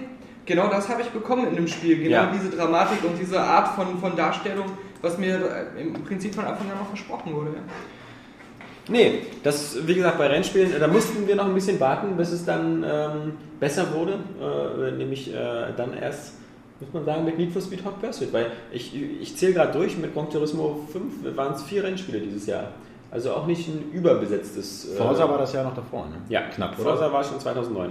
[0.44, 1.96] genau das habe ich bekommen in dem Spiel.
[1.98, 2.32] Genau Ja.
[2.34, 4.66] diese Dramatik und diese Art von, von Darstellung,
[5.00, 5.36] was mir
[5.76, 7.50] äh, im Prinzip von Anfang an noch versprochen wurde.
[7.50, 7.62] Ja.
[8.90, 12.44] Nee, das, wie gesagt, bei Rennspielen, da mussten wir noch ein bisschen warten, bis es
[12.44, 14.18] dann ähm, besser wurde.
[14.40, 16.34] Äh, nämlich äh, dann erst,
[16.80, 18.32] muss man sagen, mit Need for Speed Hot Pursuit.
[18.32, 22.46] Weil ich, ich zähle gerade durch, mit Gran Turismo 5 waren es vier Rennspiele dieses
[22.46, 22.68] Jahr.
[23.12, 24.92] Also auch nicht ein überbesetztes.
[24.92, 26.16] äh, Forza war das ja noch davor, ne?
[26.28, 26.90] Ja, Knapp, oder?
[26.90, 27.90] Forza war schon 2009.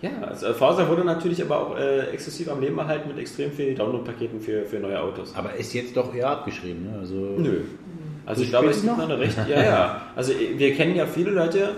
[0.00, 3.74] Ja, also Forza wurde natürlich aber auch äh, exklusiv am Leben erhalten mit extrem vielen
[3.74, 5.34] Download-Paketen für, für neue Autos.
[5.34, 6.98] Aber ist jetzt doch eher abgeschrieben, ne?
[7.00, 7.62] Also, Nö.
[8.28, 8.98] Also Du ich glaube, es gibt noch?
[8.98, 9.38] noch eine recht.
[9.48, 10.00] Ja, ja.
[10.14, 11.76] Also wir kennen ja viele Leute,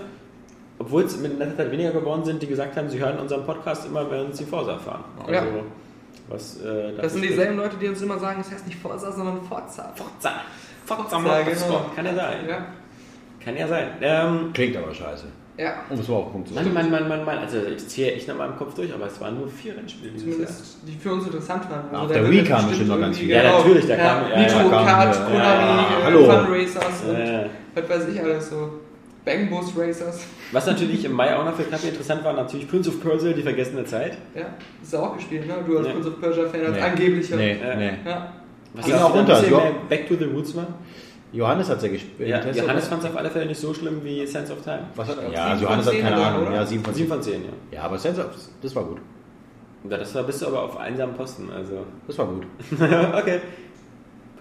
[0.79, 3.85] obwohl es mit letzter Zeit weniger geworden sind, die gesagt haben, sie hören unseren Podcast
[3.85, 5.03] immer, während sie Forza fahren.
[5.19, 5.43] Also, Ja.
[6.27, 9.11] was, äh, Das dafür sind dieselben Leute, die uns immer sagen, es heißt nicht Forza,
[9.13, 9.93] sondern Forza.
[9.95, 10.33] Forza.
[10.85, 11.95] Forza Forza, Motorsport.
[11.95, 12.37] Kann ja sein.
[12.49, 12.65] Ja.
[13.43, 13.87] Kann ja sein.
[14.01, 15.27] Ähm, Klingt aber scheiße.
[15.61, 15.73] Ja.
[15.89, 16.73] Um es mal auf den Punkt zu Mann.
[16.73, 17.37] Mann, Mann, Mann, Mann.
[17.37, 20.39] Also ich zähle echt nochmal im Kopf durch, aber es waren nur vier Rennspiele dieses
[20.39, 20.49] Jahr.
[20.87, 21.85] Die für uns interessant waren.
[21.91, 23.33] Also Auf der Wii ja kamen bestimmt noch ganz viele.
[23.35, 26.25] Ja, natürlich, da kamen- ja, Nitro ja, Kart, ja, Konami, ja, äh, hallo.
[26.25, 28.69] Fun Racers und was weiß ich alles so.
[29.23, 30.25] Bang Bus Racers.
[30.51, 33.43] was natürlich im Mai auch noch für Knappe interessant war, natürlich Prince of Persia, die
[33.43, 34.17] vergessene Zeit.
[34.33, 34.45] Ja,
[34.81, 35.53] hast du auch gespielt, ne?
[35.67, 35.93] Du als Nee.
[35.93, 36.81] Prince of Persia Fan, als Nee.
[36.81, 37.35] angeblicher.
[37.35, 37.75] Nee, Ja.
[37.75, 37.91] nee.
[38.03, 38.33] Ja.
[38.73, 39.59] Was Ging ja auch ein runter, bisschen ja.
[39.59, 40.65] mehr Back to the Roots war.
[41.33, 42.29] Johannes hat es ja gespielt.
[42.29, 44.81] Ja, Johannes fand es auf alle Fälle nicht so schlimm wie Sense of Time.
[44.95, 45.31] Was hat er?
[45.31, 46.47] Ja, also Johannes hat keine Ahnung.
[46.47, 46.55] oder?
[46.55, 47.15] Ja, 7 von 7 10.
[47.15, 47.49] von 10, ja.
[47.71, 48.31] Ja, aber Sense of,
[48.61, 48.99] das war gut.
[49.89, 51.85] Ja, das war, bist du aber auf einsamen Posten, also.
[52.05, 52.45] Das war gut.
[53.17, 53.41] okay.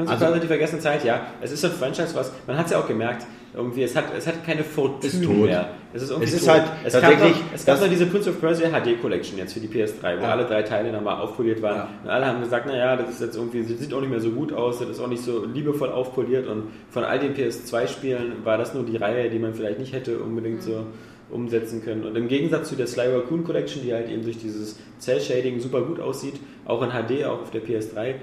[0.07, 1.21] Of Also- Persia, die vergessene Zeit, ja.
[1.41, 4.27] Es ist ein Franchise, was, man hat es ja auch gemerkt, irgendwie, es hat, es
[4.29, 5.71] hat keine Fortune mehr.
[5.93, 6.51] Es ist, irgendwie Es ist tot.
[6.55, 9.59] halt es gab noch, es gab noch diese Prince of Persia HD Collection jetzt für
[9.61, 10.31] die PS3, wo Ja.
[10.31, 11.77] alle drei Teile nochmal aufpoliert waren.
[11.77, 11.89] Ja.
[12.05, 14.31] Und alle haben gesagt, naja, das ist jetzt irgendwie, das sieht auch nicht mehr so
[14.31, 18.57] gut aus, das ist auch nicht so liebevoll aufpoliert und von all den PS2-Spielen war
[18.57, 20.87] das nur die Reihe, die man vielleicht nicht hätte unbedingt so
[21.31, 22.05] umsetzen können.
[22.05, 25.81] Und im Gegensatz zu der Sly Raccoon Collection, die halt eben durch dieses Cell-Shading super
[25.83, 26.35] gut aussieht,
[26.67, 28.15] auch in HD, auch auf der PS3,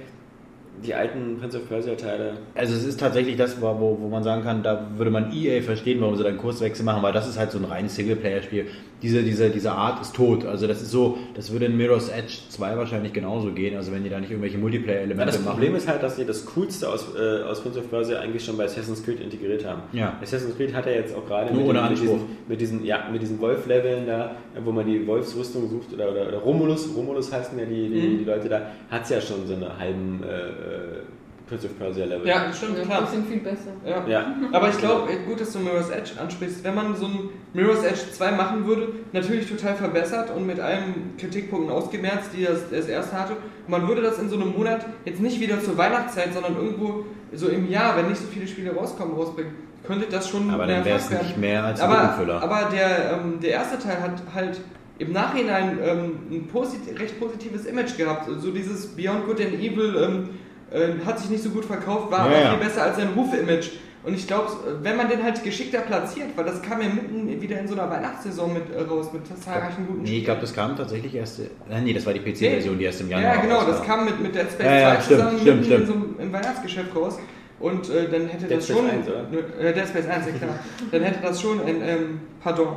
[0.85, 2.33] die alten Prince of Persia Teile.
[2.55, 5.99] Also es ist tatsächlich das, wo, wo man sagen kann, da würde man EA verstehen,
[6.01, 8.67] warum sie dann Kurswechsel machen, weil das ist halt so ein reines Singleplayer-Spiel.
[9.01, 10.43] Diese, diese, diese Art ist tot.
[10.45, 14.03] Also das ist so, das würde in Mirror's Edge 2 wahrscheinlich genauso gehen, also wenn
[14.03, 15.51] die da nicht irgendwelche Ja, Multiplayer-Elemente das machen.
[15.53, 18.57] Problem ist halt, dass sie das Coolste aus, äh, aus Prince of Persia eigentlich schon
[18.57, 19.81] bei Assassin's Creed integriert haben.
[19.93, 20.17] Ja.
[20.21, 23.21] Assassin's Creed hat ja jetzt auch gerade mit, den- mit, diesen, mit diesen, ja, mit
[23.21, 24.31] diesen Wolf-Leveln da,
[24.63, 28.17] wo man die Wolfsrüstung sucht, oder, oder, oder Romulus, Romulus heißen ja die, die, Mhm.
[28.19, 31.01] die Leute da, hat es ja schon so eine halben äh, äh,
[31.47, 32.27] Prince of Persia Level.
[32.27, 33.07] Ja, stimmt, Ja, klar.
[33.09, 33.71] die sind viel besser.
[33.85, 34.05] Ja.
[34.07, 34.35] Ja.
[34.51, 36.63] Aber ich glaube, gut, dass du Mirror's Edge ansprichst.
[36.63, 41.15] Wenn man so ein Mirror's Edge 2 machen würde, natürlich total verbessert und mit allen
[41.17, 43.33] Kritikpunkten ausgemerzt, die das, das erste hatte,
[43.67, 47.47] man würde das in so einem Monat jetzt nicht wieder zur Weihnachtszeit, sondern irgendwo so
[47.47, 49.53] im Jahr, wenn nicht so viele Spiele rauskommen, rausbringen,
[49.85, 52.41] könnte das schon Aber mehr dann wäre es nicht mehr als ein aber, Lückenfüller.
[52.43, 54.59] aber der, ähm, der erste Teil hat halt
[54.99, 58.27] im Nachhinein ähm, ein posit recht positives Image gehabt.
[58.39, 60.29] So dieses Beyond Good and Evil ähm,
[60.71, 62.49] äh, hat sich nicht so gut verkauft, war Ja, aber ja.
[62.55, 63.69] viel besser als sein Ruf-Image.
[64.03, 64.49] Und ich glaube,
[64.83, 67.89] wenn man den halt geschickter platziert, weil das kam ja mitten wieder in so einer
[67.91, 71.39] Weihnachtssaison mit äh, raus, mit zahlreichen guten Nee, ich glaube, das kam tatsächlich erst.
[71.41, 71.49] äh,
[71.83, 74.33] Nee, das war die PC-Version, die erst im Ja, Januar genau, das kam mit, mit
[74.33, 75.87] Dead Space Ja, ja, 2 stimmt, zusammen stimmt, mitten in stimmt.
[75.87, 77.19] so einem- im Weihnachtsgeschäft raus.
[77.59, 78.89] Und äh, dann hätte Dead das Space schon.
[78.89, 79.25] 1, oder?
[79.59, 80.59] Äh, Dead Space 1, ja klar.
[80.91, 81.81] dann hätte das schon ein.
[81.81, 82.67] Ähm, pardon.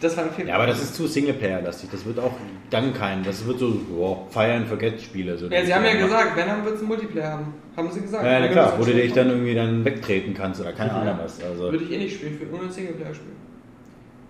[0.00, 0.48] Das war ein Fehler.
[0.48, 1.90] Ja, aber das ist zu Singleplayer-lastig.
[1.90, 2.32] Das wird auch
[2.70, 3.22] dann kein.
[3.22, 5.38] Das wird so wow, Fire-and-Forget-Spiele.
[5.38, 7.54] So Ja, sie haben ja gesagt, wenn, dann wird es einen Multiplayer haben.
[7.76, 8.24] Haben sie gesagt.
[8.24, 11.42] Ja, ja klar, wo du dich dann irgendwie dann wegtreten kannst oder keine Ahnung was.
[11.42, 13.53] Also, Würde ich eh nicht spielen, ich würde nur einen Singleplayer spielen.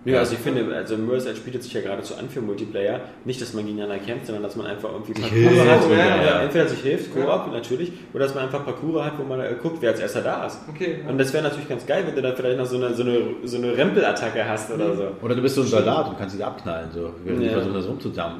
[0.05, 3.01] Ja, also ich finde, also Mirror's bietet sich ja geradezu an für Multiplayer.
[3.25, 5.89] Nicht, dass man gegeneinander kämpft, sondern dass man einfach irgendwie Parcours hilft, hat.
[5.91, 6.41] ja, Ja, ja.
[6.41, 9.77] Entweder sich hilft, Koop natürlich, oder dass man einfach Parcours hat, wo man äh, guckt,
[9.81, 10.59] wer als erster da ist.
[10.69, 10.99] Okay.
[11.03, 11.09] Ja.
[11.09, 13.19] Und das wäre natürlich ganz geil, wenn du dann vielleicht noch so eine, so eine,
[13.43, 15.07] so eine Rempelattacke hast oder so.
[15.21, 17.51] oder du bist so ein Soldat und kannst dich abknallen, so, die Ja.
[17.53, 17.89] versuchen das auch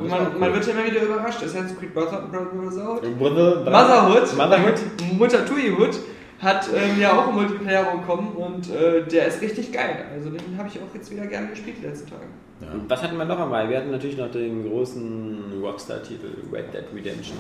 [0.09, 0.55] man, man cool.
[0.55, 1.37] wird ja immer wieder überrascht.
[1.43, 3.17] Assassin's Creed Brother, Brotherhood.
[3.17, 4.37] Brother, Motherhood.
[4.37, 4.79] Motherhood.
[5.17, 5.95] Mutter Tui Hood
[6.40, 10.06] hat ähm, ja auch im Multiplayer bekommen und äh, der ist richtig geil.
[10.14, 12.26] Also den habe ich auch jetzt wieder gerne gespielt die letzten Tage.
[12.74, 13.70] Und Was hatten wir noch einmal?
[13.70, 17.38] Wir hatten natürlich noch den großen Rockstar-Titel Red Dead Redemption.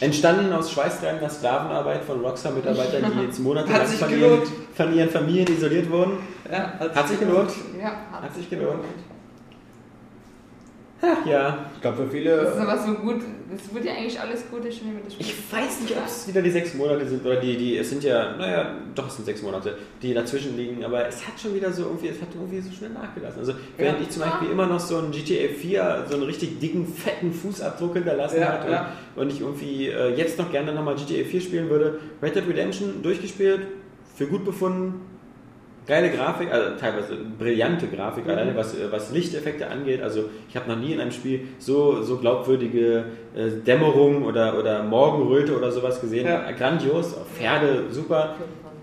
[0.00, 4.48] Entstanden aus schweißtreibender Sklavenarbeit von Rockstar-Mitarbeitern, die jetzt monatelang Hat von ihren, gelohnt.
[4.74, 6.18] von ihren Familien isoliert wurden.
[6.50, 7.50] Ja, Hat sich gelohnt?
[7.80, 8.84] Ja, Hat sich gelohnt.
[11.00, 11.66] Ach ja.
[11.74, 12.12] Ich glaube, für Das
[12.48, 12.60] ist viele.
[12.60, 13.22] aber so gut,
[13.52, 15.26] das wird ja eigentlich alles gut, schon wenn das Spiel.
[15.26, 18.02] Ich weiß nicht, ob es wieder die sechs Monate sind oder die, die, es sind
[18.02, 21.72] ja, naja, doch, es sind sechs Monate, die dazwischen liegen, aber es hat schon wieder
[21.72, 23.38] so irgendwie, es hat irgendwie so schnell nachgelassen.
[23.40, 24.04] Also, während Ja.
[24.04, 27.94] ich zum Beispiel immer noch so einen GTA 4, so einen richtig dicken, fetten Fußabdruck
[27.94, 28.92] hinterlassen Ja, hat und, ja.
[29.14, 33.02] und ich irgendwie äh, jetzt noch gerne nochmal GTA 4 spielen würde, Red Dead Redemption
[33.02, 33.60] durchgespielt,
[34.16, 35.00] für gut befunden,
[35.88, 38.30] Geile Grafik, also teilweise brillante Grafik, Mhm.
[38.30, 40.02] alleine was, was Lichteffekte angeht.
[40.02, 43.04] Also ich habe noch nie in einem Spiel so, so glaubwürdige
[43.34, 46.26] äh, Dämmerung oder, oder Morgenröte oder sowas gesehen.
[46.26, 46.50] Ja.
[46.52, 48.34] Grandios, Pferde, super.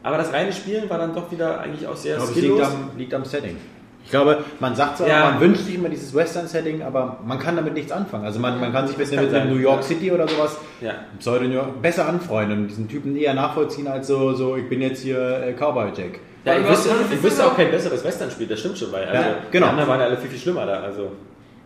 [0.02, 2.90] Aber das reine Spielen war dann doch wieder eigentlich auch sehr Ich glaube, liegt am,
[2.98, 3.58] liegt am Setting.
[4.04, 5.32] Ich glaube, man sagt zwar, Ja.
[5.32, 8.24] man wünscht sich immer dieses Western-Setting, aber man kann damit nichts anfangen.
[8.24, 9.84] Also man, man kann sich mit, kann mit sein, New York.
[9.84, 10.92] City oder sowas, Ja.
[11.18, 14.82] Pseudo New York, besser anfreunden und diesen Typen eher nachvollziehen als so, so ich bin
[14.82, 16.20] jetzt hier äh, Cowboy Jack.
[16.46, 19.36] Ja, ich wüsste, ich wüsste auch kein besseres Western-Spiel, das stimmt schon, weil also, Ja,
[19.52, 19.66] genau.
[19.66, 20.82] die anderen waren ja alle viel, viel schlimmer da.
[20.82, 21.12] Also.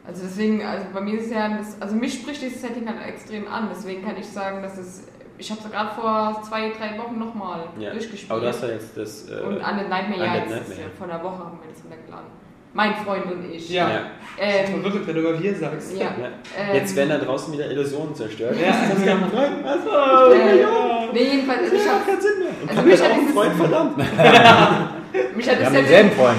[0.07, 3.05] Also deswegen, also bei mir ist es ja, das, also mich spricht dieses Setting halt
[3.07, 3.67] extrem an.
[3.71, 5.03] Deswegen kann ich sagen, dass es,
[5.37, 7.91] ich habe es gerade vor zwei, drei Wochen nochmal Ja.
[7.91, 8.31] durchgespielt.
[8.31, 9.29] Aber du hast ja jetzt das.
[9.29, 10.81] Äh, und Undead Nightmare, ja, jetzt ist Nightmare.
[10.81, 12.25] ja vor einer Woche haben wir das runtergeladen.
[12.73, 13.69] Mein Freund und ich.
[13.69, 13.89] Ja.
[13.89, 13.99] Ja.
[14.39, 15.97] Ähm, Verrückt, wenn du über wir sagst.
[15.97, 16.05] ja.
[16.05, 16.11] Ja.
[16.57, 18.55] Ähm, Jetzt werden da draußen wieder Illusionen zerstört.
[18.59, 18.67] Ja.
[18.93, 19.65] Das kann man rein.
[19.65, 20.65] Also, äh,
[21.13, 22.49] nee, jedenfalls, also ich hab, keinen Sinn mehr.
[22.61, 23.97] Und Also mich hat auch einen dieses- Freund, verdammt.
[25.35, 26.37] mich hat Wir das haben ja denselben Freund.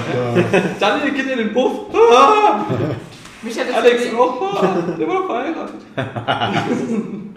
[0.79, 1.71] Daniel geht in den Puff.
[3.43, 4.63] Mich hat das Alex ja- auch.
[4.63, 5.81] Ah, der war verheiratet.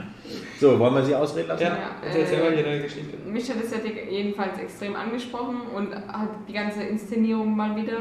[0.60, 1.64] So, wollen wir sie ausreden lassen?
[1.64, 3.18] Ja, Ja, äh, hier deine Geschichte.
[3.26, 7.98] Mich hat das ja jedenfalls extrem angesprochen und hat die ganze Inszenierung mal wieder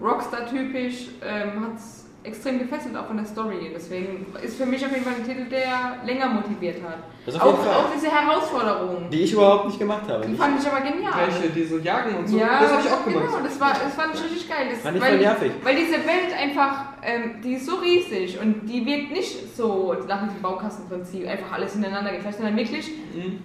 [0.00, 3.70] Rockstar-typisch, ähm, hat es extrem gefesselt, auch von der Story.
[3.74, 6.98] Deswegen ist für mich auf jeden Fall ein Titel, der länger motiviert hat.
[7.24, 10.26] Das Auch, auch diese Herausforderung, Die ich überhaupt nicht gemacht habe.
[10.26, 11.12] die fand ich aber genial.
[11.28, 12.36] Welche, diese Jagen und so.
[12.36, 13.24] Ja, das habe ich auch gemacht.
[13.28, 14.66] Genau, das, war, das fand ich richtig geil.
[14.70, 15.52] Das, Fand ich weil, voll nervig.
[15.62, 20.24] weil diese Welt einfach, ähm, die ist so riesig und die wirkt nicht so nach
[20.24, 23.38] diesem Baukastenprinzip, einfach alles hintereinander gleich, sondern wirklich, Mhm.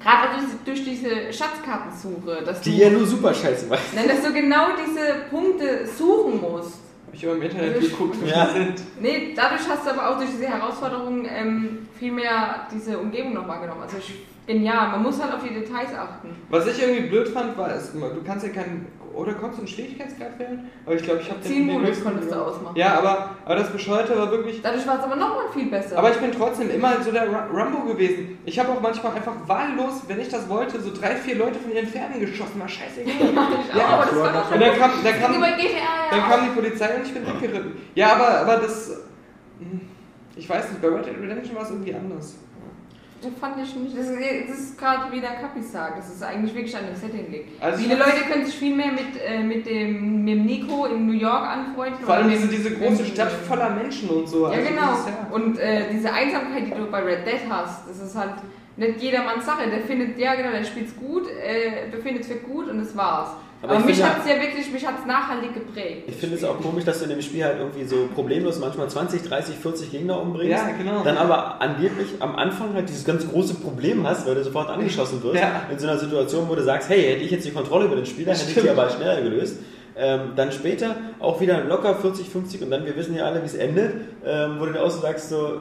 [0.00, 3.78] Gerade auch durch, durch diese Schatzkartensuche, dass Die du, ja nur super scheiße war.
[3.94, 6.74] Nein, dass du genau diese Punkte suchen musst.
[7.06, 8.46] Habe ich immer im Internet Also- geguckt, wo Ja.
[8.46, 8.82] die sind.
[9.00, 13.48] Nee, dadurch hast du aber auch durch diese Herausforderung ähm, viel mehr diese Umgebung noch
[13.48, 13.82] wahrgenommen.
[13.82, 14.14] Also ich,
[14.48, 14.88] genial.
[14.88, 16.30] Man muss halt auf die Details achten.
[16.50, 18.86] Was ich irgendwie blöd fand, war, es, du kannst ja keinen.
[19.14, 20.70] Oder konntest du einen Schwierigkeitsgrad wählen?
[20.86, 22.76] Aber ich glaube, ich habe Zielmodus konntest du ausmachen.
[22.76, 24.60] Ja, aber, aber das Bescheuerte war wirklich.
[24.62, 25.98] Dadurch war es aber nochmal viel besser.
[25.98, 28.38] Aber ich bin trotzdem immer so der Rumbo gewesen.
[28.44, 31.72] Ich habe auch manchmal einfach wahllos, wenn ich das wollte, so drei, vier Leute von
[31.72, 32.60] ihren Pferden geschossen.
[32.60, 33.12] War scheißegal.
[33.76, 36.20] ja, aber das war doch Und dann kam, dann kam, ging bei GTA ja dann
[36.20, 37.72] kam die Polizei und ich bin weggeritten.
[37.94, 39.00] Ja, aber, aber das.
[39.58, 39.80] hm,
[40.36, 42.36] Ich weiß nicht, bei Red Dead Redemption war es irgendwie anders.
[43.20, 43.98] Das fand ich nicht.
[43.98, 44.18] Das ist,
[44.48, 47.60] das ist gerade wie der Kapi sagt, dass es eigentlich wirklich an dem Setting liegt.
[47.62, 51.06] Also Viele Leute können sich viel mehr mit, äh, mit, dem, mit dem Nico in
[51.06, 52.04] New York anfreunden.
[52.04, 54.46] Vor allem diese, diese große Stadt voller Menschen und so.
[54.46, 54.92] Ja, Also genau.
[54.92, 55.28] dieses, ja.
[55.32, 58.34] Und äh, diese Einsamkeit, die du bei Red Dead hast, das ist halt
[58.76, 59.68] nicht jedermanns Sache.
[59.68, 63.30] Der findet, ja genau, der spielt's gut, äh, befindet es für gut und das war's.
[63.60, 66.04] Aber Aber, ich mich finde- hat's ja wirklich, mich hat's nachhaltig geprägt.
[66.06, 68.88] Ich finde es auch komisch, dass du in dem Spiel halt irgendwie so problemlos manchmal
[68.88, 70.50] 20, 30, 40 Gegner umbringst.
[70.52, 71.02] Ja, genau.
[71.02, 75.20] Dann aber angeblich am Anfang halt dieses ganz große Problem hast, weil du sofort angeschossen
[75.24, 75.40] wirst.
[75.42, 75.62] Ja.
[75.72, 78.06] In so einer Situation, wo du sagst, hey, hätte ich jetzt die Kontrolle über den
[78.06, 79.58] Spieler, hätte ich die aber schneller gelöst.
[80.00, 83.46] Ähm, dann später auch wieder locker 40, 50 und dann, wir wissen ja alle, wie
[83.46, 83.92] es endet,
[84.24, 85.58] ähm, wo du dann auch so sagst, so, äh,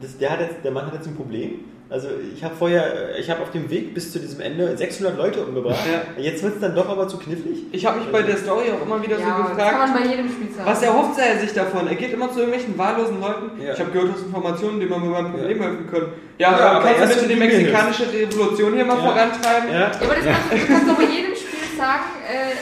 [0.00, 1.56] das, der, hat jetzt, der Mann hat jetzt ein Problem.
[1.90, 2.06] Also
[2.36, 5.80] ich habe vorher, ich habe auf dem Weg bis zu diesem Ende 600 Leute umgebracht.
[5.90, 6.22] Ja.
[6.22, 7.64] Jetzt wird es dann doch aber zu knifflig.
[7.72, 9.78] Ich habe mich bei der Story auch immer wieder Ja, so das kann gefragt.
[9.94, 10.70] man bei jedem Spiel sagen.
[10.70, 11.88] Was erhofft er sich davon?
[11.88, 13.60] Er geht immer zu irgendwelchen wahllosen Leuten.
[13.60, 13.72] Ja.
[13.74, 15.64] Ich habe gehört, du hast Informationen, die man mir beim Problem Ja.
[15.66, 16.12] helfen können.
[16.38, 19.02] Ja, Ja, aber kannst du bitte die mexikanische Revolution hier mal Ja.
[19.02, 19.68] vorantreiben?
[19.72, 19.80] Ja.
[19.80, 22.54] Ja, aber das kannst, du kannst doch bei jedem Spiel sagen, äh,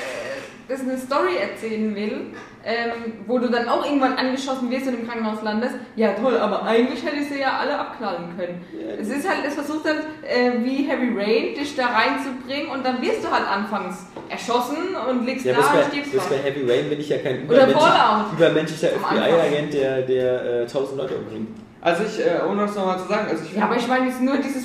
[0.71, 2.21] das eine Story erzählen will,
[2.65, 5.75] ähm, wo du dann auch irgendwann angeschossen wirst und im Krankenhaus landest.
[5.97, 8.65] Ja, toll, aber eigentlich hätte ich sie ja alle abknallen können.
[9.01, 13.01] Es ist halt, es versucht halt, äh, wie Heavy Rain, dich da reinzubringen und dann
[13.01, 16.35] wirst du halt anfangs erschossen und liegst Ja, da bis und bei, stirbst bis bei
[16.37, 16.45] drauf.
[16.45, 18.37] Heavy Rain bin ich ja kein übermenschlicher Anfang.
[18.39, 21.49] FBI-Agent, der, der äh, 1000 Leute umbringt.
[21.81, 24.21] Also ich, äh, ohne das nochmal zu sagen, also ich Ja, aber ich meine jetzt
[24.21, 24.65] nur dieses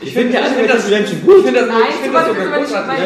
[0.00, 1.44] Ich finde ja ich alle find das, Red Dead ich gut.
[1.44, 3.04] finde das, Nein, ich find das sogar großartig.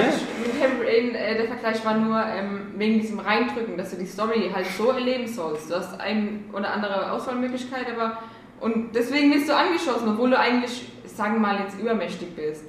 [0.88, 4.66] Rain, äh, der Vergleich war nur ähm, wegen diesem Reindrücken, dass du die Story halt
[4.76, 5.70] so erleben sollst.
[5.70, 8.18] Du hast ein oder andere Auswahlmöglichkeit, aber
[8.60, 12.64] und deswegen wirst du angeschossen, obwohl du eigentlich, sagen wir mal, jetzt übermächtig bist.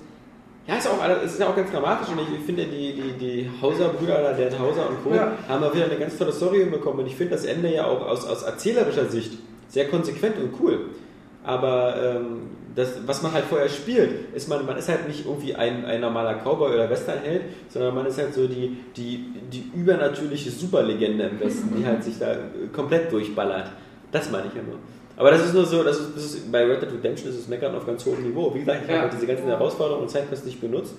[0.68, 3.50] Ja, ist auch, alles- ist ja auch ganz dramatisch und ich, finde, die, die, die
[3.60, 5.16] Hauser-Brüder, oder der Hauser und Co.
[5.16, 5.32] Ja.
[5.48, 8.06] haben auch wieder eine ganz tolle Story hinbekommen und ich finde das Ende ja auch
[8.06, 10.91] aus, aus erzählerischer Sicht sehr konsequent und cool.
[11.44, 12.41] Aber ähm,
[12.80, 16.02] das, was man halt vorher spielt, ist man, man ist halt nicht irgendwie ein, ein
[16.02, 21.40] normaler Cowboy oder Westernheld, sondern man ist halt so die, die, die übernatürliche Superlegende im
[21.40, 22.36] Westen, die halt sich da
[22.74, 23.70] komplett durchballert.
[24.12, 24.78] Das meine ich ja nur.
[25.18, 27.48] Aber das ist nur so, das ist, das ist, bei Red Dead Redemption ist es
[27.50, 28.54] Meckern auf ganz hohem Niveau.
[28.56, 28.94] Wie gesagt, ich Ja.
[28.96, 30.94] habe halt diese ganzen Herausforderungen und Zeitquests nicht benutzt.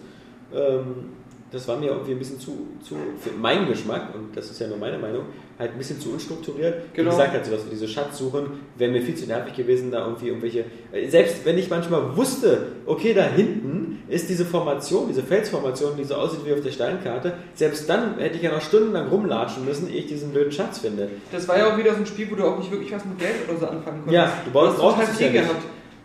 [0.55, 1.07] Ähm,
[1.53, 4.69] das war mir irgendwie ein bisschen zu, zu, für meinen Geschmack, und das ist ja
[4.69, 5.25] nur meine Meinung,
[5.59, 6.95] halt ein bisschen zu unstrukturiert.
[6.95, 7.09] Genau.
[7.11, 8.47] Wie gesagt, halt so, dass wir diese Schatzsuchen,
[8.77, 12.69] wäre mir viel zu nervig gewesen, da irgendwie irgendwelche, äh, selbst wenn ich manchmal wusste,
[12.87, 17.33] okay, da hinten ist diese Formation, diese Felsformation, die so aussieht wie auf der Steinkarte,
[17.55, 21.09] selbst dann hätte ich ja noch stundenlang rumlatschen müssen, ehe ich diesen blöden Schatz finde.
[21.33, 23.19] Das war ja auch wieder so ein Spiel, wo du auch nicht wirklich was mit
[23.19, 24.13] Geld oder so anfangen konntest.
[24.15, 24.79] Ja, du brauchst-
[25.11, 25.63] es viel ja gehabt.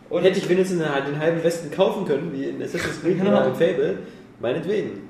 [0.10, 3.32] Und hätte ich wenigstens den, den halben Westen kaufen können, wie in Assassin's Creed Genau.
[3.32, 3.98] oder in Fable,
[4.40, 5.02] meinetwegen.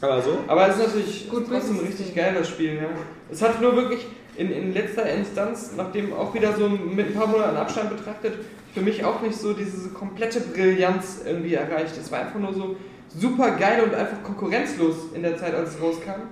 [0.00, 2.16] Aber so, Aber es ist natürlich Gut, trotzdem ein richtig System.
[2.16, 2.74] geil, das Spiel.
[2.76, 2.88] Ja.
[3.30, 4.06] Es hat nur wirklich
[4.36, 8.34] in, in letzter Instanz, nachdem auch wieder so mit ein paar Monaten Abstand betrachtet,
[8.72, 11.96] für mich auch nicht so diese komplette Brillanz irgendwie erreicht.
[12.00, 12.76] Es war einfach nur so
[13.14, 16.22] super geil und einfach konkurrenzlos in der Zeit, als es rauskam.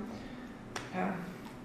[0.95, 1.15] Ja.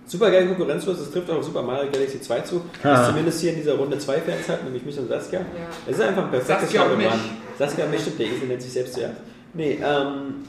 [0.05, 3.51] Super geil konkurrenzlos, das trifft auch auf Super Mario Galaxy 2 zu, das zumindest hier
[3.51, 5.39] in dieser Runde zwei Fans hat, nämlich mich und Saskia.
[5.39, 5.45] Ja.
[5.87, 7.07] Es ist einfach ein perfektes Saskia und Shot mich.
[7.07, 7.19] Run.
[7.57, 9.15] Saskia und mich stimmt, der Esel nennt sich selbst zuerst.
[9.53, 10.43] Nee, ähm,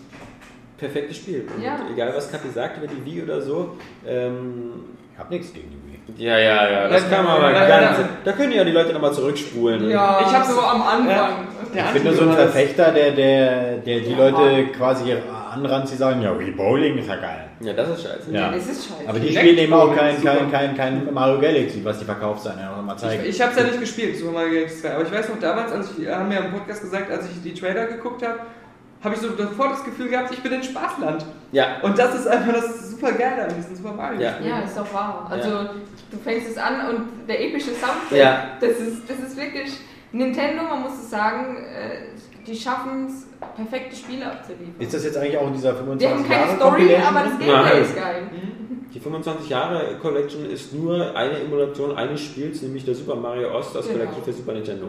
[0.87, 1.47] perfektes Spiel.
[1.57, 1.79] Und Ja.
[1.93, 4.73] egal was Kapi sagt über die Wii oder so, ähm,
[5.13, 6.27] Ich hab nichts gegen die Wii.
[6.27, 8.09] ja, ja, ja, das Ja, kann man aber ja, ganz, ja.
[8.25, 9.89] da können ja die Leute nochmal zurückspulen.
[9.89, 11.47] Ja, Ich hab's- so am Anfang.
[11.73, 14.19] Der Ich bin nur so ein Verfechter, der, der, der die Ja.
[14.29, 15.15] Leute quasi
[15.53, 17.45] anrannt, die sagen, ja, Wii Bowling ist ja geil.
[17.61, 18.31] Ja, das ist scheiße.
[18.33, 18.51] Ja.
[18.51, 19.09] Das ist scheiße.
[19.09, 22.59] Aber die Direkt spielen eben auch kein, kein, kein, kein Mario Galaxy, was die Verkaufszahlen
[22.61, 23.23] ja auch immer zeigen.
[23.23, 25.39] Ich, ich habe es ja nicht gespielt, Super Mario Galaxy 2, aber ich weiß noch
[25.39, 28.41] damals, als ich, haben wir im Podcast gesagt, als ich die Trailer geguckt habe,
[29.05, 31.25] habe ich so sofort das Gefühl gehabt, ich bin in Spaßland.
[31.53, 34.35] Ja, Und das ist einfach das super geile an diesem Super Mario Ja.
[34.41, 35.27] Ja, ist doch wahr.
[35.31, 35.51] Also
[36.11, 38.47] du fängst es an und der epische Soundtrack, Ja.
[38.61, 39.73] das, ist, das ist wirklich
[40.13, 43.27] Nintendo, man muss es sagen, äh, die schaffen es,
[43.57, 44.75] perfekte Spiele abzuliefern.
[44.79, 47.21] Ist das jetzt eigentlich auch in dieser Die 25 haben keine Jahre Story, Compilation aber
[47.21, 47.39] das?
[47.39, 47.83] Gameplay Nein.
[47.83, 48.23] ist geil.
[48.95, 53.77] die 25 Jahre Collection ist nur eine Emulation eines Spiels, nämlich der Super Mario Ost
[53.77, 53.99] aus Genau.
[53.99, 54.87] Collection für Super Nintendo.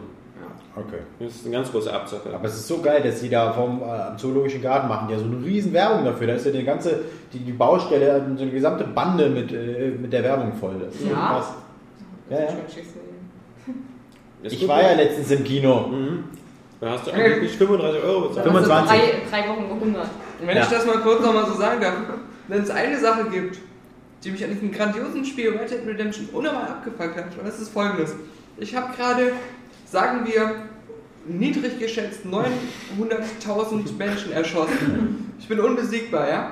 [0.76, 0.98] Okay.
[1.18, 2.34] Das ist ein ganz großer Abzocker.
[2.34, 5.18] Aber es ist so geil, dass die da vom äh, Zoologischen Garten machen, die ja
[5.18, 6.26] so eine riesen Werbung dafür.
[6.26, 7.00] Da ist ja die ganze,
[7.32, 10.74] die, die Baustelle, äh, so eine gesamte Bande mit, äh, mit der Werbung voll.
[10.84, 11.14] Das ist Ja.
[11.14, 11.46] krass.
[12.28, 12.48] Ja, ja.
[14.42, 14.68] Ich gut.
[14.68, 15.88] war ja letztens im Kino.
[15.88, 16.24] Mhm.
[16.80, 18.46] Da hast du eigentlich 35 Euro bezahlt.
[18.46, 18.90] 25.
[18.90, 20.08] Also drei, drei Wochen gehungert.
[20.40, 20.62] Und wenn Ja.
[20.62, 21.94] ich das mal kurz nochmal so sagen darf,
[22.48, 23.58] wenn es eine Sache gibt,
[24.22, 27.70] die mich an diesem grandiosen Spiel Red Dead Redemption unnormal abgefuckt hat, und das ist
[27.72, 28.14] folgendes.
[28.58, 29.32] Ich habe gerade,
[29.86, 30.56] sagen wir,
[31.26, 35.32] niedrig geschätzt 900.000 Menschen erschossen.
[35.38, 36.50] Ich bin unbesiegbar, ja?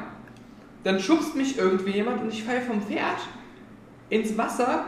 [0.83, 3.19] Dann schubst mich irgendwie jemand und ich falle vom Pferd
[4.11, 4.85] ins Wasser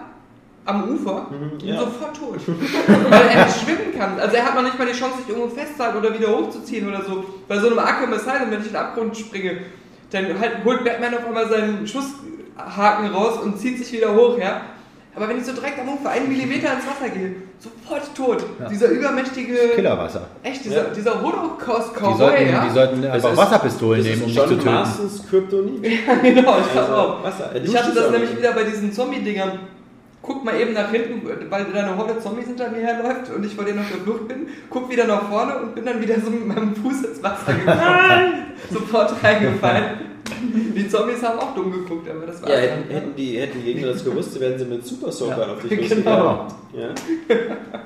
[0.64, 1.78] am Ufer und bin ja.
[1.78, 2.40] sofort tot.
[3.08, 4.18] Weil er nicht schwimmen kann.
[4.18, 7.02] Also er hat noch nicht mal die Chance, sich irgendwo festzuhalten oder wieder hochzuziehen oder
[7.04, 7.24] so.
[7.46, 9.58] Bei so einem Arkham Asylum, wenn ich in den Abgrund springe,
[10.10, 14.62] dann halt holt Batman auf einmal seinen Schusshaken raus und zieht sich wieder hoch, ja.
[15.16, 18.44] Aber wenn ich so direkt am Ufer einen Millimeter ins Wasser gehe, sofort tot.
[18.70, 20.26] Dieser übermächtige, Killerwasser.
[20.42, 20.94] echt, dieser, Ja.
[20.94, 22.64] dieser Die Holocaust-Cowboy, sollten, ja.
[22.66, 24.64] die sollten einfach ist- Wasserpistolen Das nehmen, um ist dich zu töten.
[24.66, 25.82] Marstons Kryptonit.
[26.22, 27.24] genau, ich glaube Also, auch.
[27.24, 27.50] Wasser.
[27.64, 29.58] Ich hatte das nämlich wieder bei diesen Zombie-Dingern.
[30.20, 33.54] Guck mal eben nach hinten, weil da eine Horde Zombies hinter mir herläuft und ich
[33.54, 34.48] vor denen auf der Flucht bin.
[34.68, 38.34] Guck wieder nach vorne und bin dann wieder so mit meinem Fuß ins Wasser gefallen.
[38.70, 39.84] Sofort reingefallen.
[40.76, 43.72] Die Zombies haben auch dumm geguckt, aber das war Ja, hätten, hätten, die, hätten die
[43.72, 45.80] Gegner das gewusst, so wären sie mit Super Soaker auf dich Genau.
[45.82, 46.48] losgegangen.
[46.74, 46.88] Ja.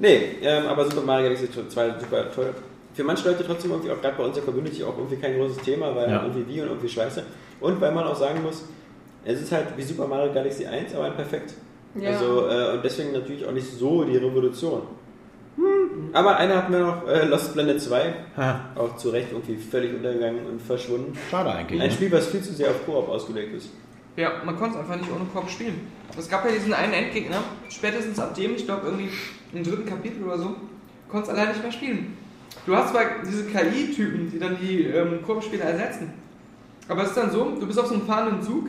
[0.00, 2.54] Nee, ähm, aber Super Mario Galaxy 2 super toll.
[2.94, 5.94] Für manche Leute trotzdem irgendwie auch gerade bei unserer Community auch irgendwie kein großes Thema,
[5.94, 6.22] weil Ja.
[6.22, 7.24] irgendwie wie und irgendwie scheiße.
[7.60, 8.62] Und weil man auch sagen muss,
[9.24, 11.54] es ist halt wie Super Mario Galaxy 1, aber ein perfekt.
[11.96, 12.10] Ja.
[12.10, 14.82] Also, äh, und deswegen natürlich auch nicht so die Revolution.
[16.12, 19.94] Aber eine hatten wir noch, äh, Lost Planet 2, Ha, auch zu Recht irgendwie völlig
[19.94, 21.12] untergegangen und verschwunden.
[21.30, 21.80] schade eigentlich.
[21.80, 21.92] Ein Ne?
[21.94, 23.70] Spiel, was viel zu sehr auf Koop ausgelegt ist.
[24.16, 25.80] Ja, man konnte es einfach nicht ohne Kopf spielen.
[26.18, 29.10] Es gab ja diesen einen Endgegner, spätestens ab dem, ich glaube irgendwie
[29.52, 30.56] im dritten Kapitel oder so,
[31.08, 32.16] konntest allein nicht mehr spielen.
[32.66, 36.12] Du hast zwar diese KI-Typen, die dann die ähm, Koop-Spieler ersetzen,
[36.88, 38.68] aber es ist dann so, du bist auf so einem fahrenden Zug,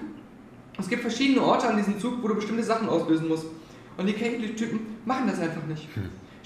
[0.77, 3.45] es gibt verschiedene Orte an diesem Zug, wo du bestimmte Sachen auslösen musst.
[3.97, 5.87] Und die KI-Typen machen das einfach nicht.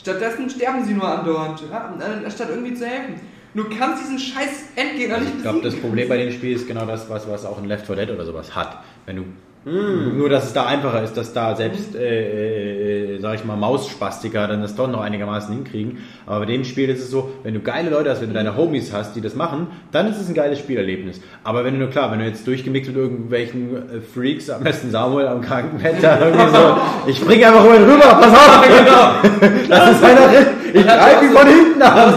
[0.04, 3.16] Stattdessen sterben sie nur andauernd, ja, anstatt irgendwie zu helfen.
[3.54, 5.82] Du kannst diesen scheiß Endgegner nicht Ich glaube, das besiegen.
[5.90, 8.26] Problem bei dem Spiel ist genau das, was, was auch in Left 4 Dead oder
[8.26, 8.84] sowas hat.
[9.06, 9.24] Wenn du
[9.66, 14.46] nur, dass es da einfacher ist, dass da selbst, äh, äh, sag ich mal, Mausspastiker
[14.48, 16.00] dann das doch noch einigermaßen hinkriegen.
[16.26, 18.58] Aber bei dem Spiel ist es so, wenn du geile Leute hast, wenn du deine
[18.58, 21.22] Homies hast, die das machen, dann ist es ein geiles Spielerlebnis.
[21.46, 24.92] Aber wenn du nur klar, wenn du jetzt durchgemixt mit irgendwelchen äh, Freaks, am besten
[24.92, 26.78] Samuel am Krankenbett, da irgendwie so,
[27.08, 29.60] ich spring einfach mal rüber, pass auf, genau.
[29.70, 32.14] Lass es einer drin, ich greife ihn von hinten an.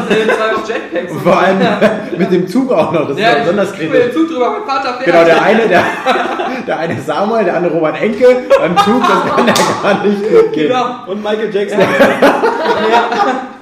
[1.10, 1.58] Und vor allem
[2.18, 4.14] mit dem Zug auch noch, das ist ja, Ja, besonders kritisch.
[5.04, 5.84] Genau, der eine, der,
[6.66, 7.06] der eine ist
[7.36, 8.26] Samuel, der andere Robert Enke
[8.58, 10.68] beim Zug, das kann ja gar nicht gut gehen.
[10.68, 10.84] Genau.
[11.06, 11.80] Und Michael Jackson.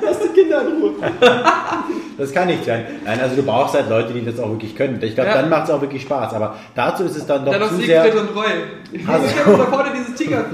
[0.02, 0.92] Lass die Kinder in Ruhe.
[2.16, 2.84] Das kann nicht sein.
[3.04, 5.00] Nein, also du brauchst halt Leute, die das auch wirklich können.
[5.02, 5.36] Ich glaube, Ja.
[5.36, 6.32] dann macht es auch wirklich Spaß.
[6.34, 8.04] Aber dazu ist es dann doch Dann zu sehr.
[8.04, 8.44] und Roy.
[9.08, 10.44] Also- Ich habe da vorne dieses Tiger.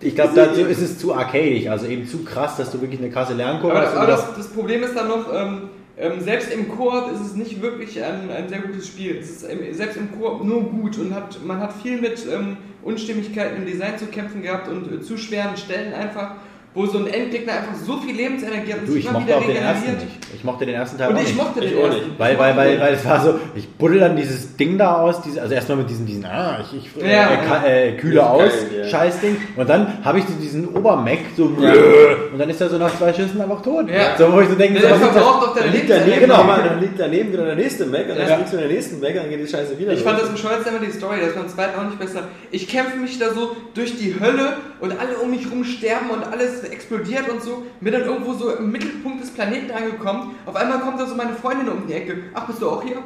[0.00, 3.10] Ich glaube, dazu ist es zu arcadisch, also eben zu krass, dass du wirklich eine
[3.10, 3.96] krasse Lernkurve hast.
[3.96, 7.60] aber das, das Problem ist dann noch, ähm, ähm, selbst im Koop ist es nicht
[7.60, 9.16] wirklich ein, ein sehr gutes Spiel.
[9.16, 12.56] Es ist im, selbst im Koop nur gut und hat, man hat viel mit ähm,
[12.82, 16.36] Unstimmigkeiten im Design zu kämpfen gehabt und äh, zu schweren Stellen einfach,
[16.78, 19.44] wo so ein Endgegner einfach so viel Lebensenergie hat und Du, sich ich mochte auch
[19.44, 20.06] den ersten nicht.
[20.34, 21.36] Ich mochte den ersten Teil Und auch ich nicht.
[21.36, 22.04] mochte Ich den auch ersten.
[22.06, 22.18] nicht.
[22.18, 25.42] Weil, weil, weil, weil es war so, ich buddel dann dieses Ding da aus, diese,
[25.42, 27.64] also erstmal mit diesem, diesen, ah, ich, ich äh, Ja.
[27.66, 28.88] äh, äh, kühle aus, geil, ja.
[28.88, 29.36] Scheißding.
[29.56, 33.12] Und dann habe ich so diesen Obermeck, so, und dann ist er so nach zwei
[33.12, 33.88] Schüssen einfach tot.
[33.90, 34.16] Ja.
[34.16, 36.52] So, wo ich so denke, Der so, verbraucht doch deine Dann liegt daneben, Lebensenergie.
[36.52, 36.68] Genau.
[36.68, 38.36] dann liegt daneben wieder der nächste Mac und dann Ja.
[38.38, 40.66] du in den nächsten Mac und dann geht die Scheiße wieder Ich fand das bescheuert
[40.66, 42.22] immer die Story, das war im zweiten auch nicht besser.
[42.52, 46.22] Ich kämpfe mich da so durch die Hölle und alle um mich rum sterben und
[46.32, 47.62] alles explodiert und so.
[47.80, 50.34] Bin dann irgendwo so im Mittelpunkt des Planeten angekommen.
[50.46, 52.16] Auf einmal kommt da so meine Freundin um die Ecke.
[52.34, 52.96] Ach, bist du auch hier?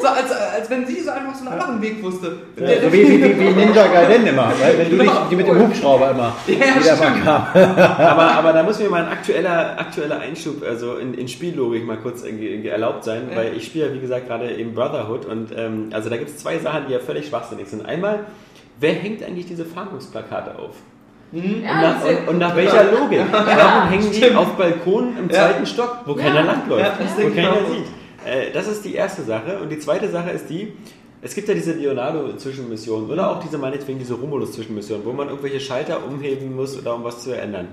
[0.00, 2.38] So, als, als wenn sie so einfach so einen anderen Weg wusste.
[2.56, 5.46] Ja, so wie, wie, wie, wie Ninja Gaiden immer, weil wenn du dich die mit
[5.48, 7.46] dem Hubschrauber immer Ja, wieder mal kam.
[7.98, 11.98] aber, aber da muss mir mal ein aktueller, aktueller Einschub, also in, in Spiellogik mal
[11.98, 13.36] kurz irgendwie erlaubt sein, Ja.
[13.36, 16.38] weil ich spiele ja wie gesagt gerade eben Brotherhood und ähm, also da gibt es
[16.38, 17.84] zwei Sachen, die ja völlig schwachsinnig sind.
[17.86, 18.26] Einmal,
[18.78, 20.76] wer hängt eigentlich diese Fahndungsplakate auf?
[21.32, 23.20] Und Ja, nach, das ist- und, und nach welcher Logik?
[23.30, 25.36] Warum hängen die auf Balkonen im Ja.
[25.36, 27.68] zweiten Stock, wo keiner langläuft, Ja, das wo keiner auch.
[27.70, 27.86] sieht?
[28.26, 29.58] Äh, das ist die erste Sache.
[29.62, 30.72] Und die zweite Sache ist die,
[31.22, 35.98] es gibt ja diese Leonardo-Zwischenmissionen oder auch diese meinetwegen diese Romulus-Zwischenmissionen, wo man irgendwelche Schalter
[36.06, 37.68] umheben muss oder um was zu ändern.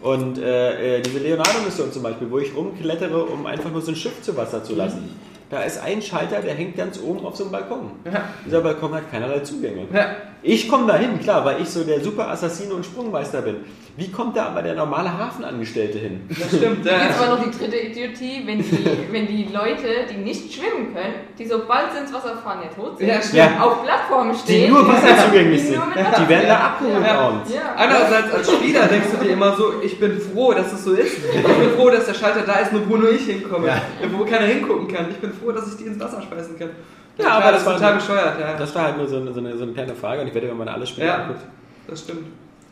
[0.00, 3.96] Und äh, äh, diese Leonardo-Mission zum Beispiel, wo ich rumklettere, um einfach nur so ein
[3.96, 5.08] Schiff zu Wasser zu lassen.
[5.48, 7.90] da ist ein Schalter, der hängt ganz oben auf so einem Balkon.
[8.04, 8.24] Ja.
[8.44, 9.86] Dieser Balkon hat keinerlei Zugänge.
[9.92, 10.16] Ja.
[10.44, 13.58] Ich komme da hin, klar, weil ich so der super Assassine und Sprungmeister bin.
[13.96, 16.22] Wie kommt da aber der normale Hafenangestellte hin?
[16.30, 16.84] Das stimmt.
[16.84, 16.90] Jetzt
[17.20, 17.24] Ja.
[17.24, 21.46] aber noch die dritte Idiotie, wenn die, wenn die Leute, die nicht schwimmen können, die
[21.46, 23.34] sobald sie ins Wasser fahren, ja tot sind, Ja, stimmt.
[23.34, 23.60] Ja.
[23.60, 24.72] auf Plattformen Die stehen.
[24.72, 25.82] nur wasserzugänglich Die sind.
[25.94, 27.40] Die werden da abgehauen.
[27.48, 27.74] Ja.
[27.76, 31.18] Andererseits als Spieler denkst du dir immer so, ich bin froh, dass es so ist.
[31.18, 33.66] Ich bin froh, dass der Schalter da ist, nur wo nur ich hinkomme.
[33.68, 33.82] Ja.
[34.10, 35.06] Wo keiner hingucken kann.
[35.10, 36.70] Ich bin froh, dass ich die ins Wasser schmeißen kann.
[37.18, 38.56] Ja, aber das ist war- total bescheuert, ja.
[38.56, 40.48] Das war halt nur so eine, so eine, so eine kleine Frage und ich werde,
[40.48, 41.16] wenn man alle Spiele Ja.
[41.22, 41.40] anguckt.
[41.86, 42.26] Das stimmt.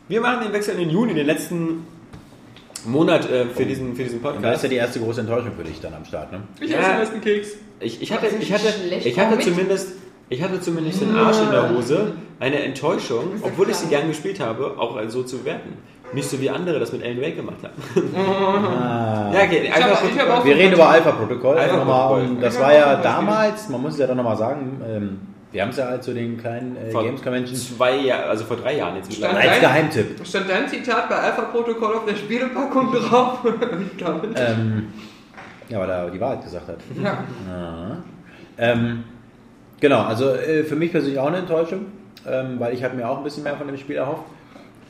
[0.07, 1.85] Wir machen den Wechsel in den Juni, den letzten
[2.85, 4.63] Monat äh, für, diesen, für diesen Und da ist Podcast.
[4.63, 6.41] ja die erste große Enttäuschung für dich dann am Start, ne?
[6.59, 6.79] Ich Ja.
[6.79, 7.49] esse den ersten Keks.
[7.79, 8.67] Ich, ich hatte, Das ich hatte,
[9.03, 9.89] ich hatte zumindest,
[10.29, 14.39] ich hatte zumindest den Arsch in der Hose, eine Enttäuschung, obwohl ich sie gern gespielt
[14.39, 15.73] habe, auch so zu bewerten.
[16.13, 18.15] Nicht so wie andere das mit Alan Wake gemacht haben.
[18.15, 19.31] Ah.
[19.33, 21.57] Ja, okay, ich hab auch Wir reden über Alpha-Protokoll.
[21.57, 22.21] Alpha Protokoll.
[22.21, 25.19] und das war ja damals, man muss es ja doch nochmal sagen, ähm,
[25.53, 28.45] wir haben es ja halt zu den kleinen äh, Vor Games Conventions zwei Jahren, also
[28.45, 29.51] vor drei Jahren jetzt Stand- mittlerweile.
[29.51, 30.25] als Geheimtipp.
[30.27, 33.39] Stand dein Zitat bei Alpha Protokoll auf der Spielepackung drauf?
[33.91, 34.27] ich glaube.
[34.35, 34.87] Ähm,
[35.69, 36.77] ja, weil er die Wahrheit gesagt hat.
[37.01, 37.23] Ja.
[37.49, 37.97] Ja.
[38.57, 39.03] Ähm,
[39.79, 41.85] genau, also äh, für mich persönlich auch eine Enttäuschung,
[42.27, 44.23] ähm, weil ich habe mir auch ein bisschen mehr von dem Spiel erhofft.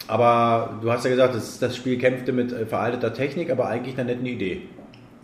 [0.07, 3.98] Aber du hast ja gesagt, das, das Spiel kämpfte mit äh, veralteter Technik, aber eigentlich
[3.98, 4.64] einer netten Idee.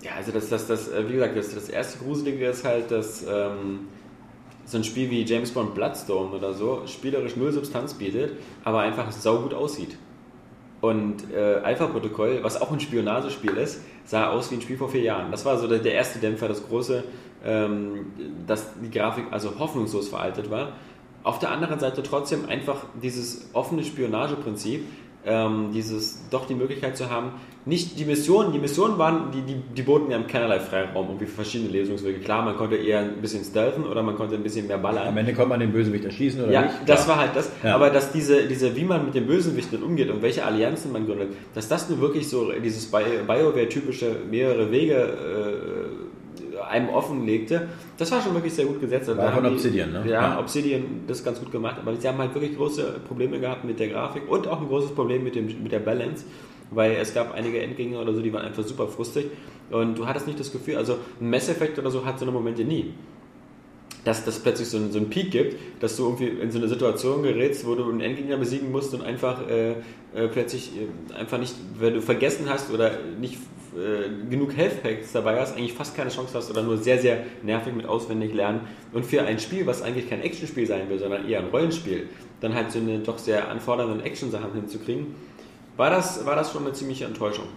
[0.02, 3.26] Ja, also das, das, das, äh, wie gesagt, das, das erste Gruselige ist halt, dass
[3.28, 3.88] ähm,
[4.66, 8.34] so ein Spiel wie James Bond Bloodstone oder so spielerisch null Substanz bietet,
[8.64, 9.98] aber einfach saugut aussieht.
[10.80, 14.90] Und äh, Alpha Protokoll, was auch ein Spionagespiel ist, sah aus wie ein Spiel vor
[14.90, 15.32] vier Jahren.
[15.32, 17.04] Das war so der, der erste Dämpfer, das große,
[17.44, 18.08] ähm,
[18.46, 20.74] dass die Grafik also hoffnungslos veraltet war.
[21.28, 24.82] Auf der anderen Seite trotzdem einfach dieses offene Spionageprinzip,
[25.26, 27.32] ähm, dieses doch die Möglichkeit zu haben,
[27.66, 31.36] nicht die Missionen, die Missionen waren, die, die, die boten ja keinerlei Freiraum, irgendwie für
[31.44, 32.20] verschiedene Lösungswege.
[32.20, 35.06] Klar, man konnte eher ein bisschen stealthen oder man konnte ein bisschen mehr ballern.
[35.06, 36.76] Am Ende konnte man den Bösewicht erschießen oder Ja, nicht.
[36.86, 37.18] das Klar.
[37.18, 37.52] war halt das.
[37.62, 37.76] Ja.
[37.76, 41.34] Aber dass diese, diese, wie man mit den Bösewichten umgeht und welche Allianzen man gründet,
[41.56, 46.07] dass das nur wirklich so dieses Bi- BioWare-typische mehrere Wege äh,
[46.68, 47.68] einem offenlegte,
[47.98, 49.08] das war schon wirklich sehr gut gesetzt.
[49.10, 50.04] War von haben die- Obsidian, ne?
[50.06, 50.40] Ja, Ja.
[50.40, 51.78] Obsidian das ganz gut gemacht.
[51.82, 54.92] Aber sie haben halt wirklich große Probleme gehabt mit der Grafik und auch ein großes
[54.92, 56.26] Problem mit, dem, mit der Balance.
[56.72, 59.28] Weil es gab einige Endgegner oder so, die waren einfach super frustig.
[59.72, 62.32] Und du hattest nicht das Gefühl, also ein Mass Effect oder so hat so eine
[62.34, 62.94] Momente nie
[64.08, 66.70] dass das plötzlich so einen, so einen Peak gibt, dass du irgendwie in so eine
[66.70, 71.38] Situation gerätst, wo du einen Endgegner besiegen musst und einfach äh, äh, plötzlich äh, einfach
[71.38, 73.38] nicht, wenn du vergessen hast oder nicht
[73.76, 77.26] äh, genug Health Packs dabei hast, eigentlich fast keine Chance hast oder nur sehr, sehr
[77.44, 78.62] nervig mit auswendig lernen.
[78.94, 82.08] Und für ein Spiel, was eigentlich kein Actionspiel sein will, sondern eher ein Rollenspiel,
[82.40, 85.16] dann halt so eine doch sehr anfordernden Action-Sachen hinzukriegen,
[85.76, 87.48] war das, war das schon eine ziemliche Enttäuschung.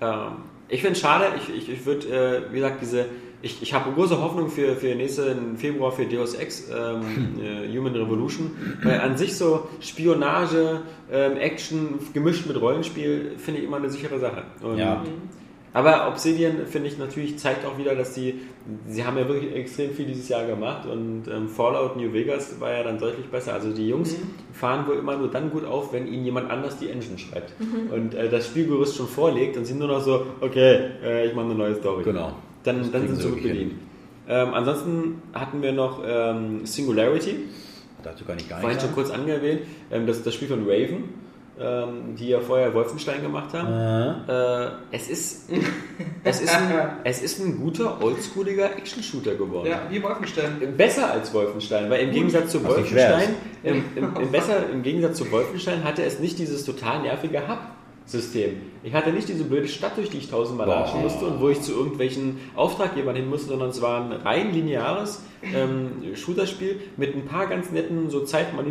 [0.00, 0.38] Ähm,
[0.68, 3.06] ich finde es schade, ich, ich, ich würde, äh, wie gesagt, diese,
[3.42, 7.94] ich, ich habe große Hoffnung für, für nächsten Februar für Deus Ex ähm, äh, Human
[7.94, 8.50] Revolution,
[8.82, 14.18] weil an sich so Spionage, ähm, Action gemischt mit Rollenspiel finde ich immer eine sichere
[14.18, 14.44] Sache.
[14.62, 15.02] Und, Ja.
[15.74, 18.40] Aber Obsidian, finde ich, natürlich zeigt auch wieder, dass sie,
[18.88, 22.72] sie haben ja wirklich extrem viel dieses Jahr gemacht und ähm, Fallout New Vegas war
[22.72, 23.52] ja dann deutlich besser.
[23.52, 24.16] Also die Jungs
[24.52, 27.52] fahren wohl immer nur dann gut auf, wenn ihnen jemand anders die Engine schreibt
[27.92, 31.44] und äh, das Spielgerüst schon vorlegt und sie nur noch so, okay, äh, ich mache
[31.44, 32.02] eine neue Story.
[32.02, 32.32] Genau.
[32.64, 33.72] Dann, dann sind sie gut bedient.
[34.28, 37.36] Ähm, ansonsten hatten wir noch ähm, Singularity,
[38.02, 39.08] Dazu kann ich gar vorhin nicht schon sagen.
[39.08, 41.04] kurz angewähnt, ähm, das, das Spiel von Raven,
[41.60, 44.28] ähm, die ja vorher Wolfenstein gemacht haben.
[44.28, 45.50] Äh, Äh, es ist,
[46.24, 49.68] es ist, ein, es ist ein guter, oldschooliger Action-Shooter geworden.
[49.68, 50.76] Ja, wie Wolfenstein.
[50.76, 53.30] Besser als Wolfenstein, weil im Gegensatz zu Wolfenstein,
[53.64, 58.58] im, im, im, besser, im Gegensatz zu Wolfenstein hatte es nicht dieses total nervige Hub-System.
[58.82, 61.60] Ich hatte nicht diese blöde Stadt, durch die ich tausendmal latschen musste und wo ich
[61.60, 67.24] zu irgendwelchen Auftraggebern hin musste, sondern es war ein rein lineares ähm, Shooterspiel mit ein
[67.24, 68.20] paar ganz netten so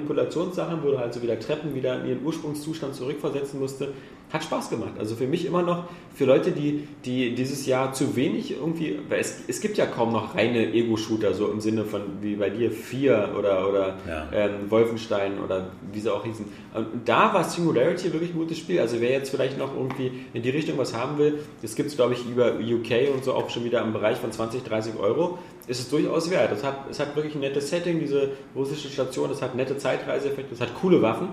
[0.02, 3.94] Zeitmanipulationssachen, wo du halt so wieder Treppen wieder in ihren Ursprungszustand zurückversetzen musste.
[4.32, 4.92] Hat Spaß gemacht.
[5.00, 9.22] Also für mich immer noch, für Leute, die, die dieses Jahr zu wenig irgendwie, weil
[9.22, 12.70] es, es gibt ja kaum noch reine Ego-Shooter, so im Sinne von wie bei dir
[12.70, 14.28] Vier oder, oder Ja.
[14.34, 16.44] ähm, Wolfenstein oder wie sie auch hießen.
[16.74, 18.82] Und da war Singularity wirklich ein gutes Spiel.
[18.82, 19.97] Also wer jetzt vielleicht noch irgendwie
[20.34, 23.34] in die Richtung was haben will, das gibt es glaube ich über UK und so
[23.34, 26.52] auch schon wieder im Bereich von 20, 30 Euro, ist es durchaus wert.
[26.52, 30.54] Es hat, es hat wirklich ein nettes Setting, diese russische Station, es hat nette Zeitreiseeffekte,
[30.54, 31.30] es hat coole Waffen.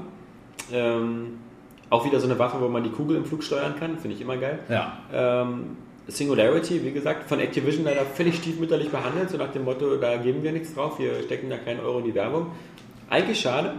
[0.72, 1.38] Ähm,
[1.90, 4.22] auch wieder so eine Waffe, wo man die Kugel im Flug steuern kann, finde ich
[4.22, 4.60] immer geil.
[4.68, 4.98] ja.
[5.12, 5.76] Ähm,
[6.06, 10.42] Singularity, wie gesagt, von Activision leider völlig stiefmütterlich behandelt, so nach dem Motto, da geben
[10.42, 12.48] wir nichts drauf, wir stecken da keinen Euro in die Werbung.
[13.08, 13.74] Eigentlich schade.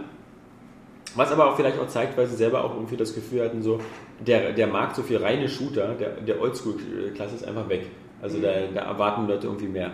[1.14, 3.80] Was aber auch vielleicht auch zeigt, weil sie selber auch irgendwie das Gefühl hatten, so,
[4.20, 7.86] der, der Markt so für reine Shooter, der, der Oldschool-Klasse ist einfach weg.
[8.22, 9.90] Also da, da erwarten Leute irgendwie mehr.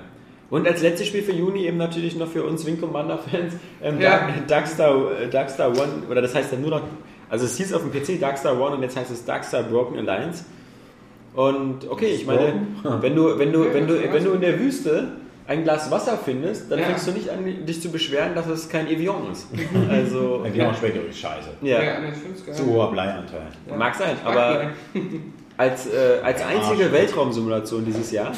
[0.50, 4.18] Und als letztes Spiel für Juni eben natürlich noch für uns Wing Commander-Fans ähm, Ja.
[4.18, 6.82] Dark, Darkstar, äh, Darkstar One, oder das heißt dann nur noch,
[7.30, 10.44] also es hieß auf dem PC Darkstar One und jetzt heißt es Darkstar Broken Alliance.
[11.34, 12.66] Und okay, ich meine,
[13.00, 15.08] wenn du, wenn du, wenn du, wenn du in der Wüste
[15.46, 16.86] ein Glas Wasser findest, dann Ja.
[16.86, 19.48] fängst du nicht an, dich zu beschweren, dass es kein Evian ist.
[19.90, 21.48] Also, Die haben schmeckt übrigens scheiße.
[21.62, 22.12] ja, Ja, ne.
[22.52, 23.46] Zu hoher Bleianteil.
[23.68, 23.76] Ja.
[23.76, 24.70] mag sein, aber
[25.56, 26.90] als, äh, als einzige.
[26.92, 28.32] Weltraumsimulation dieses Jahr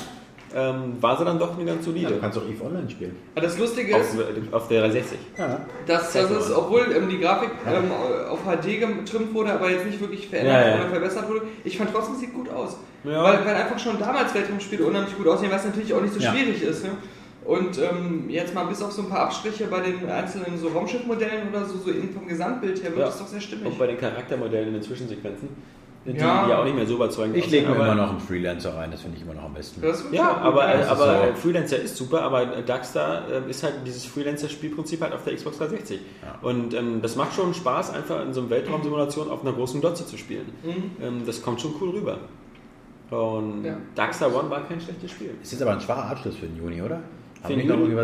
[0.55, 2.09] ähm, war sie dann doch eine ganz Ja, solide.
[2.15, 3.17] du kannst auch EVE Online spielen.
[3.35, 4.27] Aber das Lustige ist, auf,
[4.63, 5.19] auf der 360.
[5.39, 5.61] Ja.
[5.87, 7.91] dass das ist, obwohl ähm, die Grafik ähm,
[8.31, 10.75] auf HD getrimmt wurde, aber jetzt nicht wirklich verändert Ja, ja.
[10.81, 12.77] oder verbessert wurde, ich fand trotzdem, sieht gut aus.
[13.05, 13.23] Ja.
[13.23, 16.33] Weil, weil einfach schon damals Weltraumspiele unheimlich gut aussehen, was natürlich auch nicht so Ja.
[16.33, 16.85] schwierig ist.
[16.85, 16.91] Ne?
[17.45, 21.49] Und ähm, jetzt mal bis auf so ein paar Abstriche bei den einzelnen so Raumschiffmodellen
[21.51, 23.05] oder so, so in, vom Gesamtbild her, wird Ja.
[23.07, 23.67] das doch sehr stimmig.
[23.67, 25.49] Und bei den Charaktermodellen in den Zwischensequenzen,
[26.07, 26.49] die Ja.
[26.49, 28.91] ja auch nicht mehr so überzeugend Ich lege mir immer aber- noch einen Freelancer rein,
[28.91, 29.81] das finde ich immer noch am besten.
[29.81, 31.35] Das ist Ja, aber, das ist aber so.
[31.41, 36.01] Freelancer ist super, aber Darkstar äh, ist halt dieses Freelancer-Spielprinzip halt auf der Xbox 360.
[36.23, 36.39] Ja.
[36.49, 40.07] Und ähm, das macht schon Spaß, einfach in so einer Weltraumsimulation auf einer großen Glotze
[40.07, 40.53] zu spielen.
[40.63, 40.91] Mhm.
[41.03, 42.19] Ähm, das kommt schon cool rüber.
[43.11, 43.77] Und Ja.
[43.95, 45.31] Darkstar One war kein schlechtes Spiel.
[45.43, 47.01] Ist jetzt aber ein schwacher Abschluss für den Juni, oder?
[47.43, 47.97] Haben wir noch Juni?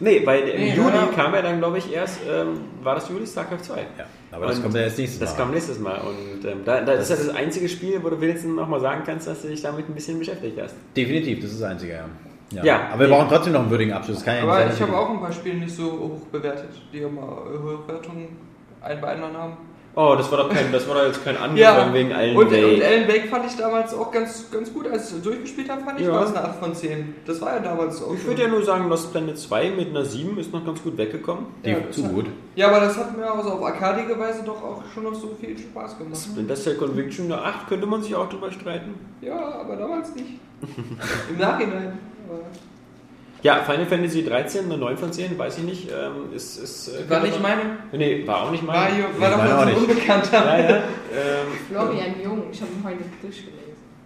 [0.00, 1.06] Nee, weil im Nee, Juli ja.
[1.14, 3.76] kam ja dann, glaube ich, erst, ähm, war das Juli StarCraft 2.
[3.78, 3.86] Ja,
[4.32, 5.36] aber das Und kommt ja jetzt nächstes Das Mal.
[5.38, 6.00] kam nächstes Mal.
[6.00, 9.02] Und ähm, da, da ist das das einzige Spiel, wo du wenigstens noch mal sagen
[9.06, 10.74] kannst, dass du dich damit ein bisschen beschäftigt hast.
[10.96, 12.04] Definitiv, das ist das Einzige, ja.
[12.50, 12.88] Ja, Ja.
[12.92, 14.16] aber wir brauchen trotzdem noch einen würdigen Abschluss.
[14.18, 16.70] Das kann ja Aber ich habe wir- auch ein paar Spiele nicht so hoch bewertet,
[16.92, 18.28] die immer hohe Wertungen
[18.82, 19.56] ein bei anderen haben.
[19.96, 22.46] Oh, das war doch kein, das war doch jetzt kein Angriff Ja, wegen allen und,
[22.46, 22.52] und.
[22.54, 24.88] Alan Wake fand ich damals auch ganz, ganz gut.
[24.88, 26.12] Als ich es durchgespielt habe, fand ich, Ja.
[26.12, 27.14] war es eine 8 von 10.
[27.24, 30.04] Das war ja damals auch Ich würde ja nur sagen, Lost Planet 2 mit einer
[30.04, 31.46] 7 ist noch ganz gut weggekommen.
[31.64, 32.26] Die, Ja, zu das gut.
[32.56, 35.56] Ja, aber das hat mir also auf arkadige Weise doch auch schon noch so viel
[35.56, 36.16] Spaß gemacht.
[36.20, 38.94] Splinter Cell Conviction eine 8 könnte man sich auch drüber streiten.
[39.20, 40.40] Ja, aber damals nicht.
[41.30, 41.98] Im Nachhinein.
[42.28, 42.40] Aber
[43.44, 45.88] Ja, Final Fantasy 13, eine 9 von 10, weiß ich nicht.
[45.90, 47.60] Ähm, ist, ist, äh, war nicht meine.
[47.92, 48.94] Nee, war auch nicht War, meine.
[48.96, 49.78] hier- war doch auch so ein nicht.
[49.80, 50.32] Unbekannter.
[50.46, 50.76] Ja, ja.
[50.76, 50.82] Ähm,
[51.68, 53.54] Florian Jung, ich habe ihn heute durchgelesen.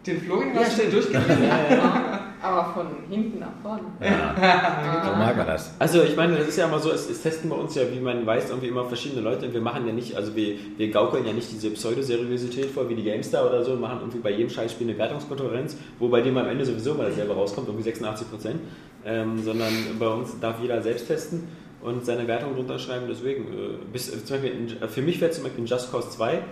[0.04, 1.44] Den Florian Ja, hast du durchgelesen?
[1.44, 3.82] Ja, aber von hinten nach vorne.
[4.00, 5.72] Ja, so mag er das.
[5.78, 8.00] Also ich meine, das ist ja immer so, es, es testen bei uns ja, wie
[8.00, 11.26] man weiß, irgendwie immer verschiedene Leute und wir machen ja nicht, also wir, wir gaukeln
[11.26, 14.50] ja nicht diese Pseudoseriosität vor, wie die GameStar oder so, und machen irgendwie bei jedem
[14.50, 18.60] Scheißspiel eine Wertungskonkurrenz, wo bei dem am Ende sowieso mal dasselbe rauskommt, irgendwie 86 Prozent,
[19.08, 21.48] ähm, sondern bei uns darf jeder selbst testen
[21.80, 25.30] und seine Wertung drunter schreiben, deswegen, äh, bis, äh, zum Beispiel in, für mich wäre
[25.30, 26.42] zum Beispiel in Just Cause 2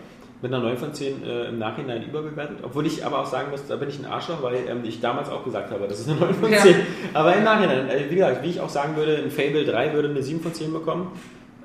[0.43, 3.67] mit einer 9 von 10 äh, im Nachhinein überbewertet, obwohl ich aber auch sagen muss,
[3.67, 6.21] da bin ich ein Arschloch, weil ähm, ich damals auch gesagt habe, das ist eine
[6.21, 6.59] 9 von Ja.
[6.59, 6.75] 10.
[7.15, 10.09] Aber im Nachhinein, äh, wie gesagt, wie ich auch sagen würde, ein Fable 3 würde
[10.11, 11.13] eine 7 von 10 bekommen.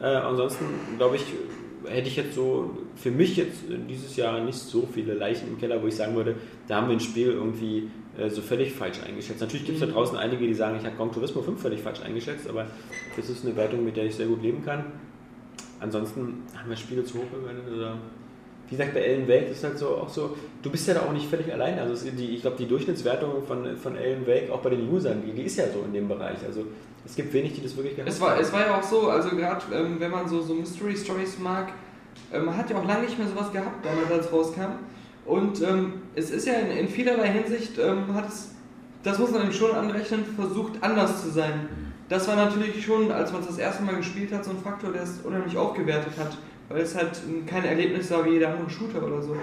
[0.01, 0.65] Äh, ansonsten,
[0.97, 1.23] glaube ich,
[1.85, 5.59] hätte ich jetzt so, für mich jetzt äh, dieses Jahr nicht so viele Leichen im
[5.59, 6.35] Keller, wo ich sagen würde,
[6.67, 7.89] da haben wir ein Spiel irgendwie äh,
[8.29, 9.41] so völlig falsch eingeschätzt.
[9.41, 12.01] Natürlich gibt es da draußen einige, die sagen, ich habe Gran Turismo 5 völlig falsch
[12.01, 12.67] eingeschätzt, aber
[13.15, 14.85] das ist eine Wertung, mit der ich sehr gut leben kann.
[15.79, 17.97] Ansonsten haben wir Spiele zu hoch bewertet oder
[18.71, 21.11] wie gesagt, bei Ellen Wake ist halt so auch so, du bist ja da auch
[21.11, 21.77] nicht völlig allein.
[21.77, 25.33] Also die, ich glaube, die Durchschnittswertung von, von Ellen Wake, auch bei den Usern, die,
[25.33, 26.37] die ist ja so in dem Bereich.
[26.45, 26.65] Also
[27.05, 28.41] es gibt wenig, die das wirklich gehabt Es war, haben.
[28.41, 31.73] es war ja auch so, also gerade ähm, wenn man so, so Mystery Stories mag,
[32.31, 34.71] ähm, man hat ja auch lange nicht mehr sowas gehabt, damals als es rauskam.
[35.31, 38.51] Und ähm, es ist ja in, in vielerlei Hinsicht, ähm, hat es,
[39.01, 41.69] das muss man ihm schon anrechnen, versucht anders zu sein.
[42.09, 44.91] Das war natürlich schon, als man es das erste Mal gespielt hat, so ein Faktor,
[44.91, 46.37] der es unheimlich aufgewertet hat.
[46.67, 49.37] Weil es halt ähm, kein Erlebnis war wie jeder andere Shooter oder so.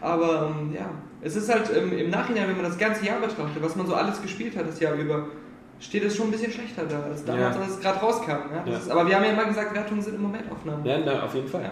[0.00, 0.90] Aber ähm, ja,
[1.22, 3.94] es ist halt ähm, im Nachhinein, wenn man das ganze Jahr betrachtet, was man so
[3.94, 5.26] alles gespielt hat das Jahr über,
[5.78, 7.62] steht es schon ein bisschen schlechter da als damals, Ja.
[7.62, 8.30] als es gerade rauskam.
[8.52, 8.64] Ja?
[8.66, 8.76] Ja.
[8.76, 10.84] Ist, aber wir haben ja immer gesagt, Wertungen sind im Momentaufnahmen.
[10.84, 11.62] Ja, na, auf jeden Fall.
[11.62, 11.70] Ja.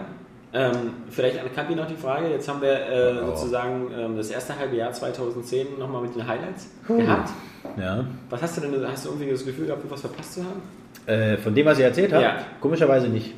[0.53, 2.29] Ähm, vielleicht an Kapi noch die Frage.
[2.29, 3.35] Jetzt haben wir äh, Oh.
[3.35, 7.31] sozusagen ähm, das erste halbe Jahr 2010 nochmal mit den Highlights gehabt.
[7.77, 8.05] Ja.
[8.29, 10.61] Was hast du denn, hast du irgendwie das Gefühl gehabt, was verpasst zu haben?
[11.05, 12.37] Äh, von dem, was ich erzählt habe, Ja.
[12.61, 13.33] komischerweise nicht.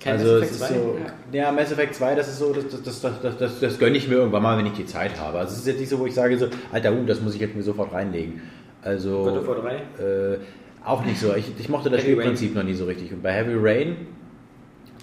[0.00, 0.74] Kein also Mass Effect ist 2?
[0.74, 0.96] so,
[1.32, 3.96] ja, Mass Effect 2, das ist so, das, das, das, das, das, das, das gönne
[3.96, 5.38] ich mir irgendwann mal, wenn ich die Zeit habe.
[5.38, 7.40] Also es ist jetzt nicht so, wo ich sage so, Alter, uh, das muss ich
[7.40, 8.40] jetzt mir sofort reinlegen.
[8.82, 9.74] Also God of War 3?
[9.74, 10.38] äh,
[10.84, 11.34] auch nicht so.
[11.34, 13.12] Ich, ich mochte das Heavy Spielprinzip noch nie so richtig.
[13.12, 13.96] Und bei Heavy Rain,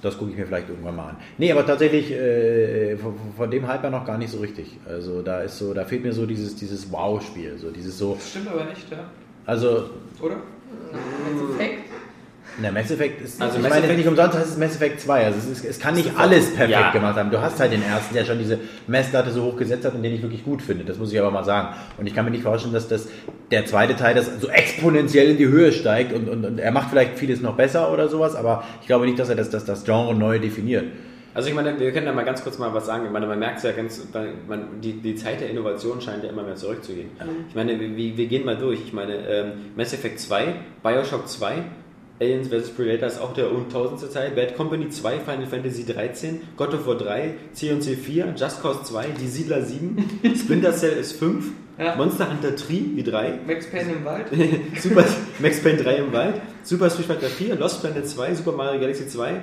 [0.05, 1.17] das gucke ich mir vielleicht irgendwann mal an.
[1.37, 4.77] Nee, aber tatsächlich äh, von, von dem Hype ja noch gar nicht so richtig.
[4.87, 8.29] Also da ist so, da fehlt mir so dieses, dieses Wow-Spiel, so dieses so, Das
[8.29, 9.09] stimmt aber nicht, ja.
[9.45, 9.89] also
[10.21, 10.37] Oder?
[11.53, 11.94] Effect.
[12.61, 15.01] Na, Mass Effect ist, Also ich Mass meine, Effect- nicht umsonst heißt es Mass Effect
[15.01, 15.25] 2.
[15.25, 16.91] Also es, ist, es kann nicht alles perfekt Ja.
[16.91, 17.29] gemacht haben.
[17.29, 20.13] Du hast halt den ersten, der schon diese Messlatte so hoch gesetzt hat und den
[20.13, 20.85] ich wirklich gut finde.
[20.85, 21.75] Das muss ich aber mal sagen.
[21.97, 23.07] Und ich kann mir nicht vorstellen, dass das
[23.51, 26.89] der zweite Teil das so exponentiell in die Höhe steigt und, und, und er macht
[26.89, 29.83] vielleicht vieles noch besser oder sowas, aber ich glaube nicht, dass er das, das, das
[29.83, 30.85] Genre neu definiert.
[31.33, 33.03] Also ich meine, wir können da mal ganz kurz mal was sagen.
[33.05, 34.01] Ich meine, man merkt es ja ganz,
[34.47, 37.09] man, die, die Zeit der Innovation scheint ja immer mehr zurückzugehen.
[37.49, 38.79] Ich meine, wir, wir gehen mal durch.
[38.85, 41.55] Ich meine, ähm, Mass Effect 2, Bioshock 2,
[42.19, 42.69] Aliens vs.
[42.69, 46.95] Predator ist auch der untausendste Teil, Bad Company 2, Final Fantasy 13, God of War
[46.95, 49.97] 3, C&C 4, Just Cause 2, Die Siedler 7,
[50.35, 51.45] Splinter Cell ist 5,
[51.77, 51.95] Ja.
[51.97, 54.27] Monster Hunter 3 wie 3, Max Payne im Wald.
[54.81, 55.03] Super
[55.39, 59.07] Max Payne 3 im Wald, Super Street Fighter 4, Lost Planet 2, Super Mario Galaxy
[59.09, 59.41] 2.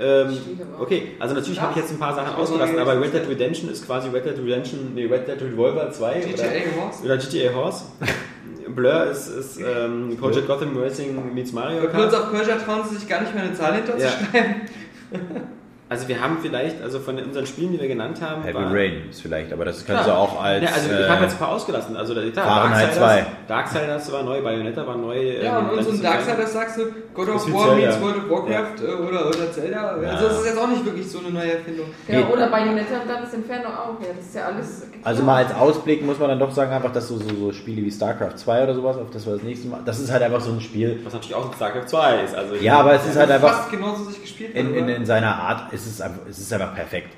[0.00, 0.38] Ähm,
[0.78, 3.84] okay, also natürlich habe ich jetzt ein paar Sachen ausgelassen, aber Red Dead Redemption ist
[3.84, 7.04] quasi Red Dead Redemption, nee, Red Dead Revolver 2 GTA oder, Horse.
[7.04, 7.84] oder GTA Horse.
[8.68, 12.12] Blur ist, ist ähm, Project Gotham Racing meets Mario Kart.
[12.12, 14.10] of Persia trauen sie sich gar nicht mehr eine Zahl Ja.
[15.90, 19.02] Also wir haben vielleicht, also von unseren Spielen, die wir genannt haben, Heavy war- Rain
[19.08, 20.62] ist vielleicht, aber das kannst du auch als.
[20.62, 21.96] ja, also ich äh, habe jetzt ein paar ausgelassen.
[21.96, 23.26] Also da- klar, Fahrenheit Darksiders, 2.
[23.48, 25.16] Darksiders war neu, Bayonetta war neu.
[25.42, 26.82] Ja, ähm, und so ein Darksiders sagst du,
[27.14, 29.80] God Ist of War meets World of Warcraft äh, oder, oder Zelda.
[29.88, 31.86] Also das ist jetzt auch nicht wirklich so eine neue Erfindung.
[32.06, 34.00] Ja, oder Bayonetta und dann das Inferno auch.
[34.02, 34.86] Ja, das ist ja alles.
[35.04, 37.80] Also mal als Ausblick muss man dann doch sagen, einfach, dass so, so, so Spiele
[37.82, 39.80] wie StarCraft 2 oder sowas, auf das wir das nächste Mal.
[39.86, 41.00] Das ist halt einfach so ein Spiel.
[41.04, 42.34] Was natürlich auch ein StarCraft 2 ist.
[42.34, 43.48] Also Ja, aber es ist halt einfach.
[43.56, 46.74] Fast genauso sich gespielt in, in, in seiner Art ist es einfach, es ist einfach
[46.74, 47.14] perfekt.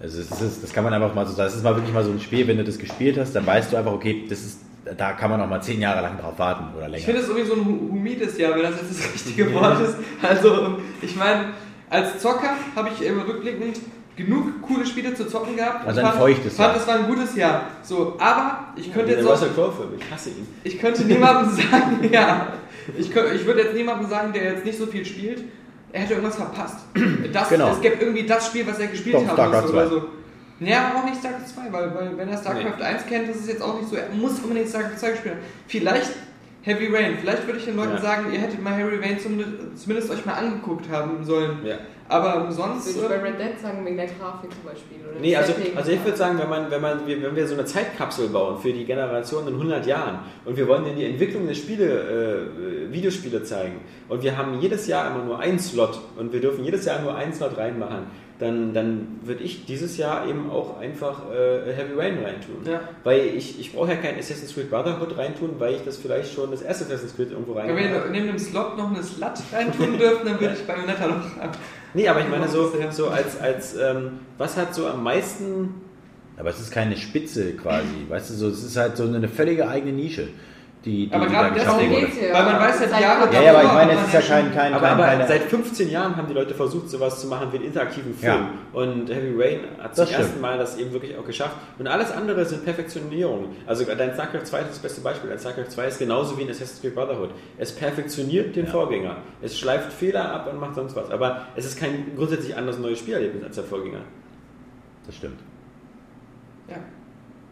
[0.00, 1.46] Also es ist, das kann man einfach mal so sagen.
[1.48, 3.72] Das ist mal wirklich mal so ein Spiel, wenn du das gespielt hast, dann weißt
[3.72, 4.58] du einfach, okay, das ist,
[4.98, 6.98] da kann man auch mal zehn Jahre lang drauf warten oder länger.
[6.98, 9.80] Ich finde es irgendwie so ein hu- humides Jahr, wenn das jetzt das richtige Wort
[9.80, 9.96] ist.
[10.20, 11.46] Also, ich meine,
[11.88, 13.78] als Zocker habe ich im rückblickend
[14.16, 15.86] genug coole Spiele zu zocken gehabt.
[15.86, 16.80] Also ein fand, feuchtes fand, Jahr.
[16.82, 17.62] es war ein gutes Jahr.
[17.82, 19.42] So, aber ich könnte der jetzt auch,
[19.98, 20.46] ich hasse ihn.
[20.64, 22.48] ich könnte niemandem sagen, ja,
[22.98, 25.42] ich, kö- ich würde jetzt niemandem sagen, der jetzt nicht so viel spielt,
[25.94, 26.78] er hätte irgendwas verpasst.
[27.32, 27.70] Das, Genau.
[27.72, 29.94] Es gäbe irgendwie das Spiel, was er gespielt Doch, haben muss oder 2.
[29.94, 30.08] so.
[30.60, 33.62] Ja, auch nicht StarCraft 2, weil, weil wenn er StarCraft 1 kennt, ist es jetzt
[33.62, 35.42] auch nicht so, er muss unbedingt StarCraft 2 gespielt haben.
[35.66, 36.10] Vielleicht
[36.62, 38.00] Heavy Rain, vielleicht würde ich den Leuten Ja.
[38.00, 41.58] sagen, ihr hättet mal Heavy Rain zumindest, zumindest euch mal angeguckt haben sollen.
[41.64, 41.76] Ja.
[42.08, 42.94] Aber sonst.
[43.00, 44.98] würde ich bei Red Dead sagen, wegen der Grafik zum Beispiel.
[45.10, 47.54] Oder Nee, also, also ich würde sagen, wenn, man, wenn, man, wir- wenn wir so
[47.54, 51.46] eine Zeitkapsel bauen für die Generation in 100 Jahren und wir wollen in die Entwicklung
[51.46, 51.86] der Spiele,
[52.88, 56.62] äh, Videospiele zeigen und wir haben jedes Jahr immer nur einen Slot und wir dürfen
[56.64, 58.06] jedes Jahr nur einen Slot reinmachen,
[58.38, 62.56] dann, dann würde ich dieses Jahr eben auch einfach äh, Heavy Rain reintun.
[62.70, 62.80] Ja.
[63.04, 66.50] Weil ich, ich brauche ja kein Assassin's Creed Brotherhood reintun, weil ich das vielleicht schon
[66.50, 69.96] das erste Assassin's Creed irgendwo rein wenn wir neben dem Slot noch eine Slut reintun
[69.98, 71.22] dürfen, dann würde ich Bayonetta noch.
[71.94, 75.74] Nee, aber ich meine so, so als, als ähm, was hat so am meisten
[76.36, 79.68] Aber es ist keine Spitze quasi, weißt du, so, es ist halt so eine völlige
[79.68, 80.28] eigene Nische,
[80.84, 82.00] die, die, Aber gerade deswegen wurde.
[82.06, 82.34] geht's ja.
[82.34, 84.54] Weil man weiß ja Seit- Jahre Ja, ja, aber ich meine, es ist ja kein,
[84.54, 87.48] kein, Aber, kein aber keine, seit 15 Jahren haben die Leute versucht, sowas zu machen
[87.52, 88.32] wie einen interaktiven Film.
[88.32, 88.48] Ja.
[88.72, 90.20] Und Heavy Rain hat Das zum stimmt.
[90.20, 91.56] ersten Mal das eben wirklich auch geschafft.
[91.78, 93.50] Und alles andere sind Perfektionierungen.
[93.66, 95.32] Also dein StarCraft 2 ist das beste Beispiel.
[95.32, 97.30] Ein StarCraft 2 ist genauso wie ein Assassin's Creed Brotherhood.
[97.56, 98.70] Es perfektioniert den Ja.
[98.70, 99.16] Vorgänger.
[99.40, 101.10] Es schleift Fehler ab und macht sonst was.
[101.10, 104.00] Aber es ist kein grundsätzlich anderes neues Spielerlebnis als der Vorgänger.
[105.06, 105.40] Das stimmt.
[106.68, 106.76] Ja.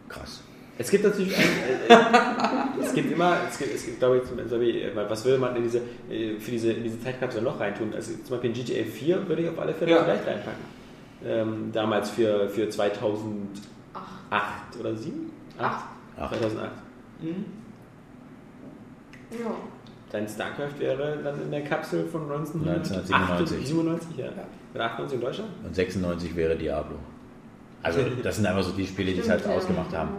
[0.09, 0.43] Krass.
[0.83, 4.37] Es gibt natürlich ein, äh, es gibt immer, es gibt, es gibt glaube ich, zum-
[4.59, 5.79] wie, äh, was will man in diese,
[6.09, 7.93] äh, für diese, in diese Zeitkapsel noch reintun?
[7.93, 10.03] Also zum Beispiel in GTA 4 würde ich auf alle Fälle Ja.
[10.03, 10.73] vielleicht reinpacken.
[11.25, 15.31] Ähm, damals für, für 2008 oder 7?
[15.57, 15.85] 8?
[16.19, 16.35] Acht.
[16.35, 16.71] 2008.
[17.21, 17.45] Mhm.
[19.31, 19.51] Ja.
[20.11, 23.15] Dein StarCraft wäre dann in der Kapsel von 1997.
[23.15, 23.67] 1997.
[23.67, 24.25] 97, ja.
[24.73, 25.49] Mit 98 in Deutschland?
[25.63, 26.97] Und 96 wäre Diablo.
[27.83, 30.09] Also das sind einfach so die Spiele, die es halt ausgemacht haben.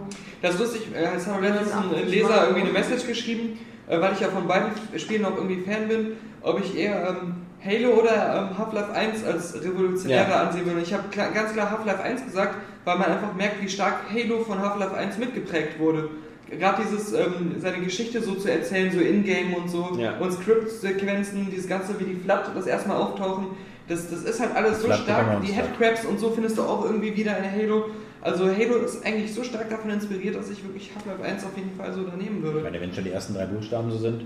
[0.42, 4.12] Das ist lustig, äh, es hat letztens ein Leser irgendwie eine Message geschrieben, äh, weil
[4.12, 4.68] ich ja von beiden
[4.98, 6.08] Spielen auch irgendwie Fan bin,
[6.42, 10.42] ob ich eher ähm, Halo oder ähm, Half-Life 1 als revolutionärer Ja.
[10.42, 10.80] ansehen würde.
[10.82, 14.40] Ich habe klar, ganz klar Half-Life 1 gesagt, weil man einfach merkt, wie stark Halo
[14.44, 16.10] von Half-Life 1 mitgeprägt wurde.
[16.50, 20.18] Gerade dieses, ähm, seine Geschichte so zu erzählen, so in-game und so, Ja.
[20.18, 23.46] und Script-Sequenzen, dieses Ganze, wie die Flat das erstmal auftauchen,
[23.88, 25.40] das, das ist halt alles so stark.
[25.42, 25.52] Die.
[25.52, 27.86] Headcrabs und so findest du auch irgendwie wieder in Halo.
[28.22, 31.76] Also Halo ist eigentlich so stark davon inspiriert, dass ich wirklich Half-Life 1 auf jeden
[31.76, 32.60] Fall so daneben Ich würde.
[32.60, 34.22] meine, wenn schon die ersten drei Buchstaben so sind.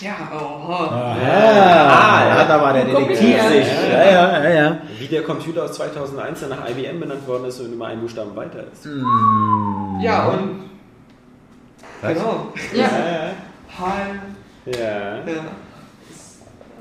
[0.00, 0.86] Ja, oha.
[0.90, 3.66] Ah, da hat aber der Detektiv sich.
[3.90, 4.78] Ja, ja, ja, ja.
[4.98, 8.34] Wie der Computer aus 2001 dann nach IBM benannt worden ist und immer einen Buchstaben
[8.34, 8.86] weiter ist.
[10.00, 10.64] Ja, und
[12.02, 12.12] Was?
[12.14, 12.52] genau.
[12.74, 12.88] Ja.
[13.78, 14.20] Hal.
[14.66, 15.16] Ja.
[15.18, 15.44] Ja,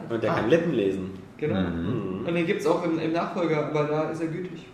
[0.09, 0.35] Und der Ah.
[0.35, 1.14] kann Lippen lesen.
[1.37, 1.61] Genau.
[1.61, 2.25] Mhm.
[2.27, 4.65] Und den gibt es auch im, im Nachfolger, aber da ist er gütig.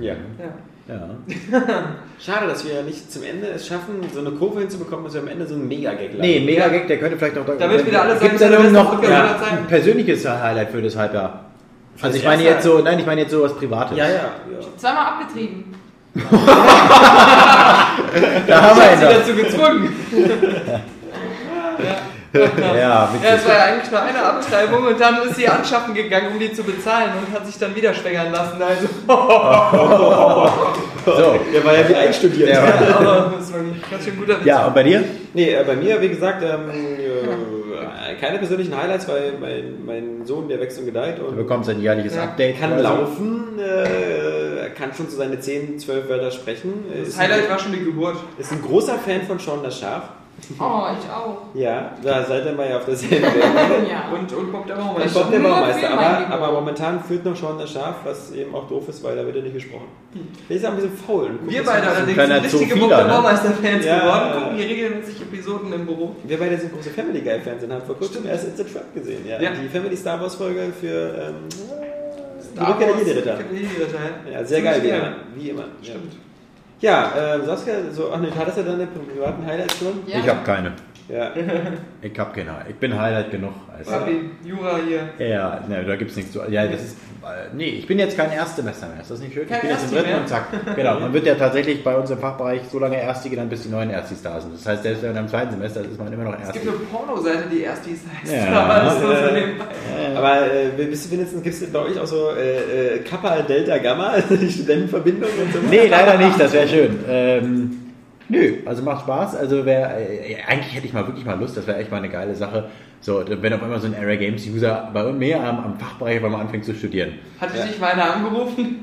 [0.00, 0.14] Ja.
[0.14, 0.54] Ja.
[0.88, 1.08] Ja.
[2.18, 5.28] Schade, dass wir nicht zum Ende es schaffen, so eine Kurve hinzubekommen, dass wir am
[5.28, 6.20] Ende so einen Mega-Gag landen.
[6.20, 7.46] Nee, Mega-Gag, der könnte vielleicht noch...
[7.46, 10.96] Damit wieder alle Gibt es sagen, da das noch ja, ein persönliches Highlight für das
[10.96, 11.44] Halbjahr?
[12.02, 13.96] Also ich meine jetzt so, nein, ich meine jetzt so was Privates.
[13.96, 14.14] Ja, ja.
[14.14, 14.30] ja.
[14.76, 15.64] Zweimal abgetrieben.
[18.46, 19.92] Da haben wir Ich ihn dazu gezwungen.
[21.82, 21.96] Ja,
[22.32, 23.48] Ja, es witzig.
[23.48, 26.62] war ja eigentlich nur eine Abtreibung und dann ist sie anschaffen gegangen, um die zu
[26.62, 28.62] bezahlen und hat sich dann wieder schwängern lassen.
[28.62, 28.86] Also,
[31.04, 32.50] So, Der war ja wie einstudiert.
[32.56, 32.64] war,
[33.00, 34.44] aber das war ein ganz schön guter Witz.
[34.46, 35.02] ja, und bei dir?
[35.34, 40.48] Nee, äh, bei mir, wie gesagt, ähm, äh, keine persönlichen Highlights, weil mein, mein Sohn,
[40.48, 42.24] der wächst und gedeiht Du und bekommst ein jährliches Ja.
[42.24, 42.60] Update.
[42.60, 42.82] kann quasi.
[42.84, 46.84] laufen, äh, kann schon so seine 10, 12 Wörter sprechen.
[46.96, 48.16] Das Ist Highlight ein, war schon die Geburt.
[48.38, 50.02] ist ein großer Fan von Sean das Schaf.
[50.58, 51.38] Oh, ich auch.
[51.54, 53.88] Ja, da seid ihr mal ja auf derselben Welt.
[53.90, 54.08] Ja.
[54.12, 55.20] Und, und Bob der Baumeister.
[55.20, 58.88] kommt der Baumeister, aber, aber momentan führt noch Sean das Schaf, was eben auch doof
[58.88, 59.88] ist, weil da wird ja nicht gesprochen.
[60.48, 61.30] Der ist ja ein bisschen faul.
[61.42, 63.04] Wir beide allerdings sind richtige Bob der?
[63.04, 63.98] Baumeister-Fans Ja.
[64.00, 66.16] geworden, gucken hier regelmäßig Episoden im Büro.
[66.24, 68.94] Wir beide sind große Family Guy Fans und haben vor kurzem erst It's a Trap
[68.94, 69.26] gesehen.
[69.28, 69.40] Ja.
[69.40, 69.50] Ja.
[69.52, 73.38] Die Family Star Wars Folge für ähm, die Star Wars, Jedi-Ritter.
[73.38, 74.44] Rückkehr der Jedi-Ritter, ja.
[74.44, 75.12] Sehr geil, wie immer.
[75.36, 75.64] Wie immer.
[75.82, 76.12] Stimmt.
[76.80, 80.02] Ja, ähm, Saskia, so, ach nee, hattest du deine privaten Highlights schon?
[80.06, 80.18] Ja.
[80.18, 80.72] Ich habe keine.
[81.08, 81.30] Ja.
[82.02, 82.56] Ich habe keine.
[82.68, 83.52] Ich bin Highlight genug.
[83.76, 85.28] Also, Papi, Jura hier.
[85.28, 86.40] ja, ne, da gibt's nichts zu.
[86.48, 86.96] Ja, das ist.
[87.22, 89.00] Äh, nee, ich bin jetzt kein Erstsemester mehr.
[89.02, 89.46] Ist das nicht schön?
[89.46, 90.20] Kein ich bin jetzt im dritten mehr?
[90.20, 90.46] und zack.
[90.74, 91.00] Genau.
[91.00, 93.90] Man wird ja tatsächlich bei uns im Fachbereich so lange Erstige dann bis die neuen
[93.90, 94.54] Erstis da sind.
[94.54, 96.58] Das heißt, selbst wenn man im zweiten Semester ist, ist man immer noch Es Ersti.
[96.60, 98.32] gibt eine Pornoseite, die Erstis heißt.
[98.32, 98.60] Ja.
[98.60, 99.64] Aber nebenbei.
[100.16, 103.76] Aber äh, bist du wenigstens, gibt es bei euch auch so äh, äh, Kappa, Delta,
[103.78, 105.58] Gamma, also die Studentenverbindung und so?
[105.68, 106.98] Nee, leider nicht, das wäre schön.
[107.06, 107.78] Ähm,
[108.30, 109.36] nö, also macht Spaß.
[109.36, 112.08] Also wär, äh, eigentlich hätte ich mal wirklich mal Lust, das wäre echt mal eine
[112.08, 112.70] geile Sache.
[113.02, 116.30] So, wenn auf einmal so ein Era Games User bei mir am, am Fachbereich, wenn
[116.32, 117.12] man anfängt zu studieren.
[117.40, 118.82] Hatte dich mal einer angerufen?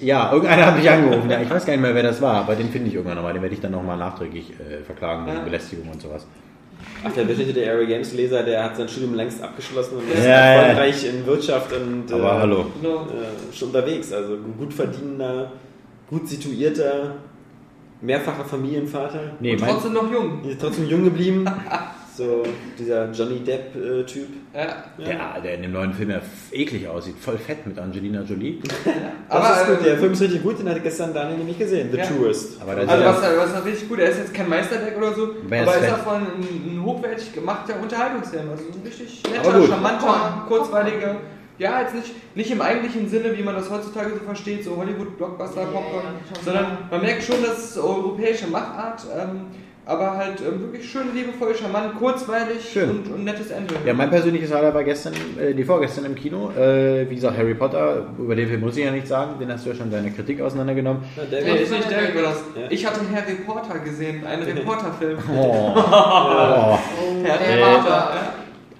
[0.00, 1.30] Ja, irgendeiner hat mich angerufen.
[1.30, 3.32] Ja, ich weiß gar nicht mehr, wer das war, aber den finde ich irgendwann nochmal.
[3.32, 5.44] Den werde ich dann nochmal nachträglich äh, verklagen wegen Ja.
[5.44, 6.26] Belästigung und sowas.
[7.04, 10.30] Ach, der beschnittene Area Games Leser, der hat sein Studium längst abgeschlossen und ist Ja,
[10.30, 10.36] ja.
[10.62, 12.60] erfolgreich in Wirtschaft und Aber äh, hallo.
[12.82, 14.12] Äh, schon unterwegs.
[14.12, 15.52] Also ein gut verdienender,
[16.10, 17.14] gut situierter,
[18.00, 19.20] mehrfacher Familienvater.
[19.40, 20.44] Nee, Und trotzdem noch jung.
[20.44, 21.44] Ist trotzdem jung geblieben.
[22.18, 22.42] So
[22.76, 24.26] dieser Johnny Depp-Typ.
[24.52, 24.84] Ja.
[24.98, 27.14] der, der in dem neuen Film ja eklig aussieht.
[27.20, 28.58] Voll fett mit Angelina Jolie.
[29.28, 31.58] Das Aber, ist gut, äh, der Film ist richtig gut, den hatte gestern Daniel nämlich
[31.58, 31.90] gesehen.
[31.92, 32.06] The Ja.
[32.06, 32.60] Tourist.
[32.60, 34.96] Aber da ist Also ja, was, was ist richtig gut, er ist jetzt kein Meisterdeck
[34.98, 35.98] oder so, Wer aber ist ist Fan?
[35.98, 38.50] davon ein, ein hochwertig gemachter Unterhaltungsfilm.
[38.50, 41.16] Also ein richtig netter, charmanter, kurzweiliger.
[41.58, 45.66] Ja, jetzt nicht, nicht im eigentlichen Sinne, wie man das heutzutage so versteht, so Hollywood-Blockbuster,
[45.66, 46.04] Popcorn,
[46.44, 49.42] sondern man merkt schon, dass es europäische Machart, ähm,
[49.88, 52.90] aber halt ähm, wirklich schön liebevoll, charmant, kurzweilig Schön.
[52.90, 53.74] Und, und nettes Ende.
[53.86, 56.50] ja, mein persönliches Highlight war gestern, äh, die vorgestern im Kino.
[56.50, 59.64] Äh, wie gesagt, Harry Potter, über den Film muss ich ja nicht sagen, den hast
[59.64, 61.02] du ja schon deine Kritik auseinandergenommen.
[61.16, 62.44] Ja, der Nee, ist nicht war das.
[62.54, 62.62] Ja.
[62.68, 65.18] Ich hatte Harry Potter gesehen, einen Reporterfilm.
[65.34, 65.72] Oh.
[65.74, 66.78] oh.
[67.24, 68.12] Harry Äh, Potter.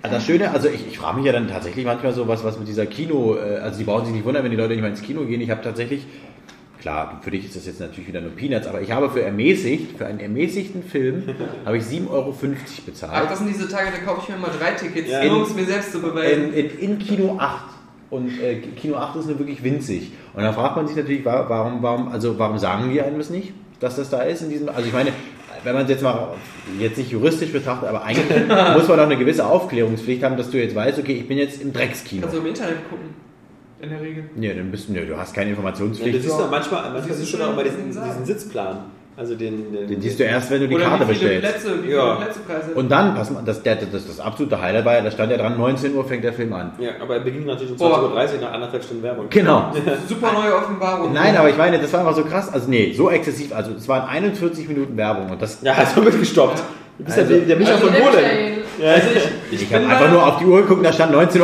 [0.02, 2.68] Das Schöne, also ich, ich frage mich ja dann tatsächlich manchmal so, was, was mit
[2.68, 5.02] dieser Kino, äh, also die brauchen sich nicht wundern, wenn die Leute nicht mal ins
[5.02, 5.40] Kino gehen.
[5.40, 6.06] Ich habe tatsächlich,
[6.80, 9.98] klar, für dich ist das jetzt natürlich wieder nur Peanuts, aber ich habe für ermäßigt,
[9.98, 11.22] für einen ermäßigten Film,
[11.64, 13.30] habe ich 7,50 Euro Ach, bezahlt.
[13.30, 15.24] das sind diese Tage, da kaufe ich mir mal drei Tickets, Ja.
[15.24, 16.52] nur um es mir selbst zu beweisen.
[16.52, 17.64] In, in, in Kino 8.
[18.10, 20.12] Und äh, Kino 8 ist nur wirklich winzig.
[20.34, 23.28] Und dann fragt man sich natürlich, wa- warum, warum, also warum sagen die einem das
[23.28, 24.68] nicht, dass das da ist in diesem.
[24.70, 25.10] Also ich meine,
[25.62, 26.34] wenn man es jetzt mal
[26.78, 30.56] jetzt nicht juristisch betrachtet, aber eigentlich muss man doch eine gewisse Aufklärungspflicht haben, dass du
[30.58, 32.22] jetzt weißt, okay, ich bin jetzt im Dreckskino.
[32.22, 33.08] Kannst du im Internet gucken.
[33.80, 34.24] In der Regel.
[34.34, 36.18] Nee, dann bist du, nee, du hast keine Ja, Informationspflicht.
[36.18, 38.24] das ist doch manchmal, manchmal siehst siehst du du doch schon, mal was diesen, diesen
[38.26, 38.78] Sitzplan.
[39.18, 41.42] Also den, den, Den siehst du erst, wenn du die Karte bestellst.
[41.42, 42.14] Plätze, wie Ja.
[42.14, 42.70] Plätzepreise.
[42.76, 45.38] Und dann, pass mal, das, der, das, das absolute Highlight war ja, da stand ja
[45.38, 46.70] dran, 19 Uhr fängt der Film an.
[46.78, 48.12] Ja, aber er beginnt natürlich um Boah.
[48.16, 49.26] 20.30 Uhr nach anderthalb Stunden Werbung.
[49.28, 49.72] Genau.
[50.08, 51.12] super neue Offenbarung.
[51.12, 52.52] Nein, aber ich meine, das war einfach so krass.
[52.52, 53.52] Also nee, so exzessiv.
[53.52, 55.62] Also es waren 41 Minuten Werbung und das.
[55.62, 56.62] Ja, hast du mitgestoppt.
[56.98, 58.04] Du bist Also- ja der, der Micha Also von Wohlen.
[58.78, 59.08] Michael, Also
[59.50, 61.40] ich, Ich bin habe einfach nur auf die Uhr geguckt, da stand 19.41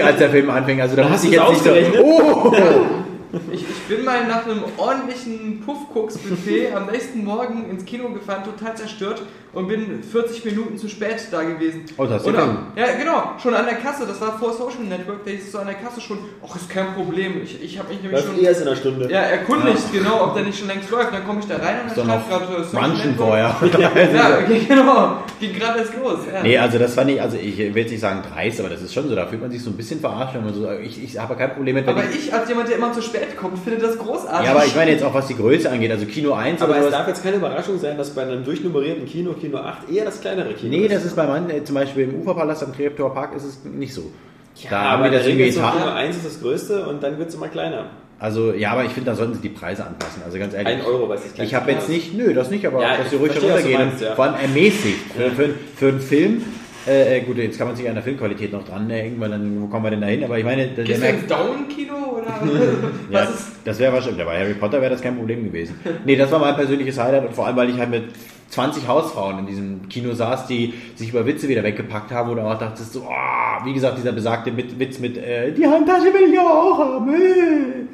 [0.00, 0.82] Uhr, als der Film anfing.
[0.82, 2.02] Also da hast ich jetzt nicht so.
[2.02, 2.52] Oh!
[3.52, 8.76] Ich, ich bin mal nach einem ordentlichen Puffkoks-Buffet am nächsten Morgen ins Kino gefahren, total
[8.76, 11.84] zerstört und bin 40 Minuten zu spät da gewesen.
[11.96, 12.58] Oh, das hast du Und, gegangen.
[12.76, 15.58] Ja, genau, schon an der Kasse, das war vor Social Network, da hieß es so
[15.58, 18.38] an der Kasse schon, ach, ist kein Problem, ich, ich habe mich nämlich Das schon
[18.42, 19.10] erst in einer Stunde.
[19.10, 21.12] ja, erkundigt, genau, ob der nicht schon längst läuft.
[21.12, 23.56] Dann komme ich da rein und Ist dann stand gerade Social vorher.
[23.78, 26.18] Ja, okay, genau, ging gerade erst los.
[26.32, 26.42] Ja.
[26.42, 28.92] Nee, also das fand ich, also ich will jetzt nicht sagen dreist, aber das ist
[28.92, 31.18] schon so, da fühlt man sich so ein bisschen verarscht, wenn man so, ich, ich
[31.18, 33.80] habe kein Problem mit, Aber ich, ich, als jemand, der immer zu spät kommt, finde
[33.80, 34.46] das großartig.
[34.46, 36.78] Ja, aber ich meine jetzt auch, was die Größe angeht, also Kino 1 Aber oder
[36.80, 36.98] es sowas.
[36.98, 40.52] darf jetzt keine Überraschung sein, dass bei einem durchnummerierten Kino, Kino 8, eher das kleinere
[40.54, 43.44] Kino Nee, das ist bei manchen, äh, zum Beispiel im Uferpalast am Treptower Park ist
[43.44, 44.10] es nicht so.
[44.56, 45.88] Ja, da haben aber die das irgendwie ist Kino getan.
[45.96, 47.86] 1 ist das größte und dann wird es immer kleiner.
[48.18, 50.22] Also, ja, aber ich finde, da sollten sie die Preise anpassen.
[50.24, 50.76] Also ganz ehrlich.
[50.78, 53.16] Ein Euro, weiß ich Ich habe jetzt nicht, nö, das nicht, aber Ja, dass sie
[53.16, 53.92] ruhig was runtergehen.
[54.00, 54.14] ja.
[54.14, 55.12] Vor allem ermäßigt.
[55.14, 56.42] Für, für, für einen Film,
[56.86, 59.62] äh, äh, gut, jetzt kann man sich an der Filmqualität noch dran hängen, weil dann,
[59.62, 60.22] wo kommen wir denn da hin?
[60.24, 62.26] Aber ich meine, der, der du ins Down-Kino oder
[63.10, 63.24] Ja.
[63.24, 63.52] ist?
[63.64, 65.80] Das wäre wahrscheinlich, ja, bei Harry Potter wäre das kein Problem gewesen.
[66.04, 68.04] Nee, das war mein persönliches Highlight und vor allem, weil ich halt mit
[68.50, 72.58] 20 Hausfrauen in diesem Kino saß, die sich über Witze wieder weggepackt haben oder auch
[72.58, 76.38] dachtest so, oh, wie gesagt, dieser besagte mit, Witz mit, äh, die Handtasche will ich
[76.38, 77.14] aber auch haben.
[77.14, 77.86] Äh.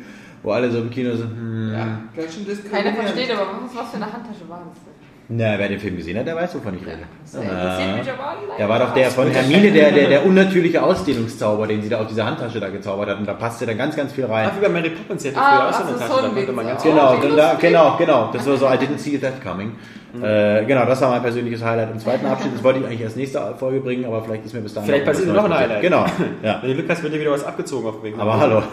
[0.43, 1.73] Wo alle so im Kino sind, hm.
[1.73, 4.92] Ja, ganz schön Keiner versteht aber, was, was für eine Handtasche war das denn?
[5.35, 6.99] Na, wer den Film gesehen hat, der weiß, wovon ich rede.
[7.35, 8.39] Aber alle.
[8.59, 12.07] Da war doch der von Hermine, der, der, der unnatürliche Ausdehnungszauber, den sie da auf
[12.09, 13.19] dieser Handtasche da gezaubert hat.
[13.19, 14.51] Und da passte dann ganz, ganz viel rein.
[14.51, 16.53] Ach, wie bei Mary Poppins, die hatte Ah, früher auch so eine Tasche, da konnte
[16.53, 16.91] man ganz ja.
[16.91, 18.31] Genau, dann da, genau, genau.
[18.33, 19.73] Das war so, I didn't see that coming.
[20.21, 22.55] Äh, genau, das war mein persönliches Highlight im zweiten Abschnitt.
[22.57, 25.07] Das wollte ich eigentlich erst nächste Folge bringen, aber vielleicht ist mir bis dahin Vielleicht
[25.07, 25.81] passiert noch ein Highlight.
[25.81, 26.05] Genau,
[26.43, 26.59] ja.
[26.61, 28.15] Wenn du Glück hast, wird dir wieder was abgezogen auf dem Weg.
[28.19, 28.63] Aber hallo.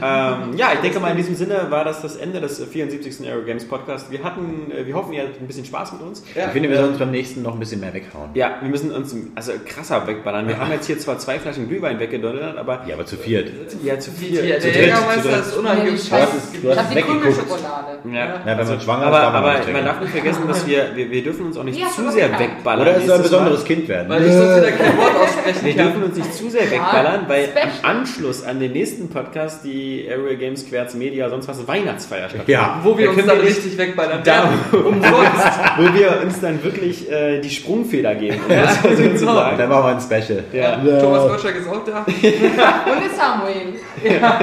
[0.00, 3.26] Ähm, ja, ich denke mal, in diesem Sinne war das das Ende des 74.
[3.28, 4.10] Aero Games Podcast.
[4.10, 6.22] Wir hatten, äh, wir hoffen, ihr hattet ein bisschen Spaß mit uns.
[6.34, 8.30] Ich finde, wir sollen uns beim nächsten noch ein bisschen mehr weghauen.
[8.34, 10.46] Ja, wir müssen uns also krasser wegballern.
[10.48, 13.50] Wir haben jetzt hier zwar zwei Flaschen Glühwein weggedonnert, aber Ja, aber zu viert.
[13.82, 14.44] ja, zu viel.
[14.44, 15.94] Ja, zu der dritt, zu Jägermeister ist unangenehm.
[15.94, 17.22] Du hast es, du Ich hast hab es die weggeguckt.
[17.22, 17.98] Krümelschokolade.
[18.12, 18.26] Ja.
[18.46, 19.18] Ja, wenn man schwanger aber
[19.58, 21.88] ist, aber man darf nicht vergessen, dass wir, wir, wir dürfen uns auch nicht Ja,
[21.88, 22.50] zu sehr bekannt.
[22.56, 22.80] wegballern.
[22.88, 23.38] Oder es soll ein nächstes Mal.
[23.44, 24.08] besonderes Kind werden.
[24.08, 27.44] Weil ich sonst wieder kein Wort aussprechen Wir dürfen uns nicht zu sehr wegballern, weil
[27.44, 27.68] Special.
[27.82, 32.48] am Anschluss an den nächsten Podcast die Area Games Querz Media sonst was Weihnachtsfeier stattfindet.
[32.48, 32.80] Ja.
[32.82, 34.20] Wo wir Da uns dann wir richtig wegballern.
[34.24, 35.58] Da, umsonst.
[35.78, 39.34] wo wir uns dann wirklich äh, die Sprungfeder geben, um das mal so zu genau.
[39.34, 39.58] sagen.
[39.58, 40.44] Dann machen wir ein Special.
[40.52, 41.00] Ja.
[41.00, 42.04] Thomas Gottschalk ist auch da.
[42.08, 43.74] Und der Samuel.
[44.20, 44.40] Ja.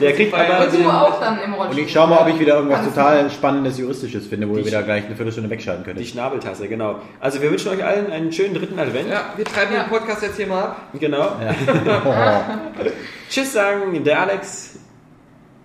[0.00, 1.78] Der kriegt aber Und du auch dann im Rollstuhl.
[1.78, 4.82] Und ich schau mal, ob ich wieder irgendwas total Spannendes Juristisches finde, wo ihr wieder
[4.82, 5.98] gleich eine Viertelstunde wegschalten könnt.
[5.98, 6.96] die Schnabeltasse, genau.
[7.20, 9.08] Also wir wünschen euch allen einen schönen dritten Advent.
[9.10, 9.82] Ja, wir treiben Ja.
[9.84, 10.80] den Podcast jetzt hier mal ab.
[10.98, 11.28] Genau.
[13.30, 14.78] Tschüss sagen der Alex.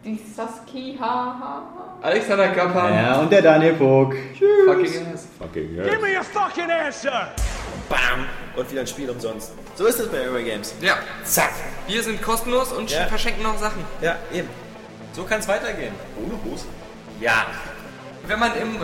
[0.03, 1.99] Die Saski, ha, ha, ha.
[2.01, 2.93] Alexander Kappan.
[2.93, 4.15] Ja, und der Daniel Pog.
[4.65, 5.27] Fucking ass.
[5.53, 5.67] Give
[6.01, 7.27] me a fucking answer!
[7.87, 8.25] Bam.
[8.55, 9.53] Und wieder ein Spiel umsonst.
[9.81, 10.75] So ist es bei Area Games.
[10.79, 10.93] Ja,
[11.23, 11.53] Zack.
[11.87, 13.07] wir sind kostenlos und Ja.
[13.07, 13.83] verschenken noch Sachen.
[13.99, 14.47] Ja, eben.
[15.11, 15.95] So kann es weitergehen.
[16.23, 16.65] Ohne Hose?
[17.19, 17.47] Ja.
[18.27, 18.79] Wenn man im ähm,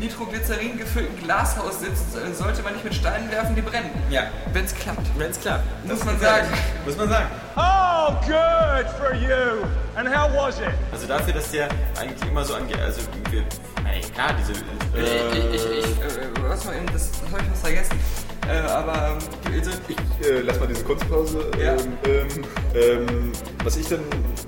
[0.00, 3.90] Nitroglycerin gefüllten Glashaus sitzt, äh, sollte man nicht mit Steinen werfen, die brennen.
[4.10, 4.24] Ja.
[4.52, 5.06] Wenn es klappt.
[5.16, 5.62] Wenn's klappt.
[5.86, 6.48] Muss man sagen.
[6.84, 7.26] Muss man sagen.
[7.54, 9.64] Oh, good for you!
[9.94, 10.64] And how was it?
[10.90, 13.44] Also dafür, dass der eigentlich immer so angeht, also wir,
[13.88, 17.52] ey, klar, diese, Ich, ich, ich, ich äh, was mal eben, das, das habe ich
[17.52, 18.00] was vergessen.
[18.48, 19.16] Äh, aber
[19.52, 19.58] ähm,
[19.88, 21.50] ich, Äh, lass mal diese Kunstpause.
[21.60, 21.72] Ja.
[21.72, 22.28] Ähm, ähm,
[22.74, 23.32] ähm,
[23.62, 24.00] was ich dann.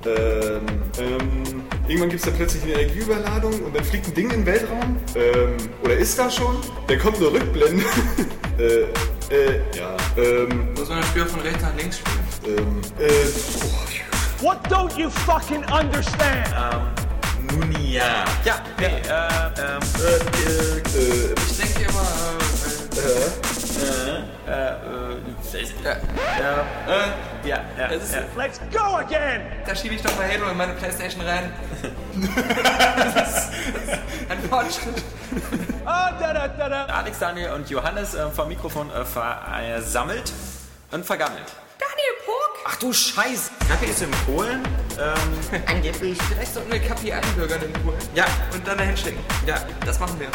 [0.05, 0.65] Ähm,
[0.99, 4.45] ähm, irgendwann gibt es da plötzlich eine Energieüberladung und dann fliegt ein Ding in den
[4.45, 4.97] Weltraum.
[5.15, 6.57] Ähm, oder ist da schon?
[6.87, 7.83] Dann kommt eine Rückblende.
[8.59, 8.63] äh,
[9.33, 9.95] äh, ja.
[10.17, 12.57] Ähm, muss man das Spiel von rechts nach links spielen.
[12.57, 13.09] ähm, äh,
[13.63, 16.47] oh, What don't you fucking understand?
[17.51, 18.25] nun ja.
[18.45, 20.17] Ja, hey, äh, ähm, äh,
[20.99, 22.01] äh, Ich denke immer,
[22.95, 28.21] äh, äh, äh, äh, äh, äh, äh, ja, ja, es ist, ja.
[28.35, 29.41] Let's go again!
[29.65, 31.51] da schiebe ich doch mal Halo in meine Playstation rein.
[33.13, 33.99] das ist
[34.29, 35.03] ein Fortschritt.
[35.85, 36.85] Ah, da da da da.
[36.85, 40.31] Alex, Daniel und Johannes äh, vom Mikrofon äh, versammelt
[40.91, 41.45] und vergammelt.
[41.79, 42.65] Daniel Puck!
[42.67, 43.51] Ach du Scheiß!
[43.69, 44.63] Kaffee ist in Polen.
[44.99, 46.17] Ähm, angeblich.
[46.29, 47.97] Vielleicht sollten wir Kapi einbürgern in Polen.
[48.15, 49.19] Ja, Und dann dahin schicken.
[49.45, 50.27] ja, Das machen wir.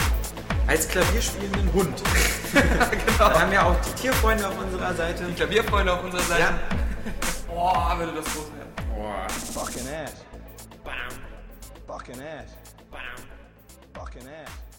[0.66, 2.02] Als klavierspielenden Hund.
[2.52, 3.30] genau.
[3.30, 5.24] Wir haben ja auch die Tierfreunde auf unserer Seite.
[5.24, 6.40] Die Klavierfreunde auf unserer Seite.
[6.40, 6.58] Ja.
[7.48, 8.72] Boah, würde das groß werden.
[9.52, 10.24] Fucking ass.
[10.84, 11.14] Fucking ass.
[11.86, 12.52] Fucking ass.
[13.94, 14.71] Fucking ass.